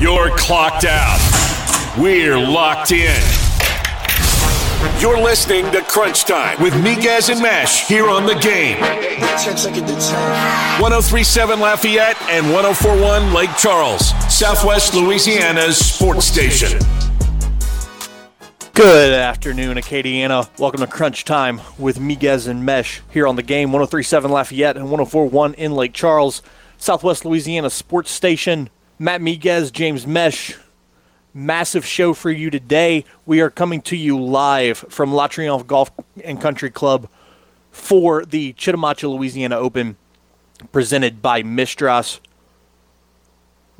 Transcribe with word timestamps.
You're 0.00 0.34
clocked 0.34 0.86
out. 0.86 1.18
We're 1.98 2.38
locked 2.38 2.90
in. 2.90 3.20
You're 4.98 5.20
listening 5.20 5.70
to 5.72 5.82
Crunch 5.82 6.24
Time 6.24 6.58
with 6.62 6.72
Miguez 6.72 7.28
and 7.28 7.42
Mesh 7.42 7.86
here 7.86 8.08
on 8.08 8.24
the 8.24 8.36
game. 8.36 8.80
1037 8.80 11.60
Lafayette 11.60 12.16
and 12.30 12.50
1041 12.50 13.34
Lake 13.34 13.54
Charles, 13.58 14.14
Southwest 14.34 14.94
Louisiana's 14.94 15.76
sports 15.76 16.24
station. 16.24 16.78
Good 18.72 19.12
afternoon, 19.12 19.76
Acadiana. 19.76 20.48
Welcome 20.58 20.80
to 20.80 20.86
Crunch 20.86 21.26
Time 21.26 21.60
with 21.78 21.98
Miguez 21.98 22.48
and 22.48 22.64
Mesh 22.64 23.02
here 23.10 23.26
on 23.26 23.36
the 23.36 23.42
game 23.42 23.70
1037 23.70 24.30
Lafayette 24.30 24.78
and 24.78 24.86
1041 24.86 25.52
in 25.54 25.72
Lake 25.72 25.92
Charles, 25.92 26.40
Southwest 26.78 27.26
Louisiana 27.26 27.68
sports 27.68 28.10
station. 28.10 28.70
Matt 29.02 29.22
Miguez, 29.22 29.72
James 29.72 30.06
Mesh. 30.06 30.58
Massive 31.32 31.86
show 31.86 32.12
for 32.12 32.30
you 32.30 32.50
today. 32.50 33.06
We 33.24 33.40
are 33.40 33.48
coming 33.48 33.80
to 33.82 33.96
you 33.96 34.22
live 34.22 34.76
from 34.76 35.14
La 35.14 35.26
Triomphe 35.26 35.66
Golf 35.66 35.90
and 36.22 36.38
Country 36.38 36.68
Club 36.68 37.08
for 37.70 38.26
the 38.26 38.52
Chitimacha, 38.52 39.08
Louisiana 39.08 39.56
Open 39.56 39.96
presented 40.70 41.22
by 41.22 41.42
Mistras. 41.42 42.20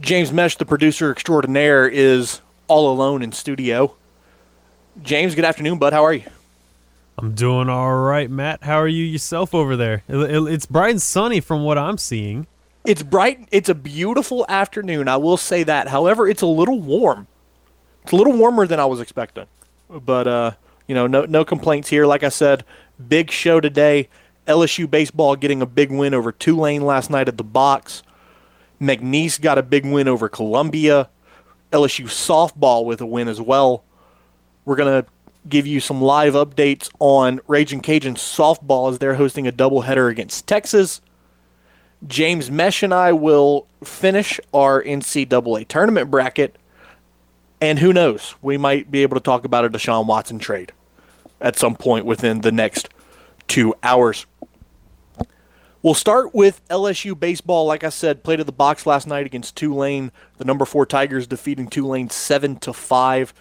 James 0.00 0.32
Mesh, 0.32 0.56
the 0.56 0.64
producer 0.64 1.12
extraordinaire, 1.12 1.86
is 1.86 2.40
all 2.66 2.90
alone 2.90 3.20
in 3.20 3.30
studio. 3.30 3.94
James, 5.02 5.34
good 5.34 5.44
afternoon, 5.44 5.78
bud. 5.78 5.92
How 5.92 6.02
are 6.02 6.14
you? 6.14 6.24
I'm 7.18 7.34
doing 7.34 7.68
all 7.68 7.94
right, 7.94 8.30
Matt. 8.30 8.62
How 8.62 8.80
are 8.80 8.88
you 8.88 9.04
yourself 9.04 9.54
over 9.54 9.76
there? 9.76 10.02
It's 10.08 10.64
bright 10.64 10.92
and 10.92 11.02
sunny 11.02 11.40
from 11.40 11.62
what 11.62 11.76
I'm 11.76 11.98
seeing. 11.98 12.46
It's 12.84 13.02
bright. 13.02 13.46
It's 13.50 13.68
a 13.68 13.74
beautiful 13.74 14.46
afternoon. 14.48 15.08
I 15.08 15.16
will 15.16 15.36
say 15.36 15.62
that. 15.64 15.88
However, 15.88 16.26
it's 16.26 16.42
a 16.42 16.46
little 16.46 16.80
warm. 16.80 17.26
It's 18.02 18.12
a 18.12 18.16
little 18.16 18.32
warmer 18.32 18.66
than 18.66 18.80
I 18.80 18.86
was 18.86 19.00
expecting. 19.00 19.46
But 19.88 20.26
uh, 20.26 20.52
you 20.86 20.94
know, 20.94 21.06
no 21.06 21.24
no 21.24 21.44
complaints 21.44 21.88
here. 21.88 22.06
Like 22.06 22.22
I 22.22 22.30
said, 22.30 22.64
big 23.08 23.30
show 23.30 23.60
today. 23.60 24.08
LSU 24.46 24.90
baseball 24.90 25.36
getting 25.36 25.62
a 25.62 25.66
big 25.66 25.92
win 25.92 26.14
over 26.14 26.32
Tulane 26.32 26.82
last 26.82 27.10
night 27.10 27.28
at 27.28 27.36
the 27.36 27.44
box. 27.44 28.02
McNeese 28.80 29.40
got 29.40 29.58
a 29.58 29.62
big 29.62 29.84
win 29.84 30.08
over 30.08 30.28
Columbia. 30.28 31.08
LSU 31.72 32.06
softball 32.06 32.84
with 32.84 33.00
a 33.00 33.06
win 33.06 33.28
as 33.28 33.40
well. 33.40 33.84
We're 34.64 34.76
to 34.76 35.06
give 35.48 35.66
you 35.66 35.80
some 35.80 36.02
live 36.02 36.34
updates 36.34 36.90
on 36.98 37.40
Raging 37.46 37.80
Cajun 37.80 38.14
softball 38.14 38.90
as 38.90 38.98
they're 38.98 39.14
hosting 39.14 39.46
a 39.46 39.52
doubleheader 39.52 40.10
against 40.10 40.46
Texas. 40.46 41.00
James 42.06 42.50
Mesh 42.50 42.82
and 42.82 42.94
I 42.94 43.12
will 43.12 43.66
finish 43.84 44.40
our 44.54 44.82
NCAA 44.82 45.68
tournament 45.68 46.10
bracket. 46.10 46.56
And 47.60 47.78
who 47.78 47.92
knows, 47.92 48.34
we 48.40 48.56
might 48.56 48.90
be 48.90 49.02
able 49.02 49.16
to 49.16 49.22
talk 49.22 49.44
about 49.44 49.64
a 49.64 49.70
Deshaun 49.70 50.06
Watson 50.06 50.38
trade 50.38 50.72
at 51.40 51.58
some 51.58 51.74
point 51.74 52.06
within 52.06 52.40
the 52.40 52.52
next 52.52 52.88
two 53.48 53.74
hours. 53.82 54.26
We'll 55.82 55.94
start 55.94 56.34
with 56.34 56.66
LSU 56.68 57.18
baseball. 57.18 57.64
Like 57.64 57.84
I 57.84 57.88
said, 57.88 58.22
played 58.22 58.40
at 58.40 58.46
the 58.46 58.52
box 58.52 58.86
last 58.86 59.06
night 59.06 59.24
against 59.24 59.56
Tulane. 59.56 60.12
The 60.36 60.44
number 60.44 60.66
four 60.66 60.84
Tigers 60.84 61.26
defeating 61.26 61.68
Tulane 61.68 62.10
seven 62.10 62.56
to 62.60 62.72
five. 62.72 63.32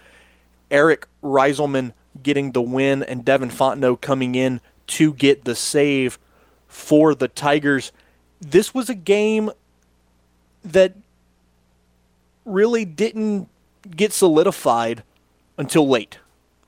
Eric 0.72 1.08
Reyzelman 1.22 1.94
getting 2.22 2.54
the 2.54 2.62
win 2.62 3.04
and 3.04 3.26
Devin 3.26 3.50
Fontenot 3.50 4.02
coming 4.02 4.36
in 4.36 4.62
to 4.88 5.14
get 5.14 5.44
the 5.44 5.56
save 5.56 6.18
for 6.68 7.14
the 7.14 7.28
Tigers. 7.28 7.92
This 8.42 8.74
was 8.74 8.90
a 8.90 8.96
game 8.96 9.52
that 10.64 10.96
really 12.46 12.86
didn't 12.86 13.50
get 13.96 14.14
solidified 14.14 15.04
until 15.58 15.88
late. 15.88 16.20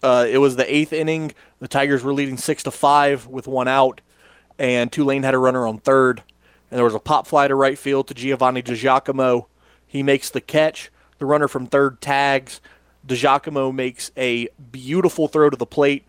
Uh, 0.03 0.25
it 0.29 0.39
was 0.39 0.55
the 0.55 0.73
eighth 0.73 0.93
inning. 0.93 1.33
The 1.59 1.67
Tigers 1.67 2.03
were 2.03 2.13
leading 2.13 2.37
six 2.37 2.63
to 2.63 2.71
five 2.71 3.27
with 3.27 3.47
one 3.47 3.67
out, 3.67 4.01
and 4.57 4.91
Tulane 4.91 5.23
had 5.23 5.33
a 5.33 5.37
runner 5.37 5.65
on 5.67 5.77
third. 5.77 6.23
And 6.69 6.77
there 6.77 6.85
was 6.85 6.95
a 6.95 6.99
pop 6.99 7.27
fly 7.27 7.47
to 7.47 7.55
right 7.55 7.77
field 7.77 8.07
to 8.07 8.13
Giovanni 8.13 8.61
DiGiacomo. 8.61 9.45
He 9.85 10.03
makes 10.03 10.29
the 10.29 10.41
catch. 10.41 10.91
The 11.19 11.25
runner 11.25 11.47
from 11.47 11.67
third 11.67 12.01
tags. 12.01 12.61
DiGiacomo 13.05 13.73
makes 13.73 14.11
a 14.15 14.47
beautiful 14.71 15.27
throw 15.27 15.49
to 15.49 15.57
the 15.57 15.65
plate. 15.65 16.05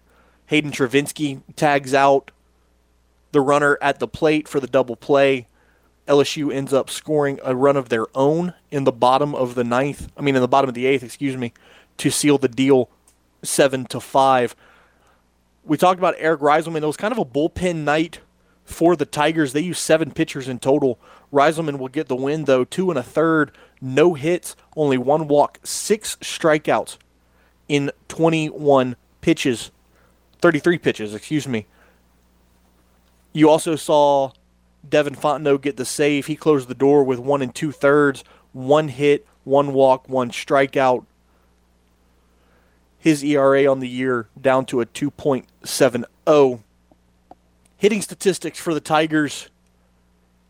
Hayden 0.46 0.70
Travinsky 0.70 1.42
tags 1.56 1.94
out 1.94 2.30
the 3.32 3.40
runner 3.40 3.78
at 3.80 3.98
the 3.98 4.08
plate 4.08 4.46
for 4.46 4.60
the 4.60 4.66
double 4.66 4.96
play. 4.96 5.46
LSU 6.12 6.52
ends 6.52 6.74
up 6.74 6.90
scoring 6.90 7.40
a 7.42 7.56
run 7.56 7.74
of 7.74 7.88
their 7.88 8.06
own 8.14 8.52
in 8.70 8.84
the 8.84 8.92
bottom 8.92 9.34
of 9.34 9.54
the 9.54 9.64
ninth. 9.64 10.12
I 10.14 10.20
mean, 10.20 10.36
in 10.36 10.42
the 10.42 10.48
bottom 10.48 10.68
of 10.68 10.74
the 10.74 10.84
eighth, 10.84 11.02
excuse 11.02 11.38
me, 11.38 11.54
to 11.96 12.10
seal 12.10 12.36
the 12.36 12.48
deal 12.48 12.90
seven 13.42 13.86
to 13.86 13.98
five. 13.98 14.54
We 15.64 15.78
talked 15.78 15.98
about 15.98 16.16
Eric 16.18 16.40
Reyzelman. 16.40 16.82
It 16.82 16.86
was 16.86 16.98
kind 16.98 17.12
of 17.12 17.18
a 17.18 17.24
bullpen 17.24 17.76
night 17.76 18.20
for 18.66 18.94
the 18.94 19.06
Tigers. 19.06 19.54
They 19.54 19.60
used 19.60 19.80
seven 19.80 20.10
pitchers 20.10 20.48
in 20.48 20.58
total. 20.58 20.98
Reyzelman 21.32 21.78
will 21.78 21.88
get 21.88 22.08
the 22.08 22.16
win, 22.16 22.44
though, 22.44 22.64
two 22.64 22.90
and 22.90 22.98
a 22.98 23.02
third, 23.02 23.56
no 23.80 24.12
hits, 24.12 24.54
only 24.76 24.98
one 24.98 25.28
walk, 25.28 25.60
six 25.62 26.16
strikeouts 26.16 26.98
in 27.68 27.90
21 28.08 28.96
pitches, 29.22 29.70
33 30.42 30.76
pitches, 30.76 31.14
excuse 31.14 31.48
me. 31.48 31.66
You 33.32 33.48
also 33.48 33.76
saw 33.76 34.32
Devin 34.88 35.14
Fontenot 35.14 35.62
get 35.62 35.76
the 35.76 35.84
save. 35.84 36.26
He 36.26 36.36
closed 36.36 36.68
the 36.68 36.74
door 36.74 37.04
with 37.04 37.18
one 37.18 37.42
and 37.42 37.54
two 37.54 37.72
thirds, 37.72 38.24
one 38.52 38.88
hit, 38.88 39.26
one 39.44 39.72
walk, 39.72 40.08
one 40.08 40.30
strikeout. 40.30 41.04
His 42.98 43.24
ERA 43.24 43.66
on 43.66 43.80
the 43.80 43.88
year 43.88 44.28
down 44.40 44.66
to 44.66 44.80
a 44.80 44.86
2.70. 44.86 46.60
Hitting 47.76 48.02
statistics 48.02 48.60
for 48.60 48.74
the 48.74 48.80
Tigers. 48.80 49.48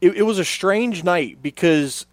It, 0.00 0.16
it 0.16 0.22
was 0.22 0.38
a 0.38 0.44
strange 0.44 1.02
night 1.02 1.38
because 1.40 2.04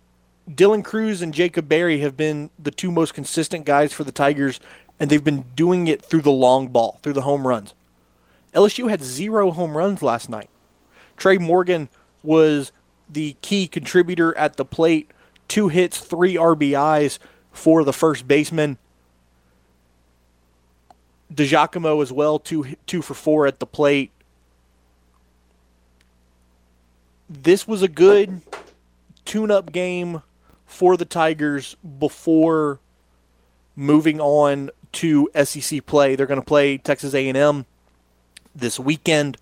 Dylan 0.49 0.83
Crews 0.83 1.21
and 1.21 1.33
Jacob 1.33 1.67
Berry 1.67 1.99
have 1.99 2.15
been 2.15 2.49
the 2.57 2.71
two 2.71 2.91
most 2.91 3.13
consistent 3.13 3.65
guys 3.65 3.91
for 3.91 4.03
the 4.03 4.11
Tigers, 4.11 4.59
and 4.99 5.09
they've 5.09 5.23
been 5.23 5.45
doing 5.55 5.87
it 5.87 6.03
through 6.03 6.21
the 6.21 6.31
long 6.31 6.69
ball, 6.69 6.99
through 7.03 7.13
the 7.13 7.21
home 7.21 7.45
runs. 7.45 7.73
LSU 8.53 8.89
had 8.89 9.03
zero 9.03 9.51
home 9.51 9.75
runs 9.75 10.01
last 10.01 10.29
night. 10.29 10.49
Trey 11.17 11.37
Morgan 11.37 11.89
was 12.23 12.71
the 13.09 13.35
key 13.41 13.67
contributor 13.67 14.37
at 14.37 14.57
the 14.57 14.65
plate. 14.65 15.11
Two 15.47 15.67
hits, 15.69 15.99
three 15.99 16.35
RBIs 16.35 17.19
for 17.51 17.83
the 17.83 17.93
first 17.93 18.27
baseman. 18.27 18.77
DiGiacomo 21.33 22.01
as 22.01 22.11
well, 22.11 22.39
two 22.39 22.75
two 22.87 23.01
for 23.01 23.13
four 23.13 23.45
at 23.45 23.59
the 23.59 23.65
plate. 23.65 24.11
This 27.29 27.67
was 27.67 27.83
a 27.83 27.87
good 27.87 28.41
tune-up 29.25 29.71
game 29.71 30.23
for 30.65 30.97
the 30.97 31.05
Tigers 31.05 31.75
before 31.99 32.79
moving 33.75 34.19
on 34.19 34.71
to 34.93 35.29
SEC 35.43 35.85
play. 35.85 36.15
They're 36.15 36.25
going 36.25 36.41
to 36.41 36.45
play 36.45 36.79
Texas 36.79 37.13
A&M 37.13 37.67
this 38.55 38.79
weekend. 38.79 39.37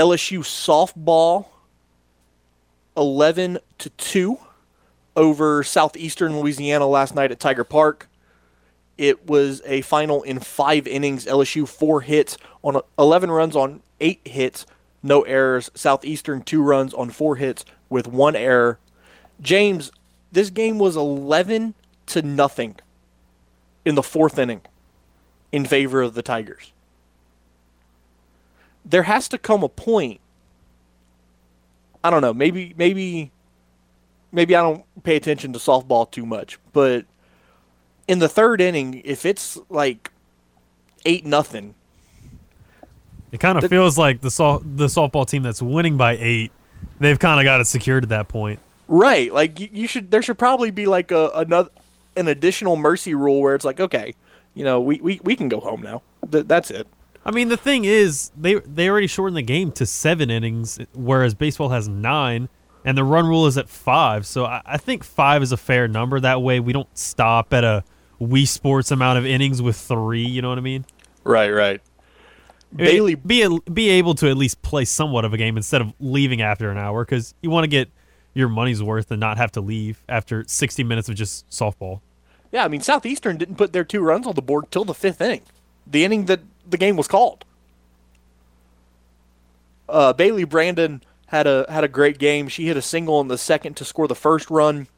LSU 0.00 0.38
softball 0.38 1.44
11 2.96 3.58
to 3.76 3.90
2 3.90 4.38
over 5.14 5.62
Southeastern 5.62 6.40
Louisiana 6.40 6.86
last 6.86 7.14
night 7.14 7.30
at 7.30 7.38
Tiger 7.38 7.64
Park. 7.64 8.08
It 8.96 9.26
was 9.26 9.60
a 9.66 9.82
final 9.82 10.22
in 10.22 10.40
5 10.40 10.86
innings. 10.86 11.26
LSU 11.26 11.68
4 11.68 12.00
hits 12.00 12.38
on 12.62 12.80
11 12.98 13.30
runs 13.30 13.54
on 13.54 13.82
8 14.00 14.22
hits, 14.24 14.64
no 15.02 15.20
errors. 15.24 15.70
Southeastern 15.74 16.40
2 16.44 16.62
runs 16.62 16.94
on 16.94 17.10
4 17.10 17.36
hits 17.36 17.66
with 17.90 18.08
1 18.08 18.34
error. 18.34 18.78
James, 19.42 19.92
this 20.32 20.48
game 20.48 20.78
was 20.78 20.96
11 20.96 21.74
to 22.06 22.22
nothing 22.22 22.76
in 23.84 23.96
the 23.96 24.02
4th 24.02 24.38
inning 24.38 24.62
in 25.52 25.66
favor 25.66 26.00
of 26.00 26.14
the 26.14 26.22
Tigers 26.22 26.72
there 28.90 29.04
has 29.04 29.28
to 29.28 29.38
come 29.38 29.62
a 29.62 29.68
point. 29.68 30.20
I 32.02 32.10
don't 32.10 32.22
know. 32.22 32.34
Maybe 32.34 32.74
maybe 32.76 33.30
maybe 34.32 34.56
I 34.56 34.62
don't 34.62 34.84
pay 35.02 35.16
attention 35.16 35.52
to 35.52 35.58
softball 35.58 36.10
too 36.10 36.26
much, 36.26 36.58
but 36.72 37.04
in 38.08 38.18
the 38.18 38.28
third 38.28 38.60
inning, 38.60 39.02
if 39.04 39.24
it's 39.24 39.58
like 39.68 40.10
eight 41.04 41.24
nothing, 41.24 41.74
it 43.32 43.38
kind 43.38 43.58
of 43.62 43.68
feels 43.68 43.96
like 43.96 44.20
the 44.20 44.30
so- 44.30 44.62
the 44.64 44.86
softball 44.86 45.26
team 45.26 45.42
that's 45.42 45.62
winning 45.62 45.96
by 45.96 46.16
eight, 46.18 46.52
they've 46.98 47.18
kind 47.18 47.38
of 47.38 47.44
got 47.44 47.60
it 47.60 47.66
secured 47.66 48.02
at 48.02 48.08
that 48.08 48.28
point. 48.28 48.60
Right. 48.88 49.32
Like 49.32 49.60
you, 49.60 49.68
you 49.72 49.86
should. 49.86 50.10
There 50.10 50.22
should 50.22 50.38
probably 50.38 50.70
be 50.70 50.86
like 50.86 51.12
a 51.12 51.30
another 51.34 51.70
an 52.16 52.26
additional 52.28 52.76
mercy 52.76 53.14
rule 53.14 53.40
where 53.40 53.54
it's 53.54 53.64
like, 53.64 53.78
okay, 53.78 54.14
you 54.54 54.64
know, 54.64 54.80
we 54.80 55.00
we, 55.00 55.20
we 55.22 55.36
can 55.36 55.48
go 55.48 55.60
home 55.60 55.82
now. 55.82 56.02
Th- 56.30 56.46
that's 56.46 56.70
it. 56.70 56.88
I 57.24 57.30
mean, 57.32 57.48
the 57.48 57.56
thing 57.56 57.84
is, 57.84 58.30
they 58.36 58.54
they 58.54 58.88
already 58.88 59.06
shortened 59.06 59.36
the 59.36 59.42
game 59.42 59.72
to 59.72 59.86
seven 59.86 60.30
innings, 60.30 60.78
whereas 60.94 61.34
baseball 61.34 61.68
has 61.70 61.86
nine. 61.88 62.48
and 62.84 62.96
the 62.96 63.04
run 63.04 63.26
rule 63.26 63.46
is 63.46 63.58
at 63.58 63.68
five. 63.68 64.26
So 64.26 64.46
I, 64.46 64.62
I 64.64 64.76
think 64.78 65.04
five 65.04 65.42
is 65.42 65.52
a 65.52 65.56
fair 65.58 65.86
number. 65.86 66.18
That 66.18 66.40
way 66.40 66.60
we 66.60 66.72
don't 66.72 66.88
stop 66.96 67.52
at 67.52 67.62
a 67.62 67.84
Wii 68.20 68.48
Sports 68.48 68.90
amount 68.90 69.18
of 69.18 69.26
innings 69.26 69.60
with 69.60 69.76
three. 69.76 70.24
You 70.24 70.40
know 70.40 70.48
what 70.48 70.56
I 70.58 70.62
mean? 70.62 70.86
Right, 71.22 71.50
right. 71.50 71.82
Bailey 72.74 73.16
be 73.16 73.58
be 73.72 73.90
able 73.90 74.14
to 74.14 74.30
at 74.30 74.36
least 74.36 74.62
play 74.62 74.84
somewhat 74.84 75.24
of 75.24 75.34
a 75.34 75.36
game 75.36 75.56
instead 75.56 75.80
of 75.80 75.92
leaving 75.98 76.40
after 76.40 76.70
an 76.70 76.78
hour 76.78 77.04
because 77.04 77.34
you 77.42 77.50
want 77.50 77.64
to 77.64 77.68
get 77.68 77.90
your 78.32 78.48
money's 78.48 78.80
worth 78.82 79.10
and 79.10 79.18
not 79.18 79.36
have 79.38 79.50
to 79.52 79.60
leave 79.60 80.02
after 80.08 80.44
60 80.46 80.84
minutes 80.84 81.08
of 81.08 81.16
just 81.16 81.48
softball. 81.50 82.00
Yeah, 82.52 82.64
I 82.64 82.68
mean 82.68 82.80
Southeastern 82.80 83.38
didn't 83.38 83.56
put 83.56 83.72
their 83.72 83.84
two 83.84 84.00
runs 84.02 84.26
on 84.26 84.34
the 84.36 84.42
board 84.42 84.70
till 84.70 84.84
the 84.84 84.94
fifth 84.94 85.20
inning, 85.20 85.42
the 85.84 86.04
inning 86.04 86.26
that 86.26 86.40
the 86.70 86.76
game 86.76 86.96
was 86.96 87.08
called. 87.08 87.44
Uh, 89.88 90.12
Bailey 90.12 90.44
Brandon 90.44 91.02
had 91.26 91.46
a 91.46 91.66
had 91.68 91.84
a 91.84 91.88
great 91.88 92.18
game. 92.18 92.48
She 92.48 92.66
hit 92.66 92.76
a 92.76 92.82
single 92.82 93.20
in 93.20 93.28
the 93.28 93.38
second 93.38 93.74
to 93.76 93.84
score 93.84 94.08
the 94.08 94.14
first 94.14 94.50
run, 94.50 94.88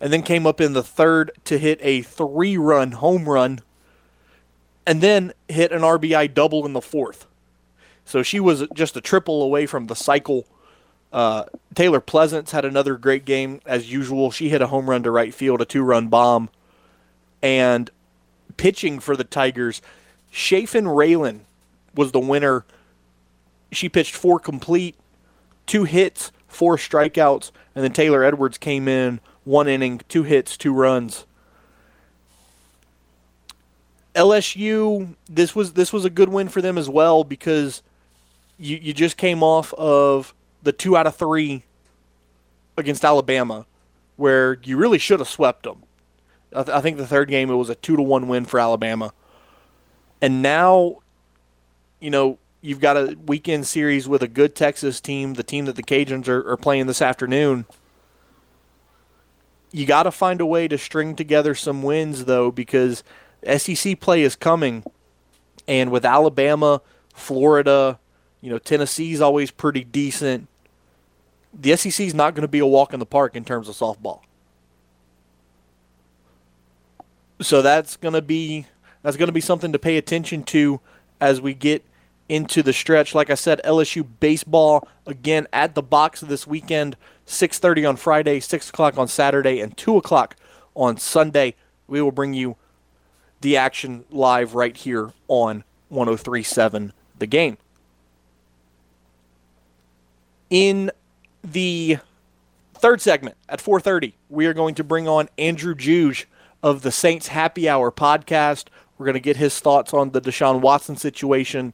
and 0.00 0.12
then 0.12 0.22
came 0.22 0.46
up 0.46 0.60
in 0.60 0.72
the 0.72 0.82
third 0.82 1.32
to 1.44 1.58
hit 1.58 1.78
a 1.82 2.02
three 2.02 2.56
run 2.56 2.92
home 2.92 3.28
run 3.28 3.60
and 4.86 5.00
then 5.00 5.32
hit 5.48 5.72
an 5.72 5.82
RBI 5.82 6.34
double 6.34 6.66
in 6.66 6.72
the 6.72 6.80
fourth. 6.80 7.26
So 8.04 8.22
she 8.22 8.40
was 8.40 8.66
just 8.74 8.96
a 8.96 9.00
triple 9.00 9.42
away 9.42 9.66
from 9.66 9.86
the 9.86 9.94
cycle. 9.94 10.46
Uh, 11.12 11.44
Taylor 11.74 12.00
Pleasants 12.00 12.52
had 12.52 12.64
another 12.64 12.96
great 12.96 13.24
game 13.24 13.60
as 13.66 13.92
usual. 13.92 14.30
She 14.30 14.48
hit 14.48 14.62
a 14.62 14.66
home 14.66 14.90
run 14.90 15.02
to 15.04 15.10
right 15.10 15.32
field, 15.32 15.60
a 15.60 15.64
two 15.64 15.82
run 15.82 16.08
bomb. 16.08 16.48
And 17.42 17.90
pitching 18.56 18.98
for 18.98 19.16
the 19.16 19.24
Tigers, 19.24 19.80
Chaffin 20.30 20.84
Raelin 20.84 21.40
was 21.94 22.12
the 22.12 22.20
winner. 22.20 22.64
She 23.72 23.88
pitched 23.88 24.14
four 24.14 24.38
complete, 24.38 24.96
two 25.66 25.84
hits, 25.84 26.32
four 26.48 26.76
strikeouts, 26.76 27.50
and 27.74 27.84
then 27.84 27.92
Taylor 27.92 28.24
Edwards 28.24 28.58
came 28.58 28.88
in 28.88 29.20
one 29.44 29.68
inning, 29.68 30.00
two 30.08 30.22
hits, 30.22 30.56
two 30.56 30.72
runs. 30.72 31.26
LSU, 34.14 35.14
this 35.28 35.54
was 35.54 35.74
this 35.74 35.92
was 35.92 36.04
a 36.04 36.10
good 36.10 36.28
win 36.28 36.48
for 36.48 36.60
them 36.60 36.76
as 36.76 36.88
well 36.88 37.24
because 37.24 37.82
you 38.58 38.76
you 38.76 38.92
just 38.92 39.16
came 39.16 39.42
off 39.42 39.72
of 39.74 40.34
the 40.62 40.72
two 40.72 40.96
out 40.96 41.06
of 41.06 41.14
three 41.16 41.62
against 42.76 43.04
Alabama, 43.04 43.66
where 44.16 44.58
you 44.64 44.76
really 44.76 44.98
should 44.98 45.20
have 45.20 45.28
swept 45.28 45.62
them. 45.62 45.82
I, 46.54 46.62
th- 46.64 46.76
I 46.76 46.80
think 46.80 46.96
the 46.96 47.06
third 47.06 47.28
game 47.28 47.50
it 47.50 47.54
was 47.54 47.70
a 47.70 47.76
two 47.76 47.96
to 47.96 48.02
one 48.02 48.26
win 48.26 48.44
for 48.44 48.58
Alabama, 48.58 49.12
and 50.20 50.42
now, 50.42 50.98
you 52.00 52.10
know, 52.10 52.38
you've 52.60 52.80
got 52.80 52.96
a 52.96 53.16
weekend 53.26 53.66
series 53.66 54.08
with 54.08 54.22
a 54.22 54.28
good 54.28 54.54
Texas 54.54 55.00
team, 55.00 55.34
the 55.34 55.42
team 55.42 55.64
that 55.64 55.76
the 55.76 55.82
Cajuns 55.82 56.28
are, 56.28 56.48
are 56.50 56.56
playing 56.56 56.86
this 56.86 57.00
afternoon. 57.02 57.64
You 59.72 59.86
got 59.86 60.02
to 60.02 60.10
find 60.10 60.40
a 60.40 60.46
way 60.46 60.68
to 60.68 60.76
string 60.76 61.16
together 61.16 61.54
some 61.54 61.82
wins 61.82 62.24
though, 62.24 62.50
because 62.50 63.04
SEC 63.56 64.00
play 64.00 64.22
is 64.22 64.36
coming, 64.36 64.84
and 65.66 65.90
with 65.90 66.04
Alabama, 66.04 66.82
Florida, 67.14 67.98
you 68.40 68.50
know 68.50 68.58
Tennessee's 68.58 69.20
always 69.20 69.50
pretty 69.50 69.84
decent. 69.84 70.48
The 71.52 71.76
SEC 71.76 72.06
is 72.06 72.14
not 72.14 72.34
going 72.34 72.42
to 72.42 72.48
be 72.48 72.58
a 72.58 72.66
walk 72.66 72.92
in 72.92 73.00
the 73.00 73.06
park 73.06 73.36
in 73.36 73.44
terms 73.44 73.68
of 73.68 73.76
softball. 73.76 74.20
So 77.40 77.62
that's 77.62 77.96
going 77.96 78.14
to 78.14 78.22
be 78.22 78.66
that's 79.02 79.16
going 79.16 79.28
to 79.28 79.32
be 79.32 79.40
something 79.40 79.72
to 79.72 79.78
pay 79.78 79.96
attention 79.96 80.42
to 80.44 80.80
as 81.20 81.40
we 81.40 81.54
get 81.54 81.84
into 82.28 82.62
the 82.62 82.72
stretch. 82.72 83.14
Like 83.14 83.28
I 83.28 83.34
said, 83.34 83.60
LSU 83.64 84.06
baseball 84.20 84.86
again 85.06 85.46
at 85.52 85.74
the 85.74 85.82
box 85.82 86.20
this 86.20 86.46
weekend, 86.46 86.96
6:30 87.26 87.88
on 87.88 87.96
Friday, 87.96 88.40
6 88.40 88.68
o'clock 88.70 88.96
on 88.96 89.08
Saturday, 89.08 89.60
and 89.60 89.76
2 89.76 89.96
o'clock 89.96 90.36
on 90.74 90.96
Sunday. 90.96 91.54
We 91.88 92.00
will 92.00 92.12
bring 92.12 92.34
you 92.34 92.56
the 93.40 93.56
action 93.56 94.04
live 94.10 94.54
right 94.54 94.76
here 94.76 95.12
on 95.26 95.64
1037 95.88 96.92
The 97.18 97.26
Game. 97.26 97.58
In 100.50 100.90
the 101.42 101.98
third 102.74 103.00
segment 103.00 103.36
at 103.48 103.60
4:30, 103.60 104.14
we 104.28 104.46
are 104.46 104.54
going 104.54 104.74
to 104.76 104.84
bring 104.84 105.08
on 105.08 105.28
Andrew 105.36 105.74
Juge 105.74 106.28
of 106.62 106.82
the 106.82 106.92
Saints 106.92 107.28
Happy 107.28 107.68
Hour 107.68 107.90
podcast. 107.90 108.66
We're 109.00 109.06
going 109.06 109.14
to 109.14 109.20
get 109.20 109.38
his 109.38 109.58
thoughts 109.58 109.94
on 109.94 110.10
the 110.10 110.20
Deshaun 110.20 110.60
Watson 110.60 110.94
situation. 110.94 111.72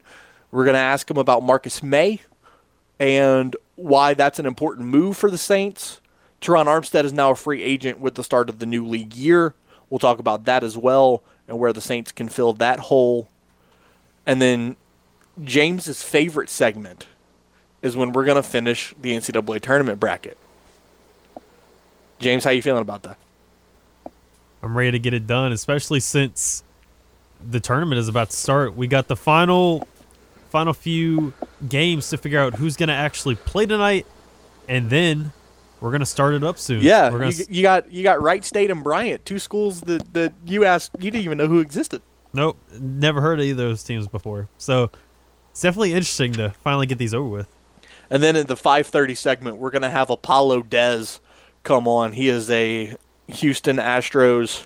We're 0.49 0.63
going 0.63 0.75
to 0.75 0.79
ask 0.79 1.11
him 1.11 1.17
about 1.17 1.43
Marcus 1.43 1.83
Maye 1.83 2.21
and 3.01 3.53
why 3.75 4.13
that's 4.13 4.39
an 4.39 4.45
important 4.45 4.87
move 4.87 5.17
for 5.17 5.29
the 5.29 5.37
Saints. 5.37 5.99
Terron 6.39 6.67
Armstead 6.67 7.03
is 7.03 7.11
now 7.11 7.31
a 7.31 7.35
free 7.35 7.61
agent 7.63 7.99
with 7.99 8.15
the 8.15 8.23
start 8.23 8.47
of 8.47 8.59
the 8.59 8.65
new 8.65 8.87
league 8.87 9.13
year. 9.13 9.53
We'll 9.89 9.99
talk 9.99 10.19
about 10.19 10.45
that 10.45 10.63
as 10.63 10.77
well 10.77 11.21
and 11.49 11.59
where 11.59 11.73
the 11.73 11.81
Saints 11.81 12.13
can 12.13 12.29
fill 12.29 12.53
that 12.53 12.79
hole. 12.79 13.27
And 14.25 14.41
then 14.41 14.77
James's 15.43 16.01
favorite 16.01 16.49
segment 16.49 17.07
is 17.81 17.97
when 17.97 18.13
we're 18.13 18.23
going 18.23 18.37
to 18.37 18.41
finish 18.41 18.95
the 19.01 19.11
NCAA 19.11 19.59
tournament 19.59 19.99
bracket. 19.99 20.37
James, 22.19 22.45
how 22.45 22.51
you 22.51 22.61
feeling 22.61 22.83
about 22.83 23.03
that? 23.03 23.17
I'm 24.63 24.77
ready 24.77 24.91
to 24.91 24.99
get 24.99 25.13
it 25.13 25.27
done, 25.27 25.51
especially 25.51 25.99
since 25.99 26.63
the 27.45 27.59
tournament 27.59 27.99
is 27.99 28.07
about 28.07 28.29
to 28.31 28.35
start. 28.35 28.75
We 28.75 28.87
got 28.87 29.07
the 29.07 29.15
final 29.15 29.87
final 30.49 30.73
few 30.73 31.33
games 31.67 32.09
to 32.09 32.17
figure 32.17 32.39
out 32.39 32.55
who's 32.55 32.77
going 32.77 32.87
to 32.87 32.95
actually 32.95 33.35
play 33.35 33.65
tonight 33.65 34.05
and 34.67 34.89
then 34.89 35.31
we're 35.79 35.91
gonna 35.91 36.05
start 36.05 36.33
it 36.33 36.43
up 36.43 36.57
soon. 36.57 36.81
Yeah, 36.81 37.11
We're 37.11 37.19
gonna 37.19 37.31
you, 37.31 37.45
you 37.49 37.61
got 37.61 37.91
you 37.91 38.03
got 38.03 38.21
Wright 38.21 38.43
State 38.43 38.71
and 38.71 38.83
Bryant, 38.83 39.25
two 39.25 39.39
schools 39.39 39.81
that, 39.81 40.13
that 40.13 40.33
you 40.45 40.65
asked 40.65 40.91
you 40.99 41.11
didn't 41.11 41.23
even 41.23 41.37
know 41.37 41.47
who 41.47 41.59
existed. 41.59 42.01
Nope, 42.33 42.57
never 42.79 43.21
heard 43.21 43.39
of 43.39 43.45
either 43.45 43.63
of 43.63 43.69
those 43.69 43.83
teams 43.83 44.07
before. 44.07 44.49
So 44.57 44.89
it's 45.51 45.61
definitely 45.61 45.93
interesting 45.93 46.33
to 46.33 46.49
finally 46.63 46.87
get 46.87 46.97
these 46.97 47.13
over 47.13 47.27
with. 47.27 47.47
And 48.09 48.23
then 48.23 48.35
in 48.35 48.47
the 48.47 48.55
5:30 48.55 49.15
segment, 49.15 49.57
we're 49.57 49.69
gonna 49.71 49.89
have 49.89 50.09
Apollo 50.09 50.63
Dez 50.63 51.19
come 51.63 51.87
on. 51.87 52.13
He 52.13 52.27
is 52.27 52.49
a 52.49 52.95
Houston 53.27 53.77
Astros 53.77 54.65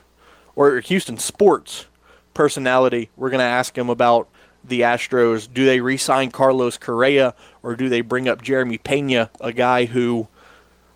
or 0.55 0.79
Houston 0.79 1.17
sports 1.17 1.87
personality. 2.33 3.09
We're 3.15 3.29
gonna 3.29 3.43
ask 3.43 3.77
him 3.77 3.89
about 3.89 4.27
the 4.63 4.81
Astros. 4.81 5.51
Do 5.51 5.65
they 5.65 5.81
re-sign 5.81 6.31
Carlos 6.31 6.77
Correa 6.77 7.33
or 7.63 7.75
do 7.75 7.89
they 7.89 8.01
bring 8.01 8.27
up 8.27 8.41
Jeremy 8.41 8.77
Pena, 8.77 9.29
a 9.39 9.51
guy 9.51 9.85
who 9.85 10.27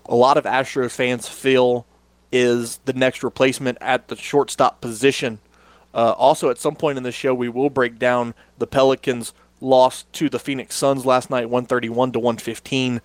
a 0.06 0.16
lot 0.16 0.38
of 0.38 0.44
Astros 0.44 0.92
fans 0.92 1.28
feel 1.28 1.86
is 2.32 2.80
the 2.86 2.94
next 2.94 3.24
replacement 3.24 3.78
at 3.82 4.08
the 4.08 4.16
shortstop 4.16 4.82
position. 4.82 5.40
Uh, 5.94 6.12
also, 6.18 6.50
at 6.50 6.58
some 6.58 6.76
point 6.76 6.98
in 6.98 7.04
the 7.04 7.12
show, 7.12 7.34
we 7.34 7.48
will 7.48 7.70
break 7.70 7.98
down 7.98 8.34
the 8.58 8.68
Pelicans' 8.68 9.34
loss 9.62 10.04
to 10.12 10.30
the 10.30 10.40
Phoenix 10.40 10.76
Suns 10.76 11.06
last 11.06 11.30
night, 11.30 11.46
131 11.46 12.12
to 12.12 12.20
115. 12.20 13.02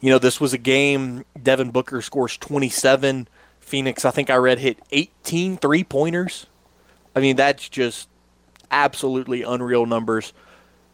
You 0.00 0.10
know, 0.10 0.18
this 0.18 0.40
was 0.40 0.52
a 0.52 0.58
game. 0.58 1.24
Devin 1.40 1.70
Booker 1.70 2.02
scores 2.02 2.36
27. 2.36 3.28
Phoenix, 3.60 4.04
I 4.04 4.10
think 4.10 4.30
I 4.30 4.36
read, 4.36 4.58
hit 4.58 4.80
18 4.90 5.58
three 5.58 5.84
pointers. 5.84 6.46
I 7.14 7.20
mean, 7.20 7.36
that's 7.36 7.68
just 7.68 8.08
absolutely 8.70 9.42
unreal 9.42 9.86
numbers. 9.86 10.32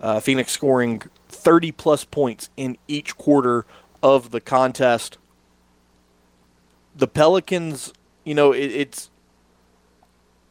Uh, 0.00 0.20
Phoenix 0.20 0.52
scoring 0.52 1.02
30 1.28 1.72
plus 1.72 2.04
points 2.04 2.50
in 2.56 2.76
each 2.88 3.16
quarter 3.16 3.66
of 4.02 4.30
the 4.30 4.40
contest. 4.40 5.18
The 6.94 7.08
Pelicans, 7.08 7.92
you 8.24 8.34
know, 8.34 8.52
it, 8.52 8.70
it's 8.72 9.10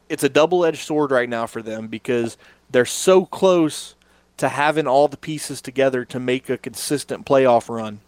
it's 0.07 0.23
a 0.23 0.29
double-edged 0.29 0.85
sword 0.85 1.09
right 1.09 1.27
now 1.27 1.47
for 1.47 1.63
them 1.63 1.87
because 1.87 2.37
they're 2.69 2.85
so 2.85 3.25
close 3.25 3.95
to 4.37 4.49
having 4.49 4.85
all 4.87 5.07
the 5.07 5.17
pieces 5.17 5.61
together 5.61 6.05
to 6.05 6.19
make 6.19 6.49
a 6.49 6.57
consistent 6.57 7.25
playoff 7.25 7.69
run. 7.69 8.01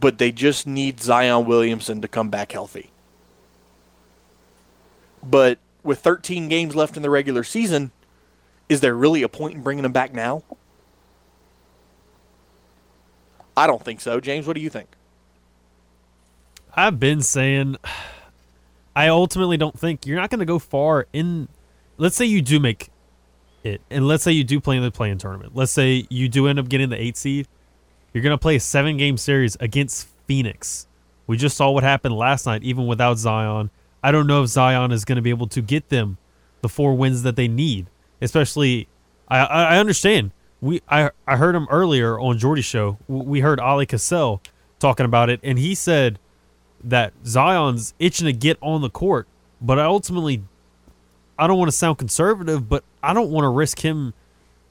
But 0.00 0.18
they 0.18 0.32
just 0.32 0.66
need 0.66 1.00
Zion 1.00 1.44
Williamson 1.44 2.00
to 2.00 2.08
come 2.08 2.30
back 2.30 2.52
healthy. 2.52 2.90
But 5.22 5.58
with 5.82 6.00
13 6.00 6.48
games 6.48 6.74
left 6.74 6.96
in 6.96 7.02
the 7.02 7.10
regular 7.10 7.44
season, 7.44 7.90
is 8.68 8.80
there 8.80 8.94
really 8.94 9.22
a 9.22 9.28
point 9.28 9.54
in 9.54 9.62
bringing 9.62 9.84
him 9.84 9.92
back 9.92 10.12
now? 10.12 10.42
I 13.56 13.66
don't 13.66 13.84
think 13.84 14.00
so. 14.00 14.20
James, 14.20 14.46
what 14.46 14.54
do 14.54 14.60
you 14.62 14.70
think? 14.70 14.88
I've 16.74 17.00
been 17.00 17.20
saying 17.20 17.76
I 18.94 19.08
ultimately 19.08 19.56
don't 19.56 19.78
think 19.78 20.06
you're 20.06 20.20
not 20.20 20.30
going 20.30 20.38
to 20.38 20.46
go 20.46 20.58
far 20.58 21.06
in 21.12 21.48
let's 21.98 22.16
say 22.16 22.24
you 22.24 22.42
do 22.42 22.60
make 22.60 22.90
it 23.64 23.80
and 23.90 24.06
let's 24.06 24.22
say 24.22 24.32
you 24.32 24.44
do 24.44 24.60
play 24.60 24.76
in 24.76 24.82
the 24.82 24.90
play-in 24.90 25.18
tournament. 25.18 25.54
Let's 25.54 25.72
say 25.72 26.06
you 26.08 26.28
do 26.28 26.46
end 26.46 26.58
up 26.58 26.68
getting 26.68 26.88
the 26.90 27.00
8 27.00 27.16
seed. 27.16 27.48
You're 28.12 28.22
going 28.22 28.34
to 28.34 28.38
play 28.38 28.56
a 28.56 28.60
7 28.60 28.96
game 28.96 29.16
series 29.16 29.56
against 29.60 30.08
Phoenix. 30.26 30.86
We 31.26 31.36
just 31.36 31.56
saw 31.56 31.70
what 31.70 31.82
happened 31.84 32.16
last 32.16 32.46
night 32.46 32.62
even 32.62 32.86
without 32.86 33.18
Zion. 33.18 33.70
I 34.02 34.10
don't 34.12 34.26
know 34.26 34.42
if 34.42 34.48
Zion 34.48 34.92
is 34.92 35.04
going 35.04 35.16
to 35.16 35.22
be 35.22 35.30
able 35.30 35.46
to 35.48 35.60
get 35.60 35.88
them 35.88 36.16
the 36.62 36.68
four 36.68 36.94
wins 36.96 37.22
that 37.22 37.36
they 37.36 37.48
need. 37.48 37.86
Especially 38.20 38.88
I 39.28 39.38
I 39.40 39.78
understand 39.78 40.30
we 40.60 40.80
I 40.88 41.10
I 41.26 41.36
heard 41.36 41.54
him 41.54 41.66
earlier 41.70 42.18
on 42.18 42.38
Jordy's 42.38 42.64
show. 42.64 42.98
We 43.08 43.40
heard 43.40 43.58
Ali 43.60 43.86
Cassell 43.86 44.40
talking 44.78 45.06
about 45.06 45.28
it, 45.30 45.40
and 45.42 45.58
he 45.58 45.74
said 45.74 46.18
that 46.82 47.12
Zion's 47.26 47.92
itching 47.98 48.26
to 48.26 48.32
get 48.32 48.56
on 48.62 48.80
the 48.80 48.88
court, 48.90 49.26
but 49.60 49.78
I 49.78 49.84
ultimately, 49.84 50.42
I 51.38 51.46
don't 51.46 51.58
want 51.58 51.70
to 51.70 51.76
sound 51.76 51.98
conservative, 51.98 52.68
but 52.68 52.84
I 53.02 53.12
don't 53.12 53.30
want 53.30 53.44
to 53.44 53.48
risk 53.50 53.80
him 53.80 54.14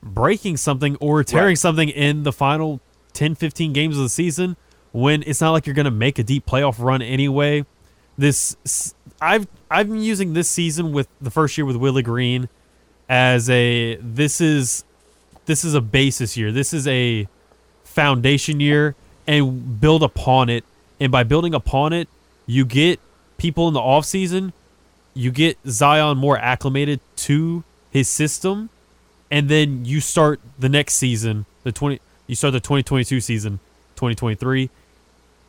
breaking 0.01 0.57
something 0.57 0.95
or 0.99 1.23
tearing 1.23 1.49
Right. 1.49 1.57
something 1.57 1.89
in 1.89 2.23
the 2.23 2.31
final 2.31 2.79
10, 3.13 3.35
15 3.35 3.73
games 3.73 3.95
of 3.97 4.01
the 4.03 4.09
season 4.09 4.57
when 4.91 5.23
it's 5.27 5.41
not 5.41 5.51
like 5.51 5.67
you're 5.67 5.75
going 5.75 5.85
to 5.85 5.91
make 5.91 6.17
a 6.17 6.23
deep 6.23 6.45
playoff 6.47 6.75
run 6.79 7.01
anyway. 7.03 7.65
This 8.17 8.55
I've 9.21 9.47
I've 9.69 9.87
been 9.87 10.01
using 10.01 10.33
this 10.33 10.49
season 10.49 10.91
with 10.91 11.07
the 11.21 11.31
first 11.31 11.57
year 11.57 11.65
with 11.65 11.75
Willie 11.75 12.03
Green 12.03 12.49
as 13.07 13.49
a 13.49 13.95
this 13.95 14.39
is 14.39 14.83
this 15.45 15.63
is 15.63 15.73
a 15.73 15.81
basis 15.81 16.37
year. 16.37 16.51
This 16.51 16.73
is 16.73 16.87
a 16.87 17.27
foundation 17.83 18.59
year 18.59 18.95
and 19.27 19.79
build 19.81 20.03
upon 20.03 20.49
it. 20.49 20.63
And 20.99 21.11
by 21.11 21.23
building 21.23 21.53
upon 21.53 21.93
it, 21.93 22.07
you 22.45 22.65
get 22.65 22.99
people 23.37 23.67
in 23.67 23.73
the 23.73 23.79
off 23.79 24.05
season, 24.05 24.53
you 25.13 25.31
get 25.31 25.57
Zion 25.67 26.17
more 26.17 26.37
acclimated 26.37 26.99
to 27.17 27.63
his 27.89 28.07
system, 28.07 28.69
and 29.31 29.49
then 29.49 29.85
you 29.85 30.01
start 30.01 30.39
the 30.57 30.69
next 30.69 30.95
season, 30.95 31.45
the 31.63 31.71
20 31.71 31.99
you 32.27 32.35
start 32.35 32.53
the 32.53 32.59
2022 32.59 33.19
season, 33.21 33.59
2023 33.95 34.69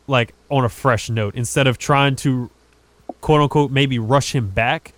like 0.06 0.34
on 0.48 0.64
a 0.64 0.68
fresh 0.68 1.08
note 1.08 1.34
instead 1.36 1.66
of 1.68 1.78
trying 1.78 2.16
to 2.16 2.50
quote 3.20 3.40
unquote 3.40 3.70
maybe 3.70 3.98
rush 3.98 4.34
him 4.34 4.48
back 4.48 4.92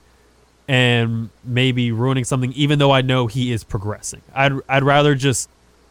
and 0.69 1.31
maybe 1.45 1.93
ruining 1.93 2.25
something 2.25 2.52
even 2.52 2.79
though 2.79 2.93
I 2.93 3.02
know 3.02 3.26
he 3.26 3.52
is 3.52 3.64
progressing. 3.64 4.23
I'd 4.35 4.52
I'd 4.69 4.85
rather 4.85 5.14
just 5.14 5.49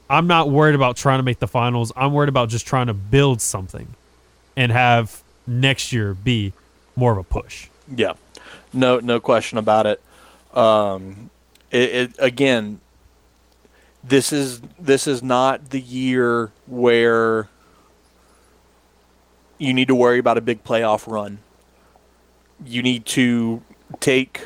I'm 0.10 0.28
not 0.28 0.50
worried 0.50 0.76
about 0.76 0.98
trying 0.98 1.20
to 1.20 1.24
make 1.24 1.40
the 1.40 1.48
finals. 1.48 1.92
I'm 1.96 2.14
worried 2.14 2.30
about 2.30 2.50
just 2.50 2.68
trying 2.68 2.88
to 2.88 2.94
build 2.94 3.42
something 3.42 3.96
and 4.58 4.72
have 4.72 5.24
next 5.48 5.94
year 5.94 6.14
be 6.14 6.54
more 6.96 7.14
of 7.14 7.18
a 7.18 7.24
push. 7.24 7.70
Yeah, 7.96 8.14
no, 8.74 9.00
no 9.00 9.20
question 9.20 9.58
about 9.58 9.86
it. 9.86 10.02
Um, 10.54 11.30
it, 11.72 11.96
it 11.96 12.16
again, 12.20 12.82
this 14.04 14.34
is 14.34 14.62
this 14.80 15.08
is 15.08 15.24
not 15.24 15.70
the 15.70 15.80
year 15.80 16.52
where 16.68 17.48
you 19.58 19.74
need 19.74 19.88
to 19.88 19.96
worry 19.96 20.20
about 20.20 20.38
a 20.38 20.42
big 20.42 20.64
playoff 20.64 21.10
run. 21.12 21.40
You 22.66 22.84
need 22.84 23.06
to 23.08 23.62
take 24.00 24.46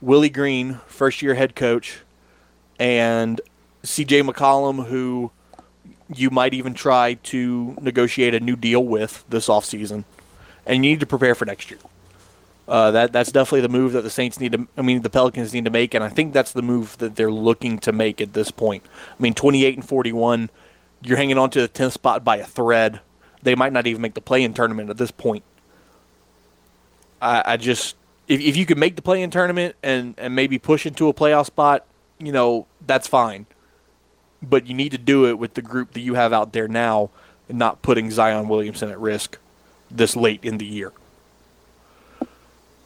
Willie 0.00 0.28
Green, 0.28 0.80
first 0.86 1.22
year 1.22 1.34
head 1.34 1.54
coach, 1.54 2.00
and 2.78 3.40
CJ 3.82 4.28
McCollum, 4.28 4.86
who 4.86 5.30
you 6.14 6.30
might 6.30 6.54
even 6.54 6.74
try 6.74 7.14
to 7.14 7.76
negotiate 7.80 8.34
a 8.34 8.40
new 8.40 8.56
deal 8.56 8.84
with 8.84 9.24
this 9.28 9.48
offseason. 9.48 10.04
And 10.66 10.84
you 10.84 10.92
need 10.92 11.00
to 11.00 11.06
prepare 11.06 11.34
for 11.34 11.44
next 11.44 11.70
year. 11.70 11.80
Uh, 12.66 12.90
that 12.90 13.12
that's 13.12 13.32
definitely 13.32 13.62
the 13.62 13.68
move 13.68 13.92
that 13.92 14.02
the 14.02 14.10
Saints 14.10 14.38
need 14.38 14.52
to. 14.52 14.68
I 14.76 14.82
mean, 14.82 15.00
the 15.00 15.08
Pelicans 15.08 15.54
need 15.54 15.64
to 15.64 15.70
make, 15.70 15.94
and 15.94 16.04
I 16.04 16.10
think 16.10 16.34
that's 16.34 16.52
the 16.52 16.60
move 16.60 16.98
that 16.98 17.16
they're 17.16 17.32
looking 17.32 17.78
to 17.78 17.92
make 17.92 18.20
at 18.20 18.34
this 18.34 18.50
point. 18.50 18.84
I 19.18 19.22
mean, 19.22 19.32
28 19.32 19.76
and 19.76 19.88
41, 19.88 20.50
you're 21.02 21.16
hanging 21.16 21.38
on 21.38 21.48
to 21.50 21.62
the 21.62 21.68
10th 21.68 21.92
spot 21.92 22.24
by 22.24 22.36
a 22.36 22.44
thread. 22.44 23.00
They 23.42 23.54
might 23.54 23.72
not 23.72 23.86
even 23.86 24.02
make 24.02 24.12
the 24.12 24.20
play-in 24.20 24.52
tournament 24.52 24.90
at 24.90 24.98
this 24.98 25.10
point. 25.10 25.44
I, 27.20 27.42
I 27.44 27.56
just, 27.56 27.96
if, 28.26 28.40
if 28.40 28.56
you 28.56 28.66
could 28.66 28.78
make 28.78 28.96
the 28.96 29.02
play-in 29.02 29.30
tournament 29.30 29.76
and 29.82 30.14
and 30.18 30.34
maybe 30.34 30.58
push 30.58 30.86
into 30.86 31.08
a 31.08 31.14
playoff 31.14 31.46
spot, 31.46 31.84
you 32.18 32.32
know, 32.32 32.66
that's 32.86 33.06
fine. 33.06 33.46
But 34.42 34.66
you 34.66 34.74
need 34.74 34.92
to 34.92 34.98
do 34.98 35.26
it 35.26 35.38
with 35.38 35.54
the 35.54 35.62
group 35.62 35.92
that 35.92 36.00
you 36.00 36.14
have 36.14 36.32
out 36.32 36.52
there 36.52 36.68
now, 36.68 37.10
and 37.48 37.58
not 37.58 37.82
putting 37.82 38.10
Zion 38.10 38.48
Williamson 38.48 38.90
at 38.90 39.00
risk 39.00 39.38
this 39.90 40.14
late 40.14 40.44
in 40.44 40.58
the 40.58 40.66
year 40.66 40.92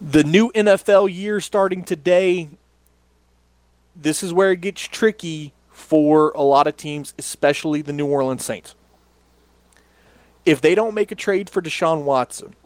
the 0.02 0.24
new 0.24 0.50
NFL 0.52 1.14
year 1.14 1.40
starting 1.40 1.84
today, 1.84 2.48
this 3.94 4.22
is 4.22 4.32
where 4.32 4.50
it 4.50 4.60
gets 4.60 4.82
tricky 4.82 5.52
for 5.70 6.32
a 6.34 6.42
lot 6.42 6.66
of 6.66 6.76
teams, 6.76 7.14
especially 7.18 7.82
the 7.82 7.92
New 7.92 8.06
Orleans 8.06 8.44
Saints. 8.44 8.74
If 10.44 10.60
they 10.60 10.74
don't 10.74 10.94
make 10.94 11.12
a 11.12 11.14
trade 11.14 11.48
for 11.48 11.62
Deshaun 11.62 12.02
Watson, 12.02 12.56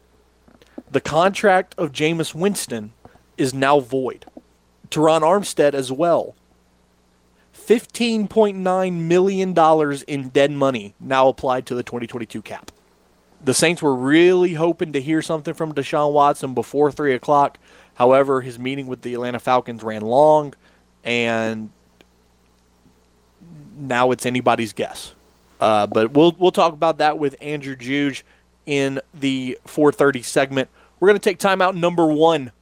the 0.90 1.00
contract 1.00 1.74
of 1.78 1.92
Jameis 1.92 2.34
Winston 2.34 2.92
is 3.36 3.52
now 3.52 3.80
void. 3.80 4.26
Terron 4.88 5.22
Armstead 5.22 5.74
as 5.74 5.90
well. 5.90 6.34
$15.9 7.54 8.92
million 8.92 10.04
in 10.06 10.28
dead 10.28 10.52
money 10.52 10.94
now 11.00 11.28
applied 11.28 11.66
to 11.66 11.74
the 11.74 11.82
2022 11.82 12.40
cap 12.42 12.70
the 13.46 13.54
Saints 13.54 13.82
were 13.82 13.94
really 13.94 14.54
hoping 14.54 14.92
to 14.92 15.00
hear 15.00 15.22
something 15.22 15.54
from 15.54 15.72
Deshaun 15.72 16.12
Watson 16.12 16.54
before 16.54 16.90
three 16.90 17.14
o'clock. 17.14 17.58
However, 17.94 18.40
his 18.40 18.58
meeting 18.58 18.86
with 18.86 19.02
the 19.02 19.14
Atlanta 19.14 19.38
Falcons 19.38 19.82
ran 19.82 20.02
long, 20.02 20.54
and 21.04 21.70
now 23.78 24.10
it's 24.10 24.26
anybody's 24.26 24.72
guess. 24.72 25.14
Uh, 25.60 25.86
but 25.86 26.10
we'll 26.10 26.34
we'll 26.38 26.52
talk 26.52 26.72
about 26.72 26.98
that 26.98 27.18
with 27.18 27.36
Andrew 27.40 27.76
Juge 27.76 28.24
in 28.66 29.00
the 29.14 29.58
4:30 29.66 30.24
segment. 30.24 30.68
We're 30.98 31.08
going 31.08 31.18
to 31.18 31.24
take 31.24 31.38
time 31.38 31.62
out 31.62 31.74
number 31.76 32.06
one 32.06 32.52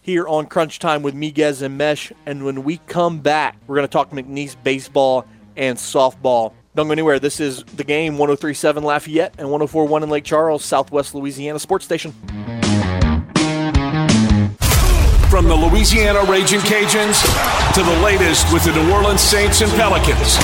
here 0.00 0.26
on 0.26 0.46
Crunch 0.46 0.78
Time 0.78 1.02
with 1.02 1.14
Miguez 1.14 1.62
and 1.62 1.76
Mesh, 1.76 2.12
and 2.24 2.44
when 2.44 2.64
we 2.64 2.78
come 2.86 3.18
back, 3.18 3.58
we're 3.66 3.76
going 3.76 3.86
to 3.86 3.92
talk 3.92 4.10
McNeese 4.10 4.56
baseball 4.62 5.26
and 5.56 5.76
softball. 5.76 6.52
Don't 6.74 6.86
go 6.86 6.92
anywhere. 6.92 7.18
This 7.18 7.40
is 7.40 7.64
the 7.64 7.84
game 7.84 8.16
1037 8.16 8.84
Lafayette 8.84 9.34
and 9.38 9.50
1041 9.50 10.04
in 10.04 10.08
Lake 10.08 10.24
Charles, 10.24 10.64
Southwest 10.64 11.14
Louisiana 11.14 11.58
Sports 11.58 11.84
Station. 11.84 12.14
From 15.30 15.46
the 15.46 15.54
Louisiana 15.54 16.24
Raging 16.24 16.58
Cajuns 16.58 17.22
to 17.74 17.82
the 17.84 18.00
latest 18.02 18.52
with 18.52 18.64
the 18.64 18.72
New 18.72 18.92
Orleans 18.92 19.20
Saints 19.20 19.60
and 19.60 19.70
Pelicans, 19.72 20.36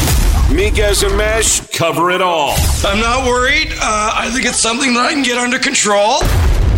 Miguez 0.49 1.05
and 1.05 1.19
Mesh 1.19 1.59
cover 1.77 2.13
it 2.13 2.23
all. 2.23 2.55
I'm 2.85 3.01
not 3.01 3.27
worried. 3.27 3.73
Uh, 3.73 4.13
I 4.15 4.31
think 4.33 4.47
it's 4.47 4.61
something 4.61 4.95
that 4.95 5.07
I 5.07 5.13
can 5.13 5.25
get 5.25 5.39
under 5.39 5.59
control. 5.59 6.21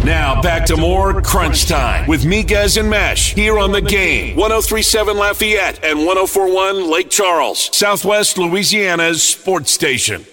Now 0.04 0.40
back 0.40 0.64
to 0.66 0.76
more 0.78 1.20
Crunch 1.20 1.66
Time 1.66 2.08
with 2.08 2.22
Miguez 2.22 2.78
and 2.80 2.88
Mesh 2.88 3.34
here 3.34 3.58
on 3.58 3.72
the 3.72 3.82
game 3.82 4.36
1037 4.36 5.14
Lafayette 5.14 5.84
and 5.84 5.98
1041 5.98 6.90
Lake 6.90 7.10
Charles, 7.10 7.68
Southwest 7.76 8.38
Louisiana's 8.38 9.22
sports 9.22 9.70
station. 9.70 10.24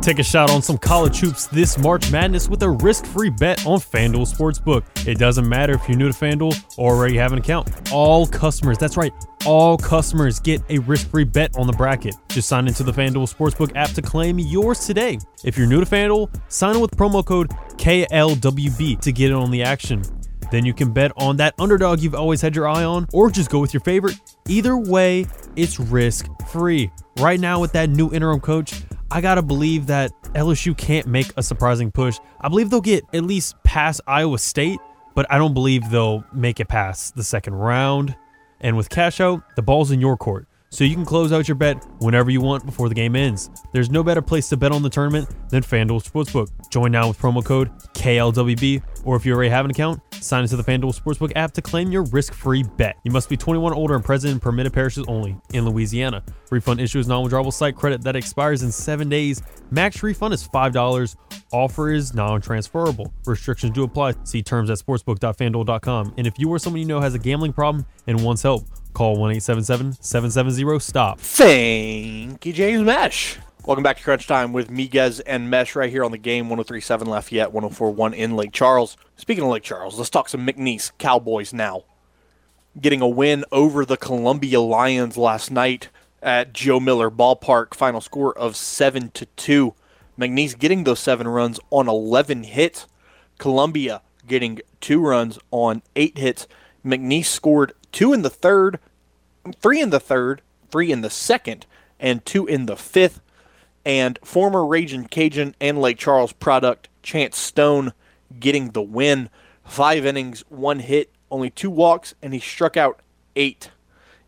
Take 0.00 0.18
a 0.18 0.22
shot 0.22 0.50
on 0.50 0.62
some 0.62 0.78
college 0.78 1.18
hoops 1.18 1.48
this 1.48 1.76
March 1.76 2.10
Madness 2.10 2.48
with 2.48 2.62
a 2.62 2.70
risk-free 2.70 3.30
bet 3.30 3.66
on 3.66 3.78
FanDuel 3.78 4.32
Sportsbook. 4.32 4.84
It 5.06 5.18
doesn't 5.18 5.46
matter 5.46 5.74
if 5.74 5.88
you're 5.88 5.98
new 5.98 6.10
to 6.10 6.14
FanDuel 6.14 6.78
or 6.78 6.94
already 6.94 7.16
have 7.16 7.32
an 7.32 7.38
account. 7.38 7.92
All 7.92 8.26
customers, 8.26 8.78
that's 8.78 8.96
right, 8.96 9.12
all 9.44 9.76
customers 9.76 10.40
get 10.40 10.62
a 10.70 10.78
risk-free 10.78 11.24
bet 11.24 11.56
on 11.58 11.66
the 11.66 11.72
bracket. 11.72 12.14
Just 12.28 12.48
sign 12.48 12.68
into 12.68 12.84
the 12.84 12.92
FanDuel 12.92 13.32
Sportsbook 13.34 13.72
app 13.74 13.90
to 13.90 14.02
claim 14.02 14.38
yours 14.38 14.86
today. 14.86 15.18
If 15.44 15.58
you're 15.58 15.66
new 15.66 15.84
to 15.84 15.86
FanDuel, 15.86 16.34
sign 16.50 16.76
in 16.76 16.80
with 16.80 16.96
promo 16.96 17.24
code 17.24 17.50
KLWB 17.76 19.00
to 19.00 19.12
get 19.12 19.30
in 19.30 19.36
on 19.36 19.50
the 19.50 19.62
action. 19.62 20.02
Then 20.50 20.64
you 20.64 20.72
can 20.72 20.92
bet 20.92 21.12
on 21.16 21.36
that 21.36 21.54
underdog 21.58 22.00
you've 22.00 22.14
always 22.14 22.40
had 22.40 22.56
your 22.56 22.66
eye 22.66 22.84
on, 22.84 23.06
or 23.12 23.30
just 23.30 23.50
go 23.50 23.58
with 23.58 23.74
your 23.74 23.82
favorite. 23.82 24.18
Either 24.48 24.78
way, 24.78 25.26
it's 25.56 25.78
risk 25.78 26.26
free. 26.50 26.90
Right 27.18 27.38
now, 27.38 27.60
with 27.60 27.72
that 27.72 27.90
new 27.90 28.10
interim 28.12 28.40
coach, 28.40 28.82
I 29.10 29.22
gotta 29.22 29.40
believe 29.40 29.86
that 29.86 30.12
LSU 30.34 30.76
can't 30.76 31.06
make 31.06 31.32
a 31.38 31.42
surprising 31.42 31.90
push. 31.90 32.18
I 32.42 32.48
believe 32.48 32.68
they'll 32.68 32.82
get 32.82 33.04
at 33.14 33.24
least 33.24 33.54
past 33.64 34.02
Iowa 34.06 34.38
State, 34.38 34.78
but 35.14 35.24
I 35.30 35.38
don't 35.38 35.54
believe 35.54 35.88
they'll 35.90 36.24
make 36.32 36.60
it 36.60 36.68
past 36.68 37.16
the 37.16 37.24
second 37.24 37.54
round. 37.54 38.14
And 38.60 38.76
with 38.76 38.90
cash 38.90 39.18
out, 39.18 39.42
the 39.56 39.62
ball's 39.62 39.90
in 39.90 40.00
your 40.00 40.18
court. 40.18 40.46
So 40.70 40.84
you 40.84 40.94
can 40.94 41.04
close 41.04 41.32
out 41.32 41.48
your 41.48 41.54
bet 41.54 41.82
whenever 42.00 42.30
you 42.30 42.40
want 42.40 42.66
before 42.66 42.88
the 42.88 42.94
game 42.94 43.16
ends. 43.16 43.50
There's 43.72 43.90
no 43.90 44.02
better 44.02 44.20
place 44.20 44.48
to 44.50 44.56
bet 44.56 44.70
on 44.70 44.82
the 44.82 44.90
tournament 44.90 45.28
than 45.48 45.62
FanDuel 45.62 46.06
Sportsbook. 46.06 46.48
Join 46.70 46.92
now 46.92 47.08
with 47.08 47.18
promo 47.18 47.42
code 47.42 47.70
KLWB, 47.94 48.82
or 49.04 49.16
if 49.16 49.24
you 49.24 49.32
already 49.34 49.48
have 49.48 49.64
an 49.64 49.70
account, 49.70 50.00
sign 50.14 50.42
into 50.42 50.56
the 50.56 50.62
FanDuel 50.62 50.94
Sportsbook 50.98 51.32
app 51.36 51.52
to 51.52 51.62
claim 51.62 51.90
your 51.90 52.02
risk-free 52.04 52.64
bet. 52.76 52.98
You 53.02 53.10
must 53.10 53.30
be 53.30 53.36
21 53.36 53.72
or 53.72 53.76
older 53.76 53.94
and 53.94 54.04
present 54.04 54.32
in 54.32 54.40
permitted 54.40 54.74
parishes 54.74 55.06
only 55.08 55.36
in 55.54 55.64
Louisiana. 55.64 56.22
Refund 56.50 56.80
issue 56.80 56.98
is 56.98 57.08
non-withdrawable 57.08 57.52
site 57.52 57.74
credit 57.74 58.02
that 58.02 58.14
expires 58.14 58.62
in 58.62 58.70
seven 58.70 59.08
days. 59.08 59.42
Max 59.70 60.02
refund 60.02 60.34
is 60.34 60.46
$5. 60.46 61.16
Offer 61.52 61.92
is 61.92 62.14
non-transferable. 62.14 63.12
Restrictions 63.24 63.72
do 63.72 63.84
apply. 63.84 64.14
See 64.24 64.42
terms 64.42 64.68
at 64.68 64.78
sportsbook.fanduel.com. 64.78 66.14
And 66.18 66.26
if 66.26 66.38
you 66.38 66.50
or 66.50 66.58
someone 66.58 66.80
you 66.80 66.86
know 66.86 67.00
has 67.00 67.14
a 67.14 67.18
gambling 67.18 67.54
problem 67.54 67.86
and 68.06 68.22
wants 68.22 68.42
help, 68.42 68.64
call 68.92 69.16
1-877-770-STOP. 69.18 71.20
Thank 71.20 72.46
you, 72.46 72.52
James 72.52 72.82
Mesh. 72.82 73.38
Welcome 73.64 73.82
back 73.82 73.98
to 73.98 74.02
Crunch 74.02 74.26
Time 74.26 74.52
with 74.52 74.70
Miguez 74.70 75.20
and 75.26 75.50
Mesh 75.50 75.76
right 75.76 75.90
here 75.90 76.04
on 76.04 76.10
the 76.10 76.18
game 76.18 76.48
1037 76.48 77.06
Lafayette, 77.06 77.52
1041 77.52 78.14
in 78.14 78.34
Lake 78.34 78.52
Charles. 78.52 78.96
Speaking 79.16 79.44
of 79.44 79.50
Lake 79.50 79.62
Charles, 79.62 79.98
let's 79.98 80.10
talk 80.10 80.28
some 80.28 80.46
McNeese 80.46 80.90
Cowboys 80.98 81.52
now. 81.52 81.84
Getting 82.80 83.02
a 83.02 83.08
win 83.08 83.44
over 83.52 83.84
the 83.84 83.96
Columbia 83.96 84.60
Lions 84.60 85.16
last 85.16 85.50
night 85.50 85.88
at 86.22 86.52
Joe 86.52 86.80
Miller 86.80 87.10
Ballpark, 87.10 87.74
final 87.74 88.00
score 88.00 88.36
of 88.38 88.56
7 88.56 89.10
to 89.10 89.26
2. 89.26 89.74
McNeese 90.18 90.58
getting 90.58 90.84
those 90.84 91.00
seven 91.00 91.28
runs 91.28 91.60
on 91.70 91.88
11 91.88 92.44
hits. 92.44 92.86
Columbia 93.38 94.02
getting 94.26 94.60
two 94.80 95.00
runs 95.00 95.38
on 95.50 95.82
eight 95.94 96.18
hits. 96.18 96.48
McNeese 96.84 97.26
scored 97.26 97.72
two 97.92 98.12
in 98.12 98.22
the 98.22 98.30
third, 98.30 98.78
three 99.60 99.80
in 99.80 99.90
the 99.90 100.00
third, 100.00 100.42
three 100.70 100.92
in 100.92 101.00
the 101.00 101.10
second, 101.10 101.66
and 101.98 102.24
two 102.24 102.46
in 102.46 102.66
the 102.66 102.76
fifth. 102.76 103.20
And 103.84 104.18
former 104.22 104.66
Raging 104.66 105.06
Cajun 105.06 105.54
and 105.60 105.80
Lake 105.80 105.98
Charles 105.98 106.32
product 106.32 106.88
Chance 107.02 107.38
Stone 107.38 107.92
getting 108.38 108.70
the 108.70 108.82
win. 108.82 109.30
Five 109.64 110.04
innings, 110.04 110.44
one 110.48 110.80
hit, 110.80 111.10
only 111.30 111.50
two 111.50 111.70
walks, 111.70 112.14
and 112.22 112.34
he 112.34 112.40
struck 112.40 112.76
out 112.76 113.00
eight 113.36 113.70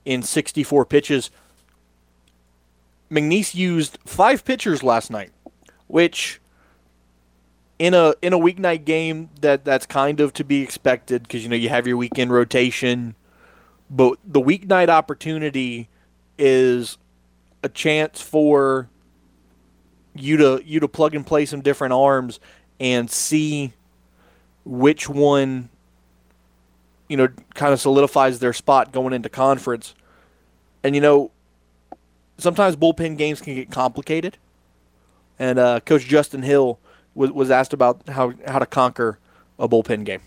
in 0.05 0.23
64 0.23 0.87
pitches. 0.87 1.31
McNeese 3.11 3.55
used 3.55 3.99
five 4.05 4.45
pitchers 4.45 4.83
last 4.83 5.11
night, 5.11 5.31
which 5.89 6.41
in 7.79 7.95
a 7.95 8.15
in 8.23 8.33
a 8.33 8.39
weeknight 8.39 8.85
game 8.85 9.31
that 9.41 9.65
that's 9.65 9.87
kind 9.87 10.21
of 10.21 10.33
to 10.35 10.45
be 10.45 10.63
expected 10.63 11.23
because 11.23 11.43
you 11.43 11.49
know 11.49 11.57
you 11.57 11.71
have 11.71 11.87
your 11.87 11.97
weekend 11.97 12.31
rotation, 12.31 13.17
but 13.91 14.19
the 14.25 14.41
weeknight 14.41 14.89
opportunity 14.89 15.89
is 16.39 16.97
a 17.63 17.69
chance 17.69 18.21
for 18.21 18.89
you 20.15 20.37
to 20.37 20.63
you 20.65 20.81
to 20.81 20.89
plug 20.89 21.15
and 21.15 21.27
play 21.27 21.45
some 21.45 21.61
different 21.61 21.93
arms 21.93 22.41
and 22.79 23.11
see 23.11 23.73
which 24.65 25.09
one 25.09 25.69
you 27.09 27.17
know 27.17 27.29
kind 27.55 27.73
of 27.73 27.81
solidifies 27.81 28.39
their 28.39 28.53
spot 28.53 28.93
going 28.93 29.13
into 29.13 29.29
conference. 29.29 29.95
And 30.83 30.95
you 30.95 31.01
know, 31.01 31.31
sometimes 32.39 32.77
bullpen 32.77 33.19
games 33.19 33.41
can 33.41 33.55
get 33.55 33.71
complicated. 33.71 34.39
And 35.39 35.59
uh, 35.59 35.81
Coach 35.81 36.05
Justin 36.05 36.43
Hill 36.43 36.79
was, 37.15 37.33
was 37.33 37.51
asked 37.51 37.73
about 37.73 38.09
how, 38.09 38.35
how 38.47 38.59
to 38.59 38.67
conquer 38.67 39.19
a 39.59 39.69
bullpen 39.69 40.05
game. 40.05 40.21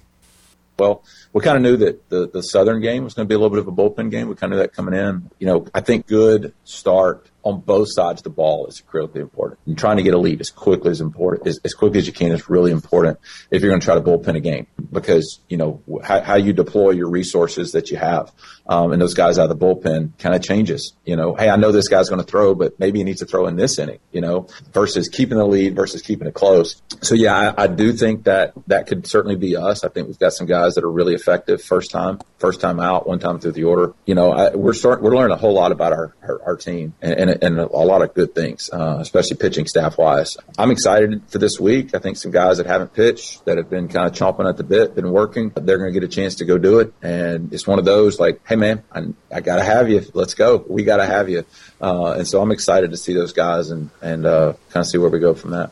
Well, 0.78 1.04
we 1.34 1.42
kind 1.42 1.56
of 1.56 1.64
knew 1.64 1.78
that 1.78 2.10
the, 2.10 2.30
the 2.30 2.42
Southern 2.42 2.82
game 2.82 3.04
was 3.04 3.14
going 3.14 3.28
to 3.28 3.30
be 3.30 3.36
a 3.36 3.38
little 3.38 3.50
bit 3.50 3.60
of 3.60 3.68
a 3.68 3.72
bullpen 3.72 4.10
game. 4.10 4.28
We 4.28 4.36
kind 4.36 4.52
of 4.52 4.58
knew 4.58 4.64
that 4.64 4.74
coming 4.74 4.94
in. 4.94 5.30
You 5.40 5.48
know, 5.48 5.68
I 5.74 5.82
think 5.82 6.08
good 6.08 6.54
start 6.64 7.30
on 7.44 7.60
both 7.60 7.90
sides 7.92 8.22
of 8.22 8.24
the 8.24 8.30
ball 8.30 8.68
is 8.68 8.82
critically 8.82 9.22
important. 9.22 9.60
And 9.66 9.78
trying 9.78 9.98
to 9.98 10.04
get 10.04 10.14
a 10.14 10.18
lead 10.18 10.40
as 10.40 10.50
quickly 10.50 10.92
as 10.92 11.02
important, 11.02 11.48
as, 11.48 11.60
as 11.64 11.74
quickly 11.74 12.00
as 12.00 12.08
you 12.08 12.14
can 12.14 12.32
is 12.32 12.50
really 12.50 12.72
important 12.72 13.20
if 13.52 13.62
you're 13.62 13.72
going 13.72 13.82
to 13.82 13.86
try 13.86 13.96
to 13.96 14.02
bullpen 14.02 14.36
a 14.36 14.40
game 14.40 14.68
because, 14.92 15.40
you 15.50 15.58
know, 15.58 15.82
how, 16.04 16.22
how 16.22 16.36
you 16.36 16.54
deploy 16.54 16.92
your 16.92 17.10
resources 17.10 17.74
that 17.74 17.92
you 17.92 17.98
have. 17.98 18.32
Um, 18.66 18.94
and 18.94 19.02
those 19.02 19.14
guys 19.14 19.38
out 19.38 19.50
of 19.50 19.60
the 19.60 19.66
bullpen 19.66 20.18
kind 20.20 20.34
of 20.34 20.42
changes, 20.42 20.94
you 21.04 21.18
know, 21.18 21.36
hey, 21.36 21.50
I 21.50 21.58
know 21.58 21.74
this 21.74 21.90
guy's 21.90 22.08
going 22.08 22.22
to 22.24 22.28
throw, 22.28 22.56
but 22.56 22.80
maybe 22.80 23.00
he 23.00 23.04
needs 23.04 23.20
to 23.20 23.26
throw 23.26 23.46
in 23.48 23.58
this 23.58 23.78
inning, 23.78 24.00
you 24.14 24.22
know, 24.22 24.48
versus 24.72 25.10
keeping 25.10 25.38
the 25.38 25.46
lead 25.46 25.76
versus 25.76 26.02
keeping 26.02 26.28
it 26.28 26.34
close. 26.34 26.82
So 27.02 27.14
yeah, 27.16 27.54
I, 27.58 27.64
I 27.64 27.68
do 27.68 27.92
think 27.92 28.24
that 28.24 28.54
that 28.68 28.88
could 28.88 29.06
certainly 29.06 29.36
be 29.36 29.58
us. 29.58 29.84
I 29.84 29.90
think 29.90 30.08
we've 30.08 30.20
got 30.20 30.32
some 30.32 30.48
guys 30.48 30.76
that 30.76 30.86
are 30.86 30.92
really 30.92 31.14
effective 31.14 31.62
first 31.62 31.92
time, 31.92 32.22
first 32.38 32.62
time 32.62 32.80
out, 32.80 33.06
one 33.06 33.20
time 33.20 33.40
through 33.40 33.52
the 33.52 33.66
order. 33.66 33.94
You 34.06 34.16
know, 34.16 34.32
I, 34.32 34.56
we're 34.56 34.74
starting, 34.74 35.04
we're 35.04 35.16
learning 35.16 35.36
a 35.36 35.40
whole 35.40 35.54
lot 35.54 35.74
about 35.74 35.92
our, 35.92 36.16
our, 36.22 36.42
our 36.44 36.56
team 36.56 36.94
and, 37.02 37.14
and 37.14 37.30
and 37.42 37.60
a 37.60 37.66
lot 37.66 38.02
of 38.02 38.14
good 38.14 38.36
things, 38.36 38.70
uh, 38.72 38.98
especially 39.00 39.38
pitching 39.38 39.66
staff 39.66 39.98
wise. 39.98 40.38
I'm 40.58 40.72
excited 40.72 41.22
for 41.28 41.38
this 41.38 41.60
week. 41.60 41.96
I 41.96 42.00
think 42.00 42.18
some 42.18 42.32
guys 42.32 42.58
that 42.58 42.66
haven't 42.66 42.94
pitched 42.94 43.46
that 43.46 43.58
have 43.58 43.70
been 43.70 43.88
kind 43.88 44.08
of 44.08 44.14
chomping 44.14 44.48
at 44.48 44.58
the 44.58 44.64
bit, 44.64 44.96
been 44.96 45.12
working, 45.12 45.52
they're 45.56 45.78
going 45.78 45.94
to 45.94 46.00
get 46.00 46.04
a 46.04 46.12
chance 46.12 46.36
to 46.36 46.46
go 46.46 46.58
do 46.58 46.80
it. 46.80 46.94
And 47.02 47.54
it's 47.54 47.68
one 47.68 47.80
of 47.80 47.86
those 47.86 48.20
like, 48.20 48.42
hey 48.48 48.56
man, 48.56 48.84
I, 48.92 49.06
I 49.32 49.42
got 49.42 49.58
to 49.58 49.64
have 49.64 49.90
you. 49.90 50.06
Let's 50.14 50.34
go. 50.34 50.64
We 50.68 50.84
got 50.84 50.98
to 50.98 51.06
have 51.06 51.30
you. 51.30 51.46
Uh, 51.82 52.14
and 52.14 52.28
so 52.28 52.42
I'm 52.42 52.52
excited 52.52 52.92
to 52.92 52.98
see 52.98 53.14
those 53.14 53.34
guys 53.34 53.70
and 53.70 53.90
and 54.02 54.26
uh, 54.26 54.54
kind 54.70 54.84
of 54.84 54.88
see 54.88 54.98
where 54.98 55.10
we 55.10 55.20
go 55.20 55.34
from 55.34 55.52
that. 55.52 55.72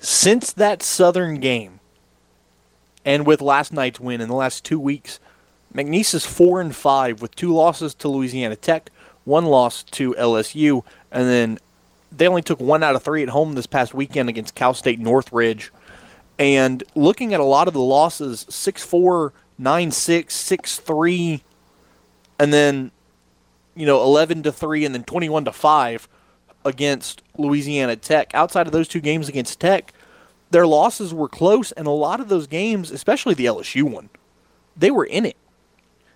Since 0.00 0.52
that 0.54 0.82
Southern 0.82 1.36
game, 1.38 1.80
and 3.04 3.26
with 3.26 3.40
last 3.40 3.72
night's 3.72 4.00
win 4.00 4.20
in 4.20 4.28
the 4.28 4.34
last 4.34 4.64
two 4.64 4.80
weeks, 4.80 5.20
McNeese 5.74 6.14
is 6.14 6.26
four 6.26 6.60
and 6.60 6.74
five 6.74 7.22
with 7.22 7.34
two 7.34 7.52
losses 7.52 7.94
to 7.96 8.08
Louisiana 8.08 8.56
Tech, 8.56 8.90
one 9.24 9.44
loss 9.44 9.82
to 9.84 10.14
LSU, 10.14 10.84
and 11.10 11.28
then 11.28 11.58
they 12.10 12.28
only 12.28 12.42
took 12.42 12.60
one 12.60 12.82
out 12.82 12.94
of 12.94 13.02
three 13.02 13.22
at 13.22 13.28
home 13.28 13.54
this 13.54 13.66
past 13.66 13.94
weekend 13.94 14.28
against 14.28 14.54
Cal 14.54 14.74
State 14.74 14.98
Northridge. 15.00 15.72
And 16.38 16.82
looking 16.94 17.34
at 17.34 17.40
a 17.40 17.44
lot 17.44 17.68
of 17.68 17.74
the 17.74 17.80
losses, 17.80 18.46
6 18.48 18.84
4, 18.84 19.32
9 19.58 19.90
6, 19.90 20.34
6 20.34 20.78
3, 20.78 21.42
and 22.38 22.52
then, 22.52 22.90
you 23.76 23.86
know, 23.86 24.02
11 24.02 24.42
to 24.44 24.52
3, 24.52 24.84
and 24.84 24.94
then 24.94 25.04
21 25.04 25.44
to 25.44 25.52
5 25.52 26.08
against 26.64 27.22
Louisiana 27.36 27.96
Tech. 27.96 28.34
Outside 28.34 28.66
of 28.66 28.72
those 28.72 28.88
two 28.88 29.00
games 29.00 29.28
against 29.28 29.60
Tech, 29.60 29.92
their 30.50 30.66
losses 30.66 31.14
were 31.14 31.28
close, 31.28 31.72
and 31.72 31.86
a 31.86 31.90
lot 31.90 32.20
of 32.20 32.28
those 32.28 32.46
games, 32.46 32.90
especially 32.90 33.34
the 33.34 33.46
LSU 33.46 33.84
one, 33.84 34.10
they 34.76 34.90
were 34.90 35.04
in 35.04 35.24
it. 35.24 35.36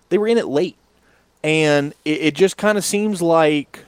They 0.09 0.19
were 0.19 0.29
in 0.29 0.38
it 0.38 0.47
late. 0.47 0.77
And 1.47 1.95
it, 2.05 2.21
it 2.21 2.35
just 2.35 2.57
kind 2.57 2.77
of 2.77 2.85
seems 2.85 3.23
like 3.23 3.85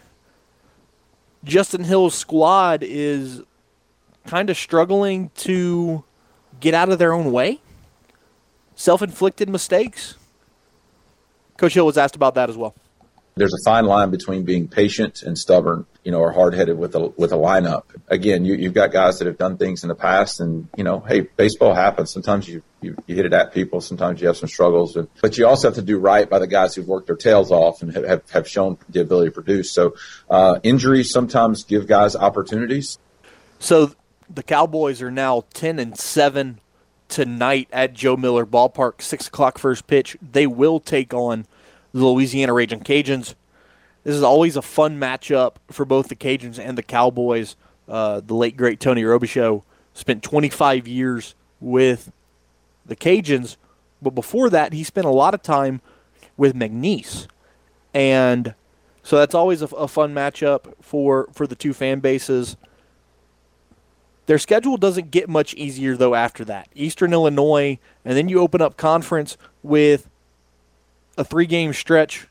Justin 1.42 1.82
Hill's 1.82 2.14
squad 2.14 2.84
is 2.84 3.42
kind 4.28 4.48
of 4.48 4.56
struggling 4.56 5.30
to 5.38 6.04
get 6.60 6.72
out 6.72 6.88
of 6.88 7.00
their 7.00 7.12
own 7.12 7.32
way. 7.32 7.60
Self 8.76 9.02
inflicted 9.02 9.48
mistakes. 9.48 10.14
Coach 11.56 11.74
Hill 11.74 11.84
was 11.84 11.98
asked 11.98 12.14
about 12.14 12.36
that 12.36 12.48
as 12.48 12.56
well 12.56 12.76
there's 13.38 13.54
a 13.54 13.62
fine 13.64 13.86
line 13.86 14.10
between 14.10 14.44
being 14.44 14.68
patient 14.68 15.22
and 15.22 15.38
stubborn, 15.38 15.86
you 16.04 16.12
know, 16.12 16.20
or 16.20 16.32
hard 16.32 16.54
headed 16.54 16.78
with 16.78 16.94
a 16.94 17.08
with 17.16 17.32
a 17.32 17.36
lineup. 17.36 17.84
Again, 18.08 18.44
you, 18.44 18.54
you've 18.54 18.74
got 18.74 18.92
guys 18.92 19.18
that 19.18 19.26
have 19.26 19.38
done 19.38 19.56
things 19.56 19.82
in 19.82 19.88
the 19.88 19.94
past, 19.94 20.40
and 20.40 20.68
you 20.76 20.84
know, 20.84 21.00
hey, 21.00 21.20
baseball 21.20 21.74
happens. 21.74 22.12
Sometimes 22.12 22.48
you 22.48 22.62
you, 22.80 22.96
you 23.06 23.16
hit 23.16 23.26
it 23.26 23.32
at 23.32 23.52
people. 23.52 23.80
Sometimes 23.80 24.20
you 24.20 24.26
have 24.26 24.36
some 24.36 24.48
struggles, 24.48 24.96
and, 24.96 25.08
but 25.22 25.38
you 25.38 25.46
also 25.46 25.68
have 25.68 25.76
to 25.76 25.82
do 25.82 25.98
right 25.98 26.28
by 26.28 26.38
the 26.38 26.46
guys 26.46 26.74
who've 26.74 26.86
worked 26.86 27.06
their 27.06 27.16
tails 27.16 27.50
off 27.50 27.82
and 27.82 27.94
have 27.94 28.30
have 28.30 28.48
shown 28.48 28.78
the 28.88 29.00
ability 29.00 29.30
to 29.30 29.34
produce. 29.34 29.72
So, 29.72 29.94
uh, 30.28 30.60
injuries 30.62 31.10
sometimes 31.10 31.64
give 31.64 31.86
guys 31.86 32.14
opportunities. 32.16 32.98
So 33.58 33.92
the 34.28 34.42
Cowboys 34.42 35.02
are 35.02 35.10
now 35.10 35.44
ten 35.54 35.78
and 35.78 35.98
seven 35.98 36.60
tonight 37.08 37.68
at 37.72 37.94
Joe 37.94 38.16
Miller 38.16 38.46
Ballpark. 38.46 39.02
Six 39.02 39.28
o'clock 39.28 39.58
first 39.58 39.86
pitch. 39.86 40.16
They 40.20 40.46
will 40.46 40.80
take 40.80 41.12
on 41.14 41.46
the 41.92 42.04
Louisiana 42.04 42.52
Raging 42.52 42.80
Cajuns. 42.80 43.34
This 44.04 44.14
is 44.14 44.22
always 44.22 44.56
a 44.56 44.62
fun 44.62 44.98
matchup 44.98 45.56
for 45.70 45.84
both 45.84 46.08
the 46.08 46.16
Cajuns 46.16 46.58
and 46.58 46.78
the 46.78 46.82
Cowboys. 46.82 47.56
Uh, 47.88 48.20
the 48.24 48.34
late 48.34 48.56
great 48.56 48.80
Tony 48.80 49.02
Robichaux 49.02 49.62
spent 49.94 50.22
25 50.22 50.86
years 50.86 51.34
with 51.60 52.12
the 52.86 52.96
Cajuns, 52.96 53.56
but 54.00 54.14
before 54.14 54.50
that, 54.50 54.72
he 54.72 54.84
spent 54.84 55.06
a 55.06 55.10
lot 55.10 55.34
of 55.34 55.42
time 55.42 55.80
with 56.36 56.54
McNeese, 56.54 57.26
and 57.92 58.54
so 59.02 59.16
that's 59.16 59.34
always 59.34 59.62
a, 59.62 59.66
a 59.66 59.88
fun 59.88 60.14
matchup 60.14 60.72
for 60.80 61.28
for 61.32 61.46
the 61.46 61.56
two 61.56 61.72
fan 61.72 62.00
bases. 62.00 62.56
Their 64.26 64.38
schedule 64.38 64.76
doesn't 64.76 65.10
get 65.10 65.28
much 65.28 65.54
easier 65.54 65.96
though 65.96 66.14
after 66.14 66.44
that. 66.44 66.68
Eastern 66.74 67.12
Illinois, 67.12 67.78
and 68.04 68.16
then 68.16 68.28
you 68.28 68.40
open 68.40 68.60
up 68.60 68.76
conference 68.76 69.36
with 69.62 70.08
a 71.18 71.24
three 71.24 71.46
game 71.46 71.74
stretch 71.74 72.28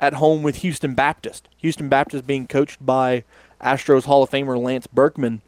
at 0.00 0.14
home 0.14 0.42
with 0.42 0.56
Houston 0.56 0.94
Baptist. 0.94 1.48
Houston 1.58 1.88
Baptist 1.88 2.26
being 2.26 2.48
coached 2.48 2.84
by 2.84 3.22
Astros 3.60 4.04
Hall 4.04 4.24
of 4.24 4.30
Famer 4.30 4.60
Lance 4.60 4.88
Berkman. 4.88 5.42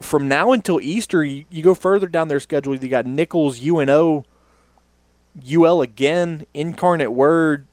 From 0.00 0.28
now 0.28 0.52
until 0.52 0.80
Easter, 0.80 1.24
you, 1.24 1.46
you 1.48 1.62
go 1.62 1.74
further 1.74 2.08
down 2.08 2.28
their 2.28 2.40
schedule. 2.40 2.74
You 2.74 2.88
got 2.88 3.06
Nicholls, 3.06 3.64
UNO, 3.64 4.26
UL 5.50 5.82
again, 5.82 6.46
Incarnate 6.52 7.12
Word. 7.12 7.66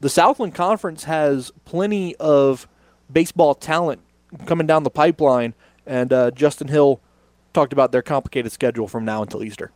The 0.00 0.08
Southland 0.08 0.54
Conference 0.54 1.04
has 1.04 1.52
plenty 1.64 2.16
of 2.16 2.66
baseball 3.10 3.54
talent 3.54 4.00
coming 4.46 4.66
down 4.66 4.82
the 4.82 4.90
pipeline, 4.90 5.54
and 5.86 6.12
uh, 6.12 6.30
Justin 6.32 6.68
Hill 6.68 7.00
talked 7.54 7.72
about 7.72 7.92
their 7.92 8.02
complicated 8.02 8.50
schedule 8.50 8.88
from 8.88 9.04
now 9.04 9.22
until 9.22 9.44
Easter. 9.44 9.70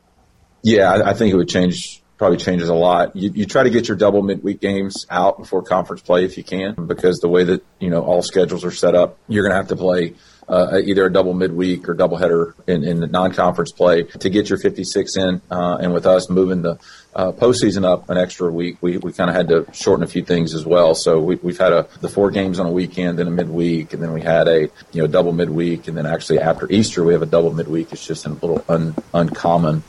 Yeah, 0.62 0.90
I, 0.90 1.10
I 1.10 1.14
think 1.14 1.32
it 1.32 1.36
would 1.36 1.48
change 1.48 2.02
probably 2.18 2.38
changes 2.38 2.68
a 2.68 2.74
lot. 2.74 3.14
You, 3.14 3.30
you 3.34 3.46
try 3.46 3.62
to 3.62 3.70
get 3.70 3.88
your 3.88 3.96
double 3.96 4.22
midweek 4.22 4.60
games 4.60 5.06
out 5.10 5.38
before 5.38 5.62
conference 5.62 6.02
play 6.02 6.24
if 6.24 6.36
you 6.36 6.44
can, 6.44 6.74
because 6.86 7.18
the 7.18 7.28
way 7.28 7.44
that 7.44 7.64
you 7.78 7.90
know 7.90 8.02
all 8.02 8.22
schedules 8.22 8.64
are 8.64 8.70
set 8.70 8.94
up, 8.94 9.18
you're 9.28 9.42
going 9.42 9.52
to 9.52 9.56
have 9.56 9.68
to 9.68 9.76
play 9.76 10.14
uh, 10.48 10.80
either 10.84 11.06
a 11.06 11.12
double 11.12 11.34
midweek 11.34 11.88
or 11.88 11.94
double 11.94 12.16
header 12.16 12.54
in, 12.66 12.84
in 12.84 13.00
the 13.00 13.06
non-conference 13.06 13.72
play 13.72 14.04
to 14.04 14.30
get 14.30 14.48
your 14.48 14.58
56 14.58 15.16
in. 15.16 15.40
Uh, 15.50 15.78
and 15.80 15.92
with 15.92 16.06
us 16.06 16.30
moving 16.30 16.62
the 16.62 16.78
uh, 17.14 17.32
postseason 17.32 17.84
up 17.84 18.08
an 18.10 18.16
extra 18.16 18.50
week, 18.50 18.76
we, 18.80 18.98
we 18.98 19.12
kind 19.12 19.28
of 19.28 19.34
had 19.34 19.48
to 19.48 19.66
shorten 19.72 20.04
a 20.04 20.06
few 20.06 20.22
things 20.22 20.54
as 20.54 20.64
well. 20.64 20.94
So 20.94 21.20
we, 21.20 21.36
we've 21.36 21.58
had 21.58 21.72
a 21.72 21.88
the 22.00 22.08
four 22.08 22.30
games 22.30 22.60
on 22.60 22.66
a 22.66 22.70
weekend 22.70 23.18
and 23.18 23.28
a 23.28 23.32
midweek, 23.32 23.92
and 23.92 24.02
then 24.02 24.12
we 24.12 24.20
had 24.20 24.46
a 24.48 24.68
you 24.92 25.02
know 25.02 25.06
double 25.06 25.32
midweek, 25.32 25.88
and 25.88 25.96
then 25.96 26.06
actually 26.06 26.38
after 26.38 26.70
Easter 26.70 27.02
we 27.02 27.12
have 27.12 27.22
a 27.22 27.26
double 27.26 27.52
midweek. 27.52 27.92
It's 27.92 28.06
just 28.06 28.26
a 28.26 28.30
little 28.30 28.64
un, 28.68 28.94
uncommon 29.14 29.82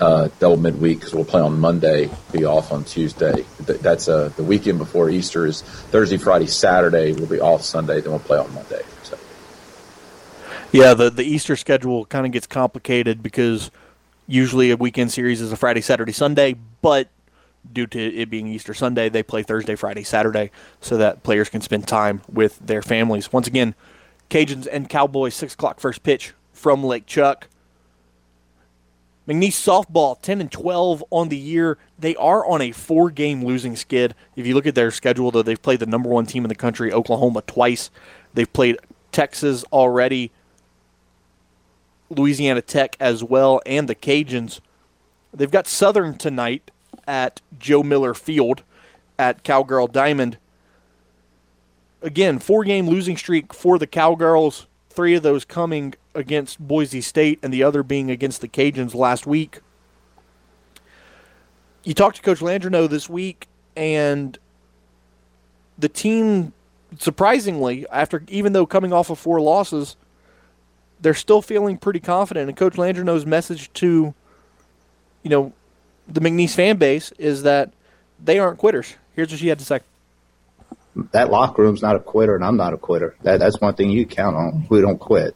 uh, 0.00 0.28
double 0.38 0.56
midweek 0.56 0.98
because 0.98 1.14
we'll 1.14 1.24
play 1.24 1.40
on 1.40 1.58
Monday, 1.60 2.10
be 2.32 2.44
off 2.44 2.72
on 2.72 2.84
Tuesday. 2.84 3.44
That's 3.60 4.08
uh, 4.08 4.30
the 4.36 4.42
weekend 4.42 4.78
before 4.78 5.10
Easter 5.10 5.46
is 5.46 5.62
Thursday, 5.62 6.16
Friday, 6.16 6.46
Saturday. 6.46 7.12
We'll 7.12 7.26
be 7.26 7.40
off 7.40 7.62
Sunday, 7.62 8.00
then 8.00 8.10
we'll 8.10 8.20
play 8.20 8.38
on 8.38 8.52
Monday. 8.54 8.82
So. 9.02 9.18
Yeah, 10.72 10.94
the 10.94 11.10
the 11.10 11.24
Easter 11.24 11.56
schedule 11.56 12.04
kind 12.06 12.26
of 12.26 12.32
gets 12.32 12.46
complicated 12.46 13.22
because 13.22 13.70
usually 14.26 14.70
a 14.70 14.76
weekend 14.76 15.12
series 15.12 15.40
is 15.40 15.52
a 15.52 15.56
Friday, 15.56 15.80
Saturday, 15.80 16.12
Sunday, 16.12 16.56
but 16.82 17.08
due 17.72 17.86
to 17.86 17.98
it 17.98 18.30
being 18.30 18.46
Easter 18.48 18.74
Sunday, 18.74 19.08
they 19.08 19.22
play 19.22 19.42
Thursday, 19.42 19.74
Friday, 19.74 20.02
Saturday, 20.02 20.50
so 20.80 20.96
that 20.96 21.22
players 21.22 21.48
can 21.48 21.60
spend 21.60 21.86
time 21.86 22.22
with 22.30 22.58
their 22.58 22.82
families. 22.82 23.32
Once 23.32 23.46
again, 23.46 23.74
Cajuns 24.30 24.68
and 24.70 24.88
Cowboys, 24.88 25.34
six 25.34 25.54
o'clock 25.54 25.80
first 25.80 26.02
pitch 26.02 26.34
from 26.52 26.84
Lake 26.84 27.06
Chuck. 27.06 27.48
McNeese 29.28 29.48
softball, 29.48 30.20
10 30.22 30.40
and 30.40 30.50
12 30.50 31.04
on 31.10 31.28
the 31.28 31.36
year. 31.36 31.76
They 31.98 32.16
are 32.16 32.46
on 32.46 32.62
a 32.62 32.72
four 32.72 33.10
game 33.10 33.44
losing 33.44 33.76
skid. 33.76 34.14
If 34.36 34.46
you 34.46 34.54
look 34.54 34.66
at 34.66 34.74
their 34.74 34.90
schedule, 34.90 35.30
though, 35.30 35.42
they've 35.42 35.60
played 35.60 35.80
the 35.80 35.86
number 35.86 36.08
one 36.08 36.24
team 36.24 36.46
in 36.46 36.48
the 36.48 36.54
country, 36.54 36.90
Oklahoma, 36.90 37.42
twice. 37.46 37.90
They've 38.32 38.50
played 38.50 38.78
Texas 39.12 39.64
already, 39.70 40.30
Louisiana 42.08 42.62
Tech 42.62 42.96
as 42.98 43.22
well, 43.22 43.60
and 43.66 43.86
the 43.86 43.94
Cajuns. 43.94 44.60
They've 45.34 45.50
got 45.50 45.66
Southern 45.66 46.16
tonight 46.16 46.70
at 47.06 47.42
Joe 47.58 47.82
Miller 47.82 48.14
Field 48.14 48.62
at 49.18 49.44
Cowgirl 49.44 49.88
Diamond. 49.88 50.38
Again, 52.00 52.38
four 52.38 52.64
game 52.64 52.88
losing 52.88 53.18
streak 53.18 53.52
for 53.52 53.78
the 53.78 53.86
Cowgirls, 53.86 54.66
three 54.98 55.14
of 55.14 55.22
those 55.22 55.44
coming 55.44 55.94
against 56.12 56.58
Boise 56.58 57.00
State 57.00 57.38
and 57.40 57.54
the 57.54 57.62
other 57.62 57.84
being 57.84 58.10
against 58.10 58.40
the 58.40 58.48
Cajuns 58.48 58.96
last 58.96 59.28
week. 59.28 59.60
You 61.84 61.94
talked 61.94 62.16
to 62.16 62.22
Coach 62.22 62.40
Landreneau 62.40 62.90
this 62.90 63.08
week, 63.08 63.46
and 63.76 64.36
the 65.78 65.88
team, 65.88 66.52
surprisingly, 66.98 67.86
after 67.92 68.24
even 68.26 68.54
though 68.54 68.66
coming 68.66 68.92
off 68.92 69.08
of 69.08 69.20
four 69.20 69.40
losses, 69.40 69.94
they're 71.00 71.14
still 71.14 71.42
feeling 71.42 71.78
pretty 71.78 72.00
confident. 72.00 72.48
And 72.48 72.58
Coach 72.58 72.74
Landreneau's 72.74 73.24
message 73.24 73.72
to, 73.74 74.12
you 75.22 75.30
know, 75.30 75.52
the 76.08 76.18
McNeese 76.18 76.56
fan 76.56 76.76
base 76.76 77.12
is 77.18 77.44
that 77.44 77.70
they 78.24 78.40
aren't 78.40 78.58
quitters. 78.58 78.96
Here's 79.14 79.30
what 79.30 79.38
she 79.38 79.46
had 79.46 79.60
to 79.60 79.64
say. 79.64 79.78
That 81.12 81.30
locker 81.30 81.62
room's 81.62 81.82
not 81.82 81.96
a 81.96 82.00
quitter, 82.00 82.34
and 82.34 82.44
I'm 82.44 82.56
not 82.56 82.74
a 82.74 82.78
quitter. 82.78 83.14
That, 83.22 83.40
that's 83.40 83.60
one 83.60 83.74
thing 83.74 83.90
you 83.90 84.06
count 84.06 84.36
on. 84.36 84.66
We 84.68 84.80
don't 84.80 84.98
quit 84.98 85.34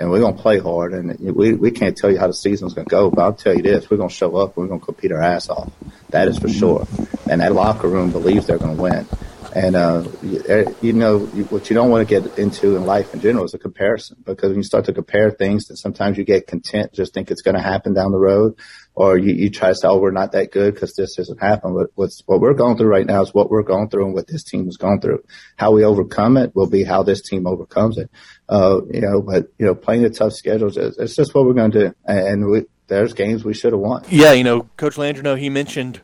and 0.00 0.10
we're 0.10 0.20
to 0.36 0.42
play 0.42 0.58
hard. 0.58 0.92
And 0.92 1.18
we, 1.34 1.54
we 1.54 1.70
can't 1.70 1.96
tell 1.96 2.10
you 2.10 2.18
how 2.18 2.26
the 2.26 2.34
season's 2.34 2.74
to 2.86 2.90
go, 2.90 3.10
but 3.10 3.22
I'll 3.22 3.32
tell 3.32 3.54
you 3.54 3.62
this: 3.62 3.90
we're 3.90 3.96
to 4.08 4.14
show 4.14 4.36
up. 4.36 4.56
and 4.56 4.64
We're 4.64 4.68
to 4.80 4.84
compete 4.84 5.12
our 5.12 5.22
ass 5.22 5.48
off. 5.48 5.70
That 6.10 6.28
is 6.28 6.38
for 6.38 6.48
sure. 6.48 6.86
And 7.28 7.40
that 7.40 7.52
locker 7.52 7.88
room 7.88 8.10
believes 8.10 8.46
they're 8.46 8.58
to 8.76 8.82
win. 8.82 9.06
And 9.54 9.76
uh, 9.76 10.04
you, 10.22 10.76
you 10.82 10.92
know 10.92 11.20
what 11.20 11.70
you 11.70 11.74
don't 11.74 11.90
want 11.90 12.06
to 12.06 12.20
get 12.20 12.38
into 12.38 12.76
in 12.76 12.84
life 12.84 13.14
in 13.14 13.20
general 13.20 13.44
is 13.44 13.54
a 13.54 13.58
comparison 13.58 14.22
because 14.24 14.50
when 14.50 14.58
you 14.58 14.62
start 14.62 14.84
to 14.86 14.92
compare 14.92 15.30
things, 15.30 15.68
then 15.68 15.76
sometimes 15.76 16.18
you 16.18 16.24
get 16.24 16.46
content, 16.46 16.92
just 16.92 17.14
think 17.14 17.30
it's 17.30 17.42
going 17.42 17.54
to 17.54 17.62
happen 17.62 17.94
down 17.94 18.12
the 18.12 18.18
road, 18.18 18.58
or 18.94 19.16
you, 19.16 19.34
you 19.34 19.50
try 19.50 19.70
to 19.70 19.74
say, 19.74 19.88
"Oh, 19.88 19.98
we're 19.98 20.10
not 20.10 20.32
that 20.32 20.52
good 20.52 20.74
because 20.74 20.94
this 20.94 21.16
hasn't 21.16 21.40
happened." 21.40 21.76
But 21.76 21.90
what's 21.94 22.22
what 22.26 22.40
we're 22.40 22.54
going 22.54 22.76
through 22.76 22.88
right 22.88 23.06
now 23.06 23.22
is 23.22 23.32
what 23.32 23.50
we're 23.50 23.62
going 23.62 23.88
through 23.88 24.06
and 24.06 24.14
what 24.14 24.26
this 24.26 24.44
team 24.44 24.66
has 24.66 24.76
gone 24.76 25.00
through. 25.00 25.22
How 25.56 25.70
we 25.72 25.84
overcome 25.84 26.36
it 26.36 26.54
will 26.54 26.68
be 26.68 26.84
how 26.84 27.02
this 27.02 27.22
team 27.22 27.46
overcomes 27.46 27.96
it. 27.96 28.10
Uh, 28.48 28.80
you 28.90 29.00
know, 29.00 29.22
but 29.22 29.46
you 29.58 29.64
know, 29.64 29.74
playing 29.74 30.02
the 30.02 30.10
tough 30.10 30.32
schedules, 30.32 30.76
it's 30.76 31.16
just 31.16 31.34
what 31.34 31.46
we're 31.46 31.54
going 31.54 31.70
to 31.70 31.88
do, 31.88 31.94
and 32.04 32.50
we, 32.50 32.66
there's 32.88 33.14
games 33.14 33.44
we 33.44 33.54
should 33.54 33.72
have 33.72 33.80
won. 33.80 34.04
Yeah, 34.10 34.32
you 34.32 34.44
know, 34.44 34.68
Coach 34.76 34.96
Landreneau, 34.96 35.38
he 35.38 35.48
mentioned 35.48 36.00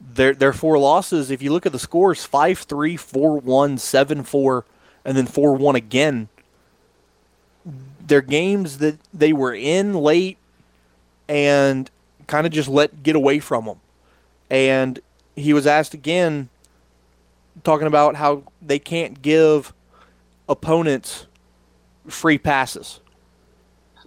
their 0.00 0.34
their 0.34 0.52
four 0.52 0.78
losses. 0.78 1.30
If 1.30 1.42
you 1.42 1.52
look 1.52 1.66
at 1.66 1.72
the 1.72 1.78
scores, 1.78 2.24
five 2.24 2.60
three, 2.60 2.96
four 2.96 3.38
one, 3.38 3.78
seven 3.78 4.22
four, 4.22 4.64
and 5.04 5.16
then 5.16 5.26
four 5.26 5.54
one 5.54 5.76
again. 5.76 6.28
They're 8.06 8.22
games 8.22 8.78
that 8.78 8.98
they 9.14 9.32
were 9.32 9.54
in 9.54 9.94
late 9.94 10.38
and 11.28 11.88
kind 12.26 12.46
of 12.46 12.52
just 12.52 12.68
let 12.68 13.02
get 13.02 13.14
away 13.14 13.38
from 13.38 13.66
them. 13.66 13.80
And 14.48 14.98
he 15.36 15.52
was 15.52 15.66
asked 15.66 15.94
again, 15.94 16.48
talking 17.62 17.86
about 17.86 18.16
how 18.16 18.42
they 18.60 18.80
can't 18.80 19.22
give 19.22 19.72
opponents 20.48 21.26
free 22.08 22.38
passes. 22.38 23.00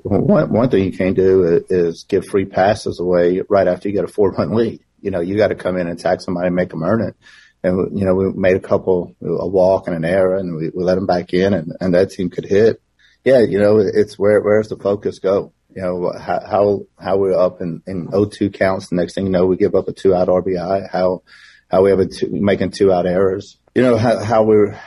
One, 0.02 0.52
one 0.52 0.70
thing 0.70 0.84
you 0.84 0.92
can't 0.92 1.16
do 1.16 1.64
is 1.70 2.04
give 2.04 2.26
free 2.26 2.46
passes 2.46 3.00
away 3.00 3.42
right 3.48 3.68
after 3.68 3.88
you 3.88 3.96
get 3.96 4.04
a 4.04 4.10
four 4.10 4.32
run 4.32 4.54
lead 4.54 4.82
you 5.04 5.12
know, 5.12 5.20
you 5.20 5.38
got 5.38 5.50
to 5.50 5.56
come 5.56 5.78
in 5.78 5.88
and 5.88 6.00
attack 6.00 6.22
somebody 6.22 6.48
and 6.48 6.56
make 6.56 6.70
them 6.70 6.82
earn 6.82 7.02
it. 7.02 7.16
And, 7.62 7.98
you 7.98 8.06
know, 8.06 8.16
we 8.16 8.32
made 8.34 8.56
a 8.56 8.62
couple, 8.62 9.16
a 9.22 9.48
walk 9.48 9.88
and 9.88 9.96
an 9.96 10.06
error 10.06 10.38
and 10.38 10.56
we, 10.56 10.70
we 10.74 10.84
let 10.84 10.96
them 10.96 11.06
back 11.06 11.34
in 11.34 11.54
and, 11.54 11.74
and 11.80 11.94
that 11.94 12.12
team 12.12 12.30
could 12.30 12.46
hit. 12.46 12.82
Yeah. 13.24 13.40
You 13.40 13.60
know, 13.60 13.78
it's 13.78 14.18
where, 14.18 14.42
where's 14.42 14.70
the 14.70 14.78
focus 14.78 15.20
go? 15.20 15.54
You 15.76 15.82
know, 15.82 16.14
how, 16.18 16.40
how, 16.40 16.82
how 17.00 17.18
we're 17.18 17.38
up 17.38 17.62
in, 17.62 17.82
in 17.86 18.08
0-2 18.08 18.54
counts. 18.54 18.90
The 18.90 18.96
next 18.96 19.16
thing 19.16 19.26
you 19.26 19.32
know, 19.32 19.46
we 19.46 19.58
give 19.58 19.76
up 19.76 19.88
a 19.88 19.94
two 19.94 20.14
out 20.14 20.28
RBI, 20.30 20.90
how, 20.90 21.24
how 21.70 21.84
we 21.84 21.90
have 21.90 22.00
a 22.00 22.06
two, 22.06 22.30
making 22.32 22.72
two 22.72 22.92
out 22.92 23.06
errors. 23.06 23.58
You 23.76 23.82
know, 23.82 23.98
how, 23.98 24.20
how 24.24 24.44
we're, 24.44 24.80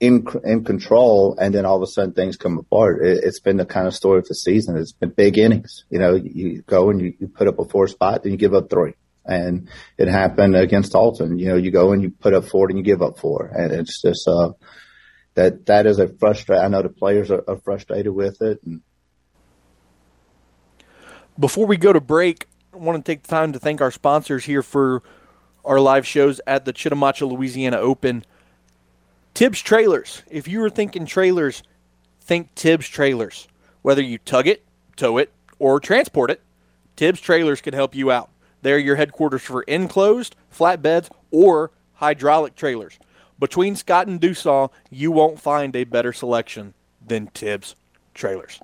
in 0.00 0.26
in 0.42 0.64
control, 0.64 1.38
and 1.40 1.54
then 1.54 1.64
all 1.64 1.76
of 1.76 1.82
a 1.82 1.86
sudden 1.86 2.12
things 2.12 2.36
come 2.36 2.58
apart. 2.58 3.00
It, 3.06 3.24
has 3.24 3.38
been 3.40 3.56
the 3.56 3.64
kind 3.64 3.86
of 3.86 3.94
story 3.94 4.18
of 4.18 4.26
the 4.26 4.34
season. 4.34 4.76
It's 4.76 4.92
been 4.92 5.10
big 5.10 5.38
innings. 5.38 5.84
You 5.88 6.00
know, 6.00 6.14
you 6.14 6.62
go 6.62 6.90
and 6.90 7.00
you, 7.00 7.14
you 7.18 7.28
put 7.28 7.46
up 7.46 7.60
a 7.60 7.64
four 7.64 7.86
spot, 7.86 8.22
then 8.22 8.32
you 8.32 8.36
give 8.36 8.52
up 8.52 8.68
three 8.68 8.94
and 9.24 9.68
it 9.98 10.08
happened 10.08 10.56
against 10.56 10.94
Alton. 10.94 11.38
You 11.38 11.48
know, 11.48 11.56
you 11.56 11.70
go 11.70 11.92
and 11.92 12.02
you 12.02 12.10
put 12.10 12.34
up 12.34 12.44
four 12.44 12.68
and 12.68 12.78
you 12.78 12.84
give 12.84 13.02
up 13.02 13.18
four, 13.18 13.50
and 13.54 13.72
it's 13.72 14.00
just 14.02 14.26
uh, 14.28 14.52
that 15.34 15.66
that 15.66 15.86
is 15.86 15.98
a 15.98 16.08
frustrate. 16.08 16.60
I 16.60 16.68
know 16.68 16.82
the 16.82 16.88
players 16.88 17.30
are, 17.30 17.42
are 17.48 17.58
frustrated 17.58 18.12
with 18.14 18.40
it. 18.42 18.60
And... 18.64 18.82
Before 21.38 21.66
we 21.66 21.76
go 21.76 21.92
to 21.92 22.00
break, 22.00 22.46
I 22.72 22.76
want 22.76 23.04
to 23.04 23.12
take 23.12 23.22
the 23.22 23.28
time 23.28 23.52
to 23.52 23.58
thank 23.58 23.80
our 23.80 23.90
sponsors 23.90 24.44
here 24.44 24.62
for 24.62 25.02
our 25.64 25.80
live 25.80 26.06
shows 26.06 26.40
at 26.46 26.64
the 26.64 26.72
Chitimacha, 26.72 27.28
Louisiana 27.30 27.78
Open. 27.78 28.24
Tibbs 29.32 29.60
Trailers. 29.60 30.22
If 30.30 30.46
you 30.46 30.60
were 30.60 30.70
thinking 30.70 31.06
trailers, 31.06 31.64
think 32.20 32.54
Tibbs 32.54 32.86
Trailers. 32.86 33.48
Whether 33.82 34.02
you 34.02 34.18
tug 34.18 34.46
it, 34.46 34.64
tow 34.96 35.18
it, 35.18 35.32
or 35.58 35.80
transport 35.80 36.30
it, 36.30 36.40
Tibbs 36.94 37.20
Trailers 37.20 37.60
can 37.60 37.74
help 37.74 37.94
you 37.96 38.12
out. 38.12 38.30
They're 38.64 38.78
your 38.78 38.96
headquarters 38.96 39.42
for 39.42 39.60
enclosed, 39.64 40.36
flatbeds, 40.50 41.10
or 41.30 41.70
hydraulic 41.92 42.56
trailers. 42.56 42.98
Between 43.38 43.76
Scott 43.76 44.06
and 44.06 44.18
Dussault, 44.18 44.70
you 44.90 45.12
won't 45.12 45.38
find 45.38 45.76
a 45.76 45.84
better 45.84 46.14
selection 46.14 46.72
than 47.06 47.26
Tibbs 47.34 47.76
Trailers. 48.14 48.60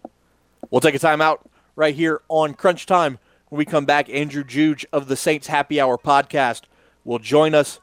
We'll 0.71 0.81
take 0.81 0.95
a 0.95 0.99
time 0.99 1.21
out 1.21 1.47
right 1.77 1.95
here 1.95 2.23
on 2.31 2.55
Crunch 2.55 2.87
Time. 2.87 3.19
When 3.51 3.59
we 3.59 3.67
come 3.67 3.85
back, 3.85 4.09
Andrew 4.09 4.43
Juge 4.43 4.87
of 4.91 5.07
the 5.07 5.17
Saints 5.17 5.49
Happy 5.49 5.79
Hour 5.79 5.99
podcast 5.99 6.63
will 7.05 7.19
join 7.19 7.55
us. 7.55 7.79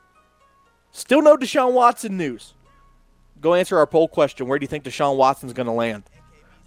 Still 0.92 1.22
no 1.22 1.38
Deshaun 1.38 1.74
Watson 1.74 2.18
news. 2.18 2.56
Go 3.40 3.54
answer 3.54 3.78
our 3.78 3.86
poll 3.86 4.08
question. 4.08 4.48
Where 4.48 4.58
do 4.58 4.64
you 4.64 4.68
think 4.68 4.86
Deshaun 4.86 5.18
Watson's 5.18 5.54
going 5.54 5.68
to 5.68 5.72
land? 5.72 6.06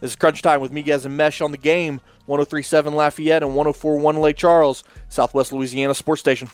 This 0.00 0.12
is 0.12 0.16
Crunch 0.16 0.40
Time 0.40 0.62
with 0.62 0.72
Miguez 0.72 1.04
and 1.04 1.14
Mesh 1.14 1.42
on 1.42 1.50
the 1.50 1.58
game, 1.58 2.00
1037 2.24 2.94
Lafayette 2.94 3.42
and 3.42 3.54
1041 3.54 4.16
Lake 4.16 4.36
Charles, 4.36 4.82
Southwest 5.10 5.52
Louisiana 5.52 5.94
Sports 5.94 6.20
Station. 6.20 6.48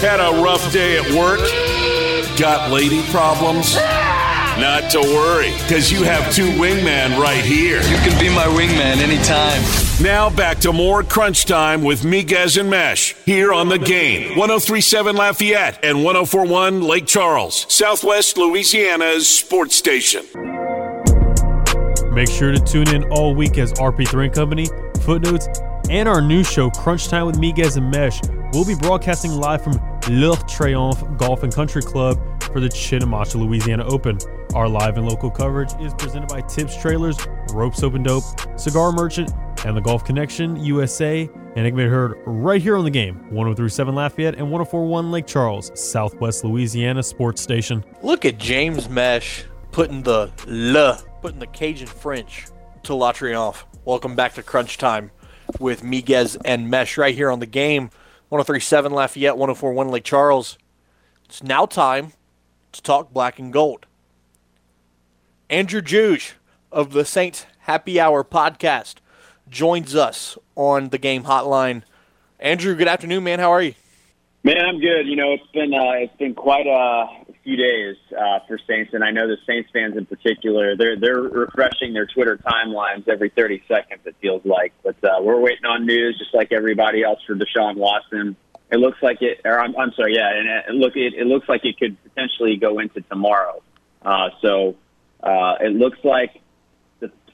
Had 0.00 0.18
a 0.18 0.42
rough 0.42 0.72
day 0.72 0.98
at 0.98 1.08
work? 1.12 1.38
Got 2.36 2.72
lady 2.72 3.02
problems? 3.12 3.76
Not 4.58 4.90
to 4.90 5.00
worry, 5.00 5.52
because 5.62 5.92
you 5.92 6.02
have 6.02 6.34
two 6.34 6.48
wingmen 6.50 7.16
right 7.16 7.44
here. 7.44 7.80
You 7.82 7.96
can 7.98 8.18
be 8.18 8.28
my 8.28 8.46
wingman 8.46 8.96
anytime. 8.96 9.91
Now 10.02 10.28
back 10.30 10.58
to 10.58 10.72
more 10.72 11.04
crunch 11.04 11.44
time 11.44 11.84
with 11.84 12.02
Miguez 12.02 12.58
and 12.58 12.68
Mesh 12.68 13.14
here 13.24 13.52
on 13.52 13.68
the 13.68 13.78
game. 13.78 14.36
1037 14.36 15.14
Lafayette 15.14 15.78
and 15.84 16.02
1041 16.02 16.82
Lake 16.82 17.06
Charles, 17.06 17.72
Southwest 17.72 18.36
Louisiana's 18.36 19.28
sports 19.28 19.76
station. 19.76 20.24
Make 22.12 22.28
sure 22.28 22.50
to 22.50 22.60
tune 22.66 22.92
in 22.92 23.04
all 23.12 23.32
week 23.36 23.58
as 23.58 23.72
RP3 23.74 24.24
and 24.24 24.34
Company, 24.34 24.66
Footnotes, 25.02 25.46
and 25.88 26.08
our 26.08 26.20
new 26.20 26.42
show, 26.42 26.68
Crunch 26.70 27.06
Time 27.06 27.26
with 27.26 27.36
Miguez 27.36 27.76
and 27.76 27.88
Mesh, 27.88 28.20
We'll 28.52 28.66
be 28.66 28.74
broadcasting 28.74 29.32
live 29.32 29.64
from 29.64 29.72
Le 30.10 30.36
Triomphe 30.46 31.16
Golf 31.16 31.42
and 31.42 31.54
Country 31.54 31.80
Club 31.80 32.18
for 32.42 32.60
the 32.60 32.68
Chitimacha, 32.68 33.36
Louisiana 33.36 33.86
Open. 33.86 34.18
Our 34.54 34.68
live 34.68 34.98
and 34.98 35.08
local 35.08 35.30
coverage 35.30 35.72
is 35.80 35.94
presented 35.94 36.28
by 36.28 36.42
Tibbs 36.42 36.76
Trailers, 36.76 37.16
Ropes 37.54 37.82
Open 37.82 38.02
Dope, 38.02 38.24
Cigar 38.56 38.92
Merchant, 38.92 39.32
and 39.64 39.76
the 39.76 39.80
Golf 39.80 40.04
Connection 40.04 40.56
USA, 40.64 41.28
and 41.56 41.66
it 41.66 41.70
can 41.70 41.76
be 41.76 41.84
heard 41.84 42.18
right 42.26 42.60
here 42.60 42.76
on 42.76 42.84
the 42.84 42.90
game 42.90 43.16
1037 43.30 43.94
Lafayette 43.94 44.34
and 44.34 44.50
1041 44.50 45.10
Lake 45.10 45.26
Charles, 45.26 45.70
Southwest 45.74 46.44
Louisiana 46.44 47.02
Sports 47.02 47.40
Station. 47.40 47.84
Look 48.02 48.24
at 48.24 48.38
James 48.38 48.88
Mesh 48.88 49.44
putting 49.70 50.02
the 50.02 50.30
le, 50.46 51.00
putting 51.20 51.38
the 51.38 51.46
Cajun 51.46 51.86
French 51.86 52.46
to 52.82 52.94
La 52.94 53.12
Triomphe. 53.12 53.64
Welcome 53.84 54.16
back 54.16 54.34
to 54.34 54.42
Crunch 54.42 54.78
Time 54.78 55.10
with 55.60 55.82
Miguez 55.82 56.36
and 56.44 56.68
Mesh 56.68 56.98
right 56.98 57.14
here 57.14 57.30
on 57.30 57.38
the 57.38 57.46
game 57.46 57.90
1037 58.30 58.92
Lafayette, 58.92 59.36
1041 59.36 59.88
Lake 59.88 60.04
Charles. 60.04 60.58
It's 61.26 61.42
now 61.42 61.66
time 61.66 62.12
to 62.72 62.82
talk 62.82 63.12
black 63.12 63.38
and 63.38 63.52
gold. 63.52 63.86
Andrew 65.48 65.82
Juge 65.82 66.34
of 66.72 66.92
the 66.92 67.04
Saints 67.04 67.46
Happy 67.60 68.00
Hour 68.00 68.24
podcast 68.24 68.96
joins 69.52 69.94
us 69.94 70.36
on 70.56 70.88
the 70.88 70.98
game 70.98 71.24
hotline. 71.24 71.82
Andrew, 72.40 72.74
good 72.74 72.88
afternoon, 72.88 73.22
man. 73.22 73.38
How 73.38 73.52
are 73.52 73.62
you? 73.62 73.74
Man, 74.42 74.58
I'm 74.58 74.80
good. 74.80 75.06
You 75.06 75.14
know, 75.14 75.32
it's 75.32 75.46
been 75.52 75.72
uh, 75.72 75.92
it's 75.92 76.16
been 76.16 76.34
quite 76.34 76.66
a 76.66 77.06
few 77.44 77.56
days 77.56 77.96
uh, 78.10 78.40
for 78.48 78.58
Saints, 78.66 78.92
and 78.92 79.04
I 79.04 79.12
know 79.12 79.28
the 79.28 79.36
Saints 79.46 79.70
fans 79.72 79.96
in 79.96 80.06
particular. 80.06 80.76
They're 80.76 80.98
they're 80.98 81.20
refreshing 81.20 81.92
their 81.92 82.06
Twitter 82.06 82.38
timelines 82.38 83.06
every 83.06 83.28
30 83.28 83.62
seconds. 83.68 84.00
It 84.04 84.16
feels 84.20 84.44
like, 84.44 84.72
but 84.82 84.96
uh, 85.04 85.22
we're 85.22 85.38
waiting 85.38 85.64
on 85.66 85.86
news, 85.86 86.18
just 86.18 86.34
like 86.34 86.50
everybody 86.50 87.04
else, 87.04 87.20
for 87.24 87.36
Deshaun 87.36 87.76
Watson. 87.76 88.34
It 88.72 88.78
looks 88.78 89.00
like 89.02 89.20
it, 89.20 89.42
or 89.44 89.60
I'm, 89.60 89.76
I'm 89.76 89.92
sorry, 89.92 90.16
yeah, 90.16 90.32
and 90.34 90.48
it, 90.48 90.74
look, 90.74 90.96
it, 90.96 91.12
it 91.14 91.26
looks 91.26 91.48
like 91.48 91.64
it 91.64 91.78
could 91.78 92.02
potentially 92.02 92.56
go 92.56 92.78
into 92.80 93.02
tomorrow. 93.02 93.62
Uh, 94.00 94.30
so 94.40 94.76
uh, 95.22 95.56
it 95.60 95.72
looks 95.72 95.98
like 96.02 96.41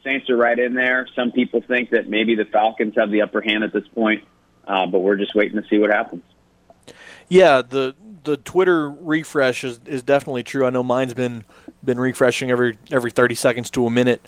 Saints 0.05 0.31
are 0.31 0.37
right 0.37 0.59
in 0.59 0.75
there. 0.75 1.07
Some 1.15 1.33
people 1.33 1.61
think 1.61 1.91
that 1.91 2.09
maybe 2.09 2.35
the 2.35 2.45
Falcons 2.45 2.95
have 2.97 3.11
the 3.11 3.23
upper 3.23 3.41
hand 3.41 3.65
at 3.65 3.73
this 3.73 3.87
point, 3.89 4.25
uh, 4.67 4.87
but 4.87 5.01
we're 5.01 5.17
just 5.17 5.35
waiting 5.35 5.61
to 5.61 5.69
see 5.69 5.79
what 5.79 5.91
happens. 5.91 6.23
Yeah, 7.29 7.63
the 7.63 7.95
the 8.25 8.37
Twitter 8.37 8.91
refresh 8.91 9.65
is, 9.65 9.81
is 9.87 10.03
definitely 10.03 10.43
true. 10.43 10.67
I 10.67 10.71
know 10.71 10.83
mine's 10.83 11.15
been 11.15 11.45
been 11.85 12.01
refreshing 12.01 12.51
every 12.51 12.79
every 12.91 13.11
30 13.11 13.35
seconds 13.35 13.71
to 13.71 13.87
a 13.87 13.91
minute. 13.91 14.27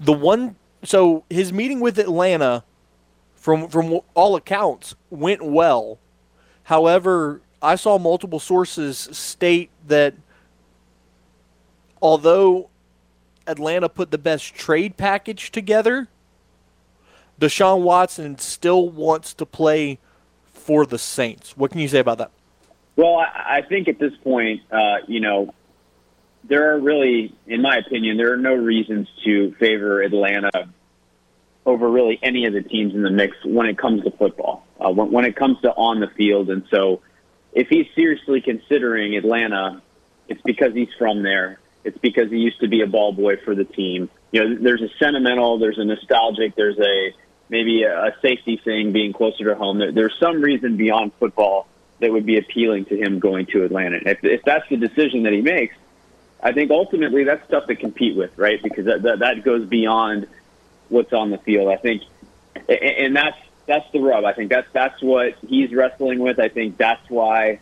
The 0.00 0.12
one 0.12 0.56
so 0.84 1.24
his 1.30 1.52
meeting 1.52 1.80
with 1.80 1.98
Atlanta 1.98 2.64
from 3.34 3.68
from 3.68 4.00
all 4.14 4.36
accounts 4.36 4.94
went 5.10 5.42
well. 5.42 5.98
However, 6.64 7.40
I 7.60 7.76
saw 7.76 7.98
multiple 7.98 8.40
sources 8.40 8.98
state 8.98 9.70
that 9.86 10.14
although 12.00 12.68
Atlanta 13.46 13.88
put 13.88 14.10
the 14.10 14.18
best 14.18 14.54
trade 14.54 14.96
package 14.96 15.50
together, 15.50 16.08
Deshaun 17.40 17.82
Watson 17.82 18.38
still 18.38 18.88
wants 18.88 19.34
to 19.34 19.46
play 19.46 19.98
for 20.52 20.86
the 20.86 20.98
Saints. 20.98 21.56
What 21.56 21.70
can 21.70 21.80
you 21.80 21.88
say 21.88 21.98
about 21.98 22.18
that? 22.18 22.30
Well, 22.94 23.16
I, 23.16 23.62
think 23.62 23.88
at 23.88 23.98
this 23.98 24.12
point, 24.22 24.62
uh, 24.70 24.98
you 25.08 25.20
know, 25.20 25.54
there 26.44 26.72
are 26.72 26.78
really, 26.78 27.34
in 27.46 27.62
my 27.62 27.78
opinion, 27.78 28.16
there 28.16 28.32
are 28.32 28.36
no 28.36 28.54
reasons 28.54 29.08
to 29.24 29.52
favor 29.54 30.02
Atlanta 30.02 30.68
over 31.64 31.88
really 31.88 32.18
any 32.22 32.44
of 32.46 32.52
the 32.52 32.62
teams 32.62 32.94
in 32.94 33.02
the 33.02 33.10
mix 33.10 33.36
when 33.44 33.66
it 33.66 33.78
comes 33.78 34.04
to 34.04 34.10
football, 34.10 34.66
uh, 34.78 34.90
when, 34.90 35.10
when 35.10 35.24
it 35.24 35.36
comes 35.36 35.60
to 35.62 35.70
on 35.70 36.00
the 36.00 36.08
field. 36.08 36.50
And 36.50 36.64
so, 36.70 37.00
if 37.52 37.68
he's 37.68 37.86
seriously 37.94 38.40
considering 38.40 39.16
Atlanta, 39.16 39.82
it's 40.28 40.42
because 40.42 40.74
he's 40.74 40.88
from 40.98 41.22
there. 41.22 41.58
It's 41.84 41.98
because 41.98 42.30
he 42.30 42.38
used 42.38 42.60
to 42.60 42.68
be 42.68 42.82
a 42.82 42.86
ball 42.86 43.12
boy 43.12 43.36
for 43.38 43.54
the 43.54 43.64
team. 43.64 44.08
You 44.30 44.44
know, 44.44 44.56
there's 44.60 44.82
a 44.82 44.88
sentimental, 44.98 45.58
there's 45.58 45.78
a 45.78 45.84
nostalgic, 45.84 46.54
there's 46.54 46.78
a 46.78 47.14
maybe 47.48 47.82
a 47.82 48.14
safety 48.22 48.56
thing 48.56 48.92
being 48.92 49.12
closer 49.12 49.44
to 49.44 49.54
home. 49.54 49.78
There's 49.94 50.14
some 50.18 50.40
reason 50.40 50.76
beyond 50.76 51.12
football 51.18 51.66
that 52.00 52.10
would 52.10 52.24
be 52.24 52.38
appealing 52.38 52.86
to 52.86 52.96
him 52.96 53.18
going 53.18 53.46
to 53.46 53.64
Atlanta. 53.64 53.98
If, 54.06 54.24
if 54.24 54.42
that's 54.44 54.68
the 54.68 54.76
decision 54.76 55.24
that 55.24 55.32
he 55.32 55.42
makes, 55.42 55.76
I 56.42 56.52
think 56.52 56.70
ultimately 56.70 57.24
that's 57.24 57.46
stuff 57.46 57.66
to 57.66 57.76
compete 57.76 58.16
with, 58.16 58.36
right? 58.36 58.60
Because 58.62 58.86
that, 58.86 59.02
that, 59.02 59.18
that 59.20 59.44
goes 59.44 59.66
beyond 59.68 60.26
what's 60.88 61.12
on 61.12 61.30
the 61.30 61.38
field. 61.38 61.68
I 61.68 61.76
think, 61.76 62.02
and 62.68 63.14
that's 63.14 63.38
that's 63.66 63.90
the 63.92 64.00
rub. 64.00 64.24
I 64.24 64.32
think 64.32 64.50
that's 64.50 64.66
that's 64.72 65.00
what 65.02 65.34
he's 65.46 65.72
wrestling 65.72 66.18
with. 66.18 66.40
I 66.40 66.48
think 66.48 66.76
that's 66.76 67.08
why 67.08 67.60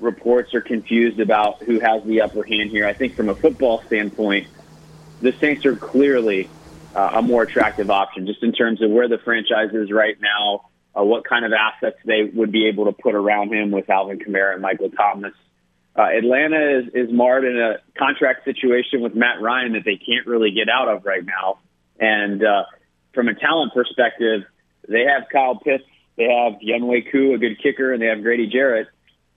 reports 0.00 0.54
are 0.54 0.60
confused 0.60 1.20
about 1.20 1.62
who 1.62 1.80
has 1.80 2.02
the 2.04 2.22
upper 2.22 2.42
hand 2.42 2.70
here. 2.70 2.86
I 2.86 2.92
think 2.92 3.14
from 3.14 3.28
a 3.28 3.34
football 3.34 3.82
standpoint, 3.86 4.46
the 5.20 5.32
Saints 5.32 5.66
are 5.66 5.76
clearly 5.76 6.48
uh, 6.94 7.10
a 7.14 7.22
more 7.22 7.42
attractive 7.42 7.90
option, 7.90 8.26
just 8.26 8.42
in 8.42 8.52
terms 8.52 8.82
of 8.82 8.90
where 8.90 9.08
the 9.08 9.18
franchise 9.18 9.70
is 9.72 9.90
right 9.90 10.16
now, 10.20 10.68
uh, 10.96 11.04
what 11.04 11.24
kind 11.24 11.44
of 11.44 11.52
assets 11.52 11.96
they 12.04 12.24
would 12.24 12.52
be 12.52 12.68
able 12.68 12.86
to 12.86 12.92
put 12.92 13.14
around 13.14 13.52
him 13.52 13.70
with 13.70 13.90
Alvin 13.90 14.18
Kamara 14.18 14.54
and 14.54 14.62
Michael 14.62 14.90
Thomas. 14.90 15.34
Uh, 15.96 16.02
Atlanta 16.16 16.78
is, 16.78 16.94
is 16.94 17.12
marred 17.12 17.44
in 17.44 17.58
a 17.58 17.78
contract 17.98 18.44
situation 18.44 19.00
with 19.00 19.14
Matt 19.14 19.40
Ryan 19.40 19.72
that 19.72 19.84
they 19.84 19.96
can't 19.96 20.26
really 20.26 20.52
get 20.52 20.68
out 20.68 20.88
of 20.88 21.04
right 21.04 21.24
now. 21.24 21.58
And 21.98 22.44
uh, 22.44 22.64
from 23.14 23.28
a 23.28 23.34
talent 23.34 23.74
perspective, 23.74 24.42
they 24.88 25.04
have 25.04 25.28
Kyle 25.30 25.56
Pitts, 25.56 25.84
they 26.16 26.24
have 26.24 26.60
Younghoe 26.60 27.10
Koo, 27.10 27.34
a 27.34 27.38
good 27.38 27.60
kicker, 27.60 27.92
and 27.92 28.00
they 28.00 28.06
have 28.06 28.22
Grady 28.22 28.46
Jarrett. 28.46 28.88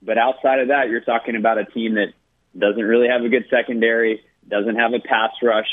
But 0.02 0.18
outside 0.18 0.58
of 0.58 0.68
that, 0.68 0.88
you're 0.88 1.00
talking 1.00 1.36
about 1.36 1.58
a 1.58 1.64
team 1.64 1.94
that 1.94 2.12
doesn't 2.58 2.82
really 2.82 3.08
have 3.08 3.22
a 3.22 3.28
good 3.28 3.46
secondary, 3.50 4.20
doesn't 4.48 4.76
have 4.76 4.92
a 4.92 5.00
pass 5.00 5.30
rush, 5.42 5.68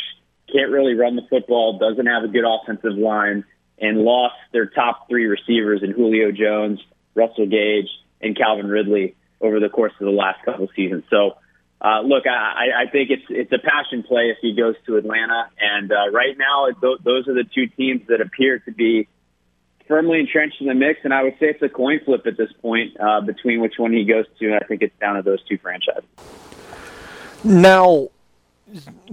can't 0.52 0.72
really 0.72 0.94
run 0.94 1.16
the 1.16 1.24
football, 1.30 1.78
doesn't 1.80 2.06
have 2.06 2.24
a 2.24 2.28
good 2.28 2.46
offensive 2.46 2.98
line, 2.98 3.44
and 3.80 4.00
lost 4.00 4.36
their 4.52 4.66
top 4.66 5.08
three 5.10 5.26
receivers 5.26 5.82
in 5.84 5.92
Julio 5.92 6.32
Jones, 6.32 6.80
Russell 7.16 7.48
Gage, 7.48 7.90
and 8.22 8.38
Calvin 8.38 8.68
Ridley 8.68 9.16
over 9.42 9.60
the 9.60 9.70
course 9.70 9.94
of 10.00 10.06
the 10.06 10.12
last 10.12 10.44
couple 10.44 10.66
of 10.66 10.70
seasons. 10.76 11.04
So, 11.10 11.38
uh, 11.82 12.02
look, 12.02 12.26
I, 12.28 12.84
I 12.88 12.92
think 12.92 13.10
it's 13.10 13.24
it's 13.30 13.52
a 13.54 13.58
passion 13.58 14.04
play 14.04 14.32
if 14.32 14.38
he 14.42 14.54
goes 14.54 14.76
to 14.86 14.98
Atlanta, 14.98 15.50
and 15.60 15.92
uh, 15.92 16.12
right 16.12 16.38
now 16.38 16.68
th- 16.68 17.00
those 17.04 17.28
are 17.30 17.34
the 17.34 17.46
two 17.56 17.68
teams 17.68 18.02
that 18.10 18.20
appear 18.20 18.60
to 18.60 18.72
be 18.72 19.08
firmly 19.90 20.22
entrenched 20.22 20.62
in 20.62 20.68
the 20.68 20.74
mix. 20.74 21.02
And 21.04 21.14
I 21.14 21.24
would 21.24 21.34
say 21.34 21.48
it's 21.48 21.62
a 21.62 21.68
coin 21.68 22.00
flip 22.06 22.26
at 22.26 22.38
this 22.38 22.54
point 22.62 22.98
uh, 22.98 23.20
between 23.20 23.60
which 23.60 23.74
one 23.78 23.92
he 23.92 24.06
goes 24.06 24.26
to. 24.40 24.46
And 24.46 24.56
I 24.56 24.60
think 24.60 24.82
it's 24.82 24.98
down 25.02 25.18
to 25.18 25.22
those 25.22 25.44
two 25.44 25.58
franchises. 25.58 26.06
Now, 27.44 28.10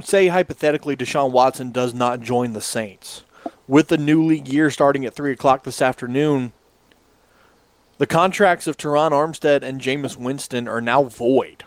say 0.04 0.28
hypothetically 0.28 0.94
Deshaun 0.94 1.32
Watson 1.32 1.72
does 1.72 1.94
not 1.94 2.20
join 2.20 2.52
the 2.52 2.60
Saints. 2.60 3.24
With 3.66 3.88
the 3.88 3.98
new 3.98 4.22
league 4.24 4.46
year 4.46 4.70
starting 4.70 5.04
at 5.04 5.14
3 5.14 5.32
o'clock 5.32 5.64
this 5.64 5.82
afternoon, 5.82 6.52
the 7.98 8.06
contracts 8.06 8.66
of 8.66 8.76
Terron 8.76 9.10
Armstead 9.10 9.62
and 9.62 9.80
Jameis 9.80 10.16
Winston 10.16 10.68
are 10.68 10.80
now 10.80 11.04
void. 11.04 11.64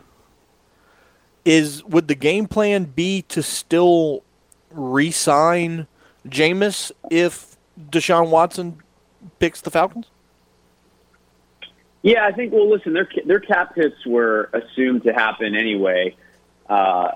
Is 1.43 1.84
would 1.86 2.08
the 2.08 2.15
game 2.15 2.48
plan 2.48 2.86
be 2.86 3.24
to 3.24 3.41
still 3.41 4.24
re-sign 4.69 5.88
Jameis 6.28 6.91
if 7.10 7.58
Deshaun 7.80 8.30
Watson 8.30 8.82
picks 9.40 9.62
the 9.62 9.72
Falcons? 9.72 10.08
Yeah, 12.02 12.26
I 12.26 12.32
think. 12.32 12.54
Well, 12.54 12.70
listen, 12.70 12.94
their 12.94 13.10
their 13.26 13.40
cap 13.40 13.76
hits 13.76 14.06
were 14.06 14.50
assumed 14.54 15.04
to 15.04 15.14
happen 15.14 15.56
anyway. 15.56 16.16
Uh, 16.70 17.12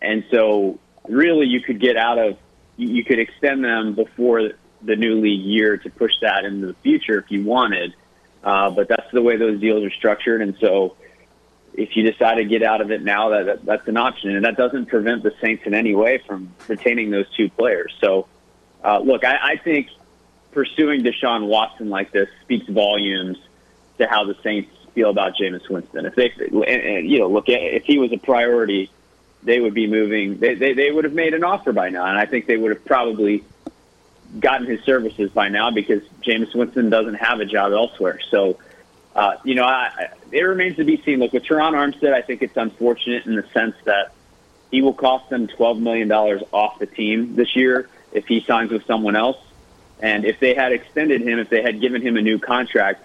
and 0.00 0.24
so 0.30 0.78
really 1.08 1.46
you 1.46 1.60
could 1.60 1.80
get 1.80 1.96
out 1.96 2.18
of 2.18 2.38
you 2.76 3.04
could 3.04 3.18
extend 3.18 3.64
them 3.64 3.94
before 3.94 4.50
the 4.82 4.96
new 4.96 5.20
league 5.20 5.44
year 5.44 5.76
to 5.78 5.90
push 5.90 6.12
that 6.20 6.44
into 6.44 6.66
the 6.66 6.74
future 6.82 7.18
if 7.18 7.30
you 7.30 7.44
wanted. 7.44 7.94
Uh, 8.44 8.70
but 8.70 8.88
that's 8.88 9.10
the 9.12 9.22
way 9.22 9.36
those 9.36 9.60
deals 9.60 9.84
are 9.84 9.90
structured, 9.90 10.40
and 10.40 10.56
so 10.60 10.96
if 11.74 11.94
you 11.94 12.10
decide 12.10 12.36
to 12.36 12.44
get 12.44 12.62
out 12.62 12.80
of 12.80 12.90
it 12.90 13.02
now, 13.02 13.30
that, 13.30 13.46
that 13.46 13.64
that's 13.64 13.88
an 13.88 13.96
option, 13.96 14.34
and 14.34 14.44
that 14.44 14.56
doesn't 14.56 14.86
prevent 14.86 15.22
the 15.22 15.32
Saints 15.42 15.64
in 15.66 15.74
any 15.74 15.94
way 15.94 16.22
from 16.26 16.54
retaining 16.68 17.10
those 17.10 17.26
two 17.36 17.50
players. 17.50 17.92
So, 18.00 18.28
uh, 18.84 19.00
look, 19.00 19.24
I, 19.24 19.36
I 19.52 19.56
think 19.56 19.88
pursuing 20.56 21.02
Deshaun 21.02 21.46
Watson 21.46 21.90
like 21.90 22.10
this 22.10 22.28
speaks 22.42 22.66
volumes 22.66 23.38
to 23.98 24.08
how 24.08 24.24
the 24.24 24.34
Saints 24.42 24.70
feel 24.94 25.10
about 25.10 25.36
Jameis 25.36 25.68
Winston. 25.68 26.06
If 26.06 26.14
they, 26.14 26.32
and, 26.40 26.64
and, 26.64 27.08
you 27.08 27.18
know, 27.18 27.28
look, 27.28 27.48
at 27.48 27.60
if 27.60 27.84
he 27.84 27.98
was 27.98 28.10
a 28.12 28.18
priority 28.18 28.90
they 29.46 29.60
would 29.60 29.74
be 29.74 29.86
moving. 29.86 30.38
They, 30.38 30.54
they, 30.54 30.74
they 30.74 30.90
would 30.90 31.04
have 31.04 31.14
made 31.14 31.32
an 31.32 31.44
offer 31.44 31.72
by 31.72 31.88
now, 31.88 32.04
and 32.04 32.18
I 32.18 32.26
think 32.26 32.46
they 32.46 32.56
would 32.56 32.72
have 32.72 32.84
probably 32.84 33.44
gotten 34.40 34.66
his 34.66 34.82
services 34.82 35.30
by 35.30 35.48
now 35.48 35.70
because 35.70 36.02
Jameis 36.20 36.54
Winston 36.54 36.90
doesn't 36.90 37.14
have 37.14 37.40
a 37.40 37.44
job 37.44 37.72
elsewhere. 37.72 38.18
So, 38.28 38.58
uh, 39.14 39.36
you 39.44 39.54
know, 39.54 39.64
I, 39.64 40.08
it 40.32 40.42
remains 40.42 40.76
to 40.76 40.84
be 40.84 41.00
seen. 41.02 41.20
Look, 41.20 41.32
with 41.32 41.44
Terron 41.44 41.72
Armstead, 41.72 42.12
I 42.12 42.22
think 42.22 42.42
it's 42.42 42.56
unfortunate 42.56 43.24
in 43.26 43.36
the 43.36 43.46
sense 43.54 43.76
that 43.84 44.12
he 44.72 44.82
will 44.82 44.94
cost 44.94 45.30
them 45.30 45.46
$12 45.46 45.78
million 45.78 46.10
off 46.10 46.80
the 46.80 46.86
team 46.86 47.36
this 47.36 47.54
year 47.54 47.88
if 48.12 48.26
he 48.26 48.40
signs 48.40 48.72
with 48.72 48.84
someone 48.84 49.14
else. 49.14 49.38
And 50.00 50.24
if 50.24 50.40
they 50.40 50.54
had 50.54 50.72
extended 50.72 51.22
him, 51.22 51.38
if 51.38 51.48
they 51.48 51.62
had 51.62 51.80
given 51.80 52.02
him 52.02 52.16
a 52.16 52.22
new 52.22 52.38
contract, 52.38 53.04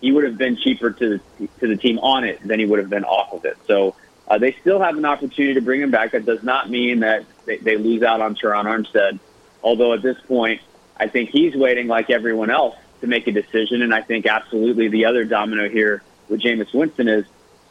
he 0.00 0.10
would 0.10 0.24
have 0.24 0.36
been 0.36 0.56
cheaper 0.56 0.90
to 0.90 1.20
the, 1.38 1.46
to 1.60 1.68
the 1.68 1.76
team 1.76 1.98
on 2.00 2.24
it 2.24 2.46
than 2.46 2.58
he 2.58 2.66
would 2.66 2.80
have 2.80 2.90
been 2.90 3.04
off 3.04 3.32
of 3.32 3.44
it. 3.44 3.56
So 3.66 3.94
uh, 4.26 4.38
they 4.38 4.52
still 4.60 4.80
have 4.80 4.96
an 4.96 5.04
opportunity 5.04 5.54
to 5.54 5.60
bring 5.60 5.80
him 5.80 5.90
back. 5.90 6.12
That 6.12 6.26
does 6.26 6.42
not 6.42 6.68
mean 6.68 7.00
that 7.00 7.24
they, 7.46 7.58
they 7.58 7.76
lose 7.76 8.02
out 8.02 8.20
on 8.20 8.34
Terron 8.34 8.64
Armstead. 8.64 9.20
Although 9.62 9.94
at 9.94 10.02
this 10.02 10.20
point, 10.26 10.60
I 10.96 11.06
think 11.06 11.30
he's 11.30 11.54
waiting 11.54 11.86
like 11.86 12.10
everyone 12.10 12.50
else 12.50 12.74
to 13.00 13.06
make 13.06 13.28
a 13.28 13.32
decision. 13.32 13.82
And 13.82 13.94
I 13.94 14.02
think 14.02 14.26
absolutely 14.26 14.88
the 14.88 15.04
other 15.04 15.24
domino 15.24 15.68
here 15.68 16.02
with 16.28 16.40
Jameis 16.40 16.74
Winston 16.74 17.08
is 17.08 17.24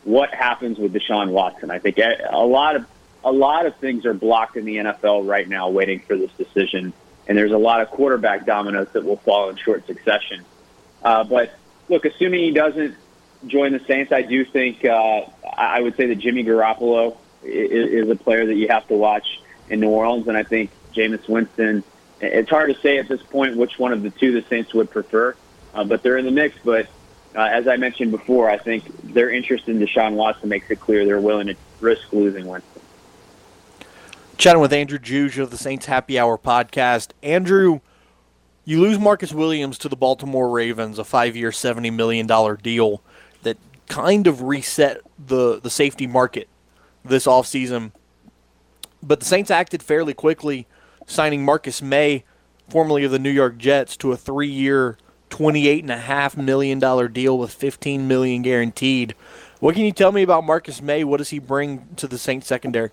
what 0.04 0.34
happens 0.34 0.78
with 0.78 0.94
Deshaun 0.94 1.32
Watson. 1.32 1.70
I 1.70 1.80
think 1.80 1.98
a 1.98 2.38
lot 2.38 2.76
of 2.76 2.86
a 3.24 3.32
lot 3.32 3.66
of 3.66 3.76
things 3.76 4.06
are 4.06 4.14
blocked 4.14 4.58
in 4.58 4.66
the 4.66 4.78
NFL 4.78 5.28
right 5.28 5.48
now, 5.48 5.70
waiting 5.70 6.00
for 6.00 6.18
this 6.18 6.32
decision. 6.32 6.92
And 7.28 7.38
there's 7.38 7.52
a 7.52 7.58
lot 7.58 7.82
of 7.82 7.90
quarterback 7.90 8.46
dominoes 8.46 8.88
that 8.94 9.04
will 9.04 9.18
fall 9.18 9.50
in 9.50 9.56
short 9.58 9.86
succession. 9.88 10.44
Uh, 11.04 11.24
but 11.24 11.54
look, 11.90 12.06
assuming 12.06 12.42
he 12.42 12.52
doesn't 12.52 12.96
join 13.48 13.74
the 13.74 13.80
Saints, 13.88 14.12
I 14.12 14.22
do 14.22 14.44
think 14.46 14.84
uh, 14.86 15.22
I 15.58 15.82
would 15.82 15.96
say 15.96 16.08
that 16.08 16.16
Jimmy 16.16 16.44
Garoppolo 16.44 17.18
is, 17.44 18.06
is 18.06 18.10
a 18.10 18.16
player 18.16 18.46
that 18.46 18.56
you 18.56 18.68
have 18.68 18.88
to 18.88 18.96
watch 18.96 19.42
in 19.70 19.80
New 19.80 19.90
Orleans, 19.90 20.28
and 20.28 20.38
I 20.38 20.44
think 20.44 20.72
Jameis 20.94 21.28
Winston. 21.28 21.84
It's 22.20 22.50
hard 22.50 22.74
to 22.74 22.80
say 22.82 23.00
at 23.00 23.08
this 23.08 23.24
point 23.24 23.58
which 23.58 23.80
one 23.80 23.94
of 23.94 24.04
the 24.04 24.12
two 24.12 24.32
the 24.32 24.48
Saints 24.48 24.74
would 24.74 24.92
prefer, 24.92 25.36
uh, 25.74 25.84
but 25.84 26.04
they're 26.04 26.18
in 26.18 26.26
the 26.26 26.32
mix. 26.32 26.56
But 26.64 26.88
uh, 27.36 27.42
as 27.42 27.68
I 27.68 27.78
mentioned 27.78 28.12
before, 28.12 28.50
I 28.50 28.58
think 28.58 29.14
their 29.14 29.32
interest 29.32 29.68
in 29.68 29.80
Deshaun 29.80 30.14
Watson 30.14 30.50
makes 30.50 30.70
it 30.70 30.80
clear 30.80 31.06
they're 31.06 31.20
willing 31.20 31.48
to 31.48 31.56
risk 31.80 32.14
losing 32.14 32.46
Winston. 32.48 32.71
Chatting 34.42 34.60
with 34.60 34.74
Andrew 34.74 34.98
Juge 34.98 35.38
of 35.38 35.52
the 35.52 35.58
Saints 35.58 35.86
Happy 35.86 36.18
Hour 36.18 36.36
podcast. 36.36 37.10
Andrew, 37.22 37.80
you 38.66 38.82
lose 38.82 38.98
Marcus 38.98 39.32
Williams 39.32 39.78
to 39.78 39.88
the 39.88 39.96
Baltimore 39.96 40.50
Ravens, 40.50 40.98
a 40.98 41.04
five-year, 41.04 41.52
seventy 41.52 41.92
million 41.92 42.26
dollar 42.26 42.58
deal 42.58 43.04
that 43.44 43.60
kind 43.88 44.26
of 44.26 44.42
reset 44.42 45.02
the 45.24 45.60
the 45.60 45.70
safety 45.70 46.08
market 46.08 46.50
this 47.06 47.28
offseason. 47.28 47.92
But 49.04 49.20
the 49.20 49.28
Saints 49.28 49.52
acted 49.52 49.84
fairly 49.84 50.16
quickly, 50.16 50.66
signing 51.06 51.46
Marcus 51.46 51.80
Maye, 51.80 52.24
formerly 52.68 53.04
of 53.04 53.12
the 53.12 53.20
New 53.20 53.30
York 53.30 53.60
Jets, 53.60 53.96
to 53.98 54.12
a 54.12 54.18
and 55.84 55.92
a 55.92 55.98
half 55.98 56.36
million 56.36 56.80
dollar 56.80 57.08
deal 57.08 57.38
with 57.38 57.54
15 57.54 58.08
million 58.08 58.42
guaranteed. 58.42 59.14
What 59.60 59.76
can 59.76 59.86
you 59.86 59.92
tell 59.92 60.12
me 60.12 60.24
about 60.24 60.44
Marcus 60.44 60.82
Maye? 60.82 61.04
What 61.04 61.18
does 61.18 61.30
he 61.30 61.38
bring 61.38 61.90
to 61.98 62.08
the 62.08 62.18
Saints 62.18 62.48
secondary? 62.48 62.90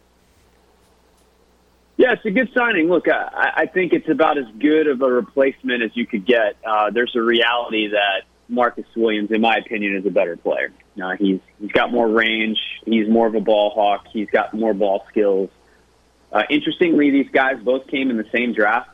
Yeah, 1.99 2.13
it's 2.13 2.25
a 2.25 2.31
good 2.31 2.51
signing. 2.55 2.89
Look, 2.89 3.09
I, 3.09 3.53
I 3.57 3.67
think 3.67 3.93
it's 3.93 4.09
about 4.09 4.39
as 4.39 4.47
good 4.57 4.87
of 4.87 5.03
a 5.03 5.11
replacement 5.11 5.83
as 5.83 5.91
you 5.95 6.07
could 6.07 6.25
get. 6.25 6.57
Uh, 6.65 6.91
there's 6.91 7.15
a 7.17 7.21
reality 7.21 7.89
that 7.89 8.23
Marcus 8.49 8.87
Williams, 8.95 9.33
in 9.33 9.41
my 9.41 9.57
opinion, 9.57 9.97
is 9.97 10.07
a 10.07 10.11
better 10.11 10.37
player. 10.37 10.71
Uh, 11.03 11.17
he's 11.17 11.41
he's 11.61 11.73
got 11.73 11.91
more 11.91 12.09
range. 12.09 12.61
He's 12.87 13.09
more 13.09 13.27
of 13.27 13.35
a 13.35 13.41
ball 13.41 13.71
hawk. 13.71 14.07
He's 14.13 14.31
got 14.31 14.55
more 14.55 14.75
ball 14.75 15.07
skills. 15.09 15.51
Uh, 16.33 16.45
interestingly, 16.49 17.11
these 17.11 17.31
guys 17.33 17.61
both 17.61 17.89
came 17.89 18.11
in 18.11 18.17
the 18.17 18.29
same 18.31 18.53
draft. 18.53 18.91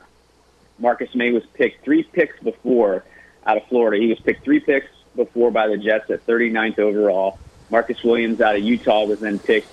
Marcus 0.79 1.14
Maye 1.14 1.33
was 1.33 1.45
picked 1.53 1.85
three 1.85 2.05
picks 2.05 2.38
before 2.43 3.05
out 3.47 3.59
of 3.59 3.67
Florida. 3.69 4.03
He 4.03 4.09
was 4.09 4.19
picked 4.21 4.45
three 4.45 4.61
picks 4.61 4.88
before 5.14 5.51
by 5.51 5.69
the 5.69 5.77
Jets 5.77 6.11
at 6.11 6.27
39th 6.27 6.79
overall. 6.79 7.38
Marcus 7.69 8.03
Williams 8.03 8.40
out 8.40 8.57
of 8.57 8.62
Utah 8.62 9.05
was 9.05 9.21
then 9.21 9.38
picked 9.38 9.69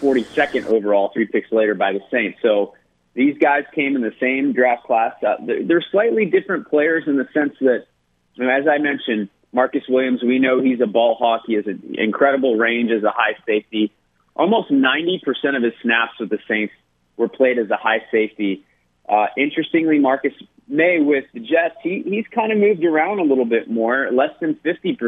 42nd 0.00 0.66
overall, 0.66 1.10
three 1.12 1.26
picks 1.26 1.50
later 1.52 1.74
by 1.74 1.92
the 1.92 2.00
Saints. 2.10 2.38
So 2.42 2.74
these 3.14 3.36
guys 3.38 3.64
came 3.74 3.96
in 3.96 4.02
the 4.02 4.14
same 4.20 4.52
draft 4.52 4.84
class. 4.84 5.14
Uh, 5.22 5.36
they're, 5.44 5.64
they're 5.64 5.84
slightly 5.90 6.26
different 6.26 6.68
players 6.68 7.04
in 7.06 7.16
the 7.16 7.26
sense 7.34 7.54
that, 7.60 7.86
you 8.34 8.44
know, 8.44 8.50
as 8.50 8.66
I 8.68 8.78
mentioned, 8.78 9.28
Marcus 9.52 9.82
Williams, 9.88 10.22
we 10.22 10.38
know 10.38 10.62
he's 10.62 10.80
a 10.80 10.86
ball 10.86 11.16
hawk. 11.16 11.42
He 11.46 11.54
has 11.54 11.66
an 11.66 11.96
incredible 11.98 12.56
range 12.56 12.90
as 12.90 13.02
a 13.02 13.10
high 13.10 13.36
safety. 13.46 13.92
Almost 14.36 14.70
90% 14.70 15.20
of 15.56 15.62
his 15.62 15.72
snaps 15.82 16.12
with 16.20 16.30
the 16.30 16.38
Saints 16.48 16.72
were 17.16 17.28
played 17.28 17.58
as 17.58 17.68
a 17.70 17.76
high 17.76 18.04
safety. 18.12 18.64
Uh, 19.08 19.26
interestingly, 19.36 19.98
Marcus 19.98 20.32
Maye 20.68 21.00
with 21.00 21.24
the 21.34 21.40
Jets, 21.40 21.74
he, 21.82 22.04
he's 22.06 22.26
kind 22.32 22.52
of 22.52 22.58
moved 22.58 22.84
around 22.84 23.18
a 23.18 23.24
little 23.24 23.44
bit 23.44 23.68
more. 23.68 24.08
Less 24.12 24.30
than 24.40 24.54
50% 24.54 24.98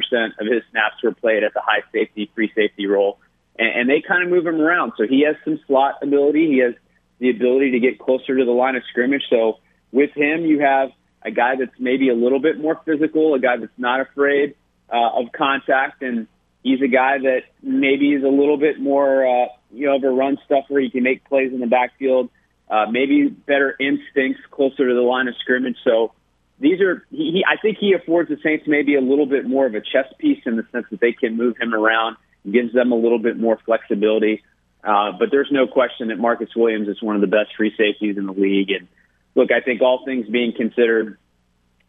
of 0.40 0.46
his 0.46 0.62
snaps 0.72 0.96
were 1.04 1.14
played 1.14 1.44
at 1.44 1.54
the 1.54 1.60
high 1.60 1.82
safety, 1.92 2.28
free 2.34 2.50
safety 2.52 2.86
role 2.86 3.18
and, 3.58 3.80
and 3.80 3.90
they 3.90 4.02
kind 4.06 4.22
of 4.22 4.30
move 4.30 4.46
him 4.46 4.60
around. 4.60 4.92
So 4.96 5.06
he 5.06 5.24
has 5.26 5.36
some 5.44 5.60
slot 5.66 6.02
ability. 6.02 6.48
He 6.48 6.58
has 6.58 6.74
the 7.18 7.30
ability 7.30 7.72
to 7.72 7.80
get 7.80 7.98
closer 7.98 8.36
to 8.36 8.44
the 8.44 8.50
line 8.52 8.76
of 8.76 8.82
scrimmage. 8.90 9.22
So 9.30 9.58
with 9.92 10.10
him, 10.14 10.44
you 10.44 10.60
have 10.60 10.90
a 11.22 11.30
guy 11.30 11.54
that's 11.56 11.78
maybe 11.78 12.08
a 12.08 12.14
little 12.14 12.40
bit 12.40 12.58
more 12.58 12.80
physical, 12.84 13.34
a 13.34 13.38
guy 13.38 13.56
that's 13.58 13.78
not 13.78 14.00
afraid 14.00 14.54
uh, 14.92 15.20
of 15.20 15.32
contact, 15.32 16.02
and 16.02 16.26
he's 16.62 16.82
a 16.82 16.88
guy 16.88 17.18
that 17.18 17.42
maybe 17.62 18.12
is 18.12 18.24
a 18.24 18.28
little 18.28 18.56
bit 18.56 18.80
more, 18.80 19.26
uh, 19.26 19.48
you 19.72 19.86
know, 19.86 19.96
of 19.96 20.04
a 20.04 20.10
run 20.10 20.38
stuff 20.44 20.64
where 20.68 20.80
he 20.80 20.90
can 20.90 21.02
make 21.02 21.24
plays 21.24 21.52
in 21.52 21.60
the 21.60 21.66
backfield. 21.66 22.28
Uh, 22.68 22.86
maybe 22.90 23.28
better 23.28 23.76
instincts 23.78 24.40
closer 24.50 24.88
to 24.88 24.94
the 24.94 25.00
line 25.00 25.28
of 25.28 25.34
scrimmage. 25.40 25.76
So 25.84 26.12
these 26.58 26.80
are, 26.80 27.04
he, 27.10 27.32
he, 27.32 27.44
I 27.46 27.60
think 27.60 27.76
he 27.78 27.92
affords 27.92 28.30
the 28.30 28.38
Saints 28.42 28.64
maybe 28.66 28.96
a 28.96 29.00
little 29.00 29.26
bit 29.26 29.46
more 29.46 29.66
of 29.66 29.74
a 29.74 29.80
chess 29.80 30.06
piece 30.18 30.42
in 30.46 30.56
the 30.56 30.64
sense 30.72 30.86
that 30.90 31.00
they 31.00 31.12
can 31.12 31.36
move 31.36 31.56
him 31.60 31.74
around 31.74 32.16
gives 32.50 32.72
them 32.72 32.92
a 32.92 32.96
little 32.96 33.18
bit 33.18 33.38
more 33.38 33.58
flexibility. 33.64 34.42
Uh, 34.82 35.12
but 35.18 35.30
there's 35.30 35.50
no 35.50 35.66
question 35.66 36.08
that 36.08 36.18
Marcus 36.18 36.50
Williams 36.56 36.88
is 36.88 37.00
one 37.00 37.14
of 37.14 37.20
the 37.20 37.28
best 37.28 37.54
free 37.56 37.72
safeties 37.76 38.16
in 38.16 38.26
the 38.26 38.32
league. 38.32 38.70
And 38.70 38.88
look, 39.34 39.50
I 39.52 39.60
think 39.60 39.80
all 39.80 40.04
things 40.04 40.28
being 40.28 40.52
considered, 40.56 41.18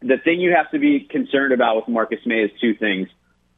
the 0.00 0.18
thing 0.22 0.40
you 0.40 0.54
have 0.56 0.70
to 0.70 0.78
be 0.78 1.00
concerned 1.00 1.52
about 1.52 1.76
with 1.76 1.88
Marcus 1.88 2.20
Maye 2.24 2.44
is 2.44 2.50
two 2.60 2.74
things. 2.74 3.08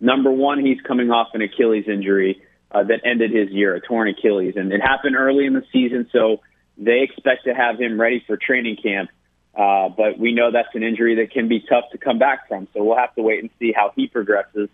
Number 0.00 0.30
one, 0.30 0.64
he's 0.64 0.80
coming 0.80 1.10
off 1.10 1.28
an 1.34 1.42
Achilles 1.42 1.86
injury 1.86 2.42
uh, 2.70 2.84
that 2.84 3.00
ended 3.04 3.30
his 3.30 3.50
year, 3.50 3.74
a 3.74 3.80
torn 3.80 4.08
Achilles, 4.08 4.54
and 4.56 4.72
it 4.72 4.80
happened 4.80 5.16
early 5.16 5.46
in 5.46 5.54
the 5.54 5.64
season, 5.72 6.08
so 6.12 6.40
they 6.76 7.00
expect 7.02 7.44
to 7.44 7.54
have 7.54 7.78
him 7.78 8.00
ready 8.00 8.22
for 8.26 8.36
training 8.36 8.76
camp. 8.82 9.10
Uh, 9.54 9.88
but 9.88 10.18
we 10.18 10.32
know 10.32 10.50
that's 10.50 10.74
an 10.74 10.82
injury 10.82 11.16
that 11.16 11.30
can 11.30 11.48
be 11.48 11.60
tough 11.60 11.84
to 11.92 11.98
come 11.98 12.18
back 12.18 12.46
from, 12.48 12.68
so 12.74 12.84
we'll 12.84 12.96
have 12.96 13.14
to 13.14 13.22
wait 13.22 13.40
and 13.40 13.50
see 13.58 13.72
how 13.72 13.90
he 13.96 14.06
progresses. 14.06 14.68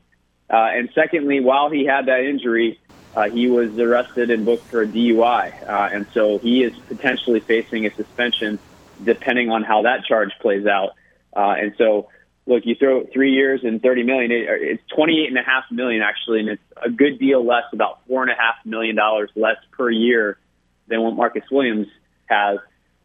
And 0.57 0.91
secondly, 0.95 1.41
while 1.41 1.71
he 1.71 1.85
had 1.85 2.07
that 2.07 2.21
injury, 2.21 2.79
uh, 3.15 3.29
he 3.31 3.49
was 3.49 3.79
arrested 3.79 4.31
and 4.31 4.45
booked 4.45 4.67
for 4.69 4.83
a 4.83 4.87
DUI. 4.87 5.69
Uh, 5.69 5.89
and 5.93 6.07
so 6.15 6.39
he 6.39 6.63
is 6.63 6.77
potentially 6.89 7.41
facing 7.41 7.87
a 7.87 7.95
suspension 7.95 8.59
depending 9.03 9.51
on 9.51 9.63
how 9.63 9.83
that 9.83 10.05
charge 10.05 10.31
plays 10.41 10.67
out. 10.67 10.91
Uh, 11.35 11.55
and 11.59 11.75
so, 11.77 12.09
look, 12.47 12.65
you 12.65 12.75
throw 12.75 13.05
three 13.07 13.33
years 13.33 13.61
and 13.65 13.83
30 13.83 14.03
million, 14.05 14.31
it, 14.31 14.47
it's 14.49 14.83
28 14.95 15.29
and 15.29 15.39
a 15.39 15.43
half 15.43 15.65
million 15.71 16.03
actually, 16.03 16.41
and 16.41 16.49
it's 16.51 16.63
a 16.85 16.91
good 16.91 17.19
deal 17.19 17.45
less, 17.45 17.65
about 17.73 18.01
four 18.07 18.23
and 18.23 18.31
a 18.31 18.35
half 18.35 18.65
million 18.65 18.97
dollars 18.97 19.31
less 19.35 19.57
per 19.73 19.91
year 19.91 20.39
than 20.87 21.03
what 21.03 21.15
Marcus 21.15 21.45
Williams 21.51 21.89
has. 22.27 22.59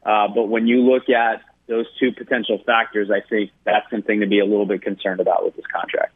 Uh, 0.06 0.28
but 0.28 0.48
when 0.48 0.68
you 0.68 0.82
look 0.82 1.10
at 1.10 1.42
those 1.68 1.86
two 2.00 2.12
potential 2.12 2.62
factors, 2.66 3.10
I 3.12 3.22
think 3.22 3.52
that's 3.66 3.90
something 3.90 4.22
to 4.22 4.28
be 4.28 4.40
a 4.40 4.46
little 4.46 4.66
bit 4.66 4.82
concerned 4.82 5.20
about 5.20 5.44
with 5.44 5.56
this 5.56 5.66
contract. 5.68 6.14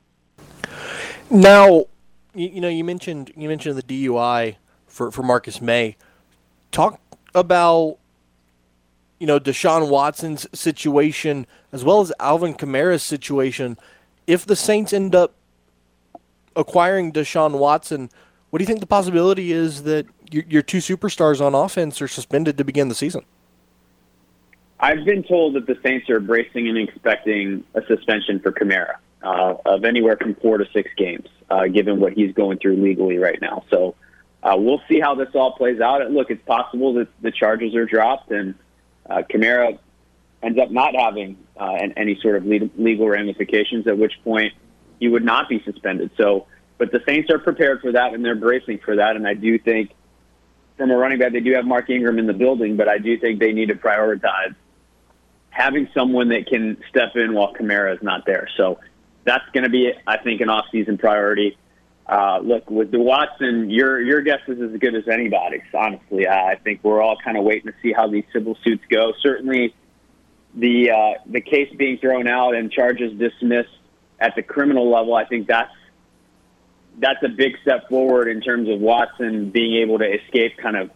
Now, 1.32 1.86
you, 2.36 2.50
you 2.50 2.62
know, 2.62 2.68
you 2.68 2.84
mentioned 2.84 3.32
you 3.38 3.48
mentioned 3.48 3.78
the 3.78 3.84
DUI 3.84 4.58
for 4.86 5.12
for 5.12 5.24
Marcus 5.24 5.62
Maye. 5.62 5.96
Talk 6.72 7.00
about 7.34 7.98
you 9.18 9.28
know 9.28 9.40
Deshaun 9.40 9.88
Watson's 9.88 10.46
situation 10.54 11.48
as 11.72 11.86
well 11.86 12.02
as 12.02 12.12
Alvin 12.20 12.54
Kamara's 12.54 13.02
situation. 13.02 13.78
If 14.28 14.46
the 14.46 14.58
Saints 14.58 14.92
end 14.92 15.16
up 15.16 15.34
acquiring 16.54 17.14
Deshaun 17.14 17.58
Watson, 17.58 18.10
what 18.50 18.60
do 18.60 18.64
you 18.64 18.68
think 18.68 18.82
the 18.82 18.86
possibility 18.86 19.54
is 19.54 19.84
that 19.84 20.06
your, 20.32 20.44
your 20.50 20.62
two 20.62 20.80
superstars 20.80 21.40
on 21.40 21.56
offense 21.56 22.02
are 22.02 22.10
suspended 22.10 22.58
to 22.58 22.66
begin 22.66 22.90
the 22.90 22.96
season? 22.96 23.24
I've 24.82 25.06
been 25.06 25.24
told 25.24 25.56
that 25.56 25.66
the 25.66 25.78
Saints 25.82 26.10
are 26.10 26.20
bracing 26.20 26.68
and 26.68 26.78
expecting 26.78 27.64
a 27.74 27.86
suspension 27.88 28.42
for 28.42 28.52
Kamara 28.52 28.96
uh, 29.24 29.56
of 29.66 29.86
anywhere 29.86 30.18
from 30.18 30.36
four 30.36 30.58
to 30.58 30.66
six 30.74 30.90
games, 30.98 31.28
uh, 31.50 31.68
given 31.68 32.00
what 32.00 32.14
he's 32.14 32.34
going 32.34 32.58
through 32.58 32.78
legally 32.78 33.18
right 33.18 33.40
now. 33.42 33.64
So 33.70 33.96
uh, 34.44 34.56
we'll 34.58 34.82
see 34.90 35.00
how 35.00 35.16
this 35.16 35.30
all 35.36 35.54
plays 35.54 35.80
out. 35.80 36.10
Look, 36.12 36.32
it's 36.32 36.44
possible 36.46 36.94
that 36.96 37.08
the 37.22 37.32
charges 37.32 37.76
are 37.76 37.86
dropped 37.86 38.32
and 38.32 38.56
uh, 39.10 39.22
Kamara 39.30 39.78
ends 40.42 40.60
up 40.60 40.72
not 40.72 40.96
having 40.96 41.38
uh, 41.58 41.78
any 41.96 42.20
sort 42.22 42.36
of 42.36 42.46
legal 42.46 43.08
ramifications, 43.08 43.86
at 43.88 43.98
which 43.98 44.14
point 44.24 44.54
he 45.00 45.08
would 45.08 45.24
not 45.24 45.48
be 45.50 45.62
suspended. 45.64 46.12
So, 46.18 46.48
but 46.78 46.92
the 46.92 47.02
Saints 47.06 47.30
are 47.30 47.38
prepared 47.38 47.82
for 47.82 47.92
that 47.92 48.14
and 48.14 48.26
they're 48.26 48.36
bracing 48.36 48.80
for 48.80 48.96
that. 48.96 49.16
And 49.16 49.28
I 49.28 49.36
do 49.36 49.60
think 49.60 49.92
from 50.78 50.90
a 50.90 50.98
running 50.98 51.20
back, 51.20 51.32
they 51.32 51.42
do 51.42 51.54
have 51.54 51.66
Mark 51.66 51.90
Ingram 51.92 52.18
in 52.18 52.26
the 52.26 52.34
building, 52.34 52.76
but 52.76 52.88
I 52.88 52.98
do 52.98 53.20
think 53.20 53.40
they 53.40 53.52
need 53.52 53.68
to 53.68 53.76
prioritize 53.76 54.56
having 55.52 55.88
someone 55.94 56.30
that 56.30 56.48
can 56.48 56.82
step 56.90 57.16
in 57.16 57.34
while 57.34 57.54
Kamara 57.54 57.96
is 57.96 58.02
not 58.02 58.26
there. 58.26 58.48
So 58.58 58.80
that's 59.24 59.48
going 59.54 59.64
to 59.64 59.70
be, 59.70 59.92
I 60.08 60.18
think, 60.18 60.42
an 60.42 60.50
off-season 60.50 60.98
priority. 60.98 61.58
Uh, 62.08 62.40
look, 62.40 62.70
with 62.70 62.92
the 62.92 63.00
Watson, 63.00 63.70
your 63.70 64.02
your 64.02 64.22
guess 64.22 64.42
is 64.48 64.60
as 64.60 64.78
good 64.80 64.96
as 64.96 65.08
anybody's. 65.08 65.62
Honestly, 65.74 66.28
I 66.28 66.56
think 66.56 66.84
we're 66.84 67.02
all 67.02 67.16
kind 67.24 67.38
of 67.38 67.44
waiting 67.44 67.72
to 67.72 67.78
see 67.82 67.94
how 67.94 68.08
these 68.08 68.26
civil 68.34 68.58
suits 68.64 68.84
go. 68.90 69.14
Certainly, 69.22 69.74
the 70.54 70.92
uh, 70.92 71.22
the 71.26 71.42
case 71.42 71.74
being 71.78 72.00
thrown 72.00 72.28
out 72.28 72.56
and 72.56 72.72
charges 72.72 73.18
dismissed 73.18 73.70
at 74.20 74.36
the 74.36 74.42
criminal 74.42 74.90
level, 74.90 75.16
I 75.16 75.26
think 75.26 75.48
that's 75.48 75.74
that's 77.00 77.24
a 77.24 77.30
big 77.30 77.54
step 77.62 77.88
forward 77.88 78.28
in 78.28 78.42
terms 78.42 78.68
of 78.68 78.80
Watson 78.80 79.50
being 79.50 79.82
able 79.82 80.00
to 80.00 80.06
escape 80.06 80.58
kind 80.58 80.76
of 80.76 80.92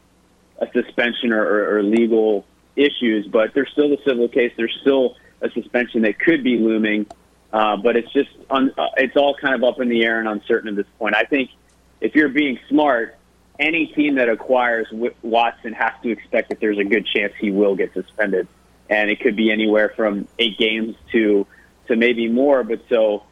a 0.59 0.67
suspension 0.73 1.31
or, 1.31 1.43
or, 1.43 1.77
or 1.77 1.83
legal 1.83 2.45
issues. 2.75 3.27
But 3.27 3.53
there's 3.53 3.69
still 3.71 3.89
the 3.89 3.99
civil 4.05 4.27
case. 4.27 4.51
There's 4.57 4.77
still 4.81 5.15
a 5.41 5.49
suspension 5.51 6.01
that 6.01 6.19
could 6.19 6.43
be 6.43 6.57
looming. 6.57 7.05
Uh, 7.55 7.77
but 7.77 7.93
it's 7.95 8.11
just 8.11 8.31
un, 8.49 8.65
uh, 8.77 8.87
it's 8.97 9.15
all 9.15 9.33
kind 9.33 9.55
of 9.55 9.63
up 9.63 9.79
in 9.79 9.87
the 9.87 10.03
air 10.03 10.19
and 10.19 10.27
uncertain 10.27 10.67
at 10.67 10.75
this 10.75 10.91
point. 10.99 11.15
I 11.15 11.23
think 11.23 11.51
if 12.01 12.13
you're 12.13 12.33
being 12.43 12.59
smart, 12.67 13.17
any 13.57 13.87
team 13.87 14.15
that 14.15 14.27
acquires 14.27 14.87
Watson 15.21 15.71
has 15.71 15.93
to 16.03 16.09
expect 16.09 16.49
that 16.49 16.59
there's 16.59 16.77
a 16.77 16.83
good 16.83 17.05
chance 17.07 17.31
he 17.39 17.51
will 17.51 17.75
get 17.81 17.93
suspended, 17.93 18.45
and 18.89 19.09
it 19.09 19.21
could 19.21 19.37
be 19.37 19.47
anywhere 19.51 19.89
from 19.95 20.27
eight 20.37 20.57
games 20.57 20.97
to 21.13 21.47
to 21.87 21.95
maybe 21.95 22.27
more. 22.27 22.59
But 22.65 22.81
so 22.89 23.23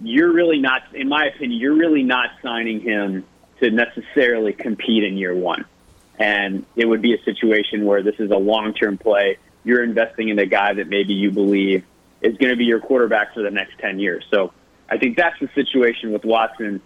you're 0.00 0.32
really 0.32 0.60
not, 0.68 0.80
in 0.94 1.08
my 1.08 1.26
opinion, 1.26 1.60
you're 1.60 1.80
really 1.84 2.04
not 2.04 2.30
signing 2.42 2.80
him 2.80 3.26
to 3.60 3.70
necessarily 3.70 4.54
compete 4.54 5.04
in 5.04 5.18
year 5.18 5.34
one. 5.34 5.66
and 6.18 6.64
it 6.76 6.86
would 6.86 7.02
be 7.02 7.14
a 7.14 7.22
situation 7.24 7.84
where 7.84 8.02
this 8.02 8.16
is 8.18 8.30
a 8.30 8.36
long-term 8.36 8.98
play. 8.98 9.38
You're 9.64 9.82
investing 9.82 10.28
in 10.28 10.38
a 10.38 10.46
guy 10.46 10.74
that 10.74 10.88
maybe 10.88 11.14
you 11.14 11.30
believe 11.30 11.84
is 12.20 12.36
going 12.38 12.50
to 12.50 12.56
be 12.56 12.64
your 12.64 12.80
quarterback 12.80 13.34
for 13.34 13.42
the 13.42 13.50
next 13.50 13.78
10 13.78 13.98
years. 13.98 14.24
So 14.30 14.52
I 14.88 14.98
think 14.98 15.16
that's 15.16 15.38
the 15.40 15.48
situation 15.54 16.12
with 16.12 16.24
Watson. 16.24 16.80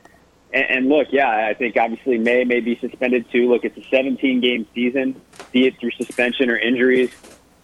And, 0.52 0.64
and 0.70 0.88
look, 0.88 1.08
yeah, 1.10 1.28
I 1.28 1.54
think 1.54 1.76
obviously 1.76 2.18
Maye 2.18 2.44
may 2.44 2.60
be 2.60 2.78
suspended 2.78 3.30
too. 3.30 3.48
Look, 3.48 3.64
it's 3.64 3.76
a 3.76 3.88
17 3.90 4.40
game 4.40 4.66
season, 4.74 5.20
be 5.52 5.66
it 5.66 5.78
through 5.78 5.92
suspension 5.92 6.50
or 6.50 6.56
injuries. 6.56 7.10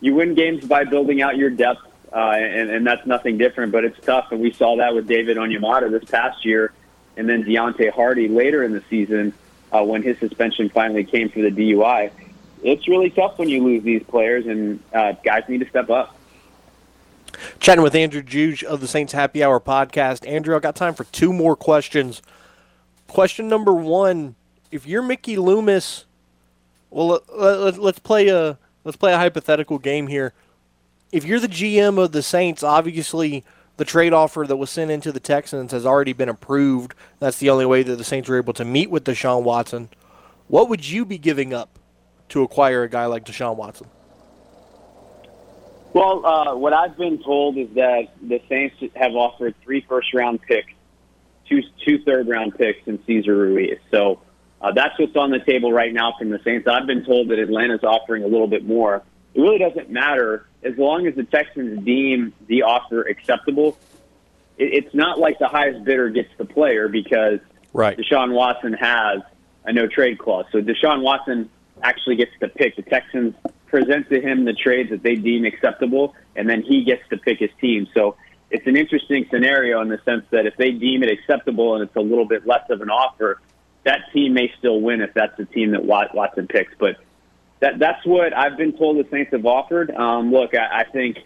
You 0.01 0.15
win 0.15 0.35
games 0.35 0.65
by 0.65 0.85
building 0.85 1.23
out 1.23 1.37
your 1.37 1.51
depth, 1.51 1.81
uh, 2.13 2.19
and, 2.19 2.71
and 2.71 2.87
that's 2.87 3.07
nothing 3.07 3.39
different, 3.39 3.73
but 3.73 3.85
it's 3.85 3.99
tough. 4.05 4.31
And 4.31 4.41
we 4.41 4.53
saw 4.53 4.77
that 4.77 4.95
with 4.95 5.07
David 5.07 5.37
Onyemata 5.37 5.91
this 5.91 6.09
past 6.09 6.45
year, 6.45 6.73
and 7.17 7.29
then 7.29 7.45
Deonte 7.45 7.91
Harty 7.91 8.29
later 8.29 8.63
in 8.63 8.73
the 8.73 8.83
season 8.91 9.33
uh, 9.73 9.83
when 9.83 10.03
his 10.03 10.19
suspension 10.19 10.69
finally 10.69 11.05
came 11.05 11.31
for 11.31 11.41
the 11.41 11.51
DUI. 11.51 12.11
It's 12.63 12.89
really 12.89 13.11
tough 13.11 13.39
when 13.39 13.49
you 13.49 13.63
lose 13.65 13.83
these 13.83 14.03
players, 14.03 14.47
and 14.47 14.81
uh, 14.93 15.13
guys 15.25 15.45
need 15.49 15.61
to 15.61 15.69
step 15.69 15.91
up. 15.91 16.16
Chatting 17.59 17.83
with 17.83 17.95
Andrew 17.95 18.23
Juge 18.23 18.63
of 18.65 18.81
the 18.81 18.89
Saints 18.89 19.13
Happy 19.13 19.43
Hour 19.43 19.61
podcast. 19.61 20.29
Andrew, 20.29 20.55
I 20.55 20.61
got 20.61 20.77
time 20.77 20.95
for 20.95 21.05
two 21.05 21.33
more 21.33 21.57
questions. 21.57 22.23
Question 23.09 23.49
number 23.49 23.73
one: 23.73 24.35
If 24.71 24.87
you're 24.87 25.03
Mickey 25.03 25.37
Loomis, 25.37 26.05
well, 26.91 27.21
let, 27.35 27.79
us 27.79 27.99
play 27.99 28.29
a 28.29 28.59
let's 28.85 28.97
play 28.97 29.13
a 29.13 29.19
hypothetical 29.19 29.79
game 29.79 30.07
here. 30.07 30.33
If 31.13 31.25
you're 31.25 31.41
the 31.41 31.49
GM 31.49 32.03
of 32.03 32.13
the 32.13 32.23
Saints, 32.23 32.63
obviously 32.63 33.45
the 33.77 33.85
trade 33.85 34.13
offer 34.13 34.45
that 34.47 34.57
was 34.57 34.71
sent 34.71 34.91
into 34.91 35.13
the 35.13 35.21
Texans 35.21 35.73
has 35.73 35.87
already 35.87 36.13
been 36.13 36.29
approved. 36.29 36.95
That's 37.21 37.39
the 37.39 37.51
only 37.51 37.67
way 37.67 37.83
that 37.83 37.97
the 37.97 38.05
Saints 38.05 38.29
were 38.29 38.39
able 38.39 38.55
to 38.55 38.65
meet 38.65 38.91
with 38.91 39.05
Deshaun 39.05 39.43
Watson. 39.43 39.89
What 40.49 40.69
would 40.69 40.89
you 40.89 41.05
be 41.05 41.19
giving 41.19 41.53
up 41.53 41.79
to 42.31 42.43
acquire 42.43 42.83
a 42.83 42.89
guy 42.89 43.07
like 43.07 43.25
Deshaun 43.25 43.57
Watson? 43.57 43.89
Well, 45.97 46.27
uh, 46.27 46.55
what 46.57 46.75
I've 46.75 46.99
been 46.99 47.23
told 47.23 47.57
is 47.57 47.71
that 47.75 48.09
the 48.21 48.39
Saints 48.51 48.77
have 48.95 49.15
offered 49.15 49.55
three 49.65 49.81
first 49.89 50.13
round 50.13 50.43
picks, 50.43 50.71
two 51.49 51.63
two 51.87 52.03
third 52.05 52.29
round 52.29 52.55
picks, 52.55 52.87
and 52.87 52.99
Cesar 53.07 53.35
Ruiz. 53.35 53.79
So 53.91 54.21
uh, 54.61 54.73
that's 54.73 54.99
what's 54.99 55.17
on 55.17 55.31
the 55.31 55.39
table 55.39 55.73
right 55.73 55.95
now 55.95 56.13
from 56.19 56.29
the 56.29 56.39
Saints. 56.45 56.69
I've 56.69 56.87
been 56.87 57.07
told 57.07 57.31
that 57.31 57.39
Atlanta's 57.39 57.83
offering 57.83 58.25
a 58.25 58.27
little 58.27 58.47
bit 58.47 58.67
more. 58.67 59.03
It 59.33 59.41
really 59.41 59.57
doesn't 59.57 59.89
matter 59.89 60.47
as 60.63 60.77
long 60.77 61.07
as 61.07 61.15
the 61.15 61.25
Texans 61.25 61.83
deem 61.83 62.35
the 62.47 62.65
offer 62.65 63.01
acceptable. 63.01 63.79
It, 64.59 64.85
it's 64.85 64.95
not 64.95 65.19
like 65.19 65.39
the 65.39 65.49
highest 65.49 65.83
bidder 65.85 66.11
gets 66.11 66.29
the 66.37 66.45
player 66.45 66.89
because 66.89 67.41
right. 67.73 67.97
Deshaun 67.97 68.35
Watson 68.35 68.75
has 68.75 69.23
a 69.65 69.73
no 69.73 69.87
trade 69.87 70.19
clause. 70.19 70.45
So 70.53 70.61
Deshaun 70.61 71.01
Watson 71.01 71.49
actually 71.83 72.17
gets 72.17 72.33
to 72.41 72.49
pick. 72.49 72.77
The 72.77 72.83
Texans 72.83 73.35
present 73.77 74.09
to 74.09 74.19
him 74.19 74.47
the 74.47 74.55
trades 74.55 74.89
that 74.89 75.03
they 75.03 75.17
deem 75.17 75.45
acceptable, 75.45 76.15
and 76.35 76.49
then 76.49 76.63
he 76.63 76.83
gets 76.83 77.07
to 77.11 77.19
pick 77.19 77.39
his 77.39 77.51
team. 77.61 77.87
So 77.93 78.17
it's 78.51 78.67
an 78.67 78.75
interesting 78.75 79.27
scenario 79.31 79.83
in 79.83 79.89
the 79.89 80.01
sense 80.03 80.25
that 80.31 80.47
if 80.47 80.57
they 80.57 80.71
deem 80.71 81.03
it 81.03 81.11
acceptable 81.11 81.75
and 81.75 81.83
it's 81.83 81.95
a 81.95 82.01
little 82.01 82.25
bit 82.25 82.47
less 82.47 82.71
of 82.71 82.81
an 82.81 82.89
offer, 82.89 83.39
that 83.85 84.01
team 84.15 84.33
may 84.33 84.51
still 84.59 84.81
win 84.81 85.03
if 85.03 85.13
that's 85.13 85.37
the 85.37 85.45
team 85.45 85.73
that 85.73 85.85
Watson 85.85 86.47
picks. 86.47 86.73
But 86.79 86.97
that 87.61 87.79
that's 87.79 88.05
what 88.07 88.35
I've 88.35 88.57
been 88.57 88.73
told 88.73 88.97
the 88.97 89.09
Saints 89.11 89.33
have 89.33 89.45
offered. 89.45 89.91
Um, 89.91 90.33
look, 90.33 90.55
I, 90.55 90.81
I 90.81 90.85
think 90.85 91.19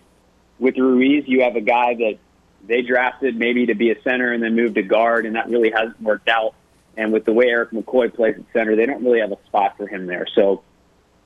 with 0.59 0.77
Ruiz, 0.77 1.25
you 1.29 1.43
have 1.43 1.55
a 1.55 1.61
guy 1.61 1.95
that 1.95 2.19
they 2.67 2.83
drafted 2.83 3.37
maybe 3.37 3.67
to 3.67 3.75
be 3.75 3.93
a 3.93 4.03
center 4.03 4.33
and 4.33 4.43
then 4.43 4.57
moved 4.57 4.75
to 4.75 4.83
guard, 4.83 5.25
and 5.25 5.37
that 5.37 5.49
really 5.49 5.71
hasn't 5.71 6.03
worked 6.03 6.29
out. 6.29 6.55
And 6.97 7.13
with 7.13 7.25
the 7.25 7.33
way 7.33 7.47
Erik 7.47 7.71
McCoy 7.71 8.13
plays 8.13 8.35
at 8.37 8.45
center, 8.53 8.75
they 8.75 8.87
don't 8.87 9.05
really 9.05 9.21
have 9.21 9.31
a 9.31 9.39
spot 9.47 9.77
for 9.77 9.87
him 9.87 10.07
there. 10.07 10.27
So 10.35 10.65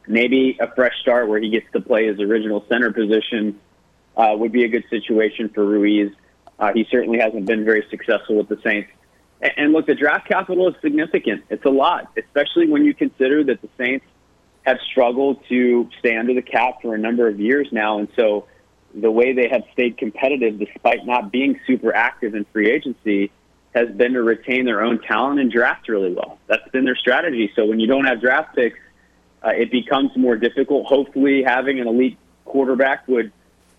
maybe 0.06 0.56
a 0.60 0.72
fresh 0.74 0.94
start 1.00 1.28
where 1.28 1.40
he 1.40 1.50
gets 1.50 1.66
to 1.72 1.80
play 1.80 2.06
his 2.06 2.20
original 2.20 2.64
center 2.68 2.92
position 2.92 3.60
uh, 4.16 4.34
would 4.36 4.52
be 4.52 4.64
a 4.64 4.68
good 4.68 4.84
situation 4.90 5.48
for 5.48 5.64
Ruiz. 5.64 6.12
Uh, 6.58 6.72
he 6.72 6.86
certainly 6.90 7.18
hasn't 7.18 7.46
been 7.46 7.64
very 7.64 7.84
successful 7.90 8.36
with 8.36 8.48
the 8.48 8.58
Saints. 8.62 8.90
And, 9.40 9.52
and 9.56 9.72
look, 9.72 9.86
the 9.86 9.94
draft 9.94 10.28
capital 10.28 10.68
is 10.68 10.74
significant. 10.82 11.44
It's 11.50 11.64
a 11.64 11.70
lot, 11.70 12.10
especially 12.16 12.68
when 12.68 12.84
you 12.84 12.94
consider 12.94 13.42
that 13.44 13.60
the 13.60 13.68
Saints 13.78 14.06
have 14.62 14.78
struggled 14.90 15.44
to 15.48 15.88
stay 15.98 16.16
under 16.16 16.34
the 16.34 16.42
cap 16.42 16.80
for 16.82 16.94
a 16.94 16.98
number 16.98 17.28
of 17.28 17.38
years 17.38 17.68
now. 17.70 17.98
And 17.98 18.08
so 18.16 18.46
the 18.94 19.10
way 19.10 19.32
they 19.32 19.48
have 19.48 19.64
stayed 19.72 19.98
competitive 19.98 20.58
despite 20.58 21.04
not 21.04 21.30
being 21.30 21.60
super 21.66 21.94
active 21.94 22.34
in 22.34 22.44
free 22.52 22.70
agency 22.70 23.30
has 23.74 23.90
been 23.90 24.12
to 24.12 24.22
retain 24.22 24.64
their 24.64 24.82
own 24.82 25.00
talent 25.02 25.40
and 25.40 25.50
draft 25.50 25.88
really 25.88 26.14
well. 26.14 26.38
That's 26.46 26.68
been 26.70 26.84
their 26.84 26.96
strategy. 26.96 27.52
So 27.56 27.66
when 27.66 27.80
you 27.80 27.88
don't 27.88 28.04
have 28.04 28.20
draft 28.20 28.54
picks, 28.54 28.78
uh, 29.44 29.50
it 29.50 29.70
becomes 29.70 30.16
more 30.16 30.36
difficult. 30.36 30.86
Hopefully, 30.86 31.42
having 31.42 31.80
an 31.80 31.86
elite 31.86 32.18
quarterback 32.44 33.06
would 33.08 33.32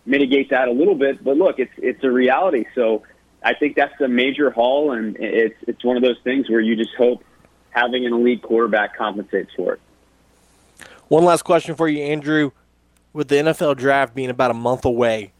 mitigate 0.05 0.51
that 0.51 0.67
a 0.67 0.71
little 0.71 0.95
bit. 0.95 1.23
But 1.23 1.37
look, 1.37 1.59
it's 1.59 1.73
it's 1.77 2.03
a 2.03 2.11
reality. 2.11 2.65
So 2.75 3.03
I 3.41 3.53
think 3.53 3.75
that's 3.75 3.99
a 3.99 4.07
major 4.07 4.51
haul, 4.51 4.91
and 4.91 5.17
it's 5.17 5.55
it's 5.67 5.83
one 5.83 5.97
of 5.97 6.03
those 6.03 6.19
things 6.23 6.49
where 6.49 6.59
you 6.59 6.75
just 6.75 6.93
hope 6.95 7.23
having 7.71 8.05
an 8.05 8.13
elite 8.13 8.41
quarterback 8.41 8.95
compensates 8.95 9.51
for 9.55 9.73
it. 9.73 9.81
One 11.07 11.25
last 11.25 11.43
question 11.43 11.75
for 11.75 11.87
you, 11.87 12.03
Andrew. 12.03 12.51
With 13.11 13.29
the 13.29 13.35
NFL 13.35 13.77
draft 13.77 14.13
being 14.13 14.29
about 14.29 14.51
a 14.51 14.55
month 14.55 14.83
away, 14.83 15.31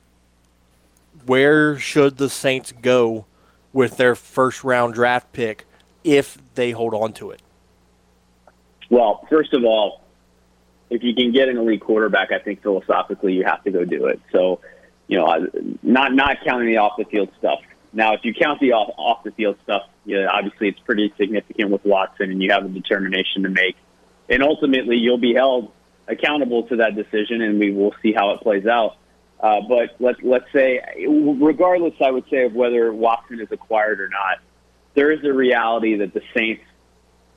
where 1.26 1.78
should 1.78 2.16
the 2.16 2.30
Saints 2.30 2.72
go 2.72 3.26
with 3.74 3.98
their 3.98 4.16
first 4.16 4.64
round 4.64 4.94
draft 4.94 5.34
pick 5.34 5.66
if 6.06 6.38
they 6.56 6.72
hold 6.72 6.94
on 6.94 7.12
to 7.14 7.32
it? 7.32 7.42
Well, 8.90 9.28
first 9.30 9.54
of 9.54 9.66
all, 9.66 10.05
if 10.90 11.04
you 11.04 11.14
can 11.16 11.32
get 11.32 11.50
an 11.50 11.58
elite 11.58 11.82
quarterback, 11.82 12.32
I 12.32 12.40
think 12.40 12.62
philosophically 12.62 13.34
you 13.34 13.44
have 13.46 13.64
to 13.64 13.72
go 13.72 13.86
do 13.86 14.06
it. 14.06 14.22
So, 14.32 14.62
you 15.08 15.18
know, 15.18 15.48
not 15.84 16.14
not 16.14 16.38
counting 16.46 16.68
the 16.68 16.78
off 16.78 16.94
the 16.98 17.06
field 17.06 17.30
stuff. 17.40 17.60
Now, 17.94 18.14
if 18.14 18.22
you 18.24 18.34
count 18.34 18.60
the 18.60 18.74
off, 18.74 18.94
off 18.98 19.24
the 19.24 19.32
field 19.32 19.58
stuff, 19.64 19.84
yeah, 20.06 20.28
obviously 20.32 20.68
it's 20.70 20.80
pretty 20.80 21.14
significant 21.18 21.72
with 21.72 21.86
Watson, 21.86 22.30
and 22.30 22.42
you 22.44 22.52
have 22.52 22.66
a 22.66 22.70
determination 22.70 23.44
to 23.44 23.50
make 23.50 23.76
and 24.30 24.44
ultimately 24.44 24.98
you'll 24.98 25.18
be 25.18 25.34
held 25.34 25.72
accountable 26.08 26.64
to 26.68 26.78
that 26.78 26.96
decision, 26.96 27.42
and 27.42 27.60
we 27.60 27.72
will 27.72 27.94
see 28.02 28.14
how 28.14 28.32
it 28.32 28.42
plays 28.42 28.66
out. 28.66 28.98
Uh, 29.40 29.62
but 29.68 29.96
let's 30.00 30.20
let's 30.24 30.46
say, 30.54 30.82
regardless, 31.08 31.94
I 32.04 32.12
would 32.12 32.26
say 32.30 32.46
of 32.46 32.54
whether 32.54 32.92
Watson 32.94 33.40
is 33.40 33.48
acquired 33.52 34.00
or 34.00 34.10
not, 34.10 34.40
there 34.96 35.12
is 35.12 35.24
a 35.24 35.34
reality 35.34 35.98
that 35.98 36.14
the 36.14 36.22
Saints 36.36 36.64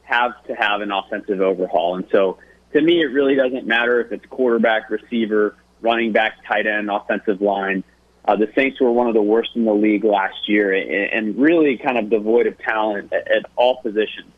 have 0.02 0.32
to 0.46 0.54
have 0.54 0.80
an 0.80 0.92
offensive 0.92 1.40
overhaul, 1.40 1.96
and 1.96 2.06
so 2.12 2.38
to 2.72 2.80
me, 2.80 3.00
it 3.00 3.06
really 3.06 3.34
doesn't 3.34 3.66
matter 3.66 4.00
if 4.00 4.12
it's 4.12 4.26
quarterback, 4.26 4.90
receiver, 4.90 5.56
running 5.80 6.12
back, 6.12 6.44
tight 6.46 6.66
end, 6.66 6.90
offensive 6.90 7.40
line. 7.40 7.84
Uh, 8.24 8.36
the 8.36 8.50
Saints 8.54 8.80
were 8.80 8.92
one 8.92 9.08
of 9.08 9.14
the 9.14 9.22
worst 9.22 9.50
in 9.54 9.64
the 9.64 9.72
league 9.72 10.04
last 10.04 10.48
year, 10.48 10.72
and, 10.72 11.38
really 11.38 11.78
kind 11.78 11.96
of 11.96 12.10
devoid 12.10 12.46
of 12.46 12.58
talent 12.58 13.12
at, 13.12 13.30
at 13.30 13.46
all 13.56 13.76
positions. 13.80 14.30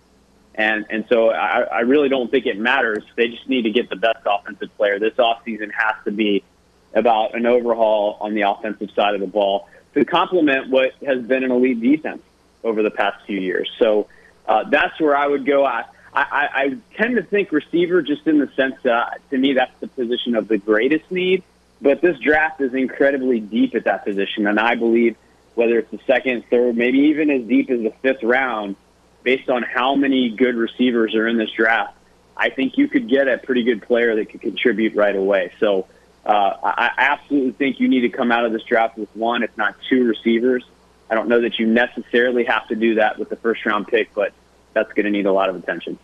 And 0.55 0.85
and 0.91 1.05
so 1.09 1.31
I, 1.31 1.63
I 1.63 1.81
really 1.81 2.09
don't 2.09 2.31
think 2.31 2.47
it 2.47 2.59
matters. 2.59 3.03
They 3.17 3.29
just 3.29 3.49
need 3.49 3.63
to 3.63 3.71
get 3.71 3.89
the 3.89 3.97
best 3.97 4.19
offensive 4.27 4.77
player. 4.77 4.99
This 4.99 5.15
offseason 5.15 5.71
has 5.73 5.95
to 6.05 6.11
be 6.11 6.45
about 6.93 7.35
an 7.35 7.47
overhaul 7.47 8.19
on 8.21 8.35
the 8.35 8.43
offensive 8.43 8.91
side 8.95 9.15
of 9.15 9.21
the 9.21 9.27
ball 9.27 9.69
to 9.95 10.05
complement 10.05 10.71
what 10.71 10.93
has 11.05 11.23
been 11.23 11.45
an 11.45 11.51
elite 11.51 11.81
defense 11.81 12.23
over 12.63 12.83
the 12.83 12.91
past 12.91 13.25
few 13.27 13.41
years. 13.41 13.71
So 13.79 14.09
uh, 14.47 14.69
that's 14.69 15.01
where 15.01 15.17
I 15.17 15.27
would 15.27 15.47
go. 15.47 15.65
I, 15.65 15.85
I, 16.13 16.49
I 16.53 16.77
tend 16.97 17.17
to 17.17 17.23
think 17.23 17.53
receiver 17.53 18.03
just 18.03 18.27
in 18.27 18.39
the 18.39 18.49
sense 18.57 18.75
that 18.83 19.21
to 19.31 19.39
me 19.39 19.53
that's 19.53 19.79
the 19.81 19.87
position 19.87 20.35
of 20.35 20.49
the 20.49 20.59
greatest 20.59 21.11
need. 21.11 21.43
But 21.81 22.01
this 22.01 22.19
draft 22.19 22.61
is 22.61 22.75
incredibly 22.75 23.41
deep 23.41 23.75
at 23.75 23.85
that 23.85 24.05
position, 24.05 24.47
and 24.47 24.61
I 24.61 24.75
believe 24.75 25.17
whether 25.55 25.79
it's 25.79 25.91
the 25.91 26.01
second, 26.07 26.45
third, 26.51 26.77
maybe 26.77 26.99
even 26.99 27.31
as 27.31 27.43
deep 27.43 27.71
as 27.71 27.81
the 27.81 27.93
fifth 28.03 28.23
round– 28.23 28.77
based 29.23 29.49
on 29.51 29.63
how 29.63 29.95
many 29.95 30.31
good 30.31 30.57
receivers 30.57 31.15
are 31.15 31.27
in 31.27 31.37
this 31.37 31.51
draft, 31.51 31.97
I 32.37 32.51
think 32.51 32.79
you 32.79 32.89
could 32.89 33.09
get 33.09 33.29
a 33.29 33.39
pretty 33.39 33.65
good 33.65 33.83
player 33.83 34.17
that 34.17 34.31
could 34.31 34.41
contribute 34.41 34.95
right 34.95 35.15
away. 35.15 35.53
So 35.61 35.87
uh, 36.25 36.55
I 36.63 36.91
absolutely 36.97 37.53
think 37.53 37.81
you 37.81 37.89
need 37.89 38.01
to 38.01 38.09
come 38.09 38.33
out 38.33 38.45
of 38.45 38.53
this 38.53 38.63
draft 38.63 38.97
with 38.97 39.15
one, 39.15 39.43
if 39.43 39.57
not 39.57 39.77
two 39.89 40.05
receivers. 40.05 40.65
I 41.11 41.15
don't 41.15 41.29
know 41.29 41.41
that 41.43 41.59
you 41.59 41.67
necessarily 41.67 42.45
have 42.45 42.69
to 42.69 42.77
do 42.77 42.95
that 42.95 43.19
with 43.19 43.29
the 43.29 43.37
first 43.37 43.65
round 43.67 43.89
pick, 43.89 44.15
but 44.15 44.33
that's 44.75 44.93
going 44.93 45.05
to 45.05 45.11
need 45.11 45.27
a 45.27 45.33
lot 45.33 45.49
of 45.49 45.57
attention. 45.57 45.99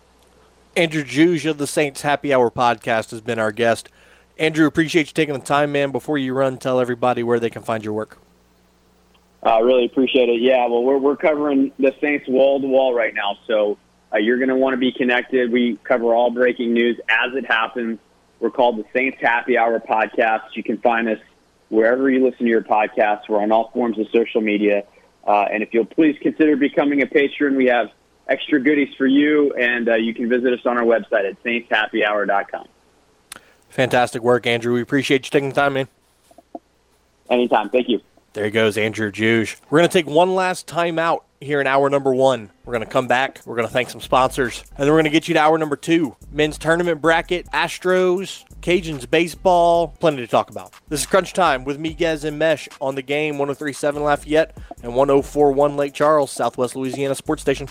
Andrew 0.77 1.05
Juge 1.05 1.47
of 1.47 1.59
the 1.59 1.67
Saints 1.67 2.03
Happy 2.03 2.35
Hour 2.35 2.51
podcast 2.51 3.11
has 3.11 3.21
been 3.21 3.39
our 3.39 3.53
guest. 3.53 3.89
Andrew, 4.39 4.67
appreciate 4.67 5.07
you 5.07 5.15
taking 5.15 5.35
the 5.35 5.41
time, 5.41 5.73
man. 5.73 5.91
Before 5.91 6.19
you 6.19 6.35
run, 6.35 6.59
tell 6.59 6.81
everybody 6.81 7.23
where 7.23 7.41
they 7.41 7.49
can 7.49 7.63
find 7.63 7.83
your 7.83 7.95
work. 7.95 8.19
I 9.43 9.57
uh, 9.57 9.61
really 9.61 9.87
appreciate 9.87 10.29
it. 10.29 10.43
Yeah, 10.43 10.67
well, 10.67 10.83
we're 10.83 10.99
we're 10.99 11.17
covering 11.17 11.73
the 11.79 11.95
Saints 12.01 12.27
wall 12.29 12.61
to 12.61 12.67
wall 12.67 12.93
right 12.93 13.15
now, 13.15 13.39
so 13.47 13.79
uh, 14.13 14.19
you're 14.19 14.39
going 14.39 14.49
to 14.49 14.57
want 14.57 14.75
to 14.75 14.79
be 14.79 14.93
connected. 14.93 15.53
We 15.53 15.79
cover 15.85 16.15
all 16.15 16.31
breaking 16.31 16.73
news 16.73 16.99
as 17.09 17.35
it 17.35 17.47
happens. 17.47 17.99
We're 18.41 18.51
called 18.51 18.79
the 18.79 18.85
Saints 18.93 19.19
Happy 19.21 19.57
Hour 19.57 19.81
Podcast. 19.81 20.55
You 20.55 20.63
can 20.63 20.79
find 20.79 21.09
us 21.09 21.19
wherever 21.69 22.11
you 22.11 22.25
listen 22.25 22.45
to 22.45 22.51
your 22.51 22.63
podcasts. 22.63 23.29
We're 23.29 23.41
on 23.41 23.53
all 23.53 23.71
forms 23.71 23.99
of 23.99 24.09
social 24.13 24.41
media. 24.41 24.85
Uh, 25.27 25.47
and 25.51 25.63
if 25.63 25.73
you'll 25.73 25.87
please 25.87 26.17
consider 26.21 26.57
becoming 26.57 27.03
a 27.03 27.07
patron, 27.07 27.57
we 27.57 27.67
have 27.67 27.89
extra 28.29 28.61
goodies 28.61 28.95
for 28.97 29.07
you, 29.07 29.53
and 29.55 29.89
uh, 29.89 29.95
you 29.95 30.15
can 30.15 30.29
visit 30.29 30.53
us 30.53 30.65
on 30.67 30.77
our 30.77 30.85
website 30.85 31.29
at 31.29 31.43
saintshappyhour.com. 31.43 32.67
Fantastic 33.69 34.23
work, 34.23 34.47
Andrew. 34.47 34.75
We 34.75 34.83
appreciate 34.83 35.27
you 35.27 35.31
taking 35.31 35.51
the 35.51 35.55
time, 35.55 35.75
man. 35.75 35.89
Anytime. 37.29 37.69
Thank 37.71 37.89
you. 37.89 38.01
There 38.33 38.45
he 38.45 38.51
goes, 38.51 38.77
Andrew 38.77 39.11
Juge. 39.11 39.57
We're 39.71 39.79
going 39.79 39.89
to 39.89 39.93
take 39.93 40.07
one 40.07 40.35
last 40.35 40.67
time 40.67 40.99
out 40.99 41.25
here 41.41 41.61
in 41.61 41.67
hour 41.67 41.89
number 41.89 42.15
one. 42.15 42.51
We're 42.65 42.75
going 42.75 42.85
to 42.85 42.91
come 42.91 43.09
back. 43.09 43.41
We're 43.47 43.57
going 43.57 43.67
to 43.67 43.73
thank 43.73 43.89
some 43.89 44.01
sponsors. 44.01 44.63
And 44.71 44.81
then 44.81 44.89
we're 44.89 45.01
going 45.01 45.05
to 45.05 45.11
get 45.11 45.27
you 45.27 45.35
to 45.35 45.41
hour 45.41 45.57
number 45.57 45.77
two 45.77 46.17
men's 46.31 46.59
tournament 46.59 47.01
bracket, 47.01 47.47
Astros, 47.53 48.45
Cajuns 48.61 49.09
baseball, 49.09 49.89
plenty 49.89 50.19
to 50.19 50.27
talk 50.27 50.51
about. 50.51 50.75
This 50.89 51.01
is 51.01 51.07
Crunch 51.07 51.33
Time 51.33 51.65
with 51.65 51.79
Miguez 51.79 52.25
and 52.25 52.39
Mesh 52.39 52.69
on 52.81 52.95
the 52.95 53.03
game 53.03 53.39
1037 53.39 54.03
Lafayette 54.03 54.57
and 54.83 54.95
1041 54.95 55.77
Lake 55.77 55.95
Charles, 55.95 56.31
Southwest 56.31 56.77
Louisiana 56.77 57.15
Sports 57.15 57.43
Station. 57.43 57.69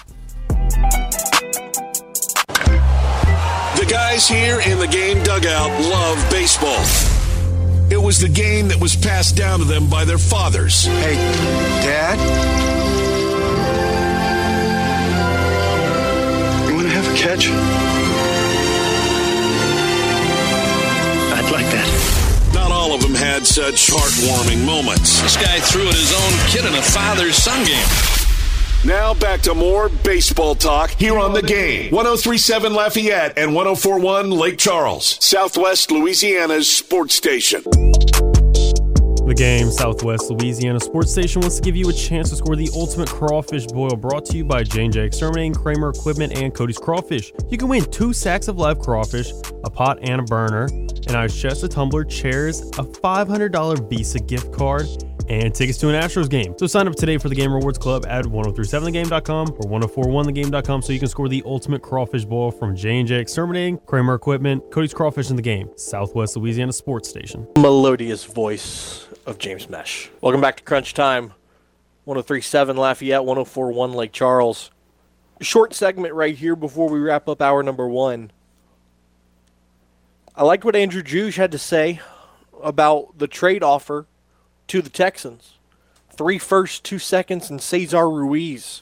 The 3.76 3.86
guys 3.88 4.28
here 4.28 4.62
in 4.62 4.80
the 4.80 4.88
game 4.88 5.24
dugout 5.24 5.70
love 5.82 6.30
baseball. 6.32 6.84
It 7.92 8.02
was 8.02 8.20
the 8.20 8.30
game 8.30 8.68
that 8.70 8.80
was 8.80 8.96
passed 8.96 9.36
down 9.36 9.60
to 9.60 9.66
them 9.66 9.88
by 9.90 10.06
their 10.06 10.18
fathers. 10.18 10.86
Hey, 10.86 11.16
Dad? 11.86 12.18
You 16.68 16.76
want 16.76 16.88
to 16.88 16.94
have 16.94 17.08
a 17.08 17.16
catch? 17.16 17.48
I'd 21.38 21.52
like 21.52 21.70
that. 21.72 22.52
Not 22.56 22.72
all 22.72 22.94
of 22.96 23.02
them 23.02 23.14
had 23.14 23.46
such 23.46 23.92
heartwarming 23.92 24.66
moments. 24.66 25.22
This 25.22 25.38
guy 25.38 25.60
threw 25.60 25.88
at 25.88 25.94
his 25.94 26.12
own 26.12 26.34
kid 26.50 26.66
in 26.66 26.74
a 26.74 26.82
father-son 26.82 27.66
game. 27.66 28.15
Now 28.86 29.16
back 29.16 29.42
to 29.42 29.56
more 29.56 29.90
baseball 29.90 30.54
talk 30.54 30.92
here 30.92 31.18
on 31.18 31.34
the 31.34 31.42
game. 31.42 31.90
1037 31.90 32.72
Lafayette 32.72 33.36
and 33.36 33.56
1041 33.56 34.30
Lake 34.30 34.60
Charles, 34.60 35.18
Southwest 35.26 35.90
Louisiana's 35.90 36.70
sports 36.70 37.16
station. 37.16 37.64
The 37.64 39.34
game, 39.36 39.72
Southwest 39.72 40.30
Louisiana 40.30 40.80
Sports 40.80 41.12
Station, 41.12 41.42
wants 41.42 41.56
to 41.56 41.64
give 41.64 41.76
you 41.76 41.90
a 41.90 41.94
chance 41.94 42.30
to 42.30 42.36
score 42.36 42.56
the 42.56 42.70
ultimate 42.76 43.10
crawfish 43.10 43.66
boil 43.66 43.96
brought 43.96 44.24
to 44.26 44.38
you 44.38 44.46
by 44.46 44.62
J&J 44.62 45.04
Exterminating, 45.04 45.56
Kramer 45.56 45.90
Equipment, 45.90 46.34
and 46.38 46.54
Cody's 46.54 46.78
Crawfish. 46.78 47.34
You 47.50 47.58
can 47.58 47.68
win 47.68 47.86
two 47.86 48.14
sacks 48.14 48.48
of 48.48 48.58
live 48.58 48.78
crawfish, 48.78 49.32
a 49.64 49.70
pot 49.72 49.98
and 50.04 50.22
a 50.22 50.24
burner, 50.26 50.66
an 51.08 51.16
ice 51.16 51.36
chest, 51.36 51.64
a 51.64 51.68
tumbler, 51.68 52.04
chairs, 52.04 52.62
a 52.62 52.84
$500 52.84 53.90
Visa 53.90 54.20
gift 54.20 54.54
card, 54.54 54.86
and 55.30 55.54
tickets 55.54 55.78
to 55.80 55.90
an 55.90 56.02
Astros 56.02 56.30
game. 56.30 56.56
So 56.58 56.68
sign 56.68 56.88
up 56.88 56.96
today 56.96 57.18
for 57.18 57.30
the 57.30 57.36
Game 57.36 57.54
Rewards 57.54 57.78
Club 57.78 58.06
at 58.08 58.26
1037thegame.com 58.26 59.50
or 59.50 59.80
1041thegame.com 59.80 60.82
so 60.82 60.94
you 60.94 61.00
can 61.00 61.08
score 61.08 61.30
the 61.30 61.44
ultimate 61.46 61.82
crawfish 61.82 62.26
boil 62.26 62.52
from 62.52 62.76
J&J 62.76 63.16
Exterminating, 63.16 63.78
Kramer 63.80 64.16
Equipment, 64.16 64.64
Cody's 64.72 64.94
Crawfish 64.94 65.30
in 65.30 65.36
the 65.36 65.42
Game, 65.42 65.70
Southwest 65.76 66.36
Louisiana 66.38 66.74
Sports 66.74 67.10
Station. 67.10 67.48
Melodious 67.58 68.24
voice 68.26 69.08
of 69.26 69.38
James 69.38 69.70
Mesh. 69.70 70.10
Welcome 70.22 70.42
back 70.42 70.58
to 70.58 70.64
Crunch 70.64 70.94
Time. 70.94 71.34
1037 72.06 72.78
Lafayette, 72.78 73.26
1041 73.26 73.94
Lake 73.94 74.12
Charles. 74.12 74.70
Short 75.42 75.74
segment 75.74 76.14
right 76.14 76.36
here 76.36 76.56
before 76.56 76.88
we 76.88 77.00
wrap 77.00 77.28
up 77.28 77.42
hour 77.42 77.64
number 77.64 77.88
one. 77.88 78.32
I 80.36 80.44
liked 80.44 80.64
what 80.64 80.76
Andrew 80.76 81.02
Juge 81.02 81.36
had 81.36 81.52
to 81.52 81.58
say 81.58 82.00
about 82.62 83.18
the 83.18 83.28
trade 83.28 83.64
offer 83.64 84.06
to 84.68 84.82
the 84.82 84.90
Texans. 84.90 85.54
Three 86.12 86.38
first, 86.38 86.84
two 86.84 87.00
seconds, 87.00 87.50
and 87.50 87.62
Cesar 87.62 88.10
Ruiz. 88.10 88.82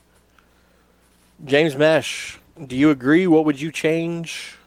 James 1.43 1.75
Mesh, 1.75 2.39
do 2.67 2.75
you 2.75 2.89
agree? 2.89 3.27
What 3.27 3.45
would 3.45 3.59
you 3.59 3.71
change? 3.71 4.57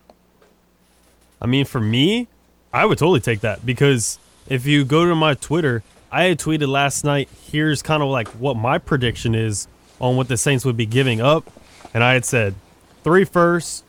I 1.41 1.47
mean, 1.47 1.65
for 1.65 1.81
me, 1.81 2.29
I 2.73 2.85
would 2.85 2.99
totally 2.99 3.21
take 3.21 3.41
that 3.41 3.65
because 3.65 4.19
if 4.49 4.67
you 4.67 4.85
go 4.85 5.07
to 5.07 5.15
my 5.15 5.35
Twitter, 5.35 5.83
I 6.11 6.25
had 6.25 6.39
tweeted 6.39 6.69
last 6.69 7.05
night, 7.05 7.29
here's 7.51 7.83
kind 7.83 8.03
of 8.03 8.09
like 8.09 8.29
what 8.29 8.57
my 8.57 8.79
prediction 8.79 9.35
is 9.35 9.69
on 10.01 10.17
what 10.17 10.29
the 10.29 10.37
Saints 10.37 10.65
would 10.65 10.77
be 10.77 10.87
giving 10.87 11.21
up. 11.21 11.51
And 11.95 12.03
I 12.03 12.15
had 12.15 12.25
said 12.25 12.55
three 13.05 13.25
firsts, 13.25 13.83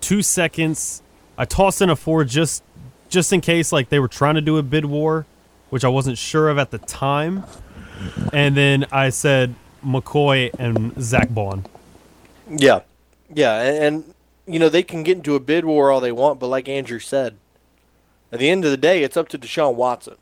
two 0.00 0.22
seconds. 0.22 1.02
I 1.36 1.44
tossed 1.44 1.80
in 1.82 1.90
a 1.90 1.96
four 1.96 2.24
just 2.24 2.62
just 3.08 3.32
in 3.32 3.40
case 3.40 3.72
like 3.72 3.88
they 3.88 3.98
were 3.98 4.08
trying 4.08 4.36
to 4.36 4.40
do 4.40 4.56
a 4.56 4.62
bid 4.62 4.84
war, 4.84 5.26
which 5.70 5.84
I 5.84 5.88
wasn't 5.88 6.18
sure 6.18 6.48
of 6.48 6.58
at 6.58 6.70
the 6.70 6.78
time. 6.78 7.44
And 8.32 8.56
then 8.56 8.86
I 8.92 9.08
said 9.08 9.54
McCoy 9.84 10.50
and 10.58 11.00
Zack 11.02 11.30
Baun. 11.30 11.64
Yeah. 12.48 12.80
Yeah. 13.32 13.60
And, 13.62 13.84
and, 13.84 14.14
you 14.46 14.58
know, 14.58 14.68
they 14.68 14.82
can 14.82 15.02
get 15.02 15.16
into 15.16 15.34
a 15.34 15.40
bid 15.40 15.64
war 15.64 15.90
all 15.90 16.00
they 16.00 16.12
want, 16.12 16.40
but 16.40 16.48
like 16.48 16.68
Andrew 16.68 16.98
said, 16.98 17.36
at 18.32 18.38
the 18.38 18.50
end 18.50 18.64
of 18.64 18.70
the 18.70 18.76
day, 18.76 19.02
it's 19.02 19.16
up 19.16 19.28
to 19.28 19.38
Deshaun 19.38 19.74
Watson 19.74 20.16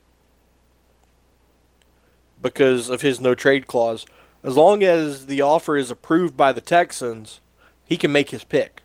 because 2.40 2.88
of 2.88 3.02
his 3.02 3.20
no 3.20 3.34
trade 3.34 3.66
clause. 3.66 4.06
As 4.42 4.56
long 4.56 4.82
as 4.82 5.26
the 5.26 5.40
offer 5.40 5.76
is 5.76 5.90
approved 5.90 6.36
by 6.36 6.52
the 6.52 6.60
Texans, 6.60 7.40
he 7.84 7.96
can 7.96 8.12
make 8.12 8.30
his 8.30 8.44
pick. 8.44 8.82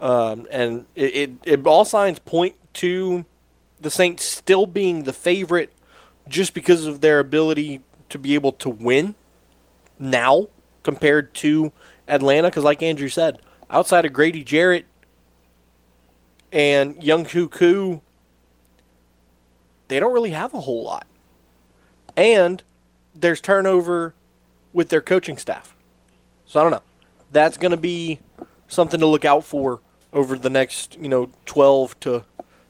Um, 0.00 0.48
and 0.50 0.86
it, 0.94 1.14
it, 1.14 1.30
it 1.44 1.66
all 1.66 1.84
signs 1.84 2.18
point 2.18 2.56
to 2.74 3.24
the 3.82 3.90
Saints 3.90 4.24
still 4.24 4.66
being 4.66 5.02
the 5.02 5.12
favorite 5.12 5.72
just 6.28 6.54
because 6.54 6.86
of 6.86 7.00
their 7.00 7.18
ability 7.18 7.80
to 8.08 8.18
be 8.18 8.34
able 8.34 8.52
to 8.52 8.70
win 8.70 9.14
now 9.98 10.48
compared 10.82 11.34
to 11.34 11.72
Atlanta. 12.08 12.48
Because, 12.48 12.64
like 12.64 12.82
Andrew 12.82 13.08
said, 13.08 13.40
outside 13.68 14.04
of 14.04 14.12
Grady 14.12 14.44
Jarrett 14.44 14.86
and 16.52 17.02
Young 17.02 17.24
Koo 17.24 18.00
they 19.88 20.00
don't 20.00 20.12
really 20.12 20.30
have 20.30 20.54
a 20.54 20.60
whole 20.60 20.84
lot. 20.84 21.06
And 22.16 22.62
there's 23.14 23.42
turnover 23.42 24.14
with 24.72 24.88
their 24.88 25.02
coaching 25.02 25.36
staff. 25.36 25.74
So 26.46 26.60
I 26.60 26.62
don't 26.62 26.72
know. 26.72 26.82
That's 27.30 27.58
going 27.58 27.72
to 27.72 27.76
be 27.76 28.20
something 28.68 29.00
to 29.00 29.06
look 29.06 29.26
out 29.26 29.44
for 29.44 29.80
over 30.12 30.38
the 30.38 30.48
next, 30.48 30.96
you 30.98 31.08
know, 31.08 31.30
12 31.44 32.00
to, 32.00 32.24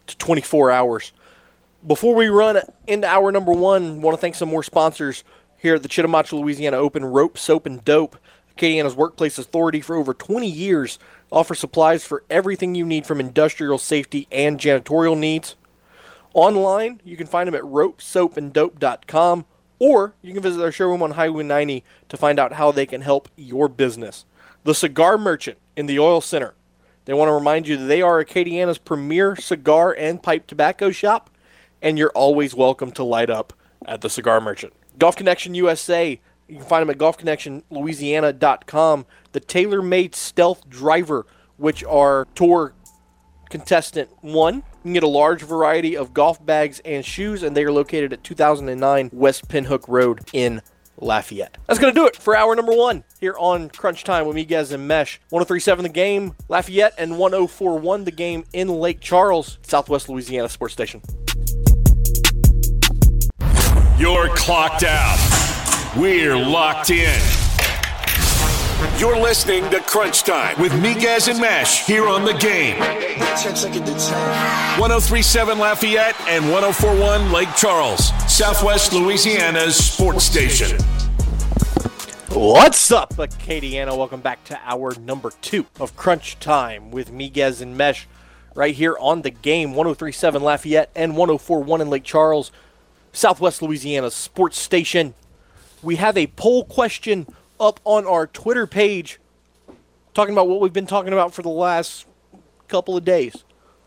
to 0.06 0.16
24 0.18 0.70
hours. 0.70 1.12
Before 1.86 2.14
we 2.14 2.28
run 2.28 2.60
into 2.86 3.08
hour 3.08 3.32
number 3.32 3.52
one, 3.52 4.02
want 4.02 4.16
to 4.16 4.20
thank 4.20 4.34
some 4.34 4.48
more 4.48 4.62
sponsors 4.62 5.24
here 5.56 5.74
at 5.76 5.82
the 5.82 5.88
Chitimacha, 5.88 6.32
Louisiana 6.38 6.76
Open 6.76 7.04
Rope, 7.04 7.38
Soap, 7.38 7.66
and 7.66 7.84
Dope. 7.84 8.16
Acadiana's 8.56 8.94
workplace 8.94 9.38
authority 9.38 9.80
for 9.80 9.96
over 9.96 10.12
20 10.12 10.46
years 10.46 10.98
offer 11.30 11.54
supplies 11.54 12.04
for 12.04 12.22
everything 12.28 12.74
you 12.74 12.84
need 12.84 13.06
from 13.06 13.18
industrial 13.18 13.78
safety 13.78 14.28
and 14.30 14.58
janitorial 14.58 15.18
needs. 15.18 15.56
Online, 16.34 17.00
you 17.04 17.16
can 17.16 17.26
find 17.26 17.48
them 17.48 17.54
at 17.54 17.62
ropesoapanddope.com 17.62 19.46
or 19.78 20.14
you 20.22 20.32
can 20.32 20.42
visit 20.42 20.58
their 20.58 20.72
showroom 20.72 21.02
on 21.02 21.12
Highway 21.12 21.42
90 21.42 21.82
to 22.08 22.16
find 22.16 22.38
out 22.38 22.52
how 22.52 22.70
they 22.70 22.86
can 22.86 23.00
help 23.00 23.28
your 23.36 23.68
business. 23.68 24.24
The 24.64 24.74
Cigar 24.74 25.18
Merchant 25.18 25.58
in 25.76 25.86
the 25.86 25.98
Oil 25.98 26.20
Center. 26.20 26.54
They 27.04 27.14
want 27.14 27.28
to 27.28 27.32
remind 27.32 27.66
you 27.66 27.76
that 27.76 27.86
they 27.86 28.00
are 28.00 28.24
Acadiana's 28.24 28.78
premier 28.78 29.34
cigar 29.36 29.94
and 29.98 30.22
pipe 30.22 30.46
tobacco 30.46 30.90
shop, 30.90 31.30
and 31.80 31.98
you're 31.98 32.12
always 32.14 32.54
welcome 32.54 32.92
to 32.92 33.02
light 33.02 33.30
up 33.30 33.52
at 33.86 34.02
the 34.02 34.10
Cigar 34.10 34.40
Merchant. 34.40 34.72
Golf 34.98 35.16
Connection 35.16 35.54
USA, 35.54 36.20
you 36.48 36.56
can 36.56 36.64
find 36.64 36.82
them 36.82 36.90
at 36.90 36.98
golfconnectionlouisiana.com. 36.98 39.06
The 39.32 39.40
TaylorMade 39.40 40.14
stealth 40.14 40.68
driver, 40.68 41.26
which 41.56 41.82
are 41.84 42.28
tour 42.34 42.74
contestant 43.50 44.10
one. 44.20 44.56
You 44.56 44.62
can 44.82 44.92
get 44.94 45.02
a 45.02 45.08
large 45.08 45.42
variety 45.42 45.96
of 45.96 46.14
golf 46.14 46.44
bags 46.44 46.80
and 46.84 47.04
shoes, 47.04 47.42
and 47.42 47.56
they 47.56 47.64
are 47.64 47.72
located 47.72 48.12
at 48.12 48.24
2009 48.24 49.10
West 49.12 49.48
Pinhook 49.48 49.84
Road 49.88 50.20
in 50.32 50.62
Lafayette. 51.02 51.58
That's 51.66 51.78
going 51.78 51.92
to 51.92 52.00
do 52.00 52.06
it 52.06 52.16
for 52.16 52.36
hour 52.36 52.54
number 52.54 52.72
one 52.72 53.04
here 53.20 53.34
on 53.38 53.68
Crunch 53.70 54.04
Time 54.04 54.26
with 54.26 54.36
Miguez 54.36 54.72
and 54.72 54.86
Mesh. 54.86 55.20
1037 55.30 55.82
the 55.82 55.88
game, 55.88 56.34
Lafayette, 56.48 56.94
and 56.96 57.18
1041 57.18 58.04
the 58.04 58.10
game 58.10 58.44
in 58.52 58.68
Lake 58.68 59.00
Charles, 59.00 59.58
Southwest 59.62 60.08
Louisiana 60.08 60.48
Sports 60.48 60.72
Station. 60.72 61.02
You're 63.98 64.28
clocked 64.28 64.84
out. 64.84 65.18
We're 65.96 66.36
locked 66.36 66.90
in. 66.90 67.41
You're 68.98 69.16
listening 69.16 69.70
to 69.70 69.78
Crunch 69.80 70.24
Time 70.24 70.60
with 70.60 70.72
Miguez 70.72 71.28
and 71.28 71.40
Mesh 71.40 71.86
here 71.86 72.08
on 72.08 72.24
the 72.24 72.34
game. 72.34 72.76
1037 72.80 75.58
Lafayette 75.58 76.20
and 76.22 76.50
1041 76.50 77.30
Lake 77.30 77.54
Charles, 77.56 78.08
Southwest 78.26 78.92
Louisiana's 78.92 79.76
sports 79.76 80.24
station. 80.24 80.76
What's 82.30 82.90
up, 82.90 83.14
Acadiana? 83.14 83.96
Welcome 83.96 84.20
back 84.20 84.42
to 84.46 84.58
our 84.64 84.98
number 84.98 85.30
two 85.40 85.66
of 85.78 85.94
Crunch 85.96 86.40
Time 86.40 86.90
with 86.90 87.12
Miguez 87.12 87.62
and 87.62 87.76
Mesh 87.76 88.08
right 88.56 88.74
here 88.74 88.96
on 88.98 89.22
the 89.22 89.30
game 89.30 89.74
1037 89.74 90.42
Lafayette 90.42 90.90
and 90.96 91.16
1041 91.16 91.82
in 91.82 91.88
Lake 91.88 92.02
Charles, 92.02 92.50
Southwest 93.12 93.62
Louisiana's 93.62 94.16
sports 94.16 94.58
station. 94.58 95.14
We 95.82 95.94
have 95.96 96.16
a 96.16 96.26
poll 96.26 96.64
question 96.64 97.28
up 97.62 97.80
on 97.84 98.04
our 98.06 98.26
Twitter 98.26 98.66
page 98.66 99.20
talking 100.14 100.34
about 100.34 100.48
what 100.48 100.60
we've 100.60 100.72
been 100.72 100.86
talking 100.86 101.12
about 101.12 101.32
for 101.32 101.42
the 101.42 101.48
last 101.48 102.06
couple 102.66 102.96
of 102.96 103.04
days. 103.04 103.44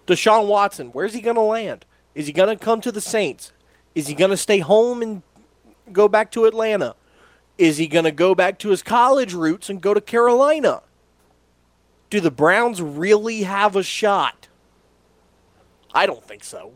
Deshaun 0.08 0.48
Watson, 0.48 0.88
where's 0.88 1.14
he 1.14 1.22
going 1.22 1.36
to 1.36 1.42
land? 1.42 1.86
Is 2.14 2.28
he 2.28 2.34
going 2.34 2.58
to 2.58 2.64
come 2.64 2.80
to 2.82 2.92
the 2.92 3.02
Saints? 3.02 3.52
Is 3.94 4.08
he 4.08 4.16
going 4.16 4.32
to 4.32 4.38
stay 4.38 4.60
home 4.60 5.02
and 5.02 5.24
go 5.92 6.08
back 6.08 6.32
to 6.32 6.46
Atlanta? 6.46 6.96
Is 7.58 7.78
he 7.78 7.88
going 7.88 8.06
to 8.06 8.12
go 8.12 8.34
back 8.34 8.60
to 8.60 8.70
his 8.70 8.82
college 8.82 9.34
roots 9.34 9.70
and 9.70 9.82
go 9.82 9.94
to 9.94 10.02
Carolina? 10.02 10.82
Do 12.10 12.22
the 12.22 12.32
Browns 12.32 12.82
really 12.82 13.44
have 13.44 13.76
a 13.76 13.84
shot? 13.84 14.48
I 15.94 16.06
don't 16.06 16.24
think 16.24 16.44
so. 16.44 16.74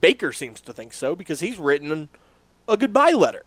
Baker 0.00 0.32
seems 0.32 0.60
to 0.62 0.72
think 0.72 0.92
so 0.92 1.14
because 1.14 1.40
he's 1.40 1.58
written 1.58 2.08
a 2.68 2.76
goodbye 2.76 3.12
letter. 3.12 3.44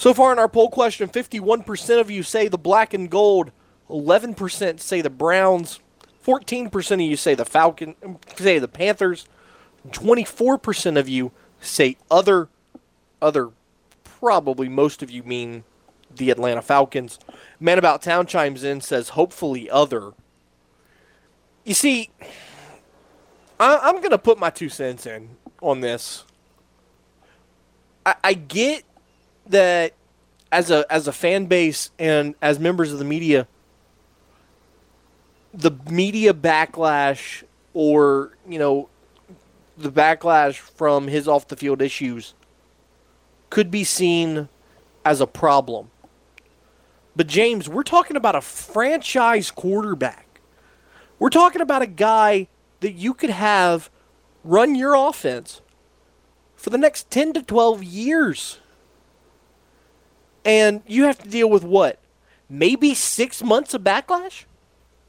So 0.00 0.14
far 0.14 0.32
in 0.32 0.38
our 0.38 0.48
poll 0.48 0.70
question, 0.70 1.10
51% 1.10 2.00
of 2.00 2.10
you 2.10 2.22
say 2.22 2.48
the 2.48 2.56
black 2.56 2.94
and 2.94 3.10
gold, 3.10 3.52
11% 3.90 4.80
say 4.80 5.02
the 5.02 5.10
Browns, 5.10 5.78
14% 6.24 6.92
of 6.92 7.00
you 7.02 7.18
say 7.18 7.34
the 7.34 7.44
Falcon, 7.44 7.94
um, 8.02 8.18
say 8.34 8.58
the 8.58 8.66
Panthers, 8.66 9.26
24% 9.90 10.98
of 10.98 11.06
you 11.06 11.32
say 11.60 11.98
other 12.10 12.48
other 13.20 13.50
probably 14.04 14.70
most 14.70 15.02
of 15.02 15.10
you 15.10 15.22
mean 15.22 15.64
the 16.10 16.30
Atlanta 16.30 16.62
Falcons. 16.62 17.18
Man 17.60 17.76
About 17.76 18.00
Town 18.00 18.24
chimes 18.24 18.64
in, 18.64 18.80
says, 18.80 19.10
hopefully 19.10 19.68
other. 19.68 20.12
You 21.66 21.74
see, 21.74 22.08
I, 23.60 23.90
am 23.90 23.96
going 23.96 24.12
to 24.12 24.18
put 24.18 24.38
my 24.38 24.48
two 24.48 24.70
cents 24.70 25.04
in 25.04 25.36
on 25.60 25.82
this. 25.82 26.24
I, 28.06 28.14
I 28.24 28.32
get 28.32 28.84
that 29.50 29.94
as 30.52 30.70
a 30.70 30.84
as 30.90 31.06
a 31.06 31.12
fan 31.12 31.46
base 31.46 31.90
and 31.98 32.34
as 32.42 32.58
members 32.58 32.92
of 32.92 32.98
the 32.98 33.04
media, 33.04 33.46
the 35.52 35.70
media 35.90 36.34
backlash 36.34 37.44
or 37.74 38.36
you 38.48 38.58
know 38.58 38.88
the 39.76 39.90
backlash 39.90 40.56
from 40.56 41.08
his 41.08 41.26
off 41.26 41.48
the 41.48 41.56
field 41.56 41.80
issues 41.80 42.34
could 43.48 43.70
be 43.70 43.84
seen 43.84 44.48
as 45.04 45.20
a 45.20 45.26
problem. 45.26 45.90
But 47.16 47.26
James, 47.26 47.68
we're 47.68 47.82
talking 47.82 48.16
about 48.16 48.36
a 48.36 48.40
franchise 48.40 49.50
quarterback. 49.50 50.40
We're 51.18 51.30
talking 51.30 51.60
about 51.60 51.82
a 51.82 51.86
guy 51.86 52.48
that 52.80 52.92
you 52.92 53.12
could 53.12 53.30
have 53.30 53.90
run 54.44 54.74
your 54.74 54.94
offense 54.94 55.60
for 56.56 56.70
the 56.70 56.78
next 56.78 57.10
10 57.10 57.32
to 57.34 57.42
12 57.42 57.82
years. 57.82 58.60
And 60.44 60.82
you 60.86 61.04
have 61.04 61.18
to 61.22 61.28
deal 61.28 61.50
with 61.50 61.64
what? 61.64 61.98
Maybe 62.48 62.94
6 62.94 63.42
months 63.42 63.74
of 63.74 63.82
backlash? 63.82 64.44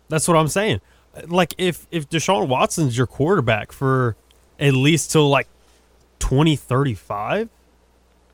That's 0.09 0.27
what 0.27 0.37
I'm 0.37 0.47
saying. 0.47 0.81
Like 1.27 1.53
if 1.57 1.87
if 1.91 2.09
Deshaun 2.09 2.47
Watson's 2.47 2.97
your 2.97 3.07
quarterback 3.07 3.71
for 3.71 4.15
at 4.59 4.73
least 4.73 5.11
till 5.11 5.29
like 5.29 5.47
2035, 6.19 7.49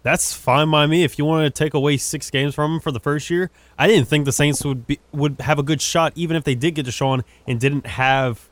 that's 0.04 0.34
fine 0.34 0.70
by 0.70 0.88
me. 0.88 1.04
If 1.04 1.18
you 1.18 1.26
want 1.26 1.45
to 1.45 1.50
take 1.50 1.74
away 1.74 1.98
six 1.98 2.30
games 2.30 2.56
from 2.56 2.76
him 2.76 2.80
for 2.80 2.91
the 2.91 3.00
first 3.00 3.30
year, 3.30 3.50
I 3.78 3.88
didn't 3.88 4.08
think 4.08 4.26
the 4.26 4.32
Saints 4.32 4.64
would 4.64 4.88
be 4.88 5.00
would 5.12 5.41
have 5.41 5.60
a 5.60 5.64
good 5.64 5.82
shot, 5.82 6.14
even 6.16 6.36
if 6.36 6.43
they 6.43 6.56
did 6.56 6.76
get 6.76 6.86
Deshaun 6.86 7.24
and 7.48 7.60
didn't 7.60 7.86
have 7.88 8.50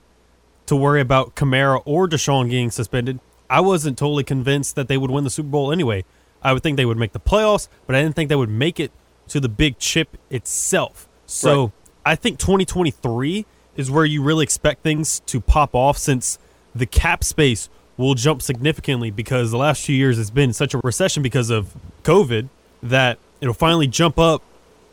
to 0.66 0.76
worry 0.76 1.02
about 1.02 1.36
Kamara 1.36 1.82
or 1.86 2.08
Deshaun 2.08 2.50
getting 2.50 2.72
suspended. 2.72 3.20
I 3.50 3.62
wasn't 3.62 3.98
totally 3.98 4.24
convinced 4.24 4.76
that 4.76 4.88
they 4.88 4.98
would 4.98 5.12
win 5.12 5.24
the 5.24 5.30
Super 5.30 5.50
Bowl 5.50 5.72
anyway. 5.72 6.04
I 6.46 6.54
would 6.54 6.62
think 6.62 6.78
they 6.78 6.86
would 6.86 6.98
make 6.98 7.12
the 7.12 7.20
playoffs, 7.20 7.68
but 7.88 7.96
I 7.96 8.04
didn't 8.04 8.16
think 8.16 8.30
they 8.30 8.36
would 8.36 8.52
make 8.52 8.80
it 8.80 8.91
to 9.30 9.39
the 9.39 9.50
big 9.50 9.80
chip 9.80 10.16
itself. 10.30 11.10
So 11.26 11.64
right. 11.64 11.72
I 12.06 12.16
think 12.16 12.38
2023 12.38 13.48
is 13.76 13.89
where 13.89 14.06
you 14.06 14.22
really 14.22 14.43
expect 14.43 14.84
things 14.84 15.22
to 15.22 15.41
pop 15.41 15.74
off 15.74 15.98
since 15.98 16.38
the 16.76 16.86
cap 16.86 17.24
space 17.24 17.68
will 17.98 18.14
jump 18.14 18.43
significantly 18.43 19.10
because 19.10 19.50
the 19.50 19.58
last 19.58 19.84
few 19.84 19.96
years 19.96 20.18
has 20.18 20.30
been 20.30 20.54
such 20.54 20.76
a 20.76 20.78
recession 20.84 21.24
because 21.24 21.50
of 21.50 21.74
COVID 22.04 22.50
that 22.84 23.18
it'll 23.41 23.56
finally 23.56 23.88
jump 23.88 24.20
up, 24.20 24.43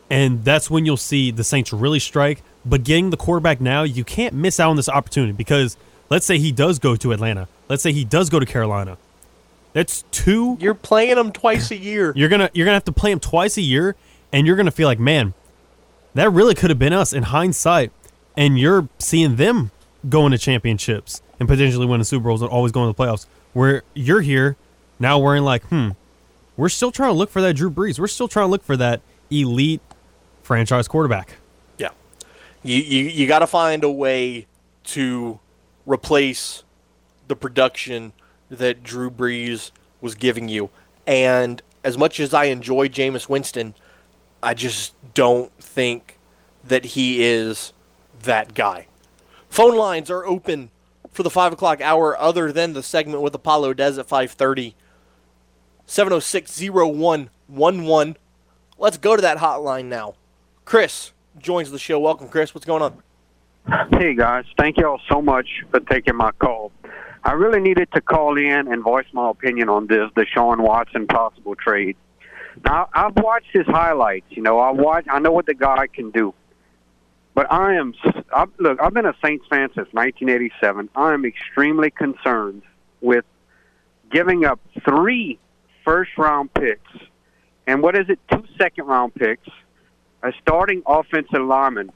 and 0.09 0.43
that's 0.43 0.71
when 0.71 0.87
you'll 0.87 0.97
see 0.97 1.29
the 1.29 1.43
Saints 1.43 1.71
really 1.71 1.99
strike. 1.99 2.41
But 2.65 2.83
getting 2.83 3.11
the 3.11 3.17
quarterback 3.17 3.61
now, 3.61 3.83
you 3.83 4.03
can't 4.03 4.33
miss 4.33 4.59
out 4.59 4.71
on 4.71 4.75
this 4.75 4.89
opportunity 4.89 5.33
because 5.33 5.77
let's 6.09 6.25
say 6.25 6.39
he 6.39 6.51
does 6.51 6.79
go 6.79 6.95
to 6.95 7.11
Atlanta, 7.11 7.47
let's 7.69 7.83
say 7.83 7.91
he 7.91 8.05
does 8.05 8.31
go 8.31 8.39
to 8.39 8.45
Carolina. 8.47 8.97
That's 9.73 10.03
two. 10.11 10.57
You're 10.59 10.75
playing 10.75 11.15
them 11.15 11.31
twice 11.31 11.71
a 11.71 11.75
year. 11.75 12.13
You're 12.15 12.29
gonna 12.29 12.49
you're 12.53 12.65
gonna 12.65 12.75
have 12.75 12.85
to 12.85 12.91
play 12.91 13.09
them 13.11 13.19
twice 13.19 13.57
a 13.57 13.61
year, 13.61 13.95
and 14.31 14.47
you're 14.47 14.55
gonna 14.55 14.71
feel 14.71 14.87
like, 14.87 14.99
man, 14.99 15.33
that 16.13 16.29
really 16.31 16.55
could 16.55 16.69
have 16.69 16.79
been 16.79 16.93
us 16.93 17.11
in 17.11 17.23
hindsight. 17.23 17.91
And 18.35 18.57
you're 18.57 18.87
seeing 18.97 19.35
them 19.35 19.71
going 20.09 20.31
to 20.31 20.37
championships 20.37 21.21
and 21.39 21.47
potentially 21.47 21.85
winning 21.85 22.03
Super 22.03 22.25
Bowls 22.25 22.41
and 22.41 22.49
always 22.49 22.71
going 22.71 22.91
to 22.91 22.97
the 22.97 23.03
playoffs. 23.03 23.25
Where 23.53 23.83
you're 23.93 24.21
here 24.21 24.55
now 24.99 25.19
wearing 25.19 25.43
like, 25.43 25.63
hmm, 25.65 25.89
we're 26.57 26.69
still 26.69 26.91
trying 26.91 27.09
to 27.09 27.17
look 27.17 27.29
for 27.29 27.41
that 27.41 27.55
Drew 27.55 27.69
Brees. 27.69 27.99
We're 27.99 28.07
still 28.07 28.27
trying 28.27 28.47
to 28.47 28.51
look 28.51 28.63
for 28.63 28.75
that 28.77 29.01
elite 29.29 29.81
franchise 30.41 30.87
quarterback. 30.87 31.35
Yeah. 31.77 31.89
You 32.63 32.77
you, 32.77 33.03
you 33.05 33.27
got 33.27 33.39
to 33.39 33.47
find 33.47 33.83
a 33.83 33.91
way 33.91 34.47
to 34.85 35.39
replace 35.85 36.63
the 37.27 37.35
production 37.35 38.13
that 38.57 38.83
Drew 38.83 39.09
Brees 39.09 39.71
was 40.01 40.15
giving 40.15 40.49
you. 40.49 40.69
And 41.05 41.61
as 41.83 41.97
much 41.97 42.19
as 42.19 42.33
I 42.33 42.45
enjoy 42.45 42.87
Jameis 42.87 43.29
Winston, 43.29 43.75
I 44.41 44.53
just 44.53 44.93
don't 45.13 45.51
think 45.59 46.17
that 46.63 46.85
he 46.85 47.23
is 47.23 47.73
that 48.23 48.53
guy. 48.53 48.87
Phone 49.49 49.75
lines 49.75 50.09
are 50.09 50.25
open 50.25 50.71
for 51.11 51.23
the 51.23 51.29
five 51.29 51.53
o'clock 51.53 51.81
hour, 51.81 52.19
other 52.19 52.51
than 52.51 52.73
the 52.73 52.83
segment 52.83 53.21
with 53.21 53.35
Apollo 53.35 53.75
Des 53.75 53.99
at 53.99 54.07
five 54.07 54.31
thirty. 54.31 54.75
706-0111. 55.85 58.15
Let's 58.77 58.97
go 58.97 59.17
to 59.17 59.21
that 59.21 59.37
hotline 59.37 59.85
now. 59.85 60.15
Chris 60.63 61.11
joins 61.37 61.71
the 61.71 61.79
show. 61.79 61.99
Welcome, 61.99 62.29
Chris. 62.29 62.55
What's 62.55 62.65
going 62.65 62.81
on? 62.81 63.03
Hey 63.91 64.13
guys, 64.13 64.43
thank 64.57 64.75
y'all 64.77 64.99
so 65.09 65.21
much 65.21 65.47
for 65.71 65.79
taking 65.79 66.17
my 66.17 66.31
call. 66.33 66.73
I 67.25 67.33
really 67.33 67.61
needed 67.61 67.89
to 67.93 68.01
call 68.01 68.37
in 68.37 68.67
and 68.67 68.83
voice 68.83 69.05
my 69.13 69.29
opinion 69.29 69.69
on 69.69 69.87
this 69.87 70.09
Deshaun 70.15 70.59
Watson 70.59 71.07
possible 71.07 71.55
trade. 71.55 71.95
Now 72.65 72.89
I've 72.93 73.15
watched 73.15 73.49
his 73.53 73.65
highlights. 73.65 74.25
You 74.29 74.41
know, 74.41 74.59
I 74.59 74.71
watch. 74.71 75.05
I 75.09 75.19
know 75.19 75.31
what 75.31 75.45
the 75.45 75.53
guy 75.53 75.87
can 75.87 76.11
do. 76.11 76.33
But 77.33 77.51
I 77.51 77.75
am 77.75 77.93
I, 78.31 78.45
look. 78.59 78.79
I've 78.81 78.93
been 78.93 79.05
a 79.05 79.15
Saints 79.23 79.45
fan 79.49 79.69
since 79.69 79.87
1987. 79.91 80.89
I 80.95 81.13
am 81.13 81.25
extremely 81.25 81.89
concerned 81.89 82.61
with 83.01 83.25
giving 84.11 84.45
up 84.45 84.59
three 84.87 85.39
first 85.83 86.11
round 86.17 86.53
picks, 86.53 86.91
and 87.65 87.81
what 87.81 87.95
is 87.95 88.09
it? 88.09 88.19
Two 88.29 88.43
second 88.57 88.85
round 88.85 89.15
picks, 89.15 89.47
a 90.21 90.31
starting 90.41 90.83
offensive 90.85 91.41
lineman, 91.41 91.91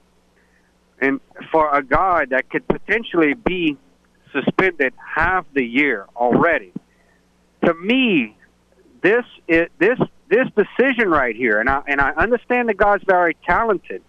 and 1.00 1.20
for 1.52 1.72
a 1.76 1.84
guy 1.84 2.26
that 2.26 2.50
could 2.50 2.68
potentially 2.68 3.34
be 3.36 3.78
suspended 4.44 4.94
half 5.16 5.46
the 5.54 5.64
year 5.64 6.06
already. 6.16 6.74
To 7.66 7.74
me, 7.74 8.36
this 9.02 9.26
is, 9.48 9.68
this 9.80 10.00
this 10.30 10.48
decision 10.56 11.10
right 11.10 11.36
here, 11.36 11.60
and 11.60 11.70
I 11.70 11.82
and 11.88 12.02
I 12.02 12.12
understand 12.12 12.70
the 12.70 12.74
guy's 12.74 13.02
very 13.08 13.36
talented 13.46 14.02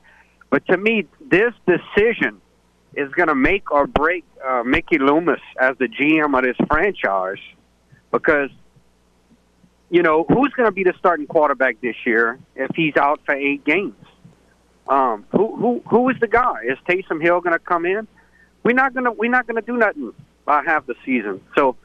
but 0.50 0.66
to 0.68 0.76
me, 0.76 1.06
this 1.20 1.52
decision 1.66 2.40
is 2.94 3.12
going 3.12 3.28
to 3.28 3.34
make 3.34 3.70
or 3.70 3.86
break 3.86 4.24
uh, 4.46 4.62
Mickey 4.64 4.98
Loomis 4.98 5.40
as 5.60 5.76
the 5.78 5.88
GM 5.88 6.36
of 6.36 6.44
this 6.44 6.56
franchise 6.68 7.38
because, 8.10 8.50
you 9.90 10.02
know, 10.02 10.24
who's 10.24 10.52
going 10.54 10.66
to 10.66 10.72
be 10.72 10.84
the 10.84 10.94
starting 10.98 11.26
quarterback 11.26 11.80
this 11.80 11.96
year 12.06 12.38
if 12.56 12.70
he's 12.74 12.96
out 12.96 13.20
for 13.26 13.34
eight 13.34 13.64
games? 13.64 13.94
Um, 14.88 15.26
who 15.32 15.54
who 15.54 15.82
who 15.86 16.08
is 16.08 16.16
the 16.18 16.28
guy? 16.28 16.62
Is 16.64 16.78
Taysom 16.88 17.22
Hill 17.22 17.42
going 17.42 17.52
to 17.52 17.58
come 17.58 17.84
in? 17.84 18.08
We're 18.62 18.72
not 18.72 18.94
gonna 18.94 19.12
we're 19.12 19.30
not 19.30 19.46
gonna 19.46 19.62
do 19.62 19.76
nothing 19.76 20.12
by 20.44 20.62
half 20.64 20.86
the 20.86 20.94
season. 21.04 21.40
So 21.54 21.76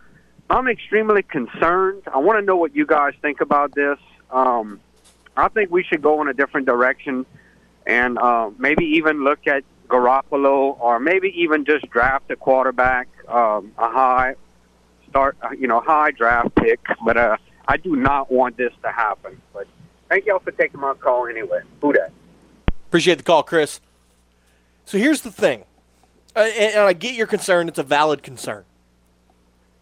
I'm 0.49 0.67
extremely 0.67 1.24
concerned. 1.24 2.03
I 2.13 2.17
want 2.19 2.39
to 2.39 2.45
know 2.45 2.57
what 2.57 2.76
you 2.76 2.86
guys 2.86 3.13
think 3.21 3.41
about 3.41 3.74
this. 3.74 3.97
Um, 4.32 4.80
I 5.36 5.47
think 5.47 5.71
we 5.71 5.84
should 5.84 6.01
go 6.01 6.21
in 6.21 6.28
a 6.28 6.34
different 6.34 6.67
direction 6.67 7.26
and 7.86 8.17
uh, 8.17 8.51
maybe 8.57 8.86
even 8.86 9.24
look 9.24 9.47
at 9.47 9.63
Garoppolo, 9.88 10.80
or 10.80 10.99
maybe 10.99 11.30
even 11.41 11.65
just 11.65 11.89
draft 11.89 12.32
a 12.32 12.36
quarterback, 12.36 13.07
um, 13.28 13.74
a 13.78 13.89
high 13.89 14.36
start, 15.09 15.38
uh, 15.41 15.49
you 15.51 15.67
know, 15.67 15.82
high 15.82 16.11
draft 16.11 16.55
pick. 16.55 16.80
But 17.05 17.17
uh, 17.17 17.38
I 17.67 17.78
do 17.78 17.95
not 17.95 18.32
want 18.32 18.57
this 18.57 18.74
to 18.82 18.91
happen. 18.91 19.41
But 19.53 19.67
thank 20.09 20.26
y'all 20.26 20.39
for 20.39 20.51
taking 20.51 20.80
my 20.80 20.93
call 20.93 21.28
anyway. 21.28 21.61
Who 21.82 21.93
that? 21.93 22.11
Appreciate 22.88 23.17
the 23.17 23.24
call, 23.24 23.43
Chris. 23.43 23.82
So 24.86 24.97
here's 24.97 25.21
the 25.21 25.32
thing, 25.32 25.65
Uh, 26.36 26.39
and, 26.39 26.75
and 26.75 26.81
I 26.81 26.93
get 26.93 27.15
your 27.15 27.27
concern. 27.27 27.67
It's 27.67 27.79
a 27.79 27.84
valid 27.84 28.23
concern. 28.23 28.65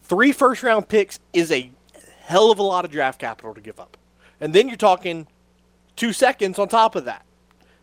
Three 0.03 0.31
first 0.31 0.63
round 0.63 0.89
picks 0.89 1.19
is 1.33 1.51
a 1.51 1.71
hell 2.23 2.51
of 2.51 2.59
a 2.59 2.63
lot 2.63 2.85
of 2.85 2.91
draft 2.91 3.19
capital 3.19 3.53
to 3.53 3.61
give 3.61 3.79
up, 3.79 3.97
and 4.39 4.53
then 4.53 4.67
you're 4.67 4.77
talking 4.77 5.27
two 5.95 6.13
seconds 6.13 6.59
on 6.59 6.67
top 6.67 6.95
of 6.95 7.05
that. 7.05 7.25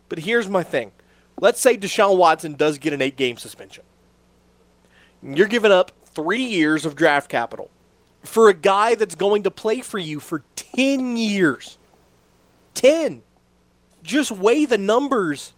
But 0.09 0.19
here's 0.19 0.47
my 0.47 0.63
thing. 0.63 0.91
Let's 1.39 1.61
say 1.61 1.77
Deshaun 1.77 2.17
Watson 2.17 2.55
does 2.55 2.77
get 2.77 2.93
an 2.93 3.01
eight 3.01 3.15
game 3.15 3.37
suspension. 3.37 3.83
You're 5.23 5.47
giving 5.47 5.71
up 5.71 5.91
three 6.05 6.43
years 6.43 6.85
of 6.85 6.95
draft 6.95 7.29
capital 7.29 7.69
for 8.23 8.49
a 8.49 8.53
guy 8.53 8.95
that's 8.95 9.15
going 9.15 9.43
to 9.43 9.51
play 9.51 9.81
for 9.81 9.97
you 9.97 10.19
for 10.19 10.43
10 10.55 11.17
years. 11.17 11.77
10. 12.75 13.21
Just 14.03 14.31
weigh 14.31 14.65
the 14.65 14.77
numbers. 14.77 15.53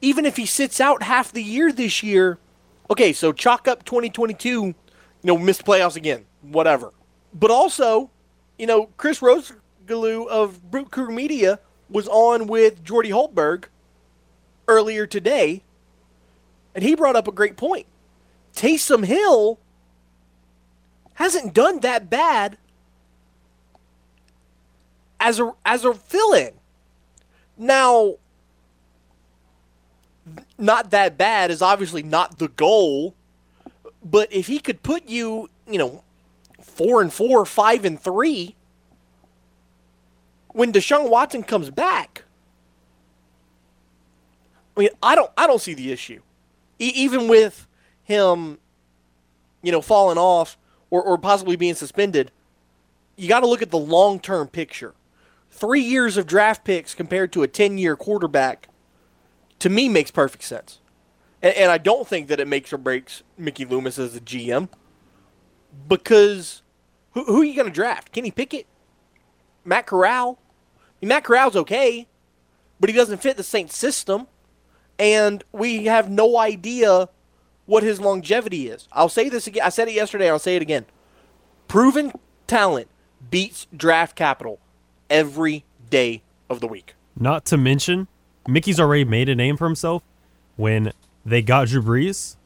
Even 0.00 0.24
if 0.24 0.36
he 0.36 0.46
sits 0.46 0.80
out 0.80 1.02
half 1.02 1.32
the 1.32 1.42
year 1.42 1.72
this 1.72 2.02
year, 2.02 2.38
okay, 2.90 3.12
so 3.12 3.32
chalk 3.32 3.68
up 3.68 3.84
2022, 3.84 4.50
you 4.50 4.74
know, 5.22 5.36
missed 5.36 5.64
playoffs 5.64 5.96
again, 5.96 6.24
whatever. 6.42 6.92
But 7.34 7.50
also, 7.50 8.10
you 8.58 8.66
know, 8.66 8.86
Chris 8.96 9.20
Rosegaloo 9.20 10.26
of 10.28 10.70
Brute 10.70 10.90
Crew 10.90 11.10
Media 11.10 11.60
was 11.88 12.08
on 12.08 12.46
with 12.46 12.82
Jordy 12.84 13.10
Holtberg 13.10 13.64
earlier 14.68 15.06
today, 15.06 15.62
and 16.74 16.84
he 16.84 16.94
brought 16.94 17.16
up 17.16 17.28
a 17.28 17.32
great 17.32 17.56
point. 17.56 17.86
Taysom 18.54 19.04
Hill 19.04 19.58
hasn't 21.14 21.52
done 21.52 21.80
that 21.80 22.08
bad 22.08 22.56
as 25.18 25.38
a 25.38 25.52
as 25.64 25.84
a 25.84 25.92
fill-in. 25.92 26.52
Now, 27.58 28.16
not 30.60 30.90
that 30.90 31.16
bad 31.16 31.50
is 31.50 31.62
obviously 31.62 32.02
not 32.02 32.38
the 32.38 32.48
goal, 32.48 33.14
but 34.04 34.32
if 34.32 34.46
he 34.46 34.58
could 34.58 34.82
put 34.82 35.08
you, 35.08 35.48
you 35.68 35.78
know, 35.78 36.04
four 36.60 37.02
and 37.02 37.12
four, 37.12 37.44
five 37.44 37.84
and 37.84 38.00
three, 38.00 38.56
when 40.48 40.72
Deshaun 40.72 41.10
Watson 41.10 41.42
comes 41.42 41.70
back, 41.70 42.24
I 44.76 44.80
mean, 44.80 44.90
I 45.02 45.14
don't, 45.14 45.30
I 45.36 45.46
don't 45.46 45.60
see 45.60 45.74
the 45.74 45.92
issue, 45.92 46.22
e- 46.78 46.92
even 46.94 47.28
with 47.28 47.66
him, 48.02 48.58
you 49.62 49.72
know, 49.72 49.82
falling 49.82 50.18
off 50.18 50.56
or, 50.88 51.02
or 51.02 51.18
possibly 51.18 51.56
being 51.56 51.74
suspended. 51.74 52.30
You 53.16 53.28
got 53.28 53.40
to 53.40 53.46
look 53.46 53.60
at 53.62 53.70
the 53.70 53.78
long 53.78 54.20
term 54.20 54.48
picture. 54.48 54.94
Three 55.50 55.82
years 55.82 56.16
of 56.16 56.26
draft 56.26 56.64
picks 56.64 56.94
compared 56.94 57.32
to 57.32 57.42
a 57.42 57.48
ten 57.48 57.76
year 57.76 57.94
quarterback, 57.94 58.68
to 59.60 59.70
me, 59.70 59.88
makes 59.88 60.10
perfect 60.10 60.44
sense. 60.44 60.80
And, 61.42 61.54
and 61.54 61.70
I 61.70 61.78
don't 61.78 62.06
think 62.06 62.28
that 62.28 62.40
it 62.40 62.48
makes 62.48 62.72
or 62.72 62.78
breaks 62.78 63.22
Mickey 63.38 63.64
Loomis 63.64 63.98
as 63.98 64.16
a 64.16 64.20
GM 64.20 64.68
because 65.88 66.62
who, 67.12 67.24
who 67.24 67.42
are 67.42 67.44
you 67.44 67.54
going 67.54 67.68
to 67.68 67.74
draft? 67.74 68.12
Kenny 68.12 68.30
Pickett? 68.30 68.66
Matt 69.64 69.86
Corral? 69.86 70.38
I 70.76 70.82
mean, 71.00 71.08
Matt 71.08 71.24
Corral's 71.24 71.56
okay, 71.56 72.06
but 72.78 72.90
he 72.90 72.96
doesn't 72.96 73.18
fit 73.18 73.36
the 73.36 73.42
Saints 73.42 73.76
system. 73.76 74.26
And 74.98 75.44
we 75.52 75.86
have 75.86 76.10
no 76.10 76.36
idea 76.36 77.08
what 77.64 77.82
his 77.82 78.00
longevity 78.00 78.68
is. 78.68 78.86
I'll 78.92 79.08
say 79.08 79.28
this 79.28 79.46
again. 79.46 79.64
I 79.64 79.70
said 79.70 79.88
it 79.88 79.94
yesterday. 79.94 80.28
I'll 80.28 80.38
say 80.38 80.56
it 80.56 80.62
again. 80.62 80.84
Proven 81.68 82.12
talent 82.46 82.88
beats 83.30 83.66
draft 83.74 84.16
capital 84.16 84.58
every 85.08 85.64
day 85.88 86.22
of 86.50 86.60
the 86.60 86.66
week. 86.66 86.94
Not 87.16 87.44
to 87.46 87.56
mention, 87.56 88.08
Mickey's 88.48 88.80
already 88.80 89.04
made 89.04 89.28
a 89.28 89.34
name 89.34 89.56
for 89.56 89.66
himself 89.66 90.02
when 90.56 90.92
they 91.24 91.42
got 91.42 91.68
Drew 91.68 91.82
Brees. 91.82 92.36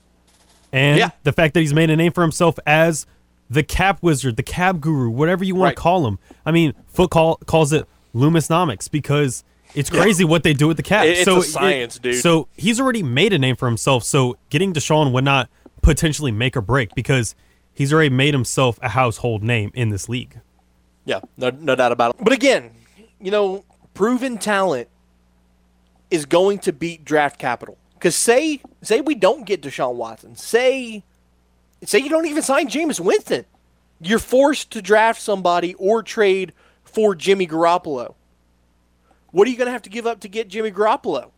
And 0.72 0.98
Yeah. 0.98 1.10
the 1.22 1.32
fact 1.32 1.54
that 1.54 1.60
he's 1.60 1.74
made 1.74 1.90
a 1.90 1.96
name 1.96 2.12
for 2.12 2.22
himself 2.22 2.58
as 2.66 3.06
the 3.48 3.62
cap 3.62 3.98
wizard, 4.02 4.36
the 4.36 4.42
cap 4.42 4.80
guru, 4.80 5.08
whatever 5.10 5.44
you 5.44 5.54
want 5.54 5.68
Right. 5.70 5.76
to 5.76 5.80
call 5.82 6.06
him. 6.06 6.18
I 6.44 6.50
mean, 6.50 6.74
Foot 6.88 7.10
call, 7.10 7.36
calls 7.46 7.72
it 7.72 7.86
Loomisnomics 8.14 8.90
because 8.90 9.44
it's 9.74 9.90
Yeah. 9.90 10.00
crazy 10.02 10.24
what 10.24 10.42
they 10.42 10.52
do 10.54 10.66
with 10.68 10.76
the 10.76 10.82
cap. 10.82 11.04
It- 11.04 11.10
it's 11.18 11.24
so 11.24 11.40
science, 11.42 11.98
dude. 11.98 12.16
So 12.20 12.48
he's 12.56 12.80
already 12.80 13.02
made 13.02 13.32
a 13.32 13.38
name 13.38 13.54
for 13.56 13.66
himself. 13.66 14.02
So 14.04 14.36
getting 14.50 14.72
Deshaun 14.72 15.12
would 15.12 15.24
not 15.24 15.48
potentially 15.82 16.32
make 16.32 16.56
or 16.56 16.60
break 16.60 16.94
because 16.94 17.34
he's 17.72 17.92
already 17.92 18.10
made 18.10 18.34
himself 18.34 18.78
a 18.82 18.90
household 18.90 19.42
name 19.42 19.70
in 19.74 19.90
this 19.90 20.08
league. 20.08 20.38
Yeah, 21.04 21.20
no, 21.36 21.50
no 21.50 21.74
doubt 21.74 21.92
about 21.92 22.14
it. 22.16 22.24
But 22.24 22.32
again, 22.32 22.70
you 23.20 23.30
know, 23.30 23.64
proven 23.92 24.38
talent 24.38 24.88
is 26.10 26.26
going 26.26 26.58
to 26.60 26.72
beat 26.72 27.04
draft 27.04 27.38
capital. 27.38 27.78
Because 27.94 28.16
say 28.16 28.60
say 28.82 29.00
we 29.00 29.14
don't 29.14 29.46
get 29.46 29.62
Deshaun 29.62 29.94
Watson, 29.94 30.36
say 30.36 31.04
say 31.82 31.98
you 31.98 32.08
don't 32.08 32.26
even 32.26 32.42
sign 32.42 32.68
Jameis 32.68 33.00
Winston, 33.00 33.44
you're 34.00 34.18
forced 34.18 34.70
to 34.72 34.82
draft 34.82 35.20
somebody 35.20 35.74
or 35.74 36.02
trade 36.02 36.52
for 36.84 37.14
Jimmy 37.14 37.46
Garoppolo. 37.46 38.14
What 39.30 39.48
are 39.48 39.50
you 39.50 39.56
going 39.56 39.66
to 39.66 39.72
have 39.72 39.82
to 39.82 39.90
give 39.90 40.06
up 40.06 40.20
to 40.20 40.28
get 40.28 40.48
Jimmy 40.48 40.70
Garoppolo? 40.70 41.30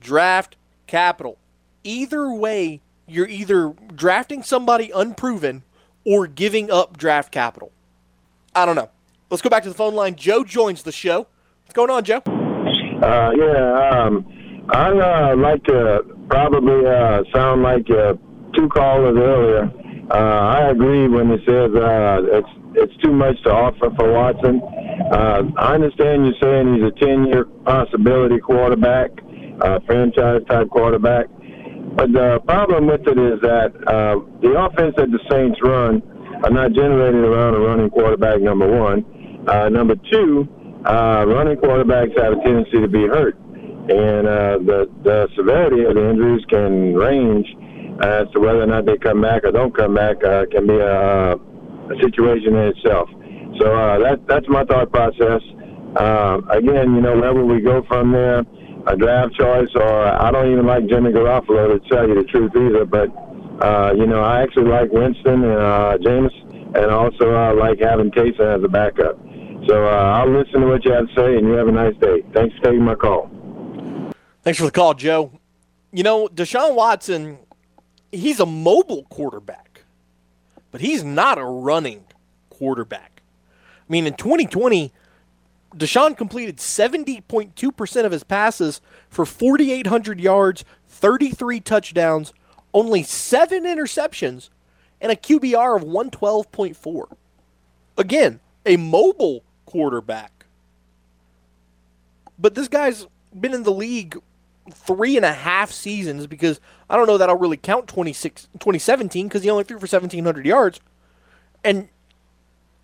Draft 0.00 0.56
capital. 0.86 1.36
Either 1.84 2.32
way, 2.32 2.80
you're 3.06 3.28
either 3.28 3.74
drafting 3.94 4.42
somebody 4.42 4.90
unproven 4.94 5.64
or 6.06 6.26
giving 6.26 6.70
up 6.70 6.96
draft 6.96 7.30
capital. 7.30 7.72
I 8.54 8.64
don't 8.64 8.76
know. 8.76 8.90
Let's 9.28 9.42
go 9.42 9.50
back 9.50 9.64
to 9.64 9.68
the 9.68 9.74
phone 9.74 9.94
line. 9.94 10.16
Joe 10.16 10.44
joins 10.44 10.82
the 10.82 10.92
show. 10.92 11.26
What's 11.64 11.74
going 11.74 11.90
on, 11.90 12.04
Joe? 12.04 12.39
Uh, 13.02 13.30
yeah, 13.34 14.04
um, 14.04 14.66
I 14.68 14.90
uh, 14.90 15.36
like 15.36 15.64
to 15.64 16.04
probably 16.28 16.86
uh, 16.86 17.22
sound 17.32 17.62
like 17.62 17.88
uh, 17.90 18.14
two 18.54 18.68
callers 18.68 19.16
earlier. 19.16 19.70
Uh, 20.10 20.14
I 20.14 20.70
agree 20.70 21.08
when 21.08 21.30
it 21.30 21.40
says 21.46 21.70
uh, 21.74 22.20
it's 22.24 22.48
it's 22.74 23.02
too 23.02 23.12
much 23.12 23.42
to 23.44 23.50
offer 23.50 23.90
for 23.96 24.12
Watson. 24.12 24.60
Uh, 25.12 25.42
I 25.56 25.74
understand 25.74 26.26
you're 26.26 26.34
saying 26.40 26.74
he's 26.74 26.84
a 26.84 27.04
10-year 27.04 27.44
possibility 27.64 28.38
quarterback, 28.38 29.10
uh, 29.60 29.80
franchise 29.86 30.42
type 30.48 30.68
quarterback. 30.68 31.26
But 31.96 32.12
the 32.12 32.38
problem 32.46 32.86
with 32.86 33.00
it 33.08 33.18
is 33.18 33.40
that 33.40 33.72
uh, 33.88 34.20
the 34.40 34.54
offense 34.60 34.94
that 34.98 35.10
the 35.10 35.18
Saints 35.30 35.58
run 35.62 36.02
are 36.44 36.50
not 36.50 36.72
generated 36.72 37.24
around 37.24 37.54
a 37.54 37.58
running 37.58 37.90
quarterback. 37.90 38.40
Number 38.40 38.68
one, 38.68 39.04
uh, 39.48 39.68
number 39.68 39.96
two, 40.12 40.46
uh, 40.84 41.24
running 41.26 41.56
quarterbacks 41.56 42.16
have 42.18 42.32
a 42.32 42.42
tendency 42.42 42.80
to 42.80 42.88
be 42.88 43.06
hurt, 43.06 43.36
and 43.36 44.26
uh, 44.26 44.58
the 44.64 44.90
the 45.02 45.28
severity 45.36 45.84
of 45.84 45.94
the 45.94 46.10
injuries 46.10 46.44
can 46.48 46.94
range 46.94 47.46
as 48.02 48.24
to 48.32 48.40
whether 48.40 48.62
or 48.62 48.66
not 48.66 48.86
they 48.86 48.96
come 48.96 49.20
back 49.20 49.44
or 49.44 49.52
don't 49.52 49.76
come 49.76 49.94
back. 49.94 50.22
Uh, 50.24 50.46
can 50.50 50.66
be 50.66 50.76
a, 50.76 51.34
a 51.34 51.96
situation 52.00 52.56
in 52.56 52.72
itself. 52.72 53.10
So 53.58 53.66
uh, 53.76 53.98
that 53.98 54.26
that's 54.26 54.48
my 54.48 54.64
thought 54.64 54.90
process. 54.90 55.42
Uh, 55.96 56.40
again, 56.50 56.94
you 56.94 57.02
know, 57.02 57.16
wherever 57.16 57.44
we 57.44 57.60
go 57.60 57.82
from 57.88 58.12
there, 58.12 58.40
a 58.86 58.96
draft 58.96 59.34
choice, 59.34 59.68
or 59.74 60.06
I 60.06 60.30
don't 60.30 60.50
even 60.50 60.66
like 60.66 60.86
Jimmy 60.86 61.10
Garoppolo 61.12 61.68
to 61.68 61.88
tell 61.90 62.08
you 62.08 62.14
the 62.14 62.24
truth 62.24 62.52
either. 62.56 62.86
But 62.86 63.08
uh, 63.62 63.92
you 63.96 64.06
know, 64.06 64.22
I 64.22 64.42
actually 64.42 64.70
like 64.70 64.90
Winston 64.92 65.44
and 65.44 65.60
uh, 65.60 65.98
James, 66.02 66.32
and 66.74 66.90
also 66.90 67.34
uh, 67.34 67.54
like 67.54 67.80
having 67.80 68.10
Taysom 68.12 68.58
as 68.58 68.64
a 68.64 68.68
backup. 68.68 69.18
So 69.66 69.84
uh, 69.84 69.90
I'll 69.90 70.30
listen 70.30 70.60
to 70.60 70.66
what 70.66 70.84
you 70.84 70.92
have 70.92 71.08
to 71.08 71.14
say, 71.14 71.36
and 71.36 71.46
you 71.46 71.52
have 71.52 71.68
a 71.68 71.72
nice 71.72 71.94
day. 71.96 72.22
Thanks 72.32 72.56
for 72.56 72.64
taking 72.64 72.82
my 72.82 72.94
call. 72.94 73.30
Thanks 74.42 74.58
for 74.58 74.64
the 74.64 74.70
call, 74.70 74.94
Joe. 74.94 75.32
You 75.92 76.02
know, 76.02 76.28
Deshaun 76.28 76.74
Watson, 76.74 77.38
he's 78.10 78.40
a 78.40 78.46
mobile 78.46 79.04
quarterback, 79.04 79.84
but 80.70 80.80
he's 80.80 81.04
not 81.04 81.38
a 81.38 81.44
running 81.44 82.04
quarterback. 82.48 83.22
I 83.52 83.92
mean, 83.92 84.06
in 84.06 84.14
2020, 84.14 84.92
Deshaun 85.76 86.16
completed 86.16 86.56
70.2% 86.56 88.04
of 88.04 88.12
his 88.12 88.24
passes 88.24 88.80
for 89.08 89.26
4,800 89.26 90.20
yards, 90.20 90.64
33 90.88 91.60
touchdowns, 91.60 92.32
only 92.72 93.02
seven 93.02 93.64
interceptions, 93.64 94.48
and 95.00 95.12
a 95.12 95.16
QBR 95.16 95.76
of 95.76 95.82
112.4. 95.82 97.12
Again, 97.98 98.40
a 98.64 98.76
mobile 98.76 99.42
quarterback. 99.70 100.46
But 102.38 102.56
this 102.56 102.66
guy's 102.66 103.06
been 103.38 103.54
in 103.54 103.62
the 103.62 103.70
league 103.70 104.18
three 104.72 105.16
and 105.16 105.24
a 105.24 105.32
half 105.32 105.70
seasons 105.70 106.26
because 106.26 106.60
I 106.88 106.96
don't 106.96 107.06
know 107.06 107.18
that 107.18 107.28
I'll 107.28 107.38
really 107.38 107.56
count 107.56 107.86
26, 107.86 108.48
2017 108.54 109.28
because 109.28 109.44
he 109.44 109.50
only 109.50 109.62
threw 109.62 109.78
for 109.78 109.86
1,700 109.86 110.44
yards. 110.44 110.80
And 111.62 111.88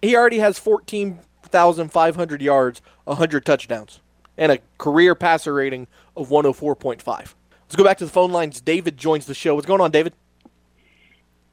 he 0.00 0.14
already 0.14 0.38
has 0.38 0.60
14,500 0.60 2.42
yards, 2.42 2.82
100 3.04 3.44
touchdowns, 3.44 4.00
and 4.38 4.52
a 4.52 4.58
career 4.78 5.16
passer 5.16 5.54
rating 5.54 5.88
of 6.16 6.28
104.5. 6.28 7.04
Let's 7.04 7.74
go 7.74 7.82
back 7.82 7.98
to 7.98 8.04
the 8.04 8.12
phone 8.12 8.30
lines. 8.30 8.60
David 8.60 8.96
joins 8.96 9.26
the 9.26 9.34
show. 9.34 9.56
What's 9.56 9.66
going 9.66 9.80
on, 9.80 9.90
David? 9.90 10.12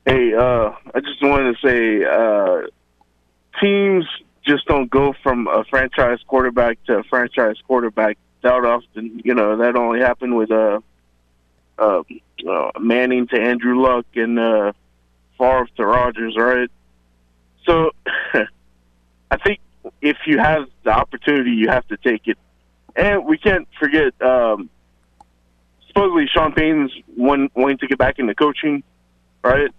Hey, 0.05 0.36
uh, 0.36 0.73
I 0.93 0.99
just 0.99 1.23
wanted 1.23 1.55
to 1.55 1.67
say, 1.67 2.05
uh, 2.05 2.67
teams 3.59 4.05
just 4.45 4.65
don't 4.65 4.89
go 4.89 5.13
from 5.23 5.47
a 5.47 5.63
franchise 5.65 6.19
quarterback 6.27 6.83
to 6.85 6.99
a 6.99 7.03
franchise 7.03 7.55
quarterback 7.65 8.17
that 8.43 8.65
often. 8.65 9.21
You 9.23 9.33
know, 9.33 9.57
that 9.57 9.75
only 9.75 9.99
happened 9.99 10.35
with 10.35 10.51
uh, 10.51 10.79
uh, 11.79 12.03
uh, 12.47 12.71
Manning 12.79 13.27
to 13.27 13.39
Andrew 13.39 13.81
Luck 13.81 14.05
and 14.15 14.37
uh, 14.37 14.73
Favre 15.37 15.67
to 15.77 15.85
Rodgers, 15.85 16.35
right? 16.37 16.69
So, 17.65 17.91
I 19.31 19.37
think 19.43 19.59
if 20.01 20.17
you 20.25 20.37
have 20.37 20.65
the 20.83 20.91
opportunity, 20.91 21.51
you 21.51 21.69
have 21.69 21.87
to 21.87 21.97
take 21.97 22.27
it. 22.27 22.37
And 22.95 23.25
we 23.25 23.37
can't 23.37 23.67
forget, 23.79 24.13
um, 24.21 24.69
supposedly 25.87 26.27
Sean 26.27 26.53
Payton's 26.53 26.91
one, 27.15 27.49
wanting 27.55 27.79
to 27.79 27.87
get 27.87 27.97
back 27.97 28.19
into 28.19 28.35
coaching, 28.35 28.83
right? 29.43 29.71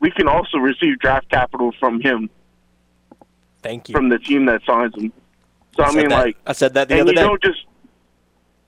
We 0.00 0.10
can 0.10 0.26
also 0.26 0.58
receive 0.58 0.98
draft 0.98 1.28
capital 1.28 1.72
from 1.78 2.00
him, 2.00 2.28
Thank 3.62 3.88
you. 3.88 3.92
from 3.94 4.08
the 4.08 4.18
team 4.18 4.46
that 4.46 4.60
signs 4.66 4.94
him. 4.96 5.12
So 5.76 5.84
I, 5.84 5.86
said 5.90 5.96
mean, 5.96 6.08
that- 6.10 6.24
like, 6.24 6.36
I 6.46 6.52
said 6.52 6.74
that 6.74 6.88
the 6.88 6.94
and 6.94 7.02
other 7.02 7.10
you 7.12 7.16
day. 7.16 7.22
don't 7.22 7.42
just 7.42 7.64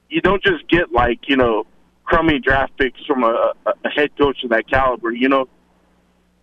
you 0.08 0.20
don't 0.20 0.42
just 0.42 0.68
get 0.68 0.92
like 0.92 1.28
you 1.28 1.36
know 1.36 1.66
crummy 2.04 2.38
draft 2.38 2.76
picks 2.78 3.04
from 3.06 3.24
a, 3.24 3.52
a 3.66 3.72
a 3.84 3.88
head 3.90 4.16
coach 4.16 4.42
of 4.44 4.50
that 4.50 4.68
caliber. 4.68 5.10
You 5.12 5.28
know, 5.28 5.48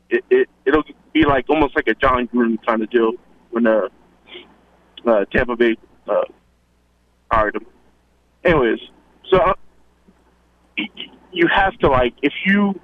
it, 0.09 0.23
it 0.29 0.49
it'll 0.65 0.83
be 1.13 1.25
like 1.25 1.49
almost 1.49 1.75
like 1.75 1.87
a 1.87 1.95
Jon 1.95 2.27
Gruden 2.27 2.63
kind 2.65 2.81
of 2.81 2.89
deal 2.89 3.13
when 3.51 3.65
uh, 3.65 3.87
uh 5.05 5.25
Tampa 5.25 5.55
Bay 5.55 5.75
uh, 6.07 6.23
hired 7.31 7.55
him. 7.55 7.65
Anyways, 8.43 8.79
so 9.29 9.37
uh, 9.37 9.53
you 11.31 11.47
have 11.47 11.77
to 11.79 11.87
like 11.89 12.13
if 12.21 12.33
you 12.45 12.79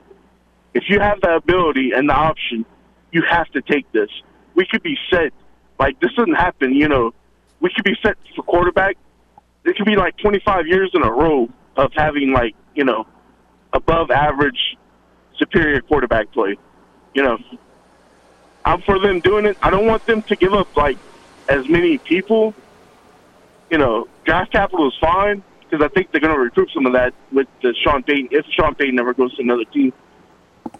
if 0.73 0.83
you 0.87 0.99
have 0.99 1.19
the 1.21 1.35
ability 1.35 1.91
and 1.93 2.09
the 2.09 2.13
option, 2.13 2.65
you 3.11 3.23
have 3.29 3.49
to 3.51 3.61
take 3.61 3.91
this. 3.91 4.09
We 4.55 4.65
could 4.65 4.83
be 4.83 4.97
set 5.09 5.33
like 5.79 5.99
this 5.99 6.13
doesn't 6.13 6.35
happen. 6.35 6.73
You 6.73 6.87
know, 6.87 7.13
we 7.59 7.71
could 7.73 7.83
be 7.83 7.95
set 8.01 8.17
for 8.35 8.43
quarterback. 8.43 8.97
It 9.63 9.75
could 9.75 9.85
be 9.85 9.95
like 9.95 10.17
25 10.17 10.67
years 10.67 10.91
in 10.93 11.03
a 11.03 11.11
row 11.11 11.49
of 11.75 11.91
having 11.93 12.31
like 12.31 12.55
you 12.75 12.83
know 12.83 13.05
above 13.73 14.11
average, 14.11 14.77
superior 15.37 15.81
quarterback 15.81 16.31
play. 16.31 16.57
You 17.13 17.23
know, 17.23 17.37
I'm 18.65 18.81
for 18.81 18.99
them 18.99 19.19
doing 19.19 19.45
it. 19.45 19.57
I 19.61 19.69
don't 19.69 19.85
want 19.85 20.05
them 20.05 20.21
to 20.23 20.35
give 20.35 20.53
up 20.53 20.75
like 20.75 20.97
as 21.49 21.67
many 21.67 21.97
people. 21.97 22.53
You 23.69 23.77
know, 23.77 24.07
draft 24.23 24.51
capital 24.51 24.87
is 24.87 24.93
fine 24.99 25.43
because 25.61 25.83
I 25.83 25.89
think 25.89 26.11
they're 26.11 26.21
going 26.21 26.33
to 26.33 26.39
recruit 26.39 26.69
some 26.73 26.85
of 26.85 26.93
that 26.93 27.13
with 27.31 27.47
the 27.61 27.73
Sean 27.83 28.03
Payton 28.03 28.29
if 28.31 28.45
Sean 28.47 28.75
Payton 28.75 28.95
never 28.95 29.13
goes 29.13 29.35
to 29.35 29.41
another 29.41 29.65
team. 29.65 29.93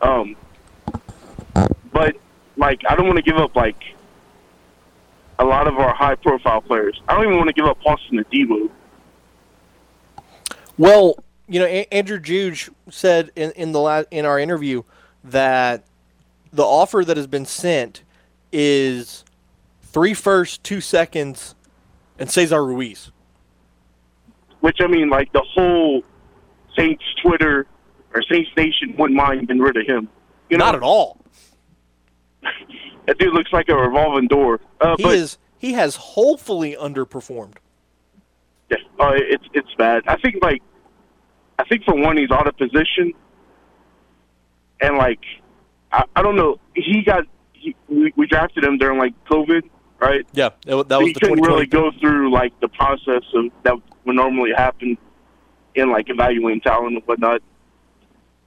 Um, 0.01 0.35
but 1.91 2.15
like, 2.55 2.81
I 2.87 2.95
don't 2.95 3.07
want 3.07 3.17
to 3.17 3.23
give 3.23 3.37
up 3.37 3.55
like 3.55 3.81
a 5.39 5.45
lot 5.45 5.67
of 5.67 5.75
our 5.77 5.93
high 5.93 6.15
profile 6.15 6.61
players. 6.61 7.01
I 7.07 7.15
don't 7.15 7.25
even 7.25 7.37
want 7.37 7.47
to 7.47 7.53
give 7.53 7.65
up 7.65 7.77
Austin 7.85 8.23
Adebo. 8.23 8.69
Well, 10.77 11.15
you 11.47 11.59
know, 11.59 11.65
A- 11.65 11.87
Andrew 11.93 12.19
Juge 12.19 12.69
said 12.89 13.31
in, 13.35 13.51
in 13.51 13.71
the 13.71 13.79
la- 13.79 14.03
in 14.11 14.25
our 14.25 14.39
interview 14.39 14.83
that 15.23 15.83
the 16.51 16.63
offer 16.63 17.03
that 17.05 17.17
has 17.17 17.27
been 17.27 17.45
sent 17.45 18.03
is 18.51 19.23
three 19.81 20.13
firsts, 20.13 20.57
two 20.57 20.81
seconds, 20.81 21.55
and 22.19 22.29
Cesar 22.29 22.63
Ruiz. 22.63 23.11
Which 24.61 24.77
I 24.81 24.87
mean, 24.87 25.09
like 25.09 25.31
the 25.33 25.43
whole 25.53 26.03
Saints 26.75 27.03
Twitter 27.23 27.67
or 28.13 28.23
Saints 28.23 28.49
Nation 28.57 28.95
wouldn't 28.97 29.17
mind 29.17 29.47
getting 29.47 29.61
rid 29.61 29.77
of 29.77 29.85
him. 29.85 30.09
You 30.49 30.57
know, 30.57 30.65
Not 30.65 30.75
at 30.75 30.83
all. 30.83 31.19
that 33.07 33.17
dude 33.17 33.33
looks 33.33 33.51
like 33.51 33.69
a 33.69 33.75
revolving 33.75 34.27
door. 34.27 34.59
Uh, 34.79 34.95
He 34.97 35.03
but 35.03 35.15
is 35.15 35.37
he 35.57 35.73
has 35.73 35.95
hopefully 35.95 36.75
underperformed. 36.79 37.55
Yeah, 38.69 38.77
uh, 38.99 39.11
it's 39.15 39.45
it's 39.53 39.73
bad. 39.77 40.03
I 40.07 40.17
think 40.17 40.35
like, 40.41 40.61
I 41.57 41.63
think 41.63 41.83
for 41.83 41.95
one 41.95 42.17
he's 42.17 42.31
out 42.31 42.47
of 42.47 42.55
position, 42.57 43.13
and 44.81 44.97
like, 44.97 45.19
I, 45.91 46.03
I 46.15 46.21
don't 46.21 46.35
know. 46.35 46.59
He 46.75 47.01
got 47.03 47.23
he, 47.53 47.75
we, 47.87 48.13
we 48.15 48.27
drafted 48.27 48.63
him 48.63 48.77
during 48.77 48.99
like 48.99 49.13
COVID, 49.25 49.63
right? 49.99 50.27
Yeah, 50.33 50.49
that, 50.65 50.75
wa- 50.75 50.83
that 50.83 50.89
So 50.95 50.99
was 50.99 51.07
he 51.07 51.13
the 51.13 51.19
couldn't 51.21 51.41
really 51.41 51.65
go 51.65 51.91
through 51.99 52.31
like 52.31 52.57
the 52.59 52.67
process 52.67 53.23
of 53.33 53.45
that 53.63 53.73
would 54.05 54.15
normally 54.15 54.51
happen 54.55 54.97
in 55.75 55.91
like 55.91 56.09
evaluating 56.09 56.61
talent 56.61 56.95
and 56.95 57.03
whatnot. 57.05 57.41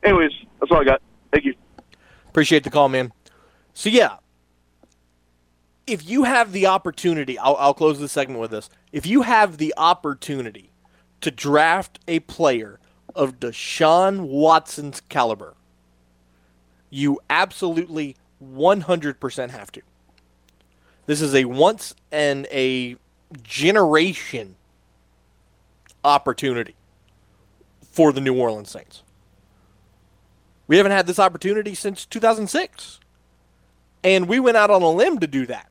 Anyways, 0.03 0.33
that's 0.61 0.71
all 0.71 0.81
I 0.81 0.85
got. 0.85 1.03
Thank 1.33 1.45
you. 1.45 1.55
Appreciate 2.29 2.65
the 2.65 2.71
call, 2.71 2.89
man. 2.89 3.13
So 3.75 3.89
yeah, 3.89 4.17
if 5.87 6.09
you 6.09 6.25
have 6.25 6.53
the 6.53 6.67
opportunity, 6.67 7.39
I'll, 7.39 7.57
I'll 7.57 7.75
close 7.75 7.99
the 7.99 8.09
segment 8.09 8.41
with 8.41 8.51
this. 8.51 8.71
If 8.93 9.07
you 9.07 9.23
have 9.23 9.59
the 9.59 9.75
opportunity 9.77 10.71
to 11.21 11.31
draft 11.31 11.99
a 12.07 12.21
player 12.21 12.79
of 13.15 13.41
Deshaun 13.41 14.29
Watson's 14.29 15.01
caliber, 15.09 15.55
you 16.91 17.21
absolutely 17.29 18.17
100% 18.43 19.51
have 19.51 19.73
to. 19.73 19.83
This 21.07 21.21
is 21.21 21.35
a 21.35 21.45
once 21.45 21.95
and 22.13 22.47
a 22.51 22.97
generation 23.43 24.57
opportunity 26.05 26.75
for 27.91 28.13
the 28.13 28.21
New 28.21 28.39
Orleans 28.39 28.71
Saints. 28.71 29.03
We 30.67 30.77
haven't 30.77 30.93
had 30.93 31.07
this 31.07 31.19
opportunity 31.19 31.75
since 31.75 32.07
2006. 32.07 33.01
And 34.03 34.29
we 34.29 34.41
went 34.41 34.57
out 34.57 34.71
on 34.71 34.83
a 34.83 34.91
limb 34.91 35.19
to 35.19 35.27
do 35.27 35.47
that. 35.47 35.70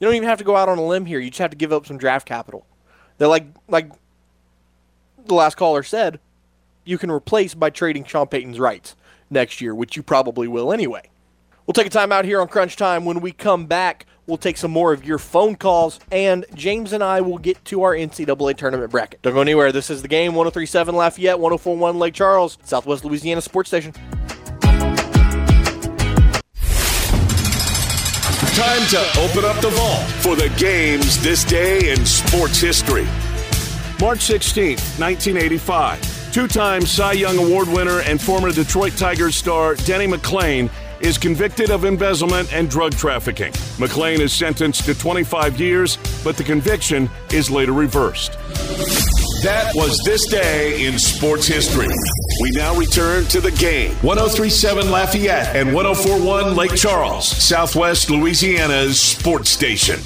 You 0.00 0.06
don't 0.06 0.14
even 0.14 0.28
have 0.28 0.38
to 0.38 0.44
go 0.44 0.56
out 0.56 0.68
on 0.68 0.78
a 0.78 0.84
limb 0.84 1.04
here. 1.06 1.20
You 1.20 1.30
just 1.30 1.40
have 1.40 1.50
to 1.50 1.56
give 1.56 1.72
up 1.72 1.86
some 1.86 1.98
draft 1.98 2.26
capital. 2.26 2.66
They're 3.18 3.28
like 3.28 3.46
like 3.68 3.92
the 5.26 5.34
last 5.34 5.56
caller 5.56 5.82
said, 5.82 6.18
you 6.84 6.98
can 6.98 7.10
replace 7.10 7.54
by 7.54 7.70
trading 7.70 8.04
Sean 8.04 8.26
Payton's 8.26 8.58
rights 8.58 8.96
next 9.28 9.60
year, 9.60 9.74
which 9.74 9.96
you 9.96 10.02
probably 10.02 10.48
will 10.48 10.72
anyway. 10.72 11.10
We'll 11.66 11.74
take 11.74 11.86
a 11.86 11.90
time 11.90 12.10
out 12.10 12.24
here 12.24 12.40
on 12.40 12.48
Crunch 12.48 12.76
Time. 12.76 13.04
When 13.04 13.20
we 13.20 13.30
come 13.30 13.66
back, 13.66 14.06
we'll 14.26 14.38
take 14.38 14.56
some 14.56 14.70
more 14.70 14.92
of 14.92 15.04
your 15.04 15.18
phone 15.18 15.54
calls, 15.54 16.00
and 16.10 16.46
James 16.54 16.92
and 16.92 17.04
I 17.04 17.20
will 17.20 17.38
get 17.38 17.62
to 17.66 17.82
our 17.82 17.94
NCAA 17.94 18.56
tournament 18.56 18.90
bracket. 18.90 19.22
Don't 19.22 19.34
go 19.34 19.40
anywhere. 19.40 19.70
This 19.70 19.90
is 19.90 20.02
the 20.02 20.08
game 20.08 20.34
1037 20.34 20.94
Lafayette, 20.94 21.38
1041 21.38 21.98
Lake 21.98 22.14
Charles, 22.14 22.58
Southwest 22.64 23.04
Louisiana 23.04 23.42
Sports 23.42 23.68
Station. 23.68 23.92
Time 28.54 28.84
to 28.88 28.98
open 29.20 29.44
up 29.44 29.60
the 29.62 29.70
vault 29.70 30.10
for 30.22 30.34
the 30.34 30.52
games 30.58 31.22
this 31.22 31.44
day 31.44 31.92
in 31.92 32.04
sports 32.04 32.60
history. 32.60 33.04
March 34.00 34.18
16th, 34.18 34.98
1985. 34.98 36.32
Two 36.32 36.48
time 36.48 36.82
Cy 36.82 37.12
Young 37.12 37.38
Award 37.38 37.68
winner 37.68 38.00
and 38.00 38.20
former 38.20 38.50
Detroit 38.50 38.96
Tigers 38.96 39.36
star 39.36 39.76
Denny 39.76 40.08
McLain 40.08 40.68
is 41.00 41.16
convicted 41.16 41.70
of 41.70 41.84
embezzlement 41.84 42.52
and 42.52 42.68
drug 42.68 42.92
trafficking. 42.92 43.52
McLain 43.78 44.18
is 44.18 44.32
sentenced 44.32 44.84
to 44.86 44.94
25 44.94 45.60
years, 45.60 45.96
but 46.24 46.36
the 46.36 46.44
conviction 46.44 47.08
is 47.32 47.52
later 47.52 47.72
reversed. 47.72 48.36
That 49.42 49.72
was 49.74 49.98
this 50.04 50.26
day 50.26 50.84
in 50.84 50.98
sports 50.98 51.46
history. 51.46 51.88
We 52.42 52.50
now 52.52 52.74
return 52.74 53.24
to 53.26 53.40
the 53.40 53.52
game. 53.52 53.92
1037 54.02 54.90
Lafayette 54.90 55.56
and 55.56 55.72
1041 55.74 56.54
Lake 56.54 56.74
Charles, 56.74 57.26
Southwest 57.26 58.10
Louisiana's 58.10 59.00
sports 59.00 59.48
station. 59.48 59.98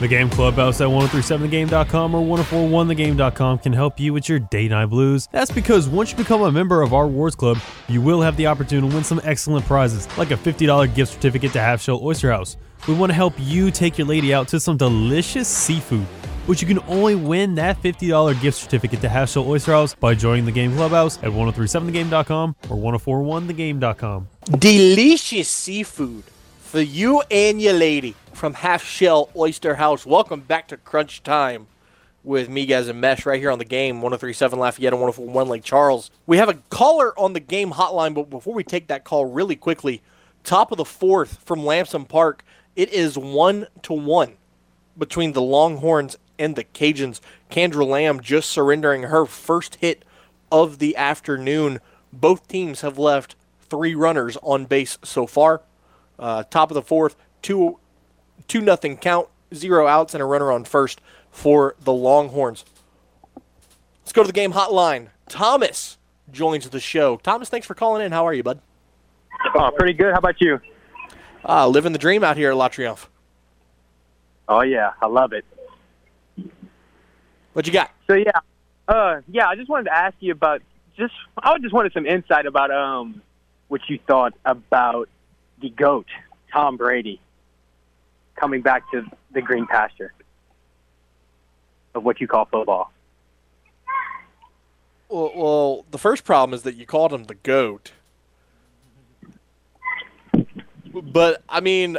The 0.00 0.08
Game 0.08 0.28
Clubhouse 0.28 0.80
at 0.80 0.88
1037thegame.com 0.88 2.14
or 2.14 2.38
1041thegame.com 2.38 3.58
can 3.58 3.72
help 3.72 3.98
you 3.98 4.12
with 4.12 4.28
your 4.28 4.38
day 4.38 4.68
night 4.68 4.86
blues. 4.86 5.26
That's 5.32 5.50
because 5.50 5.88
once 5.88 6.10
you 6.10 6.18
become 6.18 6.42
a 6.42 6.52
member 6.52 6.82
of 6.82 6.92
our 6.92 7.06
Wars 7.06 7.34
club, 7.34 7.58
you 7.88 8.02
will 8.02 8.20
have 8.20 8.36
the 8.36 8.46
opportunity 8.46 8.88
to 8.88 8.94
win 8.94 9.04
some 9.04 9.22
excellent 9.24 9.64
prizes, 9.64 10.06
like 10.18 10.30
a 10.30 10.36
$50 10.36 10.94
gift 10.94 11.12
certificate 11.14 11.52
to 11.52 11.60
Half 11.60 11.80
Shell 11.82 12.00
Oyster 12.02 12.30
House. 12.30 12.58
We 12.86 12.94
want 12.94 13.08
to 13.10 13.14
help 13.14 13.34
you 13.38 13.70
take 13.70 13.96
your 13.96 14.06
lady 14.06 14.34
out 14.34 14.48
to 14.48 14.60
some 14.60 14.76
delicious 14.76 15.48
seafood, 15.48 16.06
but 16.46 16.62
you 16.62 16.68
can 16.68 16.78
only 16.88 17.14
win 17.14 17.56
that 17.56 17.82
$50 17.82 18.40
gift 18.40 18.58
certificate 18.58 19.00
to 19.00 19.08
Half 19.08 19.30
Shell 19.30 19.48
Oyster 19.48 19.72
House 19.72 19.94
by 19.94 20.14
joining 20.14 20.44
the 20.44 20.52
Game 20.52 20.74
Clubhouse 20.74 21.18
at 21.18 21.30
1037thegame.com 21.30 22.56
or 22.70 22.76
1041thegame.com. 22.76 24.28
Delicious 24.58 25.48
seafood 25.48 26.24
for 26.60 26.80
you 26.80 27.22
and 27.30 27.60
your 27.60 27.74
lady 27.74 28.14
from 28.32 28.54
Half 28.54 28.84
Shell 28.84 29.30
Oyster 29.36 29.74
House. 29.74 30.06
Welcome 30.06 30.40
back 30.40 30.68
to 30.68 30.76
Crunch 30.76 31.22
Time 31.22 31.66
with 32.22 32.48
Miguez, 32.48 32.88
and 32.88 33.00
Mesh 33.00 33.24
right 33.24 33.40
here 33.40 33.52
on 33.52 33.58
the 33.58 33.64
game 33.64 34.02
1037 34.02 34.58
Lafayette 34.58 34.92
and 34.92 35.00
1041 35.00 35.48
Lake 35.48 35.62
Charles. 35.62 36.10
We 36.26 36.38
have 36.38 36.48
a 36.48 36.54
caller 36.70 37.16
on 37.18 37.32
the 37.34 37.40
game 37.40 37.70
hotline, 37.70 38.14
but 38.14 38.28
before 38.28 38.52
we 38.52 38.64
take 38.64 38.88
that 38.88 39.04
call, 39.04 39.26
really 39.26 39.54
quickly, 39.54 40.02
top 40.42 40.72
of 40.72 40.78
the 40.78 40.84
fourth 40.84 41.38
from 41.44 41.64
Lamson 41.64 42.04
Park, 42.04 42.44
it 42.74 42.92
is 42.92 43.16
one 43.16 43.68
to 43.82 43.92
one 43.92 44.36
between 44.98 45.32
the 45.34 45.42
Longhorns 45.42 46.16
and 46.38 46.56
the 46.56 46.64
Cajuns. 46.64 47.20
Kandra 47.50 47.86
Lamb 47.86 48.20
just 48.20 48.50
surrendering 48.50 49.04
her 49.04 49.26
first 49.26 49.76
hit 49.76 50.04
of 50.50 50.78
the 50.78 50.96
afternoon. 50.96 51.80
Both 52.12 52.48
teams 52.48 52.80
have 52.80 52.98
left 52.98 53.34
three 53.68 53.94
runners 53.94 54.36
on 54.42 54.64
base 54.64 54.98
so 55.02 55.26
far. 55.26 55.62
Uh, 56.18 56.44
top 56.44 56.70
of 56.70 56.74
the 56.74 56.82
fourth, 56.82 57.16
two 57.42 57.78
two 58.48 58.60
nothing 58.60 58.96
count, 58.96 59.28
zero 59.54 59.86
outs 59.86 60.14
and 60.14 60.22
a 60.22 60.26
runner 60.26 60.52
on 60.52 60.64
first 60.64 61.00
for 61.30 61.74
the 61.80 61.92
Longhorns. 61.92 62.64
Let's 64.02 64.12
go 64.12 64.22
to 64.22 64.26
the 64.26 64.32
game 64.32 64.52
hotline. 64.52 65.08
Thomas 65.28 65.98
joins 66.30 66.68
the 66.68 66.80
show. 66.80 67.16
Thomas, 67.18 67.48
thanks 67.48 67.66
for 67.66 67.74
calling 67.74 68.04
in. 68.04 68.12
How 68.12 68.26
are 68.26 68.32
you, 68.32 68.42
bud? 68.42 68.60
Oh, 69.54 69.70
pretty 69.76 69.92
good. 69.92 70.12
How 70.12 70.18
about 70.18 70.40
you? 70.40 70.60
Ah, 71.44 71.66
living 71.66 71.92
the 71.92 71.98
dream 71.98 72.24
out 72.24 72.36
here 72.36 72.50
at 72.50 72.56
Le 72.56 72.68
Triomphe. 72.70 73.08
Oh 74.48 74.62
yeah, 74.62 74.92
I 75.02 75.06
love 75.06 75.32
it. 75.32 75.44
What 77.56 77.66
you 77.66 77.72
got? 77.72 77.90
So 78.06 78.12
yeah, 78.12 78.40
uh, 78.86 79.22
yeah, 79.28 79.48
I 79.48 79.56
just 79.56 79.70
wanted 79.70 79.84
to 79.84 79.94
ask 79.94 80.14
you 80.20 80.30
about 80.30 80.60
just 80.94 81.14
I 81.42 81.56
just 81.58 81.72
wanted 81.72 81.94
some 81.94 82.04
insight 82.04 82.44
about 82.44 82.70
um 82.70 83.22
what 83.68 83.80
you 83.88 83.98
thought 84.06 84.34
about 84.44 85.08
the 85.62 85.70
goat 85.70 86.04
Tom 86.52 86.76
Brady 86.76 87.18
coming 88.34 88.60
back 88.60 88.82
to 88.90 89.06
the 89.32 89.40
green 89.40 89.66
pasture 89.66 90.12
of 91.94 92.04
what 92.04 92.20
you 92.20 92.26
call 92.26 92.44
football. 92.44 92.92
Well, 95.08 95.32
well, 95.34 95.86
the 95.90 95.98
first 95.98 96.24
problem 96.24 96.52
is 96.52 96.60
that 96.64 96.74
you 96.74 96.84
called 96.84 97.10
him 97.10 97.24
the 97.24 97.36
goat. 97.36 97.92
But 100.92 101.42
I 101.48 101.60
mean, 101.60 101.96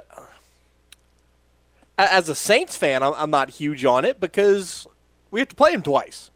as 1.97 2.29
a 2.29 2.35
Saints 2.35 2.77
fan, 2.77 3.01
I'm, 3.01 3.13
I'm 3.17 3.31
not 3.31 3.49
huge 3.49 3.83
on 3.85 4.05
it 4.05 4.19
because 4.19 4.85
we 5.31 5.39
have 5.39 5.49
to 5.49 5.55
play 5.55 5.71
him 5.71 5.81
twice. 5.81 6.31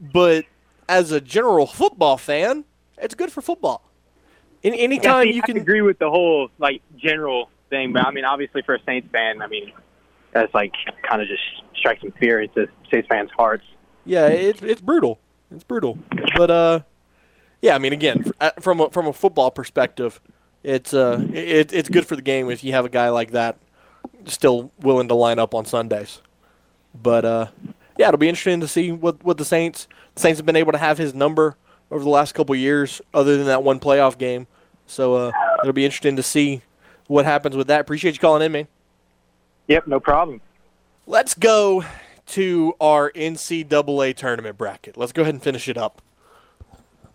But 0.00 0.44
as 0.88 1.12
a 1.12 1.20
general 1.20 1.66
football 1.66 2.16
fan, 2.16 2.64
it's 2.98 3.14
good 3.14 3.32
for 3.32 3.40
football. 3.40 3.82
Any, 4.62 4.80
anytime 4.80 5.26
Yeah, 5.26 5.30
see, 5.30 5.36
you 5.36 5.42
I 5.42 5.46
can 5.46 5.56
agree 5.56 5.82
with 5.82 5.98
the 5.98 6.10
whole 6.10 6.50
like 6.58 6.82
general 6.96 7.50
thing, 7.70 7.92
but 7.92 8.06
I 8.06 8.10
mean, 8.10 8.24
obviously 8.24 8.62
for 8.62 8.74
a 8.74 8.82
Saints 8.84 9.08
fan, 9.12 9.42
I 9.42 9.46
mean, 9.46 9.72
that's 10.32 10.52
like 10.54 10.72
kind 11.08 11.20
of 11.22 11.28
just 11.28 11.42
strikes 11.76 12.00
some 12.00 12.12
fear 12.12 12.40
into 12.40 12.66
Saints 12.90 13.08
fans' 13.08 13.30
hearts. 13.36 13.64
Yeah, 14.04 14.28
it, 14.28 14.62
it's 14.62 14.80
brutal. 14.80 15.18
It's 15.50 15.64
brutal. 15.64 15.98
But 16.36 16.50
uh, 16.50 16.80
yeah, 17.62 17.74
I 17.74 17.78
mean, 17.78 17.92
again, 17.92 18.32
uh, 18.40 18.50
from 18.60 18.80
a, 18.80 18.90
from 18.90 19.06
a 19.06 19.12
football 19.12 19.50
perspective, 19.50 20.20
it's 20.62 20.94
uh, 20.94 21.24
it, 21.32 21.72
it's 21.72 21.88
good 21.88 22.06
for 22.06 22.16
the 22.16 22.22
game 22.22 22.50
if 22.50 22.64
you 22.64 22.72
have 22.72 22.84
a 22.84 22.90
guy 22.90 23.10
like 23.10 23.32
that 23.32 23.58
still 24.26 24.72
willing 24.80 25.08
to 25.08 25.14
line 25.14 25.38
up 25.38 25.54
on 25.54 25.64
Sundays. 25.64 26.22
But 26.94 27.24
uh, 27.24 27.46
yeah, 27.98 28.08
it'll 28.08 28.18
be 28.18 28.28
interesting 28.28 28.60
to 28.60 28.68
see 28.68 28.92
what 28.92 29.22
what 29.24 29.38
the 29.38 29.44
Saints 29.44 29.88
the 30.14 30.20
Saints 30.20 30.38
have 30.38 30.46
been 30.46 30.56
able 30.56 30.72
to 30.72 30.78
have 30.78 30.98
his 30.98 31.14
number 31.14 31.56
over 31.90 32.02
the 32.02 32.10
last 32.10 32.32
couple 32.32 32.54
of 32.54 32.60
years, 32.60 33.00
other 33.12 33.36
than 33.36 33.46
that 33.46 33.62
one 33.62 33.78
playoff 33.80 34.18
game. 34.18 34.46
So 34.86 35.14
uh, 35.14 35.32
it'll 35.62 35.72
be 35.72 35.84
interesting 35.84 36.16
to 36.16 36.22
see 36.22 36.62
what 37.06 37.24
happens 37.24 37.56
with 37.56 37.66
that. 37.68 37.80
Appreciate 37.80 38.14
you 38.14 38.20
calling 38.20 38.42
in, 38.42 38.52
man. 38.52 38.68
Yep, 39.68 39.86
no 39.86 40.00
problem. 40.00 40.40
Let's 41.06 41.34
go 41.34 41.84
to 42.26 42.74
our 42.80 43.10
NCAA 43.12 44.16
tournament 44.16 44.56
bracket. 44.56 44.96
Let's 44.96 45.12
go 45.12 45.22
ahead 45.22 45.34
and 45.34 45.42
finish 45.42 45.68
it 45.68 45.76
up. 45.76 46.02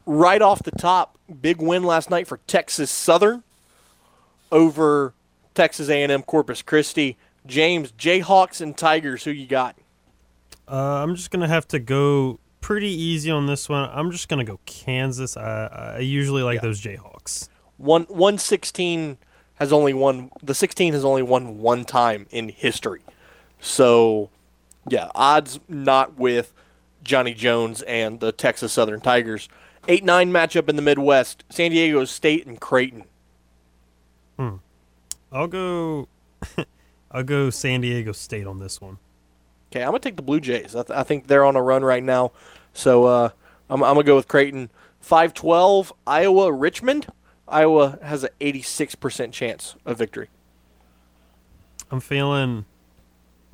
Right 0.05 0.41
off 0.41 0.63
the 0.63 0.71
top, 0.71 1.17
big 1.41 1.61
win 1.61 1.83
last 1.83 2.09
night 2.09 2.27
for 2.27 2.39
Texas 2.47 2.89
Southern 2.89 3.43
over 4.51 5.13
Texas 5.53 5.89
A&M 5.89 6.23
Corpus 6.23 6.61
Christi. 6.61 7.17
James, 7.45 7.91
Jayhawks 7.93 8.61
and 8.61 8.77
Tigers, 8.77 9.23
who 9.23 9.31
you 9.31 9.47
got? 9.47 9.75
Uh, 10.67 11.03
I'm 11.03 11.15
just 11.15 11.31
gonna 11.31 11.47
have 11.47 11.67
to 11.69 11.79
go 11.79 12.39
pretty 12.61 12.89
easy 12.89 13.31
on 13.31 13.47
this 13.47 13.67
one. 13.67 13.89
I'm 13.91 14.11
just 14.11 14.29
gonna 14.29 14.43
go 14.43 14.59
Kansas. 14.65 15.35
I, 15.35 15.95
I 15.95 15.99
usually 15.99 16.43
like 16.43 16.61
those 16.61 16.81
Jayhawks. 16.81 17.49
One 17.77 18.03
one 18.03 18.37
sixteen 18.37 19.17
has 19.55 19.73
only 19.73 19.93
won 19.93 20.31
the 20.43 20.53
sixteen 20.53 20.93
has 20.93 21.03
only 21.03 21.23
won 21.23 21.59
one 21.59 21.85
time 21.85 22.27
in 22.29 22.49
history. 22.49 23.01
So 23.59 24.29
yeah, 24.87 25.09
odds 25.15 25.59
not 25.67 26.17
with 26.17 26.53
Johnny 27.03 27.33
Jones 27.33 27.81
and 27.83 28.19
the 28.19 28.31
Texas 28.31 28.73
Southern 28.73 29.01
Tigers. 29.01 29.49
Eight 29.87 30.03
nine 30.03 30.31
matchup 30.31 30.69
in 30.69 30.75
the 30.75 30.81
Midwest. 30.81 31.43
San 31.49 31.71
Diego 31.71 32.05
State 32.05 32.45
and 32.45 32.59
Creighton. 32.59 33.05
Hmm. 34.37 34.55
I'll 35.31 35.47
go. 35.47 36.07
I'll 37.11 37.23
go 37.23 37.49
San 37.49 37.81
Diego 37.81 38.11
State 38.11 38.45
on 38.47 38.59
this 38.59 38.79
one. 38.79 38.97
Okay, 39.71 39.81
I'm 39.81 39.89
gonna 39.89 39.99
take 39.99 40.15
the 40.15 40.21
Blue 40.21 40.39
Jays. 40.39 40.75
I, 40.75 40.83
th- 40.83 40.97
I 40.97 41.03
think 41.03 41.27
they're 41.27 41.45
on 41.45 41.55
a 41.55 41.61
run 41.61 41.83
right 41.83 42.03
now. 42.03 42.31
So 42.73 43.05
uh, 43.05 43.29
I'm, 43.69 43.83
I'm 43.83 43.95
gonna 43.95 44.03
go 44.03 44.15
with 44.15 44.27
Creighton. 44.27 44.69
Five 44.99 45.33
twelve 45.33 45.93
Iowa 46.05 46.51
Richmond. 46.51 47.07
Iowa 47.47 47.97
has 48.03 48.23
an 48.23 48.29
86% 48.39 49.31
chance 49.31 49.75
of 49.83 49.97
victory. 49.97 50.29
I'm 51.89 51.99
feeling. 51.99 52.65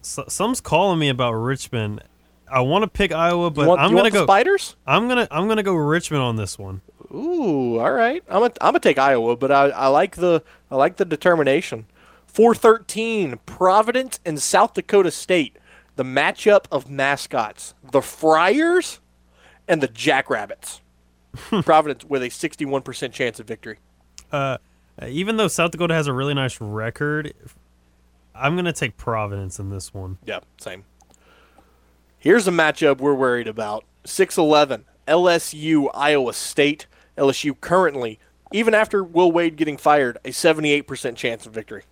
So, 0.01 0.25
some's 0.27 0.59
calling 0.59 0.99
me 0.99 1.07
about 1.07 1.31
Richmond. 1.33 2.03
I 2.51 2.59
want 2.59 2.83
to 2.83 2.89
pick 2.89 3.11
Iowa, 3.11 3.49
but 3.49 3.67
want- 3.67 3.81
I'm 3.81 3.95
gonna 3.95 4.11
go 4.11 4.25
Spiders. 4.25 4.75
I'm 4.85 5.07
gonna 5.07 5.27
I'm 5.31 5.47
gonna 5.47 5.63
go 5.63 5.73
Richmond 5.75 6.21
on 6.23 6.35
this 6.35 6.59
one. 6.59 6.81
Ooh, 7.13 7.79
all 7.79 7.91
right. 7.91 8.21
I'm 8.27 8.41
gonna 8.41 8.53
I'm 8.61 8.67
gonna 8.69 8.79
take 8.79 8.99
Iowa, 8.99 9.35
but 9.35 9.51
I, 9.51 9.69
I 9.69 9.87
like 9.87 10.15
the 10.17 10.43
I 10.69 10.75
like 10.75 10.97
the 10.97 11.05
determination. 11.05 11.85
Four 12.35 12.53
thirteen 12.53 13.39
Providence 13.45 14.19
and 14.25 14.41
South 14.41 14.73
Dakota 14.73 15.09
State. 15.09 15.55
The 15.95 16.03
matchup 16.03 16.65
of 16.69 16.89
mascots: 16.89 17.73
the 17.81 18.01
Friars 18.01 18.99
and 19.69 19.81
the 19.81 19.87
Jackrabbits. 19.87 20.81
Providence 21.63 22.03
with 22.03 22.21
a 22.21 22.27
61% 22.27 23.13
chance 23.13 23.39
of 23.39 23.47
victory. 23.47 23.79
Uh, 24.33 24.57
even 25.07 25.37
though 25.37 25.47
South 25.47 25.71
Dakota 25.71 25.93
has 25.93 26.07
a 26.07 26.13
really 26.13 26.33
nice 26.33 26.59
record, 26.59 27.33
I'm 28.35 28.57
gonna 28.57 28.73
take 28.73 28.97
Providence 28.97 29.57
in 29.57 29.69
this 29.69 29.93
one. 29.93 30.17
Yeah, 30.25 30.41
same. 30.57 30.83
Here's 32.19 32.49
a 32.49 32.51
matchup 32.51 32.97
we're 32.97 33.13
worried 33.13 33.47
about. 33.47 33.85
6-11 34.03 34.83
LSU 35.07 35.89
Iowa 35.93 36.33
State. 36.33 36.87
LSU 37.17 37.57
currently, 37.61 38.19
even 38.51 38.73
after 38.73 39.05
Will 39.05 39.31
Wade 39.31 39.55
getting 39.55 39.77
fired, 39.77 40.17
a 40.25 40.31
78% 40.31 41.15
chance 41.15 41.45
of 41.45 41.53
victory. 41.53 41.83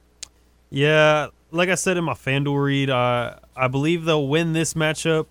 Yeah, 0.73 1.27
like 1.51 1.69
I 1.69 1.75
said 1.75 1.97
in 1.97 2.03
my 2.03 2.13
FanDuel 2.15 2.63
read, 2.63 2.89
uh, 2.89 3.35
I 3.55 3.67
believe 3.67 4.05
they'll 4.05 4.27
win 4.27 4.53
this 4.53 4.73
matchup, 4.73 5.27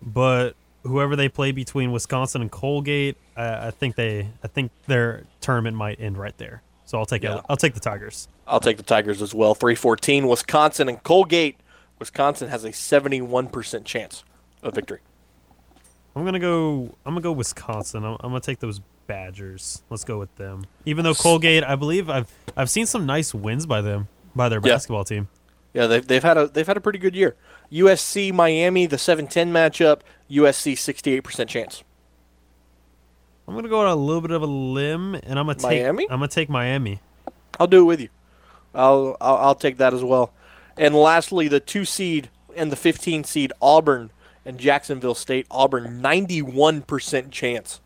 but 0.00 0.54
whoever 0.84 1.16
they 1.16 1.28
play 1.28 1.50
between 1.50 1.90
Wisconsin 1.90 2.40
and 2.40 2.52
Colgate, 2.52 3.16
I, 3.36 3.66
I 3.66 3.70
think 3.72 3.96
they, 3.96 4.28
I 4.44 4.46
think 4.46 4.70
their 4.86 5.24
tournament 5.40 5.76
might 5.76 5.98
end 6.00 6.16
right 6.18 6.38
there. 6.38 6.62
So 6.84 6.98
I'll 6.98 7.04
take 7.06 7.24
Yeah. 7.24 7.38
it. 7.38 7.44
I'll 7.48 7.56
take 7.56 7.74
the 7.74 7.80
Tigers. 7.80 8.28
I'll 8.46 8.60
take 8.60 8.76
the 8.76 8.84
Tigers 8.84 9.20
as 9.20 9.34
well. 9.34 9.56
314 9.56 10.28
Wisconsin 10.28 10.88
and 10.88 11.02
Colgate. 11.02 11.58
Wisconsin 11.98 12.48
has 12.48 12.64
a 12.64 12.68
71% 12.68 13.84
chance 13.84 14.22
of 14.62 14.72
victory. 14.72 15.00
I'm 16.14 16.24
gonna 16.24 16.38
go. 16.38 16.94
I'm 17.04 17.12
gonna 17.14 17.20
go 17.22 17.32
Wisconsin. 17.32 18.04
I'm, 18.04 18.12
I'm 18.20 18.30
gonna 18.30 18.40
take 18.40 18.60
those 18.60 18.80
Badgers. 19.08 19.82
Let's 19.90 20.04
go 20.04 20.18
with 20.18 20.34
them. 20.36 20.64
Even 20.84 21.04
though 21.04 21.14
Colgate, 21.14 21.64
I 21.64 21.74
believe 21.74 22.08
I've 22.08 22.30
I've 22.56 22.70
seen 22.70 22.86
some 22.86 23.04
nice 23.04 23.34
wins 23.34 23.66
by 23.66 23.80
them 23.82 24.08
by 24.36 24.48
their 24.48 24.60
Yeah. 24.62 24.74
basketball 24.74 25.04
team. 25.04 25.28
Yeah, 25.74 25.86
they've, 25.86 26.06
they've 26.06 26.22
had 26.22 26.38
a 26.38 26.46
they've 26.48 26.66
had 26.66 26.76
a 26.76 26.80
pretty 26.80 26.98
good 26.98 27.14
year. 27.14 27.34
USC 27.72 28.32
Miami 28.32 28.86
the 28.86 28.96
7-10 28.96 29.50
matchup. 29.50 30.00
USC 30.30 30.74
68% 30.74 31.48
chance. 31.48 31.82
I'm 33.48 33.54
gonna 33.54 33.68
go 33.68 33.80
on 33.80 33.86
a 33.88 33.94
little 33.96 34.20
bit 34.22 34.30
of 34.32 34.42
a 34.42 34.46
limb, 34.46 35.14
and 35.14 35.38
I'm 35.38 35.46
gonna 35.46 35.54
take. 35.54 35.82
Miami? 35.82 36.04
I'm 36.04 36.18
gonna 36.18 36.28
take 36.28 36.48
Miami. 36.48 37.00
I'll 37.60 37.66
do 37.66 37.80
it 37.82 37.84
with 37.84 38.00
you. 38.00 38.08
I'll, 38.74 39.16
I'll 39.20 39.36
I'll 39.36 39.54
take 39.54 39.76
that 39.78 39.94
as 39.94 40.02
well. 40.02 40.32
And 40.76 40.94
lastly, 40.94 41.48
the 41.48 41.60
two 41.60 41.84
seed 41.84 42.28
and 42.56 42.72
the 42.72 42.76
15 42.76 43.24
seed 43.24 43.52
Auburn 43.62 44.10
and 44.44 44.58
Jacksonville 44.58 45.14
State. 45.14 45.46
Auburn 45.50 46.02
91% 46.02 47.30
chance. 47.30 47.80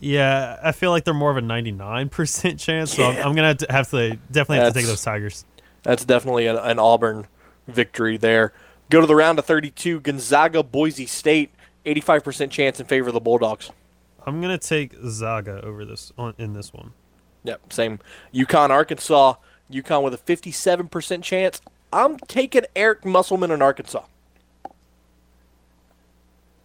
Yeah, 0.00 0.58
I 0.62 0.72
feel 0.72 0.90
like 0.90 1.04
they're 1.04 1.14
more 1.14 1.30
of 1.30 1.36
a 1.36 1.40
99% 1.40 2.58
chance. 2.60 2.94
So 2.94 3.04
I'm, 3.04 3.16
I'm 3.16 3.34
gonna 3.34 3.48
have 3.48 3.58
to, 3.58 3.66
have 3.72 3.90
to 3.90 4.16
definitely 4.30 4.58
have 4.64 4.72
to 4.74 4.78
take 4.78 4.86
those 4.86 5.02
Tigers. 5.02 5.44
That's 5.88 6.04
definitely 6.04 6.46
an, 6.46 6.56
an 6.56 6.78
Auburn 6.78 7.28
victory 7.66 8.18
there. 8.18 8.52
Go 8.90 9.00
to 9.00 9.06
the 9.06 9.14
round 9.14 9.38
of 9.38 9.46
32. 9.46 10.00
Gonzaga 10.00 10.62
Boise 10.62 11.06
State 11.06 11.50
85% 11.86 12.50
chance 12.50 12.78
in 12.78 12.84
favor 12.84 13.08
of 13.08 13.14
the 13.14 13.20
Bulldogs. 13.20 13.70
I'm 14.26 14.42
gonna 14.42 14.58
take 14.58 14.92
Zaga 15.06 15.64
over 15.64 15.86
this 15.86 16.12
on 16.18 16.34
in 16.36 16.52
this 16.52 16.74
one. 16.74 16.92
Yep, 17.44 17.72
same. 17.72 18.00
UConn 18.34 18.68
Arkansas. 18.68 19.36
UConn 19.72 20.02
with 20.02 20.12
a 20.12 20.18
57% 20.18 21.22
chance. 21.22 21.62
I'm 21.90 22.18
taking 22.18 22.64
Eric 22.76 23.06
Musselman 23.06 23.50
in 23.50 23.62
Arkansas. 23.62 24.04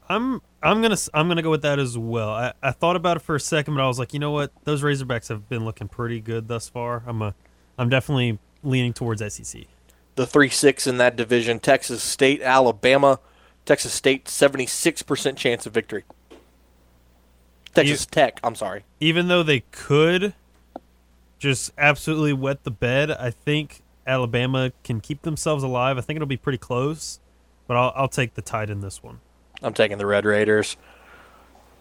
I'm 0.09 0.41
I'm 0.61 0.81
gonna 0.81 0.97
I'm 1.13 1.29
gonna 1.29 1.41
go 1.41 1.49
with 1.49 1.61
that 1.61 1.79
as 1.79 1.97
well. 1.97 2.29
I, 2.29 2.51
I 2.61 2.71
thought 2.71 2.97
about 2.97 3.15
it 3.15 3.21
for 3.21 3.35
a 3.35 3.39
second, 3.39 3.75
but 3.75 3.83
I 3.85 3.87
was 3.87 3.99
like, 3.99 4.13
you 4.13 4.19
know 4.19 4.31
what? 4.31 4.51
Those 4.65 4.81
Razorbacks 4.81 5.29
have 5.29 5.47
been 5.47 5.63
looking 5.63 5.87
pretty 5.87 6.19
good 6.19 6.49
thus 6.49 6.67
far. 6.67 7.03
I'm 7.07 7.21
a 7.21 7.33
I'm 7.77 7.87
definitely 7.87 8.37
leaning 8.63 8.93
towards 8.93 9.21
SEC. 9.33 9.63
the 10.15 10.25
three 10.27 10.49
six 10.49 10.87
in 10.87 10.97
that 10.97 11.15
division. 11.15 11.59
Texas 11.59 12.01
State, 12.03 12.41
Alabama. 12.41 13.19
Texas 13.65 13.93
State 13.93 14.27
seventy 14.27 14.65
six 14.65 15.01
percent 15.01 15.37
chance 15.37 15.65
of 15.65 15.73
victory. 15.73 16.03
Texas 17.73 18.05
Tech. 18.05 18.39
I'm 18.43 18.55
sorry. 18.55 18.83
Even 18.99 19.27
though 19.27 19.41
they 19.43 19.61
could 19.71 20.33
just 21.39 21.71
absolutely 21.77 22.33
wet 22.33 22.63
the 22.63 22.71
bed, 22.71 23.09
I 23.11 23.31
think 23.31 23.81
Alabama 24.05 24.71
can 24.83 25.01
keep 25.01 25.23
themselves 25.23 25.63
alive. 25.63 25.97
I 25.97 26.01
think 26.01 26.17
it'll 26.17 26.27
be 26.27 26.37
pretty 26.37 26.57
close, 26.59 27.19
but 27.67 27.75
I'll 27.77 27.93
I'll 27.95 28.07
take 28.07 28.35
the 28.35 28.41
Tide 28.41 28.69
in 28.69 28.81
this 28.81 29.01
one. 29.01 29.19
I'm 29.61 29.73
taking 29.73 29.97
the 29.97 30.05
Red 30.05 30.25
Raiders. 30.25 30.77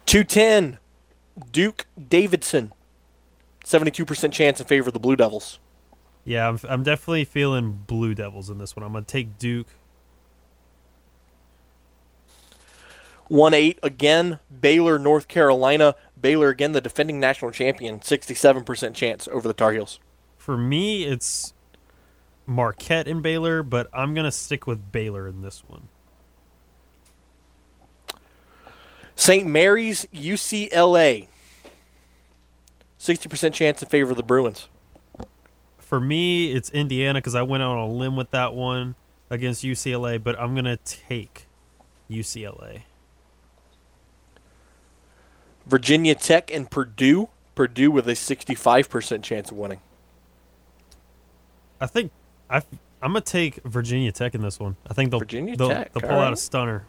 Two 0.07 0.25
ten. 0.25 0.79
Duke 1.51 1.87
Davidson. 2.09 2.73
Seventy 3.65 3.91
two 3.91 4.05
percent 4.05 4.33
chance 4.33 4.61
in 4.61 4.67
favor 4.67 4.89
of 4.89 4.95
the 4.95 5.01
Blue 5.01 5.17
Devils. 5.17 5.59
Yeah, 6.25 6.49
I'm, 6.49 6.59
I'm 6.69 6.83
definitely 6.83 7.25
feeling 7.25 7.83
Blue 7.87 8.15
Devils 8.15 8.49
in 8.49 8.59
this 8.59 8.77
one. 8.77 8.85
I'm 8.85 8.93
gonna 8.93 9.05
take 9.05 9.39
Duke. 9.39 9.69
One 13.29 13.55
eight 13.55 13.79
again. 13.83 14.39
Baylor, 14.61 14.99
North 14.99 15.27
Carolina. 15.27 15.95
Baylor 16.21 16.51
again, 16.51 16.73
the 16.73 16.81
defending 16.81 17.19
national 17.19 17.51
champion. 17.51 18.03
Sixty-seven 18.03 18.65
percent 18.65 18.95
chance 18.95 19.27
over 19.29 19.49
the 19.49 19.55
Tar 19.55 19.73
Heels. 19.73 19.99
For 20.37 20.57
me, 20.57 21.05
it's 21.05 21.55
Marquette 22.47 23.09
and 23.09 23.23
Baylor, 23.23 23.63
but 23.63 23.89
I'm 23.93 24.15
gonna 24.15 24.33
stick 24.33 24.67
with 24.67 24.93
Baylor 24.93 25.27
in 25.27 25.43
this 25.43 25.65
one. 25.67 25.89
St. 29.17 29.47
Mary's, 29.47 30.07
UCLA. 30.15 31.27
Sixty 32.99 33.29
percent 33.29 33.55
chance 33.55 33.83
in 33.83 33.89
favor 33.89 34.13
of 34.13 34.17
the 34.17 34.23
Bruins. 34.23 34.69
For 35.93 36.01
me, 36.01 36.53
it's 36.53 36.71
Indiana 36.71 37.19
because 37.19 37.35
I 37.35 37.43
went 37.43 37.63
out 37.63 37.77
on 37.77 37.91
a 37.91 37.93
limb 37.93 38.17
with 38.17 38.31
that 38.31 38.55
one 38.55 38.95
against 39.29 39.63
UCLA, 39.63 40.17
but 40.17 40.41
I'm 40.41 40.55
gonna 40.55 40.79
take 40.79 41.45
UCLA. 42.11 42.85
Virginia 45.67 46.15
Tech 46.15 46.51
and 46.51 46.71
Purdue. 46.71 47.29
Purdue 47.55 47.91
with 47.91 48.09
a 48.09 48.15
sixty-five 48.15 48.89
percent 48.89 49.23
chance 49.23 49.51
of 49.51 49.59
winning. 49.59 49.81
I 51.79 51.89
think 51.89 52.11
I 52.49 52.63
I'm 53.03 53.13
gonna 53.13 53.21
take 53.21 53.57
Virginia 53.57 54.13
Tech 54.13 54.35
in 54.35 54.41
this 54.41 54.59
one. 54.59 54.77
I 54.89 54.95
think 54.95 55.11
they'll 55.11 55.21
Virginia 55.21 55.59
they'll, 55.59 55.69
Tech, 55.69 55.93
they'll 55.93 56.09
pull 56.09 56.17
all 56.17 56.23
out 56.23 56.33
a 56.33 56.37
stunner. 56.37 56.87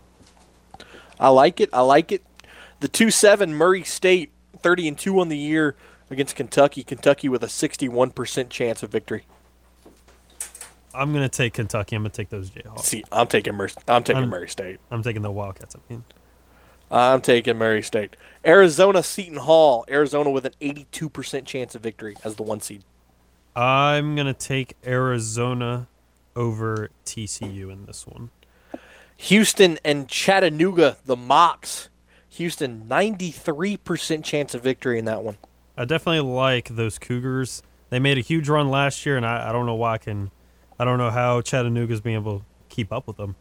I 1.20 1.28
like 1.28 1.60
it. 1.60 1.70
I 1.74 1.82
like 1.82 2.14
it. 2.14 2.24
The 2.80 2.88
two 2.88 3.12
seven 3.12 3.54
Murray 3.54 3.84
State, 3.84 4.32
thirty 4.60 4.88
and 4.88 4.97
two 4.97 5.20
on 5.20 5.28
the 5.28 5.38
year 5.38 5.76
against 6.10 6.36
Kentucky. 6.36 6.84
Kentucky 6.84 7.30
with 7.30 7.43
a 7.43 7.49
sixty-one 7.49 8.12
percent 8.12 8.49
chance 8.49 8.84
of 8.84 8.91
victory. 8.91 9.26
I'm 10.93 11.12
gonna 11.14 11.30
take 11.30 11.54
Kentucky. 11.54 11.95
I'm 11.95 12.04
gonna 12.04 12.10
take 12.12 12.30
those 12.30 12.49
Jayhawks. 12.51 12.82
See, 12.82 13.04
I'm 13.12 13.28
taking 13.28 13.56
Mur- 13.56 13.70
I'm 13.88 14.04
taking 14.04 14.22
I'm- 14.22 14.30
Murray 14.30 14.47
State. 14.49 14.80
I'm 14.91 15.01
taking 15.01 15.22
the 15.24 15.32
Wildcats. 15.32 15.76
I 15.76 15.80
mean, 15.89 16.04
I'm 16.91 17.22
taking 17.22 17.58
Murray 17.58 17.82
State. 17.82 18.16
Arizona 18.45 19.01
Seton 19.01 19.38
Hall. 19.39 19.86
Arizona 19.89 20.30
with 20.30 20.45
an 20.45 20.54
eighty-two 20.62 21.10
percent 21.10 21.47
chance 21.47 21.74
of 21.74 21.82
victory 21.82 22.16
as 22.24 22.36
the 22.36 22.43
one 22.43 22.62
seed. 22.62 22.84
I'm 23.56 24.16
gonna 24.16 24.34
take 24.34 24.76
Arizona 24.86 25.88
over 26.36 26.89
TCU 27.06 27.72
in 27.72 27.86
this 27.86 28.06
one. 28.08 28.30
Houston 29.18 29.80
and 29.86 30.08
Chattanooga, 30.10 30.97
the 31.06 31.16
Mocs. 31.16 31.88
Houston, 32.30 32.88
ninety-three 32.88 33.78
percent 33.78 34.26
chance 34.26 34.54
of 34.54 34.62
victory 34.62 34.99
in 34.99 35.06
that 35.06 35.24
one. 35.24 35.38
I 35.78 35.86
definitely 35.86 36.22
like 36.32 36.70
those 36.70 37.00
Cougars. 37.00 37.64
They 37.90 38.00
made 38.00 38.18
a 38.18 38.22
huge 38.22 38.50
run 38.50 38.70
last 38.70 39.06
year, 39.06 39.18
and 39.18 39.26
I, 39.26 39.50
I 39.50 39.52
don't 39.52 39.66
know 39.66 39.76
why 39.76 39.94
I 39.94 39.98
can. 39.98 40.32
I 40.80 40.86
don't 40.86 40.98
know 40.98 41.10
how 41.10 41.42
Chattanooga's 41.42 42.02
being 42.02 42.16
able 42.16 42.40
to 42.40 42.46
keep 42.70 42.92
up 42.92 43.08
with 43.08 43.18
them. 43.18 43.36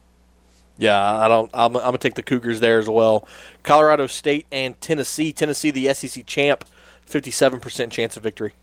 Yeah, 0.78 1.00
I 1.00 1.28
don't. 1.28 1.50
I'm, 1.52 1.76
I'm 1.76 1.82
gonna 1.82 1.98
take 1.98 2.14
the 2.14 2.22
Cougars 2.22 2.60
there 2.60 2.78
as 2.78 2.88
well. 2.88 3.28
Colorado 3.62 4.06
State 4.06 4.46
and 4.50 4.80
Tennessee. 4.80 5.32
Tennessee, 5.32 5.70
the 5.70 5.92
SEC 5.92 6.26
champ, 6.26 6.64
fifty-seven 7.04 7.60
percent 7.60 7.92
chance 7.92 8.16
of 8.16 8.22
victory. 8.22 8.54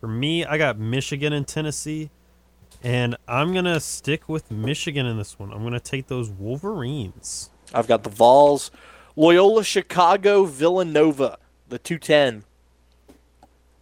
For 0.00 0.08
me, 0.08 0.44
I 0.44 0.58
got 0.58 0.78
Michigan 0.78 1.32
and 1.32 1.48
Tennessee, 1.48 2.10
and 2.82 3.16
I'm 3.26 3.54
gonna 3.54 3.80
stick 3.80 4.28
with 4.28 4.50
Michigan 4.50 5.06
in 5.06 5.16
this 5.16 5.38
one. 5.38 5.52
I'm 5.52 5.62
gonna 5.62 5.80
take 5.80 6.06
those 6.06 6.28
Wolverines. 6.28 7.50
I've 7.74 7.88
got 7.88 8.02
the 8.02 8.10
Vols, 8.10 8.70
Loyola 9.16 9.64
Chicago, 9.64 10.44
Villanova, 10.44 11.38
the 11.68 11.78
two 11.78 11.98
ten. 11.98 12.44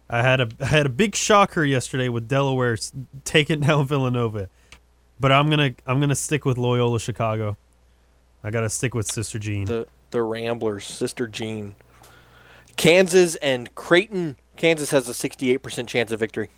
I 0.09 0.21
had 0.21 0.39
a 0.39 0.49
I 0.59 0.65
had 0.65 0.85
a 0.85 0.89
big 0.89 1.15
shocker 1.15 1.63
yesterday 1.63 2.09
with 2.09 2.27
Delaware 2.27 2.77
taking 3.25 3.59
down 3.61 3.87
Villanova, 3.87 4.49
but 5.19 5.31
I'm 5.31 5.49
gonna 5.49 5.71
I'm 5.85 5.99
gonna 5.99 6.15
stick 6.15 6.45
with 6.45 6.57
Loyola 6.57 6.99
Chicago. 6.99 7.57
I 8.43 8.51
gotta 8.51 8.69
stick 8.69 8.93
with 8.93 9.07
Sister 9.07 9.39
Jean. 9.39 9.65
The 9.65 9.87
the 10.11 10.23
Ramblers, 10.23 10.85
Sister 10.85 11.27
Jean. 11.27 11.75
Kansas 12.77 13.35
and 13.37 13.73
Creighton. 13.75 14.37
Kansas 14.55 14.91
has 14.91 15.09
a 15.09 15.13
sixty-eight 15.13 15.61
percent 15.61 15.89
chance 15.89 16.11
of 16.11 16.19
victory. 16.19 16.49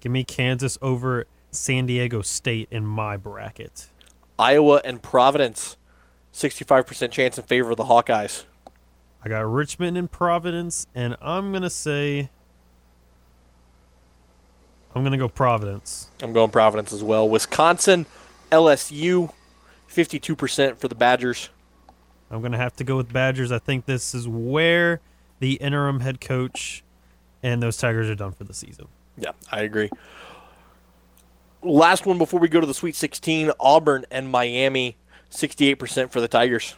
Give 0.00 0.12
me 0.12 0.24
Kansas 0.24 0.76
over 0.82 1.26
San 1.50 1.86
Diego 1.86 2.20
State 2.20 2.68
in 2.70 2.84
my 2.84 3.16
bracket. 3.16 3.88
Iowa 4.38 4.82
and 4.84 5.02
Providence, 5.02 5.78
sixty-five 6.32 6.86
percent 6.86 7.12
chance 7.12 7.38
in 7.38 7.44
favor 7.44 7.70
of 7.70 7.78
the 7.78 7.84
Hawkeyes. 7.84 8.44
I 9.24 9.28
got 9.28 9.50
Richmond 9.50 9.96
and 9.96 10.10
Providence, 10.10 10.86
and 10.94 11.16
I'm 11.22 11.52
gonna 11.52 11.70
say 11.70 12.28
I'm 14.96 15.04
gonna 15.04 15.18
go 15.18 15.28
Providence. 15.28 16.08
I'm 16.22 16.32
going 16.32 16.50
Providence 16.50 16.90
as 16.90 17.02
well. 17.02 17.28
Wisconsin, 17.28 18.06
LSU, 18.50 19.30
fifty-two 19.86 20.34
percent 20.34 20.80
for 20.80 20.88
the 20.88 20.94
Badgers. 20.94 21.50
I'm 22.30 22.40
gonna 22.40 22.56
have 22.56 22.74
to 22.76 22.84
go 22.84 22.96
with 22.96 23.12
Badgers. 23.12 23.52
I 23.52 23.58
think 23.58 23.84
this 23.84 24.14
is 24.14 24.26
where 24.26 25.02
the 25.38 25.56
interim 25.56 26.00
head 26.00 26.22
coach 26.22 26.82
and 27.42 27.62
those 27.62 27.76
Tigers 27.76 28.08
are 28.08 28.14
done 28.14 28.32
for 28.32 28.44
the 28.44 28.54
season. 28.54 28.88
Yeah, 29.18 29.32
I 29.52 29.60
agree. 29.60 29.90
Last 31.62 32.06
one 32.06 32.16
before 32.16 32.40
we 32.40 32.48
go 32.48 32.62
to 32.62 32.66
the 32.66 32.72
Sweet 32.72 32.96
16, 32.96 33.52
Auburn 33.60 34.06
and 34.10 34.30
Miami, 34.30 34.96
68% 35.30 36.10
for 36.10 36.22
the 36.22 36.28
Tigers. 36.28 36.74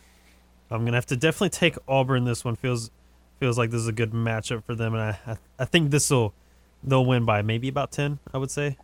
I'm 0.73 0.85
gonna 0.85 0.97
have 0.97 1.07
to 1.07 1.17
definitely 1.17 1.51
take 1.51 1.77
Auburn. 1.87 2.25
This 2.25 2.45
one 2.45 2.57
feels 2.57 2.91
feels 3.39 3.57
like 3.57 3.71
this 3.71 3.83
is 3.83 3.87
a 3.87 3.93
good 3.93 4.11
matchup 4.11 4.65
for 4.65 4.75
them, 4.75 4.95
and 4.95 5.03
I 5.05 5.19
I, 5.25 5.37
I 5.61 5.65
think 5.67 5.93
this 5.93 6.11
will 6.11 6.35
they'll 6.83 7.05
win 7.05 7.25
by 7.25 7.43
maybe 7.43 7.69
about 7.69 7.93
ten. 7.93 8.19
I 8.33 8.39
would 8.39 8.51
say. 8.51 8.77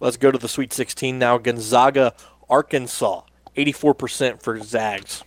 Let's 0.00 0.16
go 0.16 0.30
to 0.30 0.38
the 0.38 0.48
Sweet 0.48 0.72
16 0.72 1.18
now. 1.18 1.38
Gonzaga, 1.38 2.14
Arkansas, 2.50 3.22
84% 3.56 4.42
for 4.42 4.60
Zags. 4.60 5.22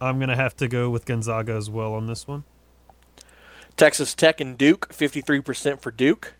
I'm 0.00 0.18
gonna 0.18 0.36
have 0.36 0.56
to 0.56 0.68
go 0.68 0.90
with 0.90 1.04
Gonzaga 1.04 1.52
as 1.52 1.70
well 1.70 1.94
on 1.94 2.06
this 2.06 2.26
one. 2.26 2.44
Texas 3.76 4.14
Tech 4.14 4.40
and 4.40 4.56
Duke, 4.56 4.88
53% 4.90 5.80
for 5.80 5.90
Duke. 5.90 6.34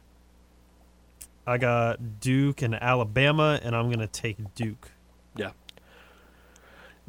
I 1.46 1.58
got 1.58 2.20
Duke 2.20 2.62
and 2.62 2.74
Alabama, 2.74 3.60
and 3.62 3.76
I'm 3.76 3.90
gonna 3.90 4.06
take 4.06 4.54
Duke. 4.54 4.90
Yeah. 5.36 5.50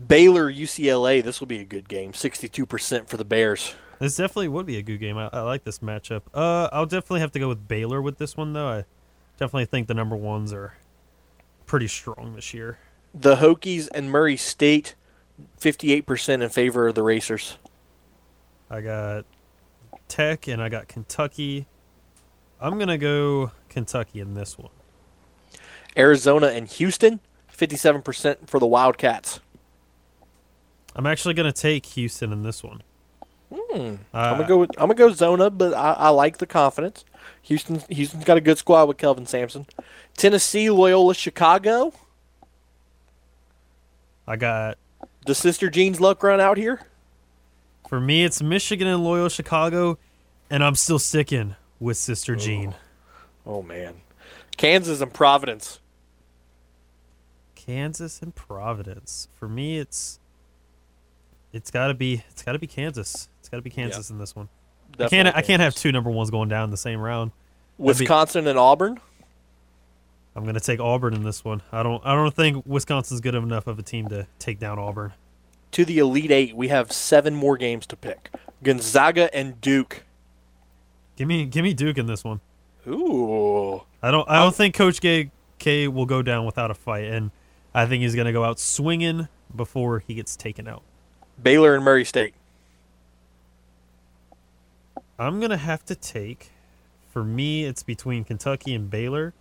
Baylor, 0.07 0.51
UCLA, 0.51 1.23
this 1.23 1.39
will 1.39 1.47
be 1.47 1.59
a 1.59 1.65
good 1.65 1.87
game. 1.87 2.11
62% 2.11 3.07
for 3.07 3.17
the 3.17 3.25
Bears. 3.25 3.75
This 3.99 4.17
definitely 4.17 4.49
would 4.49 4.65
be 4.65 4.77
a 4.77 4.81
good 4.81 4.99
game. 4.99 5.17
I, 5.17 5.29
I 5.31 5.41
like 5.41 5.63
this 5.63 5.79
matchup. 5.79 6.23
Uh, 6.33 6.69
I'll 6.71 6.85
definitely 6.85 7.21
have 7.21 7.31
to 7.33 7.39
go 7.39 7.47
with 7.47 7.67
Baylor 7.67 8.01
with 8.01 8.17
this 8.17 8.35
one 8.35 8.53
though. 8.53 8.67
I 8.67 8.85
definitely 9.37 9.65
think 9.65 9.87
the 9.87 9.93
number 9.93 10.15
ones 10.15 10.51
are 10.53 10.73
pretty 11.65 11.87
strong 11.87 12.33
this 12.35 12.53
year. 12.53 12.77
The 13.13 13.37
Hokies 13.37 13.87
and 13.93 14.11
Murray 14.11 14.35
State, 14.37 14.95
58% 15.59 16.43
in 16.43 16.49
favor 16.49 16.87
of 16.87 16.95
the 16.95 17.03
Racers. 17.03 17.57
I 18.69 18.81
got 18.81 19.25
Tech 20.07 20.47
and 20.47 20.61
I 20.61 20.69
got 20.69 20.87
Kentucky. 20.87 21.67
I'm 22.59 22.77
gonna 22.77 22.97
go 22.97 23.51
Kentucky 23.69 24.19
in 24.19 24.33
this 24.33 24.57
one. 24.57 24.71
Arizona 25.97 26.47
and 26.47 26.67
Houston, 26.67 27.21
57% 27.55 28.49
for 28.49 28.59
the 28.59 28.65
Wildcats. 28.65 29.39
I'm 30.95 31.05
actually 31.05 31.33
gonna 31.33 31.53
take 31.53 31.85
Houston 31.87 32.33
in 32.33 32.43
this 32.43 32.63
one. 32.63 32.81
Hmm. 33.75 33.95
Uh, 34.13 34.17
I'm 34.17 34.37
gonna 34.37 34.47
go. 34.47 34.57
With, 34.59 34.71
I'm 34.77 34.87
gonna 34.87 34.95
go 34.95 35.11
Zona, 35.11 35.49
but 35.49 35.73
I, 35.73 35.93
I 35.93 36.09
like 36.09 36.37
the 36.37 36.45
confidence. 36.45 37.03
Houston. 37.43 37.81
Houston's 37.89 38.23
got 38.23 38.37
a 38.37 38.41
good 38.41 38.57
squad 38.57 38.87
with 38.87 38.97
Kelvin 38.97 39.25
Sampson. 39.25 39.65
Tennessee, 40.15 40.69
Loyola, 40.69 41.13
Chicago. 41.13 41.93
I 44.27 44.37
got 44.37 44.77
the 45.25 45.35
Sister 45.35 45.69
Jean's 45.69 45.99
luck 45.99 46.23
run 46.23 46.39
out 46.39 46.57
here. 46.57 46.81
For 47.89 47.99
me, 47.99 48.23
it's 48.23 48.41
Michigan 48.41 48.87
and 48.87 49.03
Loyola 49.03 49.29
Chicago, 49.29 49.97
and 50.49 50.63
I'm 50.63 50.75
still 50.75 50.97
sticking 50.97 51.55
with 51.79 51.97
Sister 51.97 52.35
Jean. 52.35 52.75
Oh 53.45 53.61
man, 53.61 53.95
Kansas 54.57 55.01
and 55.01 55.13
Providence. 55.13 55.79
Kansas 57.55 58.21
and 58.21 58.33
Providence. 58.33 59.27
For 59.33 59.49
me, 59.49 59.79
it's 59.79 60.19
it's 61.51 61.71
got 61.71 61.87
to 61.87 61.93
be 61.93 62.23
it's 62.29 62.41
got 62.41 62.53
to 62.53 62.59
be 62.59 62.67
Kansas. 62.67 63.27
It's 63.45 63.49
got 63.51 63.57
to 63.57 63.61
be 63.61 63.69
Kansas 63.69 64.09
in 64.09 64.17
this 64.17 64.35
one. 64.35 64.49
I 64.93 64.97
can't 64.97 65.11
Definitely 65.11 65.37
I 65.37 65.41
can't 65.43 65.61
have 65.61 65.75
two 65.75 65.91
number 65.91 66.09
ones 66.09 66.31
going 66.31 66.49
down 66.49 66.63
in 66.63 66.71
the 66.71 66.77
same 66.77 66.99
round. 66.99 67.29
That'd 67.77 67.99
be- 67.99 68.03
Wisconsin 68.03 68.47
and 68.47 68.57
Auburn. 68.57 68.99
I'm 70.35 70.41
going 70.43 70.55
to 70.55 70.59
take 70.59 70.79
Auburn 70.79 71.13
in 71.13 71.23
this 71.23 71.45
one. 71.45 71.61
I 71.71 71.83
don't 71.83 72.03
I 72.03 72.15
don't 72.15 72.33
think 72.33 72.65
Wisconsin's 72.65 73.21
good 73.21 73.35
enough 73.35 73.67
of 73.67 73.77
a 73.77 73.83
team 73.83 74.07
to 74.07 74.25
take 74.39 74.57
down 74.57 74.79
Auburn. 74.79 75.13
To 75.73 75.85
the 75.85 75.99
Elite 75.99 76.31
Eight, 76.31 76.55
we 76.55 76.69
have 76.69 76.91
seven 76.91 77.35
more 77.35 77.55
games 77.55 77.85
to 77.85 77.95
pick. 77.95 78.31
Gonzaga 78.63 79.33
and 79.33 79.61
Duke. 79.61 80.05
Give 81.15 81.27
me 81.27 81.45
give 81.45 81.63
me 81.63 81.75
Duke 81.75 81.99
in 81.99 82.07
this 82.07 82.23
one. 82.23 82.39
Ooh. 82.87 83.83
I 84.01 84.09
don't 84.09 84.27
I 84.27 84.39
don't 84.39 84.55
think 84.55 84.73
Coach 84.73 85.01
K, 85.01 85.29
K 85.59 85.87
will 85.87 86.07
go 86.07 86.23
down 86.23 86.47
without 86.47 86.71
a 86.71 86.75
fight, 86.75 87.05
and 87.05 87.29
I 87.75 87.85
think 87.85 88.01
he's 88.01 88.15
going 88.15 88.25
to 88.25 88.33
go 88.33 88.43
out 88.43 88.59
swinging 88.59 89.27
before 89.55 89.99
he 89.99 90.15
gets 90.15 90.35
taken 90.35 90.67
out. 90.67 90.81
Baylor 91.41 91.75
and 91.75 91.83
Murray 91.85 92.05
State. 92.05 92.33
I'm 95.17 95.39
gonna 95.39 95.57
have 95.57 95.85
to 95.85 95.95
take 95.95 96.51
for 97.11 97.23
me, 97.23 97.63
it's 97.63 97.81
between 97.83 98.25
Kentucky 98.25 98.73
and 98.75 98.89
Baylor. 98.89 99.33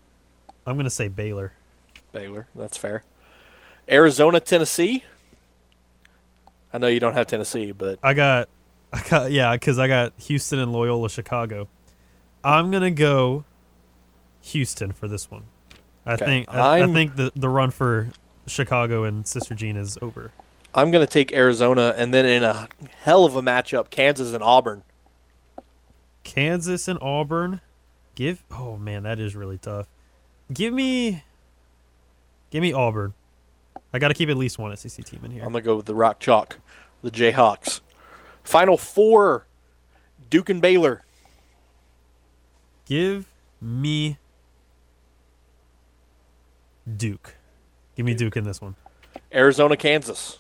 I'm 0.67 0.77
gonna 0.77 0.91
say 0.91 1.09
Baylor. 1.09 1.53
Baylor, 2.13 2.47
that's 2.55 2.77
fair. 2.77 3.03
Arizona, 3.91 4.39
Tennessee. 4.41 5.05
I 6.73 6.79
know 6.79 6.87
you 6.87 7.01
don't 7.01 7.15
have 7.15 7.27
Tennessee, 7.27 7.73
but 7.73 7.99
I 8.03 8.15
got, 8.15 8.49
I 8.93 9.03
got 9.09 9.33
yeah, 9.33 9.53
because 9.55 9.79
I 9.79 9.89
got 9.89 10.13
Houston 10.19 10.59
and 10.59 10.73
Loyola 10.73 11.09
Chicago. 11.11 11.69
I'm 12.43 12.71
gonna 12.71 12.91
go 12.91 13.45
Houston 14.43 14.93
for 14.93 15.09
this 15.09 15.31
one. 15.31 15.45
I 16.07 16.15
Okay. 16.15 16.25
think 16.25 16.55
I, 16.55 16.83
I 16.83 16.87
think 16.93 17.17
the 17.17 17.33
the 17.35 17.49
run 17.49 17.71
for 17.71 18.11
Chicago 18.47 19.05
and 19.05 19.27
Sister 19.27 19.55
Jean 19.55 19.77
is 19.77 19.99
over. 20.03 20.31
I'm 20.75 20.91
going 20.91 21.07
to 21.07 21.11
take 21.11 21.33
Arizona, 21.33 21.95
and 21.97 22.13
then 22.13 22.27
in 22.27 22.43
a 22.43 22.69
hell 23.03 23.25
of 23.25 23.37
a 23.37 23.43
matchup, 23.43 23.91
Kansas 23.91 24.35
and 24.35 24.43
Auburn. 24.43 24.83
Kansas 26.25 26.89
and 26.89 26.99
Auburn. 27.01 27.61
Give 28.15 28.43
oh 28.51 28.77
man, 28.77 29.05
that 29.05 29.21
is 29.21 29.37
really 29.37 29.59
tough. 29.59 29.87
Give 30.53 30.75
me, 30.75 31.23
give 32.51 32.63
me 32.63 32.73
Auburn. 32.73 33.15
I 33.93 33.99
got 33.99 34.09
to 34.09 34.15
keep 34.15 34.29
at 34.29 34.37
least 34.37 34.59
one 34.59 34.77
SEC 34.77 35.05
team 35.05 35.21
in 35.25 35.31
here. 35.31 35.45
I'm 35.45 35.53
going 35.53 35.63
to 35.63 35.67
go 35.67 35.77
with 35.77 35.87
the 35.87 35.95
Rock 35.95 36.19
Chalk, 36.19 36.59
the 37.03 37.11
Jayhawks. 37.11 37.81
Final 38.43 38.77
four, 38.77 39.47
Duke 40.29 40.51
and 40.51 40.61
Baylor. 40.61 41.05
Give 42.87 43.27
me 43.61 44.19
Duke. 46.97 47.37
Give 47.97 48.05
me 48.05 48.15
Duke 48.15 48.37
in 48.37 48.45
this 48.45 48.61
one. 48.61 48.75
Arizona, 49.33 49.77
Kansas. 49.77 50.39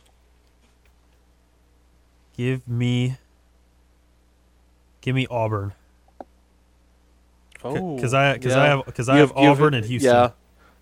Give 2.36 2.66
me. 2.66 3.16
Give 5.04 5.14
me 5.14 5.26
Auburn. 5.30 5.74
Oh, 7.62 7.94
because 7.94 8.14
I 8.14 8.32
because 8.32 8.54
yeah. 8.54 8.62
I 8.62 8.66
have 8.68 8.86
because 8.86 9.10
I 9.10 9.18
have, 9.18 9.28
have- 9.32 9.38
you 9.38 9.48
have- 9.48 9.58
Auburn 9.60 9.74
and 9.74 9.84
Houston. 9.84 10.10
yeah. 10.10 10.30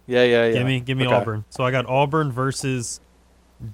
Yeah, 0.07 0.23
yeah, 0.25 0.47
yeah. 0.47 0.53
Give 0.53 0.67
me 0.67 0.81
give 0.81 0.97
me 0.97 1.07
Okay. 1.07 1.15
Auburn. 1.15 1.45
So 1.51 1.65
I 1.65 1.73
got 1.73 1.87
Auburn 1.87 2.31
versus 2.31 3.01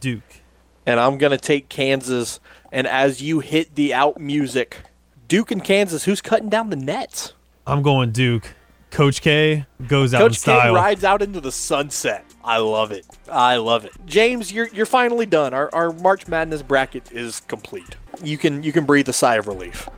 Duke. 0.01 0.41
And 0.87 0.99
I'm 0.99 1.19
going 1.19 1.33
to 1.33 1.39
take 1.39 1.69
Kansas. 1.69 2.41
And 2.73 2.87
as 2.87 3.21
you 3.21 3.41
hit 3.41 3.75
the 3.75 3.93
out 3.93 4.19
music, 4.19 4.79
Duke 5.27 5.51
and 5.51 5.63
Kansas, 5.63 6.05
who's 6.05 6.23
cutting 6.23 6.49
down 6.49 6.71
the 6.71 6.77
nets? 6.77 7.35
I'm 7.67 7.83
going 7.83 8.11
Duke. 8.13 8.55
Coach 8.91 9.21
K 9.21 9.67
goes 9.87 10.15
out 10.15 10.23
in 10.23 10.29
Coach 10.29 10.43
K 10.45 10.71
rides 10.71 11.05
out 11.05 11.21
into 11.21 11.43
the 11.43 11.53
sunset. 11.53 12.25
I 12.43 12.57
love 12.57 12.91
it. 12.91 13.05
I 13.31 13.57
love 13.57 13.85
it. 13.85 13.93
James, 14.07 14.51
you're 14.51 14.69
you're 14.69 14.87
finally 14.87 15.27
done. 15.27 15.53
Our 15.53 15.69
our 15.75 15.93
March 15.93 16.27
Madness 16.27 16.63
bracket 16.63 17.13
is 17.13 17.41
complete. 17.41 17.97
You 18.23 18.39
can 18.39 18.63
you 18.63 18.73
can 18.73 18.87
breathe 18.87 19.09
a 19.11 19.13
sigh 19.13 19.37
of 19.37 19.47
relief. 19.47 19.89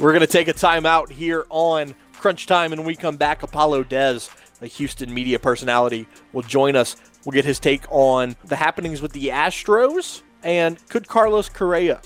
We're 0.00 0.14
gonna 0.14 0.26
take 0.26 0.48
a 0.48 0.54
timeout 0.54 1.10
here 1.10 1.44
on 1.50 1.94
Crunch 2.14 2.46
Time, 2.46 2.72
and 2.72 2.86
we 2.86 2.96
come 2.96 3.18
back, 3.18 3.42
Apollo 3.42 3.84
Dez, 3.84 4.30
the 4.58 4.66
Houston 4.66 5.12
media 5.12 5.38
personality, 5.38 6.06
will 6.32 6.40
join 6.40 6.74
us. 6.74 6.96
We'll 7.26 7.34
get 7.34 7.44
his 7.44 7.60
take 7.60 7.82
on 7.90 8.34
the 8.42 8.56
happenings 8.56 9.02
with 9.02 9.12
the 9.12 9.26
Astros 9.28 10.22
and 10.42 10.78
could 10.88 11.06
Carlos 11.06 11.50
Correa 11.50 12.00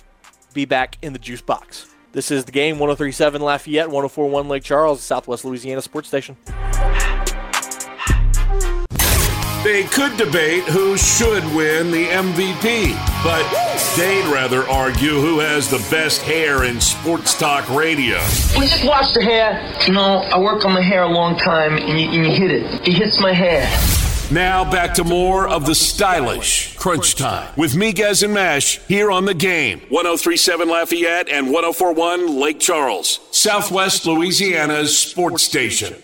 be 0.55 0.65
back 0.65 0.99
in 1.03 1.13
the 1.13 1.21
juice 1.21 1.41
box. 1.41 1.87
This 2.11 2.33
is 2.33 2.45
the 2.45 2.53
game 2.53 2.81
1037 2.81 3.41
Lafayette, 3.41 3.87
1041 3.87 4.49
Lake 4.49 4.65
Charles, 4.65 5.01
Southwest 5.01 5.45
Louisiana 5.45 5.81
Sports 5.81 6.09
Station. 6.09 6.37
They 9.63 9.85
could 9.85 10.17
debate 10.17 10.65
who 10.65 10.97
should 10.97 11.45
win 11.55 11.93
the 11.93 12.07
MVP, 12.07 12.93
but 13.23 13.64
they'd 13.97 14.25
rather 14.33 14.67
argue 14.69 15.21
who 15.21 15.39
has 15.39 15.71
the 15.71 15.79
best 15.91 16.23
hair 16.23 16.65
in 16.65 16.81
sports 16.81 17.39
talk 17.39 17.69
radio. 17.71 18.19
We 18.59 18.67
just 18.67 18.85
wash 18.85 19.13
the 19.13 19.23
hair. 19.23 19.77
You 19.87 19.93
know, 19.93 20.19
I 20.19 20.39
work 20.39 20.65
on 20.65 20.73
my 20.73 20.81
hair 20.83 21.03
a 21.03 21.09
long 21.09 21.37
time, 21.39 21.77
and 21.77 22.01
you, 22.01 22.09
and 22.09 22.27
you 22.27 22.33
hit 22.33 22.51
it. 22.51 22.89
It 22.89 22.95
hits 22.95 23.21
my 23.21 23.33
hair. 23.33 23.63
Now 24.31 24.69
back 24.69 24.95
to 24.95 25.05
more 25.05 25.47
of 25.47 25.67
the 25.67 25.75
stylish 25.75 26.75
Crunch 26.77 27.15
Time 27.15 27.53
with 27.57 27.75
Miguez 27.75 28.23
and 28.23 28.33
Mash 28.33 28.79
here 28.89 29.11
on 29.11 29.27
the 29.27 29.35
game. 29.35 29.81
1037 29.91 30.69
Lafayette 30.69 31.29
and 31.29 31.53
1041 31.53 32.39
Lake 32.41 32.59
Charles, 32.59 33.21
Southwest 33.31 34.07
Louisiana's 34.07 34.97
sports 34.99 35.43
station. 35.43 35.95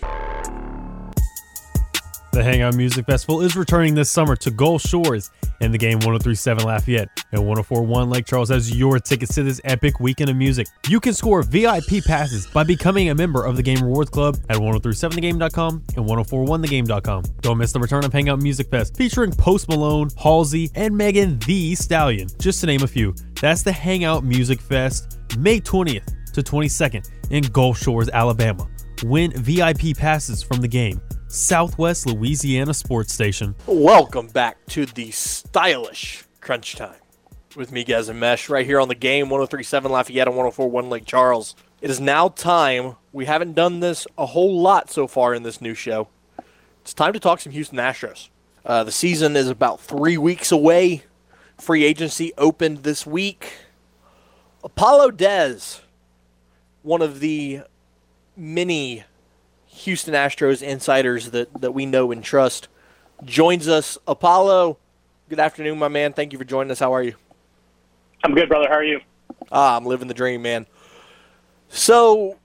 The 2.31 2.41
Hangout 2.41 2.75
Music 2.75 3.05
Festival 3.05 3.41
is 3.41 3.57
returning 3.57 3.93
this 3.93 4.09
summer 4.09 4.37
to 4.37 4.51
Gulf 4.51 4.83
Shores, 4.83 5.31
and 5.59 5.73
the 5.73 5.77
game 5.77 5.95
1037 5.95 6.63
Lafayette 6.63 7.09
and 7.33 7.45
1041 7.45 8.09
Lake 8.09 8.25
Charles 8.25 8.47
has 8.47 8.73
your 8.73 8.99
tickets 8.99 9.35
to 9.35 9.43
this 9.43 9.59
epic 9.65 9.99
weekend 9.99 10.29
of 10.29 10.37
music. 10.37 10.67
You 10.87 11.01
can 11.01 11.13
score 11.13 11.43
VIP 11.43 12.05
passes 12.05 12.47
by 12.47 12.63
becoming 12.63 13.09
a 13.09 13.15
member 13.15 13.43
of 13.43 13.57
the 13.57 13.61
Game 13.61 13.83
Rewards 13.83 14.09
Club 14.09 14.37
at 14.47 14.55
1037thegame.com 14.55 15.83
and 15.97 16.05
1041thegame.com. 16.05 17.23
Don't 17.41 17.57
miss 17.57 17.73
the 17.73 17.81
return 17.81 18.05
of 18.05 18.13
Hangout 18.13 18.41
Music 18.41 18.69
Fest 18.69 18.95
featuring 18.95 19.33
Post 19.33 19.67
Malone, 19.67 20.07
Halsey, 20.17 20.71
and 20.73 20.95
Megan 20.95 21.37
the 21.39 21.75
Stallion, 21.75 22.29
just 22.39 22.61
to 22.61 22.65
name 22.65 22.83
a 22.83 22.87
few. 22.87 23.13
That's 23.41 23.61
the 23.61 23.73
Hangout 23.73 24.23
Music 24.23 24.61
Fest, 24.61 25.19
May 25.37 25.59
20th 25.59 26.31
to 26.31 26.41
22nd 26.41 27.09
in 27.29 27.43
Gulf 27.43 27.77
Shores, 27.77 28.07
Alabama. 28.07 28.69
Win 29.03 29.33
VIP 29.33 29.97
passes 29.97 30.41
from 30.41 30.61
the 30.61 30.67
game. 30.69 31.01
Southwest 31.31 32.05
Louisiana 32.05 32.73
Sports 32.73 33.13
Station. 33.13 33.55
Welcome 33.65 34.27
back 34.27 34.57
to 34.67 34.85
the 34.85 35.11
stylish 35.11 36.25
Crunch 36.41 36.75
Time 36.75 36.99
with 37.55 37.71
Miguez 37.71 38.09
and 38.09 38.19
Mesh, 38.19 38.49
right 38.49 38.65
here 38.65 38.81
on 38.81 38.89
the 38.89 38.95
game 38.95 39.29
1037 39.29 39.89
Lafayette 39.89 40.27
and 40.27 40.35
1041 40.35 40.89
Lake 40.89 41.05
Charles. 41.05 41.55
It 41.79 41.89
is 41.89 42.01
now 42.01 42.27
time. 42.27 42.97
We 43.13 43.25
haven't 43.25 43.53
done 43.53 43.79
this 43.79 44.05
a 44.17 44.25
whole 44.25 44.61
lot 44.61 44.91
so 44.91 45.07
far 45.07 45.33
in 45.33 45.43
this 45.43 45.61
new 45.61 45.73
show. 45.73 46.09
It's 46.81 46.93
time 46.93 47.13
to 47.13 47.19
talk 47.19 47.39
some 47.39 47.53
Houston 47.53 47.77
Astros. 47.77 48.27
Uh, 48.65 48.83
the 48.83 48.91
season 48.91 49.37
is 49.37 49.47
about 49.47 49.79
three 49.79 50.17
weeks 50.17 50.51
away. 50.51 51.03
Free 51.57 51.85
agency 51.85 52.33
opened 52.37 52.83
this 52.83 53.07
week. 53.07 53.53
Apollo 54.65 55.11
Dez, 55.11 55.79
one 56.83 57.01
of 57.01 57.21
the 57.21 57.61
many 58.35 59.05
Houston 59.81 60.13
Astros 60.13 60.61
insiders 60.61 61.31
that, 61.31 61.61
that 61.61 61.71
we 61.71 61.85
know 61.85 62.11
and 62.11 62.23
trust, 62.23 62.67
joins 63.23 63.67
us. 63.67 63.97
Apollo, 64.07 64.77
good 65.29 65.39
afternoon, 65.39 65.79
my 65.79 65.87
man. 65.87 66.13
Thank 66.13 66.33
you 66.33 66.39
for 66.39 66.45
joining 66.45 66.71
us. 66.71 66.79
How 66.79 66.93
are 66.93 67.03
you? 67.03 67.15
I'm 68.23 68.35
good, 68.35 68.47
brother. 68.47 68.67
How 68.67 68.75
are 68.75 68.83
you? 68.83 68.99
Ah, 69.51 69.75
I'm 69.75 69.85
living 69.85 70.07
the 70.07 70.13
dream, 70.13 70.43
man. 70.43 70.67
So, 71.69 72.37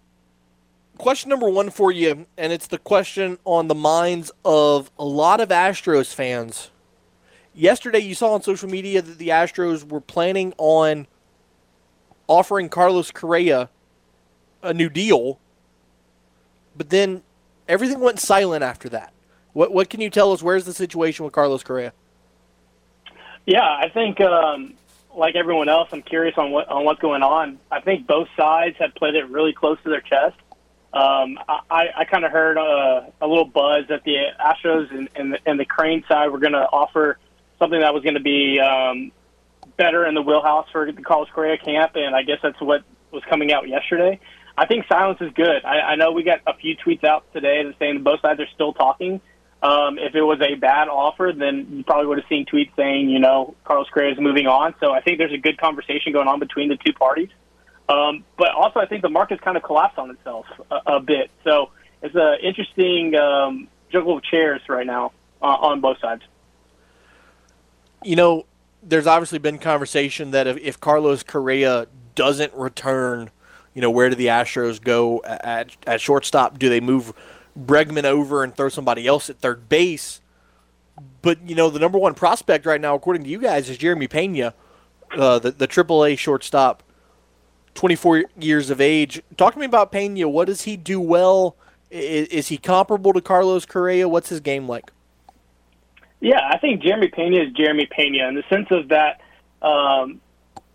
question 0.97 1.29
number 1.29 1.49
one 1.49 1.71
for 1.71 1.93
you, 1.93 2.27
and 2.39 2.53
it's 2.53 2.69
the 2.69 2.79
question 2.79 3.39
on 3.45 3.69
the 3.69 3.75
minds 3.75 4.31
of 4.45 4.91
a 4.99 5.05
lot 5.05 5.41
of 5.41 5.51
Astros 5.51 6.15
fans. 6.15 6.71
Yesterday, 7.55 7.99
you 7.99 8.15
saw 8.15 8.33
on 8.33 8.43
social 8.43 8.69
media 8.69 9.03
that 9.03 9.19
the 9.19 9.29
Astros 9.29 9.87
were 9.87 10.01
planning 10.01 10.55
on 10.57 11.07
offering 12.29 12.69
Carlos 12.69 13.11
Correa 13.11 13.69
a 14.63 14.73
new 14.73 14.89
deal, 14.89 15.39
but 16.77 16.91
then 16.91 17.23
everything 17.69 18.01
went 18.01 18.21
silent 18.21 18.63
after 18.63 18.89
that. 18.91 19.13
What 19.53 19.73
what 19.73 19.89
can 19.89 20.01
you 20.01 20.11
tell 20.11 20.33
us? 20.33 20.43
Where's 20.43 20.65
the 20.65 20.75
situation 20.75 21.25
with 21.25 21.33
Carlos 21.33 21.63
Correa? 21.63 21.93
Yeah, 23.47 23.63
I 23.63 23.89
think 23.89 24.21
um, 24.21 24.75
like 25.15 25.35
everyone 25.35 25.69
else, 25.69 25.89
I'm 25.93 26.03
curious 26.03 26.37
on 26.37 26.51
what 26.51 26.69
on 26.69 26.85
what's 26.85 27.01
going 27.01 27.23
on. 27.23 27.59
I 27.71 27.81
think 27.81 28.07
both 28.07 28.29
sides 28.37 28.77
have 28.79 28.95
played 28.95 29.15
it 29.15 29.29
really 29.29 29.53
close 29.53 29.79
to 29.85 29.89
their 29.89 30.01
chest. 30.01 30.37
Um, 30.93 31.39
I, 31.71 31.89
I 31.95 32.05
kind 32.07 32.25
of 32.25 32.33
heard 32.33 32.57
uh, 32.57 33.03
a 33.21 33.27
little 33.27 33.45
buzz 33.45 33.85
that 33.89 34.05
the 34.05 34.17
Astros 34.41 34.91
and, 34.91 35.11
and, 35.15 35.33
the, 35.33 35.39
and 35.45 35.61
the 35.61 35.67
Crane 35.67 36.03
side 36.09 36.31
were 36.31 36.39
going 36.39 36.55
to 36.55 36.67
offer 36.67 37.19
something 37.59 37.81
that 37.81 37.93
was 37.93 38.03
going 38.03 38.15
to 38.15 38.21
be 38.21 38.59
um, 38.61 39.13
better 39.77 40.07
in 40.07 40.15
the 40.15 40.23
wheelhouse 40.23 40.67
for 40.73 40.91
the 40.91 41.03
Carlos 41.03 41.29
Correa 41.35 41.59
camp, 41.59 41.93
and 41.97 42.15
I 42.15 42.23
guess 42.23 42.39
that's 42.43 42.59
what 42.63 42.83
was 43.11 43.23
coming 43.29 43.53
out 43.53 43.69
yesterday. 43.69 44.19
I 44.59 44.67
think 44.67 44.87
silence 44.89 45.19
is 45.21 45.33
good. 45.35 45.65
I, 45.65 45.81
I 45.81 45.97
know 45.97 46.13
we 46.13 46.23
got 46.23 46.41
a 46.47 46.55
few 46.55 46.77
tweets 46.77 47.05
out 47.05 47.25
today 47.33 47.63
saying 47.79 48.03
both 48.03 48.21
sides 48.21 48.41
are 48.41 48.49
still 48.55 48.73
talking. 48.73 49.21
Um, 49.63 49.99
if 49.99 50.15
it 50.15 50.23
was 50.23 50.41
a 50.41 50.55
bad 50.55 50.89
offer, 50.89 51.33
then 51.37 51.67
you 51.71 51.85
probably 51.85 52.07
would 52.07 52.19
have 52.19 52.29
seen 52.29 52.47
tweets 52.47 52.71
saying, 52.77 53.11
you 53.11 53.19
know, 53.19 53.55
Carlos 53.65 53.89
Correa 53.93 54.13
is 54.13 54.21
moving 54.21 54.47
on. 54.47 54.75
So 54.81 54.93
I 54.93 55.01
think 55.01 55.19
there's 55.19 55.33
a 55.33 55.39
good 55.39 55.59
conversation 55.59 56.13
going 56.13 56.29
on 56.29 56.39
between 56.39 56.69
the 56.69 56.77
two 56.77 56.93
parties. 56.93 57.31
Um, 57.89 58.25
but 58.37 58.49
also, 58.53 58.81
I 58.81 58.87
think 58.87 59.03
the 59.03 59.09
market's 59.09 59.43
kind 59.43 59.57
of 59.57 59.63
collapsed 59.63 59.99
on 59.99 60.11
itself 60.11 60.47
a, 60.71 60.97
a 60.97 61.01
bit. 61.01 61.31
So 61.45 61.71
it's 62.03 62.15
an 62.15 62.39
interesting 62.43 63.15
um, 63.15 63.69
juggle 63.91 64.19
of 64.19 64.25
chairs 64.25 64.61
right 64.69 64.87
now 64.87 65.13
uh, 65.41 65.47
on 65.47 65.81
both 65.81 65.99
sides. 66.01 66.23
you 68.05 68.17
know, 68.17 68.47
there's 68.83 69.07
obviously 69.07 69.39
been 69.39 69.59
conversation 69.59 70.31
that 70.31 70.47
if, 70.47 70.57
if 70.59 70.81
Carlos 70.81 71.23
Correa 71.23 71.87
doesn't 72.15 72.55
return, 72.55 73.31
you 73.77 73.83
know, 73.83 73.91
where 73.91 74.09
do 74.09 74.17
the 74.17 74.29
Astros 74.29 74.83
go 74.83 75.23
at, 75.23 75.77
at 75.87 76.01
shortstop? 76.01 76.59
Do 76.59 76.71
they 76.71 76.81
move 76.81 77.13
Bregman 77.59 78.05
over 78.05 78.43
and 78.43 78.57
throw 78.57 78.71
somebody 78.71 79.07
else 79.07 79.29
at 79.29 79.37
third 79.37 79.69
base? 79.69 80.23
But, 81.21 81.47
you 81.47 81.55
know, 81.55 81.69
the 81.69 81.79
number 81.79 81.99
one 81.99 82.15
prospect 82.15 82.65
right 82.65 82.81
now, 82.81 82.95
according 82.95 83.25
to 83.25 83.29
you 83.29 83.39
guys, 83.39 83.69
is 83.69 83.77
Jeremy 83.77 84.09
Pena, 84.09 84.55
uh, 85.15 85.39
the, 85.41 85.51
the 85.51 85.69
AAA 85.69 86.19
shortstop. 86.19 86.83
24 87.75 88.25
years 88.41 88.71
of 88.71 88.81
age. 88.81 89.21
Talk 89.37 89.53
to 89.53 89.61
me 89.61 89.67
about 89.67 89.93
Pena. 89.93 90.27
What 90.27 90.47
does 90.47 90.63
he 90.63 90.79
do 90.79 90.99
well? 90.99 91.55
Is, 91.91 92.29
is 92.29 92.49
he 92.49 92.57
comparable 92.57 93.13
to 93.13 93.21
Carlos 93.21 93.67
Correa? 93.67 94.09
What's 94.09 94.31
his 94.31 94.41
game 94.41 94.67
like? 94.67 94.91
Yeah, 96.21 96.41
I 96.49 96.57
think 96.57 96.81
Jeremy 96.81 97.09
Pena 97.09 97.43
is 97.43 97.53
Jeremy 97.53 97.87
Pena 97.91 98.27
in 98.29 98.37
the 98.37 98.45
sense 98.49 98.69
of 98.71 98.89
that 98.89 99.21
um, 99.61 100.23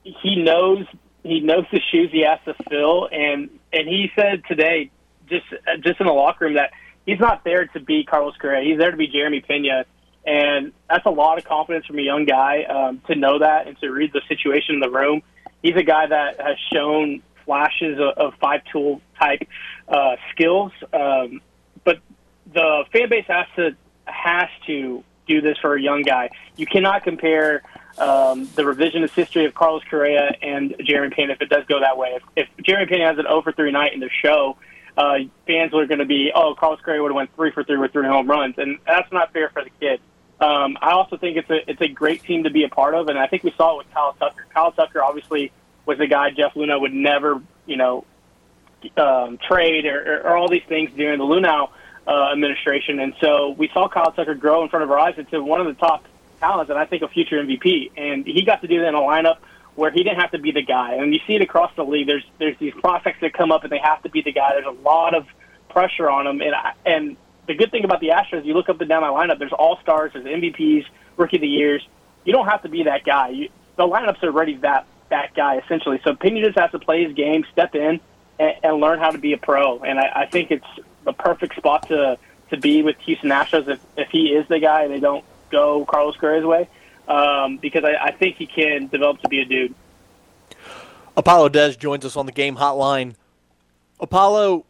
he 0.04 0.36
knows 0.36 0.86
he 1.24 1.40
knows 1.40 1.66
the 1.72 1.80
shoes 1.92 2.10
he 2.12 2.26
has 2.26 2.40
to 2.46 2.56
fill, 2.70 3.08
and 3.12 3.50
and 3.72 3.88
he 3.88 4.12
said 4.16 4.44
today, 4.48 4.92
just 5.30 5.46
just 5.82 6.00
in 6.00 6.08
the 6.08 6.14
locker 6.14 6.46
room, 6.46 6.56
that 6.56 6.72
he's 7.06 7.20
not 7.20 7.44
there 7.44 7.66
to 7.68 7.80
be 7.80 8.04
Carlos 8.04 8.36
Correa. 8.40 8.64
He's 8.64 8.78
there 8.78 8.92
to 8.92 8.98
be 8.98 9.08
Jeremy 9.08 9.42
Pena, 9.42 9.86
and 10.26 10.72
that's 10.90 11.06
a 11.06 11.12
lot 11.12 11.38
of 11.38 11.46
confidence 11.46 11.86
from 11.86 12.00
a 12.00 12.02
young 12.02 12.26
guy 12.26 12.64
um, 12.64 13.02
to 13.08 13.16
know 13.16 13.40
that 13.40 13.68
and 13.68 13.80
to 13.80 13.90
read 13.90 14.14
the 14.14 14.22
situation 14.28 14.76
in 14.76 14.82
the 14.82 14.90
room. 14.90 15.22
He's 15.62 15.76
a 15.76 15.84
guy 15.84 16.08
that 16.08 16.42
has 16.42 16.58
shown 16.74 17.22
flashes 17.46 18.00
of, 18.00 18.18
of 18.18 18.34
five 18.40 18.62
tool 18.72 19.02
type 19.20 19.48
uh, 19.88 20.16
skills, 20.32 20.72
um, 20.94 21.42
but 21.84 22.00
the 22.52 22.86
fan 22.92 23.10
base 23.10 23.26
has 23.28 23.46
to 23.56 23.76
has 24.06 24.50
to 24.68 25.04
do 25.28 25.42
this 25.42 25.58
for 25.60 25.76
a 25.76 25.82
young 25.82 26.02
guy. 26.02 26.30
You 26.58 26.66
cannot 26.66 27.04
compare 27.04 27.62
um, 28.02 28.50
the 28.56 28.64
revisionist 28.64 29.12
history 29.12 29.46
of 29.46 29.54
Carlos 29.54 29.84
Correa 29.90 30.36
and 30.42 30.76
Jeremy 30.84 31.14
Pena 31.14 31.34
if 31.34 31.42
it 31.42 31.50
does 31.50 31.66
go 31.68 31.80
that 31.80 31.98
way. 31.98 32.18
If, 32.36 32.48
if 32.58 32.66
Jeremy 32.66 32.88
Pena 32.88 33.06
has 33.06 33.20
an 33.20 33.26
0 33.26 33.44
for 33.44 33.52
3 33.52 33.72
night 33.72 33.94
in 33.94 34.00
the 34.00 34.10
show, 34.10 34.58
uh, 34.98 35.20
fans 35.46 35.74
are 35.74 35.86
going 35.86 36.00
to 36.00 36.06
be, 36.06 36.32
oh, 36.34 36.56
Carlos 36.56 36.82
Correa 36.82 37.02
would 37.02 37.12
have 37.12 37.16
went 37.16 37.36
3 37.36 37.52
for 37.52 37.64
3 37.64 37.78
with 37.78 37.94
three 37.94 38.08
home 38.08 38.28
runs, 38.28 38.56
and 38.58 38.80
that's 38.88 39.12
not 39.12 39.32
fair 39.34 39.50
for 39.50 39.64
the 39.64 39.70
kid. 39.80 40.02
Um, 40.40 40.78
I 40.82 40.92
also 40.94 41.18
think 41.18 41.38
it's 41.38 41.50
a 41.52 41.70
it's 41.70 41.82
a 41.82 41.88
great 41.88 42.24
team 42.24 42.46
to 42.46 42.50
be 42.50 42.64
a 42.64 42.70
part 42.70 42.96
of, 42.96 43.10
and 43.10 43.20
I 43.20 43.28
think 43.28 43.44
we 43.44 43.54
saw 43.56 43.76
it 43.76 43.86
with 43.86 43.94
Kyle 43.94 44.14
Tucker. 44.14 44.48
Kyle 44.52 44.72
Tucker 44.72 45.04
obviously 45.04 45.52
was 45.86 46.00
a 46.00 46.08
guy 46.08 46.32
Jeff 46.32 46.56
Luhnow 46.56 46.82
would 46.82 46.94
never, 46.94 47.40
you 47.68 47.78
know, 47.78 48.06
um, 48.98 49.38
trade 49.38 49.86
or, 49.86 50.02
or, 50.02 50.22
or 50.22 50.38
all 50.38 50.50
these 50.50 50.64
things 50.68 50.90
during 50.96 51.20
the 51.20 51.26
Luhnow 51.26 51.70
uh, 52.08 52.32
administration, 52.32 53.00
and 53.00 53.14
so 53.22 53.52
we 53.52 53.70
saw 53.72 53.88
Kyle 53.88 54.12
Tucker 54.12 54.34
grow 54.34 54.64
in 54.64 54.70
front 54.70 54.84
of 54.84 54.90
our 54.90 54.98
eyes 54.98 55.14
into 55.20 55.44
one 55.44 55.62
of 55.62 55.68
the 55.68 55.76
top 55.76 56.04
talents, 56.42 56.70
and 56.70 56.78
I 56.78 56.86
think 56.86 57.04
a 57.04 57.08
future 57.08 57.42
MVP. 57.42 57.92
And 57.96 58.26
he 58.26 58.44
got 58.44 58.62
to 58.62 58.68
do 58.68 58.80
that 58.82 58.90
in 58.90 58.96
a 58.96 59.00
lineup 59.00 59.38
where 59.76 59.92
he 59.92 60.04
didn't 60.04 60.20
have 60.20 60.32
to 60.32 60.40
be 60.40 60.52
the 60.52 60.62
guy. 60.62 60.96
And 60.96 61.14
you 61.14 61.22
see 61.26 61.36
it 61.36 61.42
across 61.42 61.74
the 61.78 61.86
league. 61.86 62.08
There's 62.08 62.26
there's 62.40 62.58
these 62.58 62.74
prospects 62.74 63.22
that 63.22 63.34
come 63.34 63.52
up 63.52 63.64
and 63.64 63.72
they 63.72 63.80
have 63.80 64.04
to 64.04 64.10
be 64.10 64.22
the 64.22 64.34
guy. 64.34 64.54
There's 64.54 64.66
a 64.66 64.82
lot 64.82 65.16
of 65.16 65.26
pressure 65.70 66.10
on 66.10 66.26
them, 66.26 66.42
and 66.42 66.54
I, 66.54 66.74
and 66.86 67.16
the 67.48 67.56
good 67.56 67.72
thing 67.72 67.86
about 67.86 68.02
the 68.02 68.10
Astros, 68.10 68.46
you 68.46 68.54
look 68.54 68.70
up 68.70 68.82
and 68.82 68.90
down 68.90 69.02
that 69.02 69.12
lineup. 69.12 69.40
There's 69.40 69.54
all 69.54 69.78
stars, 69.82 70.12
there's 70.14 70.26
MVPs, 70.26 70.86
rookie 71.18 71.38
of 71.38 71.42
the 71.42 71.48
years. 71.48 71.88
You 72.26 72.34
don't 72.34 72.48
have 72.48 72.62
to 72.64 72.70
be 72.70 72.84
that 72.84 73.04
guy. 73.04 73.30
You, 73.30 73.50
the 73.78 73.84
lineups 73.84 74.22
are 74.24 74.28
already 74.28 74.58
that 74.58 74.86
that 75.10 75.34
guy 75.34 75.58
essentially. 75.58 76.00
So 76.04 76.16
Pena 76.16 76.46
just 76.46 76.58
has 76.58 76.72
to 76.72 76.80
play 76.80 77.04
his 77.04 77.14
game, 77.14 77.46
step 77.52 77.76
in, 77.76 78.00
and, 78.40 78.54
and 78.64 78.78
learn 78.78 79.00
how 79.00 79.12
to 79.12 79.18
be 79.18 79.34
a 79.34 79.38
pro. 79.38 79.80
And 79.80 80.00
I, 80.00 80.12
I 80.22 80.26
think 80.26 80.52
it's 80.52 80.66
the 81.04 81.14
perfect 81.14 81.56
spot 81.56 81.88
to 81.88 82.18
to 82.50 82.58
be 82.58 82.84
with 82.84 82.98
Houston 83.00 83.30
Astros 83.30 83.68
if 83.68 83.80
if 83.98 84.10
he 84.10 84.28
is 84.28 84.48
the 84.48 84.60
guy. 84.60 84.88
They 84.88 85.00
don't 85.00 85.26
go 85.52 85.86
Carlos 85.86 86.16
Correa's 86.18 86.46
way 86.46 86.68
um, 87.08 87.58
because 87.58 87.84
I, 87.84 87.96
I 87.96 88.12
think 88.12 88.38
he 88.38 88.48
can 88.48 88.88
develop 88.88 89.22
to 89.22 89.30
be 89.30 89.42
a 89.42 89.46
dude. 89.46 89.76
Apollo 91.18 91.50
Dez 91.50 91.78
joins 91.78 92.06
us 92.06 92.16
on 92.16 92.26
the 92.26 92.32
game 92.32 92.56
hotline. 92.56 93.16
Apollo, 94.00 94.66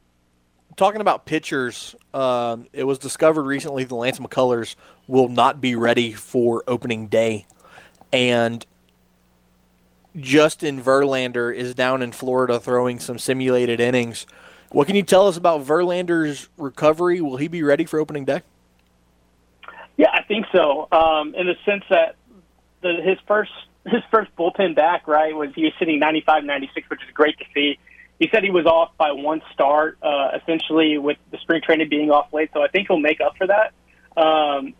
talking 0.75 1.01
about 1.01 1.25
pitchers, 1.25 1.95
um, 2.13 2.67
it 2.73 2.83
was 2.83 2.97
discovered 2.97 3.43
recently 3.43 3.83
the 3.83 3.95
Lance 3.95 4.19
McCullers 4.19 4.75
will 5.07 5.29
not 5.29 5.61
be 5.61 5.75
ready 5.75 6.11
for 6.11 6.63
opening 6.67 7.07
day. 7.07 7.45
And 8.11 8.65
Justin 10.17 10.81
Verlander 10.81 11.55
is 11.55 11.73
down 11.73 12.01
in 12.01 12.11
Florida 12.11 12.59
throwing 12.59 12.99
some 12.99 13.17
simulated 13.17 13.79
innings. 13.79 14.25
What 14.71 14.87
can 14.87 14.95
you 14.95 15.03
tell 15.03 15.27
us 15.27 15.37
about 15.37 15.65
Verlander's 15.65 16.49
recovery? 16.57 17.21
Will 17.21 17.37
he 17.37 17.47
be 17.47 17.63
ready 17.63 17.85
for 17.85 17.99
opening 17.99 18.25
day? 18.25 18.41
Yeah, 19.97 20.09
I 20.13 20.23
think 20.23 20.45
so. 20.51 20.88
Um, 20.91 21.35
in 21.35 21.47
the 21.47 21.55
sense 21.65 21.84
that 21.89 22.15
the, 22.81 23.01
his 23.03 23.18
first 23.27 23.51
his 23.85 24.01
first 24.11 24.35
bullpen 24.35 24.76
back, 24.76 25.07
right, 25.07 25.35
was 25.35 25.49
he 25.55 25.63
was 25.63 25.73
sitting 25.80 25.99
95, 25.99 26.43
96, 26.43 26.89
which 26.89 27.01
is 27.01 27.11
great 27.13 27.38
to 27.39 27.45
see. 27.53 27.80
He 28.19 28.30
said 28.31 28.43
he 28.43 28.51
was 28.51 28.65
off 28.65 28.95
by 28.97 29.11
one 29.11 29.41
start, 29.51 29.97
uh, 30.03 30.38
essentially 30.39 30.99
with 30.99 31.18
the 31.31 31.38
spring 31.39 31.61
training 31.65 31.89
being 31.89 32.11
off 32.11 32.31
late. 32.31 32.51
So 32.53 32.61
I 32.61 32.68
think 32.68 32.88
he'll 32.88 32.99
make 32.99 33.19
up 33.19 33.35
for 33.38 33.47
that. 33.47 33.73
Um, 34.15 34.76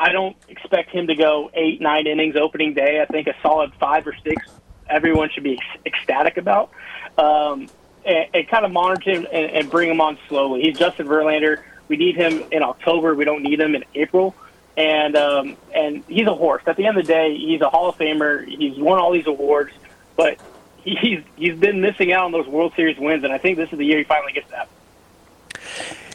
I 0.00 0.12
don't 0.12 0.36
expect 0.48 0.90
him 0.90 1.06
to 1.08 1.14
go 1.14 1.50
eight, 1.52 1.80
nine 1.80 2.06
innings 2.06 2.36
opening 2.36 2.72
day. 2.72 3.00
I 3.02 3.06
think 3.06 3.26
a 3.26 3.34
solid 3.42 3.72
five 3.78 4.06
or 4.06 4.14
six, 4.24 4.46
everyone 4.88 5.28
should 5.30 5.44
be 5.44 5.58
ecstatic 5.84 6.38
about. 6.38 6.70
Um, 7.18 7.68
and, 8.06 8.28
and 8.32 8.48
kind 8.48 8.64
of 8.64 8.72
monitor 8.72 9.10
him 9.10 9.26
and, 9.30 9.50
and 9.50 9.70
bring 9.70 9.90
him 9.90 10.00
on 10.00 10.18
slowly. 10.28 10.62
He's 10.62 10.78
Justin 10.78 11.06
Verlander. 11.06 11.62
We 11.88 11.98
need 11.98 12.16
him 12.16 12.44
in 12.50 12.62
October. 12.62 13.14
We 13.14 13.26
don't 13.26 13.42
need 13.42 13.60
him 13.60 13.74
in 13.74 13.84
April 13.94 14.34
and 14.76 15.16
um, 15.16 15.56
and 15.74 16.04
he's 16.08 16.26
a 16.26 16.34
horse. 16.34 16.62
At 16.66 16.76
the 16.76 16.86
end 16.86 16.98
of 16.98 17.06
the 17.06 17.12
day, 17.12 17.36
he's 17.36 17.60
a 17.60 17.70
Hall 17.70 17.88
of 17.88 17.96
Famer. 17.96 18.46
He's 18.46 18.76
won 18.76 18.98
all 18.98 19.12
these 19.12 19.26
awards, 19.26 19.72
but 20.16 20.38
he's 20.76 21.22
he's 21.36 21.56
been 21.56 21.80
missing 21.80 22.12
out 22.12 22.24
on 22.24 22.32
those 22.32 22.46
World 22.46 22.72
Series 22.76 22.98
wins, 22.98 23.24
and 23.24 23.32
I 23.32 23.38
think 23.38 23.56
this 23.56 23.72
is 23.72 23.78
the 23.78 23.84
year 23.84 23.98
he 23.98 24.04
finally 24.04 24.32
gets 24.32 24.50
that. 24.50 24.68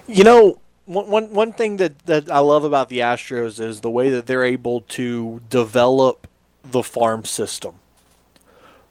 You 0.07 0.23
know, 0.23 0.59
one 0.85 1.09
one 1.09 1.33
one 1.33 1.53
thing 1.53 1.77
that 1.77 1.99
that 2.05 2.29
I 2.31 2.39
love 2.39 2.63
about 2.63 2.89
the 2.89 2.99
Astros 2.99 3.59
is 3.59 3.81
the 3.81 3.89
way 3.89 4.09
that 4.09 4.27
they're 4.27 4.43
able 4.43 4.81
to 4.81 5.41
develop 5.49 6.27
the 6.63 6.83
farm 6.83 7.25
system. 7.25 7.75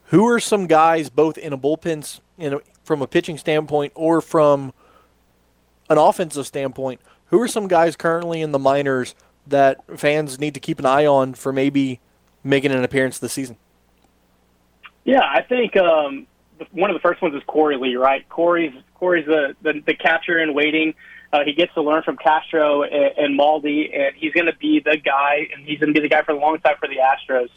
Who 0.06 0.26
are 0.26 0.40
some 0.40 0.66
guys, 0.66 1.08
both 1.08 1.38
in 1.38 1.52
a 1.52 1.58
bullpen, 1.58 2.20
you 2.36 2.50
know, 2.50 2.60
from 2.82 3.00
a 3.00 3.06
pitching 3.06 3.38
standpoint 3.38 3.92
or 3.94 4.20
from 4.20 4.72
an 5.88 5.98
offensive 5.98 6.48
standpoint? 6.48 7.00
Who 7.26 7.40
are 7.40 7.46
some 7.46 7.68
guys 7.68 7.94
currently 7.94 8.42
in 8.42 8.50
the 8.50 8.58
minors 8.58 9.14
that 9.46 9.98
fans 9.98 10.38
need 10.38 10.54
to 10.54 10.60
keep 10.60 10.78
an 10.78 10.86
eye 10.86 11.06
on 11.06 11.34
for 11.34 11.52
maybe 11.52 12.00
making 12.44 12.70
an 12.72 12.84
appearance 12.84 13.18
this 13.18 13.32
season? 13.32 13.56
Yeah, 15.04 15.22
I 15.22 15.42
think 15.42 15.76
um, 15.76 16.26
one 16.72 16.90
of 16.90 16.94
the 16.94 17.00
first 17.00 17.22
ones 17.22 17.34
is 17.34 17.42
Korey 17.48 17.80
Lee, 17.80 17.96
right? 17.96 18.28
Korey's 18.28 18.74
Korey's 19.00 19.26
the, 19.26 19.56
the 19.62 19.82
the 19.86 19.94
catcher 19.94 20.38
in 20.38 20.54
waiting. 20.54 20.94
Uh, 21.32 21.44
he 21.44 21.52
gets 21.52 21.72
to 21.74 21.82
learn 21.82 22.02
from 22.02 22.16
Castro 22.16 22.82
and, 22.82 23.16
and 23.16 23.38
Maldi, 23.38 23.96
and 23.96 24.16
he's 24.16 24.32
going 24.32 24.46
to 24.46 24.56
be 24.56 24.80
the 24.80 24.96
guy, 24.96 25.48
and 25.54 25.64
he's 25.64 25.78
going 25.78 25.94
to 25.94 26.00
be 26.00 26.00
the 26.00 26.08
guy 26.08 26.22
for 26.22 26.32
a 26.32 26.38
long 26.38 26.58
time 26.58 26.74
for 26.80 26.88
the 26.88 26.96
Astros. 26.96 27.50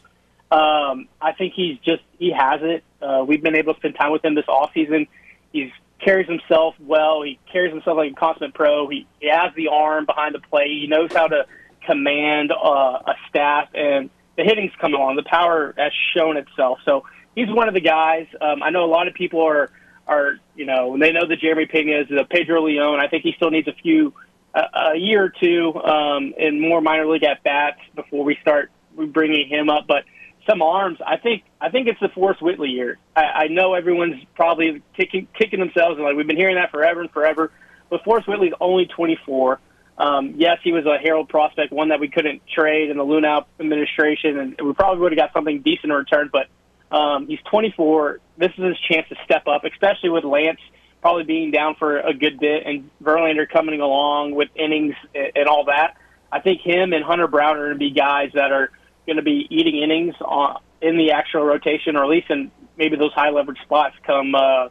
Um, 0.51 1.07
I 1.19 1.31
think 1.33 1.53
he's 1.55 1.79
just 1.79 2.03
he 2.19 2.31
has 2.31 2.61
it. 2.61 2.83
Uh, 3.01 3.25
we've 3.27 3.41
been 3.41 3.55
able 3.55 3.73
to 3.73 3.79
spend 3.79 3.95
time 3.95 4.11
with 4.11 4.23
him 4.23 4.35
this 4.35 4.47
off 4.47 4.71
season. 4.73 5.07
He's 5.51 5.71
carries 5.99 6.27
himself 6.27 6.75
well. 6.79 7.21
He 7.21 7.39
carries 7.51 7.73
himself 7.73 7.97
like 7.97 8.11
a 8.11 8.15
consummate 8.15 8.53
pro. 8.53 8.87
He, 8.89 9.07
he 9.19 9.29
has 9.29 9.53
the 9.55 9.69
arm 9.69 10.05
behind 10.05 10.35
the 10.35 10.39
plate. 10.39 10.69
He 10.69 10.87
knows 10.87 11.11
how 11.13 11.27
to 11.27 11.45
command 11.85 12.51
uh, 12.51 12.99
a 13.05 13.13
staff, 13.29 13.69
and 13.73 14.09
the 14.37 14.43
hitting's 14.43 14.71
coming 14.79 14.99
along. 14.99 15.15
The 15.15 15.23
power 15.23 15.73
has 15.77 15.91
shown 16.15 16.37
itself. 16.37 16.79
So 16.85 17.05
he's 17.35 17.49
one 17.49 17.67
of 17.67 17.73
the 17.73 17.81
guys. 17.81 18.27
Um, 18.41 18.63
I 18.63 18.69
know 18.69 18.85
a 18.85 18.91
lot 18.91 19.07
of 19.07 19.13
people 19.13 19.41
are 19.41 19.69
are 20.05 20.37
you 20.55 20.65
know 20.65 20.89
when 20.89 20.99
they 20.99 21.11
know 21.11 21.25
that 21.27 21.39
Jeremy 21.39 21.65
Pena 21.65 22.01
is 22.01 22.07
a 22.11 22.25
Pedro 22.25 22.65
Leon. 22.65 22.99
I 22.99 23.07
think 23.07 23.23
he 23.23 23.33
still 23.35 23.51
needs 23.51 23.67
a 23.67 23.73
few 23.73 24.13
a, 24.53 24.61
a 24.93 24.97
year 24.97 25.23
or 25.23 25.29
two 25.29 25.73
um, 25.75 26.33
in 26.37 26.59
more 26.59 26.81
minor 26.81 27.07
league 27.07 27.23
at 27.23 27.43
bats 27.43 27.79
before 27.95 28.23
we 28.23 28.37
start 28.41 28.71
bringing 28.95 29.47
him 29.47 29.69
up. 29.69 29.85
But 29.87 30.03
some 30.47 30.61
arms, 30.61 30.99
I 31.05 31.17
think 31.17 31.43
I 31.61 31.69
think 31.69 31.87
it's 31.87 31.99
the 31.99 32.09
Forrest 32.09 32.41
Whitley 32.41 32.69
year. 32.69 32.97
I, 33.15 33.21
I 33.21 33.47
know 33.47 33.73
everyone's 33.73 34.23
probably 34.35 34.81
kicking 34.95 35.27
kicking 35.37 35.59
themselves 35.59 35.97
and 35.97 36.05
like 36.05 36.15
we've 36.15 36.27
been 36.27 36.37
hearing 36.37 36.55
that 36.55 36.71
forever 36.71 37.01
and 37.01 37.11
forever. 37.11 37.51
But 37.89 38.03
Forrest 38.03 38.27
Whitley's 38.27 38.53
only 38.59 38.85
24. 38.87 39.59
Um, 39.97 40.33
yes, 40.37 40.57
he 40.63 40.71
was 40.71 40.85
a 40.85 40.97
herald 40.97 41.29
prospect, 41.29 41.71
one 41.71 41.89
that 41.89 41.99
we 41.99 42.07
couldn't 42.07 42.41
trade 42.47 42.89
in 42.89 42.97
the 42.97 43.05
Luhnow 43.05 43.45
administration, 43.59 44.39
and 44.39 44.55
we 44.61 44.73
probably 44.73 45.01
would 45.01 45.11
have 45.11 45.19
got 45.19 45.33
something 45.33 45.61
decent 45.61 45.91
in 45.91 45.97
return. 45.97 46.31
But 46.31 46.47
um, 46.95 47.27
he's 47.27 47.39
24. 47.49 48.19
This 48.37 48.51
is 48.57 48.63
his 48.63 48.77
chance 48.89 49.07
to 49.09 49.15
step 49.23 49.47
up, 49.47 49.63
especially 49.65 50.09
with 50.09 50.23
Lance 50.23 50.59
probably 51.03 51.25
being 51.25 51.51
down 51.51 51.75
for 51.75 51.99
a 51.99 52.13
good 52.13 52.39
bit 52.39 52.63
and 52.65 52.89
Verlander 53.03 53.47
coming 53.47 53.81
along 53.81 54.33
with 54.35 54.47
innings 54.55 54.95
and 55.13 55.47
all 55.49 55.65
that. 55.65 55.97
I 56.31 56.39
think 56.39 56.61
him 56.61 56.93
and 56.93 57.03
Hunter 57.03 57.27
Brown 57.27 57.57
are 57.57 57.65
going 57.65 57.73
to 57.73 57.79
be 57.79 57.91
guys 57.91 58.31
that 58.33 58.53
are 58.53 58.71
going 59.05 59.17
to 59.17 59.21
be 59.21 59.45
eating 59.49 59.83
innings 59.83 60.15
on, 60.21 60.61
in 60.81 60.97
the 60.97 61.11
actual 61.11 61.43
rotation, 61.43 61.97
or 61.97 62.05
at 62.05 62.09
least 62.09 62.29
in 62.29 62.49
maybe 62.77 62.95
those 62.95 63.11
high 63.11 63.31
leverage 63.31 63.59
spots 63.63 63.95
come 64.07 64.33
uh, 64.33 64.69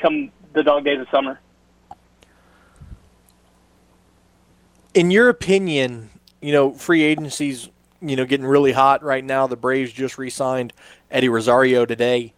come 0.00 0.32
the 0.54 0.62
dog 0.62 0.84
days 0.84 0.98
of 0.98 1.06
summer. 1.10 1.38
In 4.94 5.10
your 5.10 5.28
opinion, 5.28 6.10
you 6.40 6.52
know, 6.52 6.72
free 6.72 7.02
agencies, 7.02 7.68
you 8.00 8.16
know, 8.16 8.24
getting 8.24 8.46
really 8.46 8.72
hot 8.72 9.02
right 9.02 9.24
now. 9.24 9.46
The 9.46 9.56
Braves 9.56 9.92
just 9.92 10.18
re-signed 10.18 10.72
Eddie 11.10 11.28
Rosario 11.28 11.86
today. 11.86 12.32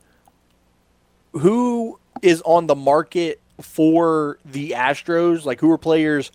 Who 1.32 1.98
is 2.20 2.42
on 2.42 2.66
the 2.66 2.74
market 2.74 3.40
for 3.60 4.38
the 4.44 4.70
Astros? 4.70 5.44
Like, 5.44 5.60
who 5.60 5.70
are 5.70 5.78
players 5.78 6.30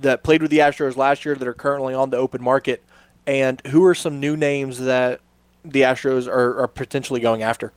that 0.00 0.22
played 0.24 0.42
with 0.42 0.50
the 0.50 0.58
Astros 0.58 0.96
last 0.96 1.24
year 1.24 1.34
that 1.34 1.46
are 1.46 1.54
currently 1.54 1.94
on 1.94 2.10
the 2.10 2.16
open 2.16 2.42
market? 2.42 2.82
And 3.26 3.62
who 3.66 3.84
are 3.84 3.94
some 3.94 4.20
new 4.20 4.36
names 4.36 4.80
that 4.80 5.20
the 5.64 5.82
Astros 5.82 6.26
are, 6.26 6.60
are 6.62 6.68
potentially 6.68 7.20
going 7.20 7.42
after? 7.42 7.72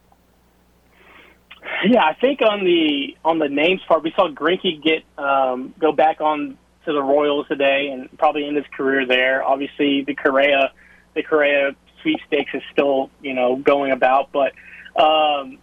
Yeah, 1.86 2.04
I 2.04 2.16
think 2.16 2.42
on 2.42 2.66
the 2.66 3.16
on 3.24 3.38
the 3.38 3.48
names 3.48 3.82
part, 3.88 4.02
we 4.02 4.12
saw 4.16 4.30
Greinke 4.30 4.82
get 4.82 5.04
um, 5.18 5.76
go 5.80 5.92
back 5.92 6.22
on 6.22 6.58
to 6.88 6.94
the 6.94 7.04
Royals 7.04 7.48
today, 7.48 7.90
and 7.90 8.10
probably 8.18 8.48
end 8.48 8.58
his 8.58 8.66
career 8.76 9.06
there. 9.06 9.44
Obviously, 9.44 10.04
the 10.04 10.16
Correa 10.16 10.72
the 11.14 11.24
Correa 11.24 11.76
sweepstakes 12.02 12.52
is 12.54 12.64
still 12.72 13.10
you 13.22 13.34
know 13.34 13.58
going 13.58 13.92
about, 13.92 14.32
but 14.32 14.54
um, 15.00 15.60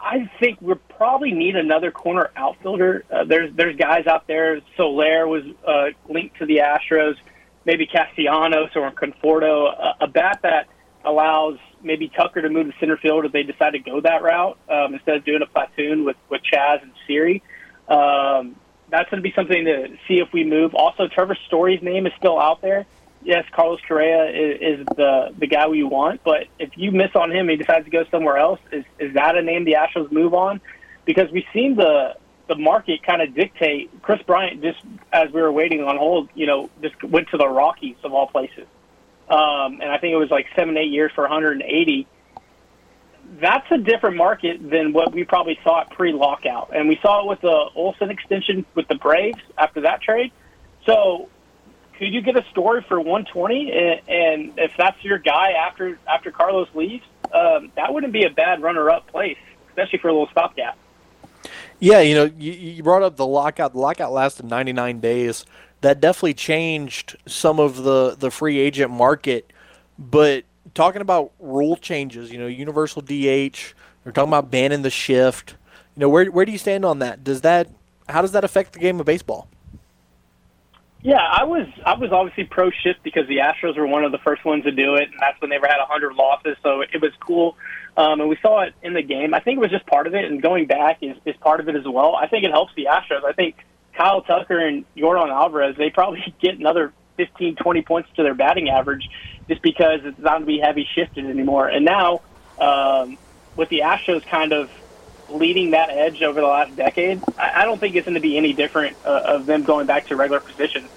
I 0.00 0.30
think 0.40 0.60
we 0.60 0.74
probably 0.96 1.32
need 1.32 1.56
another 1.56 1.90
corner 1.90 2.30
outfielder. 2.36 3.04
Uh, 3.10 3.24
there's 3.24 3.54
there's 3.54 3.76
guys 3.76 4.06
out 4.06 4.26
there. 4.26 4.60
Soler 4.76 5.26
was 5.26 5.44
uh, 5.66 5.86
linked 6.08 6.38
to 6.38 6.46
the 6.46 6.58
Astros. 6.58 7.16
Maybe 7.64 7.86
Castellanos 7.86 8.70
or 8.76 8.90
Conforto, 8.92 9.66
a, 9.66 10.04
a 10.04 10.06
bat 10.06 10.38
that 10.42 10.68
allows 11.04 11.58
maybe 11.82 12.08
Tucker 12.08 12.40
to 12.40 12.48
move 12.48 12.68
to 12.68 12.78
center 12.78 12.96
field 12.96 13.24
if 13.24 13.32
they 13.32 13.42
decide 13.42 13.70
to 13.70 13.80
go 13.80 14.00
that 14.00 14.22
route 14.22 14.56
um, 14.68 14.94
instead 14.94 15.16
of 15.16 15.24
doing 15.24 15.42
a 15.42 15.46
platoon 15.46 16.04
with 16.04 16.16
with 16.30 16.42
Chas 16.42 16.80
and 16.82 16.92
Siri. 17.06 17.42
Um, 17.88 18.56
that's 18.90 19.10
going 19.10 19.22
to 19.22 19.28
be 19.28 19.34
something 19.34 19.64
to 19.64 19.96
see 20.06 20.18
if 20.20 20.32
we 20.32 20.44
move. 20.44 20.74
Also, 20.74 21.08
Trevor 21.08 21.36
Story's 21.46 21.82
name 21.82 22.06
is 22.06 22.12
still 22.18 22.38
out 22.38 22.62
there 22.62 22.86
yes, 23.26 23.44
Carlos 23.52 23.80
Correa 23.86 24.30
is, 24.30 24.78
is 24.78 24.86
the 24.96 25.34
the 25.36 25.46
guy 25.46 25.66
we 25.66 25.82
want, 25.82 26.22
but 26.24 26.46
if 26.58 26.70
you 26.76 26.92
miss 26.92 27.10
on 27.14 27.30
him, 27.30 27.48
he 27.48 27.56
decides 27.56 27.84
to 27.84 27.90
go 27.90 28.04
somewhere 28.10 28.38
else. 28.38 28.60
Is 28.72 28.84
is 28.98 29.14
that 29.14 29.36
a 29.36 29.42
name 29.42 29.64
the 29.64 29.74
Astros 29.74 30.10
move 30.10 30.32
on? 30.32 30.60
Because 31.04 31.30
we've 31.30 31.46
seen 31.52 31.76
the 31.76 32.14
the 32.48 32.54
market 32.54 33.02
kind 33.02 33.20
of 33.20 33.34
dictate. 33.34 33.90
Kris 34.02 34.22
Bryant 34.22 34.62
just 34.62 34.78
as 35.12 35.30
we 35.32 35.42
were 35.42 35.52
waiting 35.52 35.82
on 35.82 35.98
hold, 35.98 36.30
you 36.34 36.46
know, 36.46 36.70
just 36.80 37.02
went 37.02 37.28
to 37.30 37.36
the 37.36 37.48
Rockies 37.48 37.96
of 38.04 38.14
all 38.14 38.28
places, 38.28 38.66
um, 39.28 39.80
and 39.80 39.90
I 39.90 39.98
think 39.98 40.12
it 40.12 40.18
was 40.18 40.30
like 40.30 40.46
seven 40.54 40.76
eight 40.76 40.90
years 40.90 41.10
for 41.14 41.22
180. 41.22 42.06
That's 43.40 43.70
a 43.70 43.78
different 43.78 44.16
market 44.16 44.70
than 44.70 44.92
what 44.92 45.12
we 45.12 45.24
probably 45.24 45.58
saw 45.62 45.84
thought 45.84 45.90
pre-lockout, 45.90 46.74
and 46.74 46.88
we 46.88 46.98
saw 47.02 47.22
it 47.22 47.28
with 47.28 47.40
the 47.40 47.70
Olson 47.74 48.10
extension 48.10 48.64
with 48.74 48.88
the 48.88 48.94
Braves 48.94 49.40
after 49.58 49.82
that 49.82 50.00
trade. 50.00 50.32
So 50.86 51.28
could 51.98 52.12
you 52.12 52.20
get 52.22 52.36
a 52.36 52.44
story 52.50 52.84
for 52.88 52.98
120? 52.98 53.72
And, 53.72 54.00
and 54.08 54.52
if 54.58 54.72
that's 54.76 55.02
your 55.02 55.18
guy 55.18 55.52
after 55.52 55.98
after 56.06 56.30
Carlos 56.30 56.68
leaves, 56.74 57.04
um, 57.32 57.72
that 57.76 57.92
wouldn't 57.92 58.12
be 58.12 58.24
a 58.24 58.30
bad 58.30 58.62
runner-up 58.62 59.06
place, 59.08 59.38
especially 59.68 59.98
for 59.98 60.08
a 60.08 60.12
little 60.12 60.28
stopgap. 60.30 60.78
Yeah, 61.78 62.00
you 62.00 62.14
know, 62.14 62.24
you, 62.24 62.52
you 62.52 62.82
brought 62.82 63.02
up 63.02 63.16
the 63.16 63.26
lockout. 63.26 63.72
The 63.72 63.78
lockout 63.78 64.12
lasted 64.12 64.46
99 64.46 65.00
days. 65.00 65.44
That 65.82 66.00
definitely 66.00 66.34
changed 66.34 67.16
some 67.26 67.60
of 67.60 67.82
the 67.82 68.16
the 68.18 68.30
free 68.30 68.58
agent 68.58 68.90
market. 68.90 69.52
But 69.98 70.44
talking 70.74 71.02
about 71.02 71.32
rule 71.38 71.76
changes, 71.76 72.30
you 72.30 72.38
know, 72.38 72.46
universal 72.46 73.02
DH. 73.02 73.74
We're 74.04 74.12
talking 74.12 74.28
about 74.28 74.50
banning 74.50 74.82
the 74.82 74.90
shift. 74.90 75.56
You 75.96 76.00
know, 76.00 76.08
where 76.08 76.26
where 76.26 76.44
do 76.44 76.52
you 76.52 76.58
stand 76.58 76.84
on 76.84 76.98
that? 77.00 77.24
Does 77.24 77.40
that 77.42 77.68
how 78.08 78.22
does 78.22 78.32
that 78.32 78.44
affect 78.44 78.72
the 78.72 78.78
game 78.78 79.00
of 79.00 79.06
baseball? 79.06 79.48
Yeah, 81.02 81.22
I 81.22 81.44
was 81.44 81.66
I 81.84 81.94
was 81.94 82.10
obviously 82.10 82.44
pro 82.44 82.70
shift 82.70 83.02
because 83.02 83.28
the 83.28 83.38
Astros 83.38 83.76
were 83.76 83.86
one 83.86 84.04
of 84.04 84.12
the 84.12 84.18
first 84.18 84.44
ones 84.44 84.64
to 84.64 84.72
do 84.72 84.96
it, 84.96 85.08
and 85.10 85.20
that's 85.20 85.40
when 85.40 85.50
they 85.50 85.56
ever 85.56 85.68
had 85.68 85.78
100 85.78 86.14
losses. 86.14 86.56
So 86.62 86.80
it 86.80 87.00
was 87.00 87.12
cool, 87.20 87.56
um, 87.96 88.20
and 88.20 88.28
we 88.28 88.36
saw 88.42 88.62
it 88.62 88.74
in 88.82 88.92
the 88.92 89.02
game. 89.02 89.32
I 89.32 89.40
think 89.40 89.58
it 89.58 89.60
was 89.60 89.70
just 89.70 89.86
part 89.86 90.06
of 90.06 90.14
it, 90.14 90.24
and 90.24 90.42
going 90.42 90.66
back 90.66 90.98
is, 91.02 91.16
is 91.24 91.36
part 91.36 91.60
of 91.60 91.68
it 91.68 91.76
as 91.76 91.84
well. 91.86 92.16
I 92.16 92.26
think 92.26 92.44
it 92.44 92.50
helps 92.50 92.72
the 92.74 92.88
Astros. 92.90 93.24
I 93.24 93.32
think 93.32 93.56
Kyle 93.94 94.22
Tucker 94.22 94.58
and 94.58 94.84
Yordan 94.96 95.30
Alvarez 95.30 95.76
they 95.76 95.90
probably 95.90 96.34
get 96.40 96.58
another 96.58 96.92
15, 97.18 97.56
20 97.56 97.82
points 97.82 98.08
to 98.16 98.22
their 98.22 98.34
batting 98.34 98.68
average 98.68 99.08
just 99.48 99.62
because 99.62 100.00
it's 100.04 100.18
not 100.18 100.32
going 100.32 100.40
to 100.42 100.46
be 100.46 100.58
heavy 100.58 100.88
shifted 100.94 101.26
anymore. 101.26 101.68
And 101.68 101.84
now 101.84 102.22
um, 102.58 103.18
with 103.56 103.68
the 103.68 103.80
Astros 103.80 104.26
kind 104.26 104.52
of 104.52 104.70
leading 105.28 105.70
that 105.70 105.90
edge 105.90 106.22
over 106.22 106.40
the 106.40 106.46
last 106.46 106.76
decade, 106.76 107.22
I, 107.38 107.62
I 107.62 107.64
don't 107.64 107.78
think 107.78 107.94
it's 107.96 108.04
going 108.04 108.14
to 108.14 108.20
be 108.20 108.36
any 108.36 108.52
different 108.52 108.96
uh, 109.04 109.22
of 109.24 109.46
them 109.46 109.62
going 109.62 109.86
back 109.86 110.08
to 110.08 110.16
regular 110.16 110.40
positions. 110.40 110.90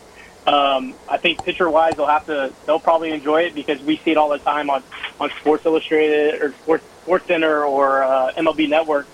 Um, 0.48 0.96
I 1.08 1.18
think 1.18 1.44
pitcher 1.44 1.70
wise, 1.70 1.94
they'll 1.96 2.08
have 2.08 2.26
to 2.26 2.54
they'll 2.66 2.80
probably 2.80 3.12
enjoy 3.12 3.42
it 3.44 3.54
because 3.54 3.82
we 3.82 3.98
see 3.98 4.12
it 4.12 4.18
all 4.18 4.30
the 4.30 4.40
time 4.40 4.70
on 4.70 4.84
on 5.20 5.30
Sports 5.42 5.66
Illustrated 5.66 6.42
or 6.42 6.54
Sports 6.54 6.84
Sports 7.04 7.28
Center 7.28 7.66
or 7.66 8.04
uh, 8.04 8.34
MLB 8.34 8.70
Network 8.70 9.06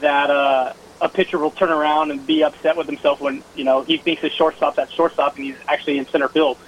that 0.00 0.30
uh, 0.30 0.72
a 1.00 1.08
pitcher 1.08 1.38
will 1.38 1.50
turn 1.50 1.70
around 1.70 2.10
and 2.10 2.26
be 2.26 2.42
upset 2.42 2.76
with 2.76 2.86
himself 2.86 3.20
when 3.20 3.42
you 3.54 3.64
know 3.64 3.82
he 3.82 3.96
thinks 3.96 4.22
his 4.22 4.32
shortstop's 4.32 4.78
at 4.78 4.90
shortstop 4.90 5.36
and 5.36 5.44
he's 5.44 5.56
actually 5.68 5.98
in 5.98 6.06
center 6.08 6.28
field. 6.28 6.58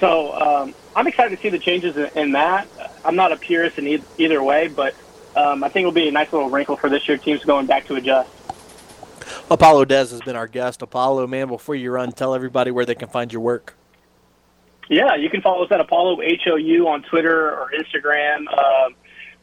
So 0.00 0.32
um, 0.32 0.74
I'm 0.96 1.06
excited 1.06 1.36
to 1.36 1.42
see 1.42 1.50
the 1.50 1.58
changes 1.58 1.96
in, 1.96 2.10
in 2.16 2.32
that. 2.32 2.66
I'm 3.04 3.16
not 3.16 3.32
a 3.32 3.36
purist 3.36 3.78
in 3.78 3.86
e- 3.86 4.04
either 4.18 4.42
way, 4.42 4.68
but 4.68 4.94
um, 5.36 5.62
I 5.62 5.68
think 5.68 5.84
it'll 5.84 5.92
be 5.92 6.08
a 6.08 6.12
nice 6.12 6.32
little 6.32 6.48
wrinkle 6.50 6.76
for 6.76 6.88
this 6.88 7.06
year. 7.06 7.18
Teams 7.18 7.44
going 7.44 7.66
back 7.66 7.86
to 7.86 7.94
adjust. 7.94 8.30
Apollo 9.50 9.84
Dez 9.84 10.10
has 10.10 10.20
been 10.22 10.36
our 10.36 10.48
guest. 10.48 10.80
Apollo, 10.82 11.26
man, 11.26 11.48
before 11.48 11.74
you 11.74 11.90
run, 11.90 12.12
tell 12.12 12.34
everybody 12.34 12.70
where 12.70 12.86
they 12.86 12.94
can 12.94 13.08
find 13.08 13.32
your 13.32 13.42
work. 13.42 13.74
Yeah, 14.88 15.14
you 15.14 15.30
can 15.30 15.40
follow 15.40 15.64
us 15.64 15.70
at 15.70 15.80
Apollo 15.80 16.20
HOU 16.44 16.88
on 16.88 17.02
Twitter 17.02 17.50
or 17.52 17.70
Instagram. 17.78 18.46
Uh, 18.50 18.90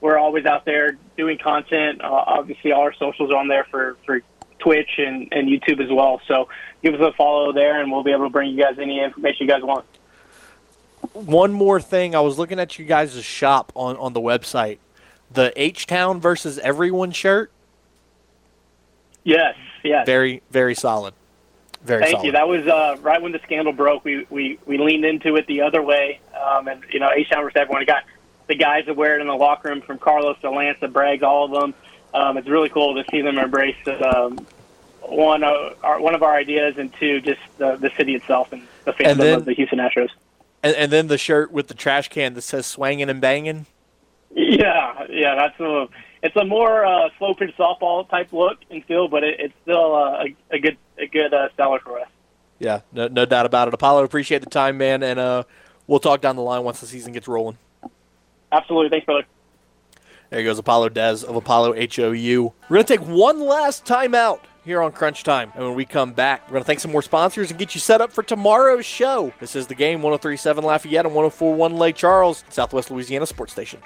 we're 0.02 0.18
always 0.18 0.46
out 0.46 0.66
there 0.66 0.98
doing 1.16 1.38
content. 1.38 2.02
Uh, 2.02 2.08
obviously, 2.08 2.72
all 2.72 2.82
our 2.82 2.94
socials 2.94 3.32
are 3.32 3.38
on 3.38 3.48
there 3.48 3.66
for, 3.66 3.96
for 4.06 4.22
Twitch 4.60 4.90
and, 4.98 5.30
and 5.32 5.48
YouTube 5.48 5.82
as 5.82 5.90
well. 5.90 6.20
So 6.28 6.50
give 6.84 6.96
us 6.96 7.02
a 7.02 7.14
follow 7.16 7.54
there, 7.54 7.80
and 7.82 7.92
we'll 7.92 8.04
be 8.04 8.12
able 8.12 8.26
to 8.26 8.30
bring 8.30 8.52
you 8.52 8.62
guys 8.62 8.78
any 8.80 9.02
information 9.02 9.48
you 9.48 9.54
guys 9.54 9.64
want. 9.64 9.86
One 11.14 11.54
more 11.54 11.80
thing, 11.82 12.16
I 12.16 12.20
was 12.20 12.38
looking 12.38 12.60
at 12.60 12.78
you 12.78 12.86
guys' 12.86 13.24
shop 13.24 13.72
on, 13.76 13.98
on 13.98 14.14
the 14.14 14.22
website. 14.22 14.78
The 15.32 15.52
H 15.56 15.88
Town 15.88 16.22
versus 16.22 16.58
Everyone 16.60 17.12
shirt. 17.12 17.52
Yes, 19.24 19.56
yes. 19.84 20.06
Very, 20.06 20.42
very 20.52 20.74
solid. 20.74 21.14
Very 21.84 22.04
Thank 22.04 22.12
solid. 22.12 22.26
you. 22.26 22.32
That 22.32 22.48
was 22.48 22.66
uh, 22.66 22.98
right 23.02 23.22
when 23.22 23.34
the 23.34 23.40
scandal 23.40 23.74
broke. 23.74 24.06
We, 24.06 24.26
we, 24.30 24.58
we 24.66 24.78
leaned 24.78 25.06
into 25.06 25.36
it 25.36 25.48
the 25.48 25.62
other 25.62 25.82
way, 25.82 26.20
um, 26.40 26.68
and 26.68 26.84
you 26.92 27.00
know, 27.00 27.12
H 27.14 27.30
Town 27.30 27.44
versus 27.44 27.58
everyone. 27.58 27.82
We 27.82 27.86
got 27.86 28.04
the 28.48 28.56
guys 28.56 28.86
that 28.86 28.96
wear 28.96 29.18
it 29.18 29.22
in 29.22 29.28
the 29.28 29.36
locker 29.36 29.70
room, 29.70 29.82
from 29.82 29.98
Carlos 29.98 30.38
to 30.42 30.50
Lance 30.50 30.80
to 30.80 30.88
Braggs, 30.88 31.24
all 31.24 31.46
of 31.46 31.52
them. 31.52 31.74
Um, 32.14 32.38
it's 32.38 32.48
really 32.48 32.70
cool 32.70 32.96
to 32.96 33.10
see 33.12 33.22
them 33.22 33.38
embrace 33.38 33.76
um, 34.16 34.46
one 35.02 35.44
uh, 35.44 35.74
our, 35.84 36.00
one 36.00 36.16
of 36.16 36.24
our 36.24 36.36
ideas, 36.36 36.78
and 36.78 36.94
two, 36.94 37.20
just 37.22 37.42
the, 37.58 37.76
the 37.76 37.92
city 37.98 38.16
itself 38.16 38.54
and 38.54 38.66
the 38.86 38.94
fandom 38.94 39.36
of 39.36 39.46
the 39.46 39.54
Houston 39.54 39.80
Astros. 39.80 40.10
And, 40.68 40.76
and 40.76 40.92
then 40.92 41.08
the 41.08 41.18
shirt 41.18 41.52
with 41.52 41.68
the 41.68 41.74
trash 41.74 42.10
can 42.10 42.34
that 42.34 42.42
says 42.42 42.66
"swanging 42.66 43.10
and 43.10 43.22
banging." 43.22 43.66
Yeah, 44.36 45.06
yeah, 45.10 45.36
that's 45.36 45.60
a 45.60 45.88
it's 46.22 46.36
a 46.36 46.46
more 46.46 46.86
uh, 46.86 47.10
slow 47.18 47.34
pitch 47.34 47.56
softball 47.58 48.10
type 48.10 48.34
look 48.34 48.58
and 48.70 48.84
feel, 48.86 49.08
but 49.08 49.24
it, 49.24 49.40
it's 49.40 49.54
still 49.64 49.96
uh, 49.96 50.26
a, 50.26 50.36
a 50.52 50.60
good 50.60 50.78
a 50.98 51.08
good 51.08 51.34
uh, 51.34 51.50
seller 51.56 51.80
for 51.80 52.00
us. 52.00 52.10
Yeah, 52.60 52.82
no, 52.92 53.08
no 53.08 53.26
doubt 53.26 53.46
about 53.46 53.68
it. 53.68 53.74
Apollo, 53.74 54.04
appreciate 54.04 54.44
the 54.44 54.50
time, 54.50 54.78
man, 54.78 55.04
and 55.04 55.20
uh, 55.20 55.44
we'll 55.86 56.00
talk 56.00 56.22
down 56.22 56.36
the 56.36 56.42
line 56.42 56.64
once 56.64 56.82
the 56.82 56.88
season 56.88 57.14
gets 57.14 57.28
rolling. 57.28 57.58
Absolutely, 58.52 58.90
thanks, 58.90 59.06
brother. 59.06 59.26
There 60.30 60.44
goes 60.44 60.60
Apollo 60.60 60.90
Dez 60.90 61.24
of 61.24 61.36
Apollo 61.36 61.76
HOU. 61.76 62.54
We're 62.70 62.76
going 62.76 62.86
to 62.86 62.98
take 62.98 63.08
one 63.08 63.40
last 63.40 63.86
time 63.86 64.14
out 64.14 64.44
here 64.68 64.84
on 64.84 64.92
Crunch 64.92 65.24
Time. 65.24 65.52
And 65.56 65.64
when 65.64 65.76
we 65.76 65.86
come 65.86 66.12
back, 66.12 66.42
we're 66.48 66.54
going 66.54 66.64
to 66.64 66.68
thank 66.68 66.82
some 66.82 66.92
more 66.92 67.02
sponsors 67.02 67.50
and 67.50 67.58
get 67.58 67.74
you 67.74 67.82
set 67.82 68.02
up 68.02 68.12
for 68.12 68.22
tomorrow's 68.22 68.86
show. 68.86 69.34
This 69.40 69.56
is 69.56 69.68
the 69.68 69.76
game 69.76 70.02
1037 70.02 70.64
Lafayette 70.64 71.06
and 71.06 71.16
1041 71.16 71.78
Lake 71.78 71.96
Charles, 71.96 72.44
Southwest 72.50 72.92
Louisiana 72.92 73.26
Sports 73.26 73.54
Station. 73.54 73.82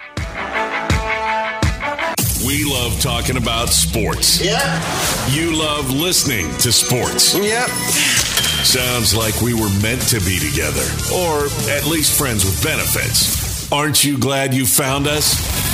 We 2.45 2.65
love 2.65 2.99
talking 2.99 3.37
about 3.37 3.69
sports. 3.69 4.43
Yeah. 4.43 5.29
You 5.29 5.55
love 5.57 5.91
listening 5.91 6.49
to 6.57 6.71
sports. 6.71 7.37
Yep. 7.37 7.69
Sounds 8.65 9.15
like 9.15 9.39
we 9.41 9.53
were 9.53 9.69
meant 9.81 10.01
to 10.09 10.19
be 10.21 10.39
together, 10.39 10.85
or 11.13 11.45
at 11.69 11.85
least 11.85 12.17
friends 12.17 12.43
with 12.43 12.63
benefits. 12.63 13.71
Aren't 13.71 14.03
you 14.03 14.17
glad 14.17 14.53
you 14.55 14.65
found 14.65 15.07
us? 15.07 15.70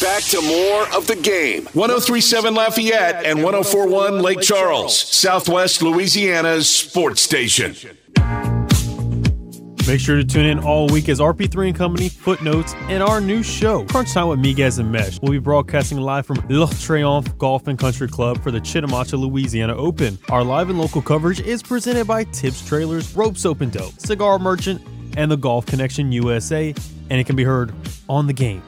Back 0.00 0.22
to 0.24 0.40
more 0.40 0.96
of 0.96 1.06
the 1.06 1.16
game. 1.16 1.64
1037 1.74 2.54
Lafayette 2.54 3.26
and 3.26 3.42
1041 3.42 4.22
Lake 4.22 4.40
Charles, 4.40 4.98
Southwest 4.98 5.82
Louisiana's 5.82 6.70
sports 6.70 7.20
station. 7.20 7.74
Make 9.86 10.00
sure 10.00 10.16
to 10.16 10.24
tune 10.24 10.46
in 10.46 10.58
all 10.58 10.88
week 10.88 11.10
as 11.10 11.20
RP3 11.20 11.68
and 11.68 11.76
Company, 11.76 12.08
Footnotes, 12.08 12.74
and 12.88 13.02
our 13.02 13.20
new 13.20 13.42
show, 13.42 13.84
Crunch 13.86 14.12
Time 14.12 14.28
with 14.28 14.38
Miguez 14.38 14.78
and 14.78 14.90
Mesh. 14.90 15.20
We'll 15.20 15.32
be 15.32 15.38
broadcasting 15.38 15.98
live 15.98 16.24
from 16.24 16.36
Le 16.48 16.66
Triomphe 16.66 17.36
Golf 17.36 17.66
and 17.66 17.78
Country 17.78 18.08
Club 18.08 18.42
for 18.42 18.50
the 18.50 18.60
Chitimacha, 18.60 19.18
Louisiana 19.18 19.76
Open. 19.76 20.18
Our 20.30 20.44
live 20.44 20.70
and 20.70 20.78
local 20.78 21.02
coverage 21.02 21.40
is 21.40 21.62
presented 21.62 22.06
by 22.06 22.24
Tibbs 22.24 22.66
Trailers, 22.66 23.14
Rope 23.14 23.36
Soap 23.36 23.60
and 23.60 23.72
Dope, 23.72 23.98
Cigar 23.98 24.38
Merchant, 24.38 24.80
and 25.16 25.30
the 25.30 25.36
Golf 25.36 25.66
Connection 25.66 26.10
USA, 26.12 26.74
and 27.10 27.20
it 27.20 27.24
can 27.24 27.36
be 27.36 27.44
heard 27.44 27.74
on 28.08 28.26
the 28.26 28.32
game. 28.32 28.62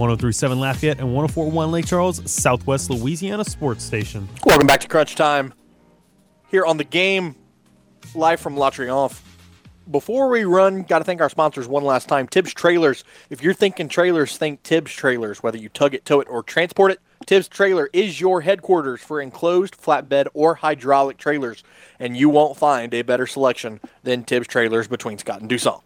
1037 0.00 0.58
Lafayette 0.58 0.98
and 0.98 1.14
1041 1.14 1.70
Lake 1.70 1.86
Charles, 1.86 2.28
Southwest 2.30 2.88
Louisiana 2.88 3.44
Sports 3.44 3.84
Station. 3.84 4.26
Welcome 4.46 4.66
back 4.66 4.80
to 4.80 4.88
Crunch 4.88 5.14
Time 5.14 5.52
here 6.50 6.64
on 6.64 6.78
the 6.78 6.84
game, 6.84 7.36
live 8.14 8.40
from 8.40 8.58
Le 8.58 8.70
Triomphe. 8.70 9.20
before 9.90 10.28
we 10.28 10.44
run, 10.44 10.82
got 10.82 11.00
to 11.00 11.04
thank 11.04 11.20
our 11.20 11.28
sponsors 11.28 11.68
one 11.68 11.84
last 11.84 12.08
time. 12.08 12.26
Tibbs 12.26 12.54
Trailers. 12.54 13.04
If 13.28 13.42
you're 13.42 13.54
thinking 13.54 13.88
trailers, 13.88 14.36
think 14.36 14.62
Tibbs 14.62 14.92
Trailers. 14.92 15.42
Whether 15.42 15.58
you 15.58 15.68
tug 15.68 15.94
it, 15.94 16.04
tow 16.04 16.20
it, 16.20 16.28
or 16.30 16.42
transport 16.42 16.92
it, 16.92 17.00
Tibbs 17.26 17.48
Trailer 17.48 17.90
is 17.92 18.20
your 18.20 18.40
headquarters 18.40 19.00
for 19.00 19.20
enclosed, 19.20 19.76
flatbed, 19.76 20.28
or 20.32 20.54
hydraulic 20.54 21.18
trailers, 21.18 21.62
and 21.98 22.16
you 22.16 22.30
won't 22.30 22.56
find 22.56 22.94
a 22.94 23.02
better 23.02 23.26
selection 23.26 23.80
than 24.02 24.24
Tibbs 24.24 24.46
Trailers 24.46 24.88
between 24.88 25.18
Scott 25.18 25.40
and 25.40 25.50
Duson. 25.50 25.80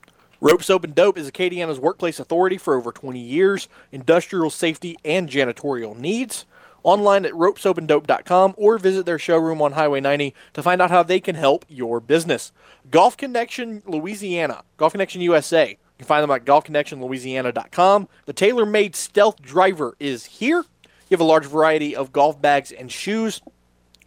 Rope 0.45 0.63
Soap 0.63 0.85
and 0.85 0.95
Dope 0.95 1.17
is 1.17 1.27
Acadiana's 1.27 1.81
workplace 1.81 2.21
authority 2.21 2.59
for 2.59 2.77
over 2.77 2.93
20 2.93 3.19
years, 3.19 3.67
industrial 3.91 4.51
safety 4.51 4.95
and 5.03 5.27
janitorial 5.27 5.97
needs. 5.97 6.45
Online 6.83 7.25
at 7.25 7.33
ropesoapanddope.com 7.33 8.53
or 8.59 8.77
visit 8.77 9.07
their 9.07 9.19
showroom 9.19 9.63
on 9.63 9.73
Highway 9.73 10.03
90 10.03 10.35
to 10.53 10.63
find 10.63 10.83
out 10.83 10.91
how 10.91 11.03
they 11.03 11.19
can 11.19 11.35
help 11.35 11.65
your 11.67 11.99
business. 11.99 12.53
Golf 12.91 13.17
Connection 13.17 13.83
Louisiana, 13.87 14.65
Golf 14.77 14.93
Connection 14.93 15.23
USA. 15.23 15.71
You 15.71 15.77
can 15.97 16.07
find 16.07 16.23
them 16.23 16.31
at 16.31 16.45
golfconnectionlouisiana.com. 16.45 18.09
The 18.27 18.35
TaylorMade 18.35 18.95
stealth 18.95 19.41
driver 19.41 19.97
is 19.99 20.27
here. 20.27 20.59
You 20.59 21.15
have 21.15 21.21
a 21.21 21.25
large 21.25 21.47
variety 21.47 21.97
of 21.97 22.13
golf 22.13 22.39
bags 22.43 22.71
and 22.71 22.93
shoes 22.93 23.41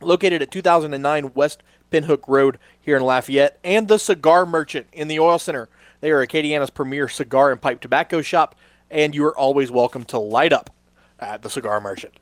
located 0.01 0.43
at 0.43 0.51
2009 0.51 1.31
West 1.34 1.64
Pinhook 1.91 2.27
Road 2.27 2.59
here 2.80 2.97
in 2.97 3.03
Lafayette, 3.03 3.57
and 3.64 3.88
the 3.88 3.97
Cigar 3.97 4.45
Merchant 4.45 4.88
in 4.93 5.07
the 5.07 5.19
Oil 5.19 5.39
Center. 5.39 5.68
They 5.99 6.11
are 6.11 6.26
Acadiana's 6.26 6.69
premier 6.69 7.07
cigar 7.07 7.52
and 7.52 7.61
pipe 7.61 7.82
tobacco 7.82 8.22
shop, 8.22 8.56
and 8.90 9.15
you 9.15 9.26
are 9.26 9.38
always 9.38 9.72
welcome 9.72 10.03
to 10.06 10.19
light 10.19 10.53
up 10.53 10.69
at 11.19 11.41
the 11.41 11.49
Cigar 11.49 11.82
Merchant. 11.82 12.14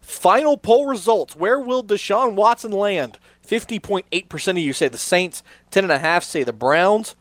Final 0.00 0.56
poll 0.56 0.86
results. 0.86 1.36
Where 1.36 1.60
will 1.60 1.84
Deshaun 1.84 2.34
Watson 2.34 2.72
land? 2.72 3.18
50.8% 3.46 4.48
of 4.48 4.58
you 4.58 4.72
say 4.72 4.88
the 4.88 4.98
Saints, 4.98 5.42
10.5% 5.70 6.22
say 6.22 6.42
the 6.42 6.52
Browns, 6.52 7.14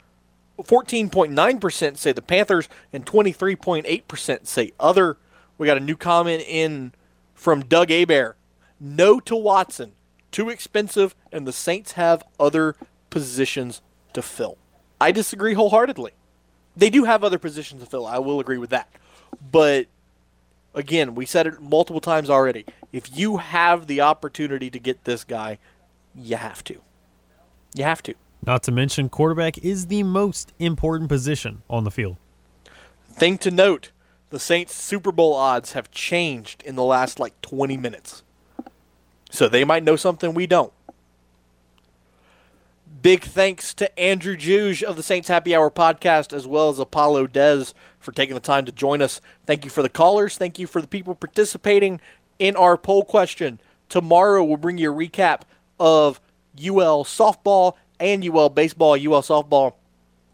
14.9% 0.58 1.98
say 1.98 2.12
the 2.12 2.22
Panthers, 2.22 2.70
and 2.94 3.06
23.8% 3.06 4.48
say 4.48 4.72
other. 4.80 5.18
We 5.58 5.68
got 5.68 5.78
a 5.78 5.82
new 5.82 5.96
comment 5.96 6.44
in 6.48 6.94
from 7.34 7.62
Doug 7.62 7.92
Abear. 7.92 8.36
No 8.80 9.20
to 9.22 9.36
Watson. 9.36 9.94
Too 10.32 10.50
expensive, 10.50 11.16
and 11.32 11.48
the 11.48 11.54
Saints 11.54 11.94
have 11.94 12.24
other 12.40 12.76
positions 13.10 13.82
to 14.14 14.22
fill. 14.22 14.58
I 15.02 15.12
disagree 15.12 15.54
wholeheartedly. 15.54 16.12
They 16.76 16.90
do 16.90 17.04
have 17.04 17.24
other 17.24 17.38
positions 17.38 17.84
to 17.84 17.90
fill. 17.90 18.06
I 18.06 18.20
will 18.20 18.40
agree 18.40 18.58
with 18.58 18.70
that. 18.70 18.90
But 19.52 19.88
again, 20.74 21.16
we 21.16 21.26
said 21.26 21.48
it 21.48 21.62
multiple 21.62 22.02
times 22.02 22.30
already. 22.30 22.66
If 22.92 23.18
you 23.18 23.38
have 23.38 23.88
the 23.88 24.02
opportunity 24.02 24.70
to 24.70 24.80
get 24.80 25.04
this 25.04 25.24
guy, 25.24 25.58
you 26.16 26.36
have 26.38 26.64
to. 26.66 26.82
You 27.74 27.84
have 27.84 28.02
to. 28.04 28.16
Not 28.46 28.64
to 28.64 28.72
mention, 28.72 29.10
quarterback 29.10 29.58
is 29.58 29.88
the 29.88 30.04
most 30.04 30.54
important 30.60 31.10
position 31.10 31.64
on 31.70 31.84
the 31.84 31.92
field. 31.92 32.18
Thing 33.12 33.38
to 33.40 33.52
note 33.52 33.92
the 34.30 34.40
Saints' 34.40 34.76
Super 34.76 35.12
Bowl 35.12 35.34
odds 35.34 35.74
have 35.74 35.92
changed 35.92 36.64
in 36.64 36.76
the 36.76 36.84
last 36.84 37.20
like 37.20 37.40
20 37.42 37.78
minutes. 37.78 38.24
So 39.32 39.48
they 39.50 39.64
might 39.64 39.84
know 39.84 39.96
something 39.96 40.34
we 40.34 40.48
don't. 40.48 40.72
Big 43.02 43.24
thanks 43.24 43.74
to 43.76 44.00
Andrew 44.00 44.36
Juge 44.36 44.84
of 44.84 44.96
the 44.96 45.04
Saints 45.04 45.28
Happy 45.28 45.56
Hour 45.56 45.70
podcast, 45.70 46.34
as 46.34 46.48
well 46.48 46.70
as 46.70 46.80
Apollo 46.80 47.28
Dez 47.28 47.74
for 48.00 48.12
taking 48.12 48.34
the 48.34 48.42
time 48.42 48.66
to 48.66 48.72
join 48.72 49.02
us. 49.02 49.22
Thank 49.46 49.64
you 49.64 49.70
for 49.70 49.84
the 49.84 49.90
callers. 49.90 50.38
Thank 50.38 50.58
you 50.58 50.66
for 50.66 50.82
the 50.82 50.88
people 50.88 51.14
participating 51.16 52.02
in 52.40 52.56
our 52.56 52.78
poll 52.78 53.06
question. 53.06 53.62
Tomorrow 53.90 54.44
we'll 54.44 54.58
bring 54.58 54.80
you 54.80 54.92
a 54.92 54.96
recap 54.96 55.42
of 55.80 56.20
UL 56.58 57.06
softball 57.06 57.76
and 58.00 58.28
UL 58.28 58.50
baseball. 58.50 58.94
UL 58.94 59.22
softball 59.22 59.76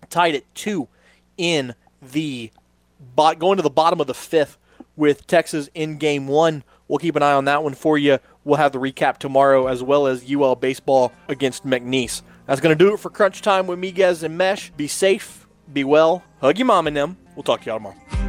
tied 0.09 0.33
at 0.33 0.55
two 0.55 0.87
in 1.37 1.75
the 2.01 2.51
going 3.37 3.57
to 3.57 3.63
the 3.63 3.69
bottom 3.69 3.99
of 3.99 4.07
the 4.07 4.13
fifth 4.13 4.57
with 4.95 5.27
Texas 5.27 5.69
in 5.75 5.97
game 5.97 6.27
one. 6.27 6.63
We'll 6.87 6.99
keep 6.99 7.15
an 7.15 7.23
eye 7.23 7.33
on 7.33 7.45
that 7.45 7.63
one 7.63 7.73
for 7.73 7.97
you. 7.97 8.19
We'll 8.43 8.57
have 8.57 8.71
the 8.71 8.79
recap 8.79 9.17
tomorrow 9.17 9.67
as 9.67 9.83
well 9.83 10.07
as 10.07 10.31
UL 10.31 10.55
baseball 10.55 11.11
against 11.27 11.65
McNeese. 11.65 12.21
That's 12.45 12.61
going 12.61 12.77
to 12.77 12.83
do 12.83 12.93
it 12.93 12.99
for 12.99 13.09
Crunch 13.09 13.41
Time 13.41 13.67
with 13.67 13.79
Miguez 13.79 14.23
and 14.23 14.37
Mesh. 14.37 14.71
Be 14.71 14.87
safe, 14.87 15.47
be 15.71 15.83
well, 15.83 16.23
hug 16.41 16.57
your 16.57 16.67
mom 16.67 16.87
and 16.87 16.95
them. 16.95 17.17
We'll 17.35 17.43
talk 17.43 17.61
to 17.61 17.67
y'all 17.67 17.77
tomorrow. 17.77 18.24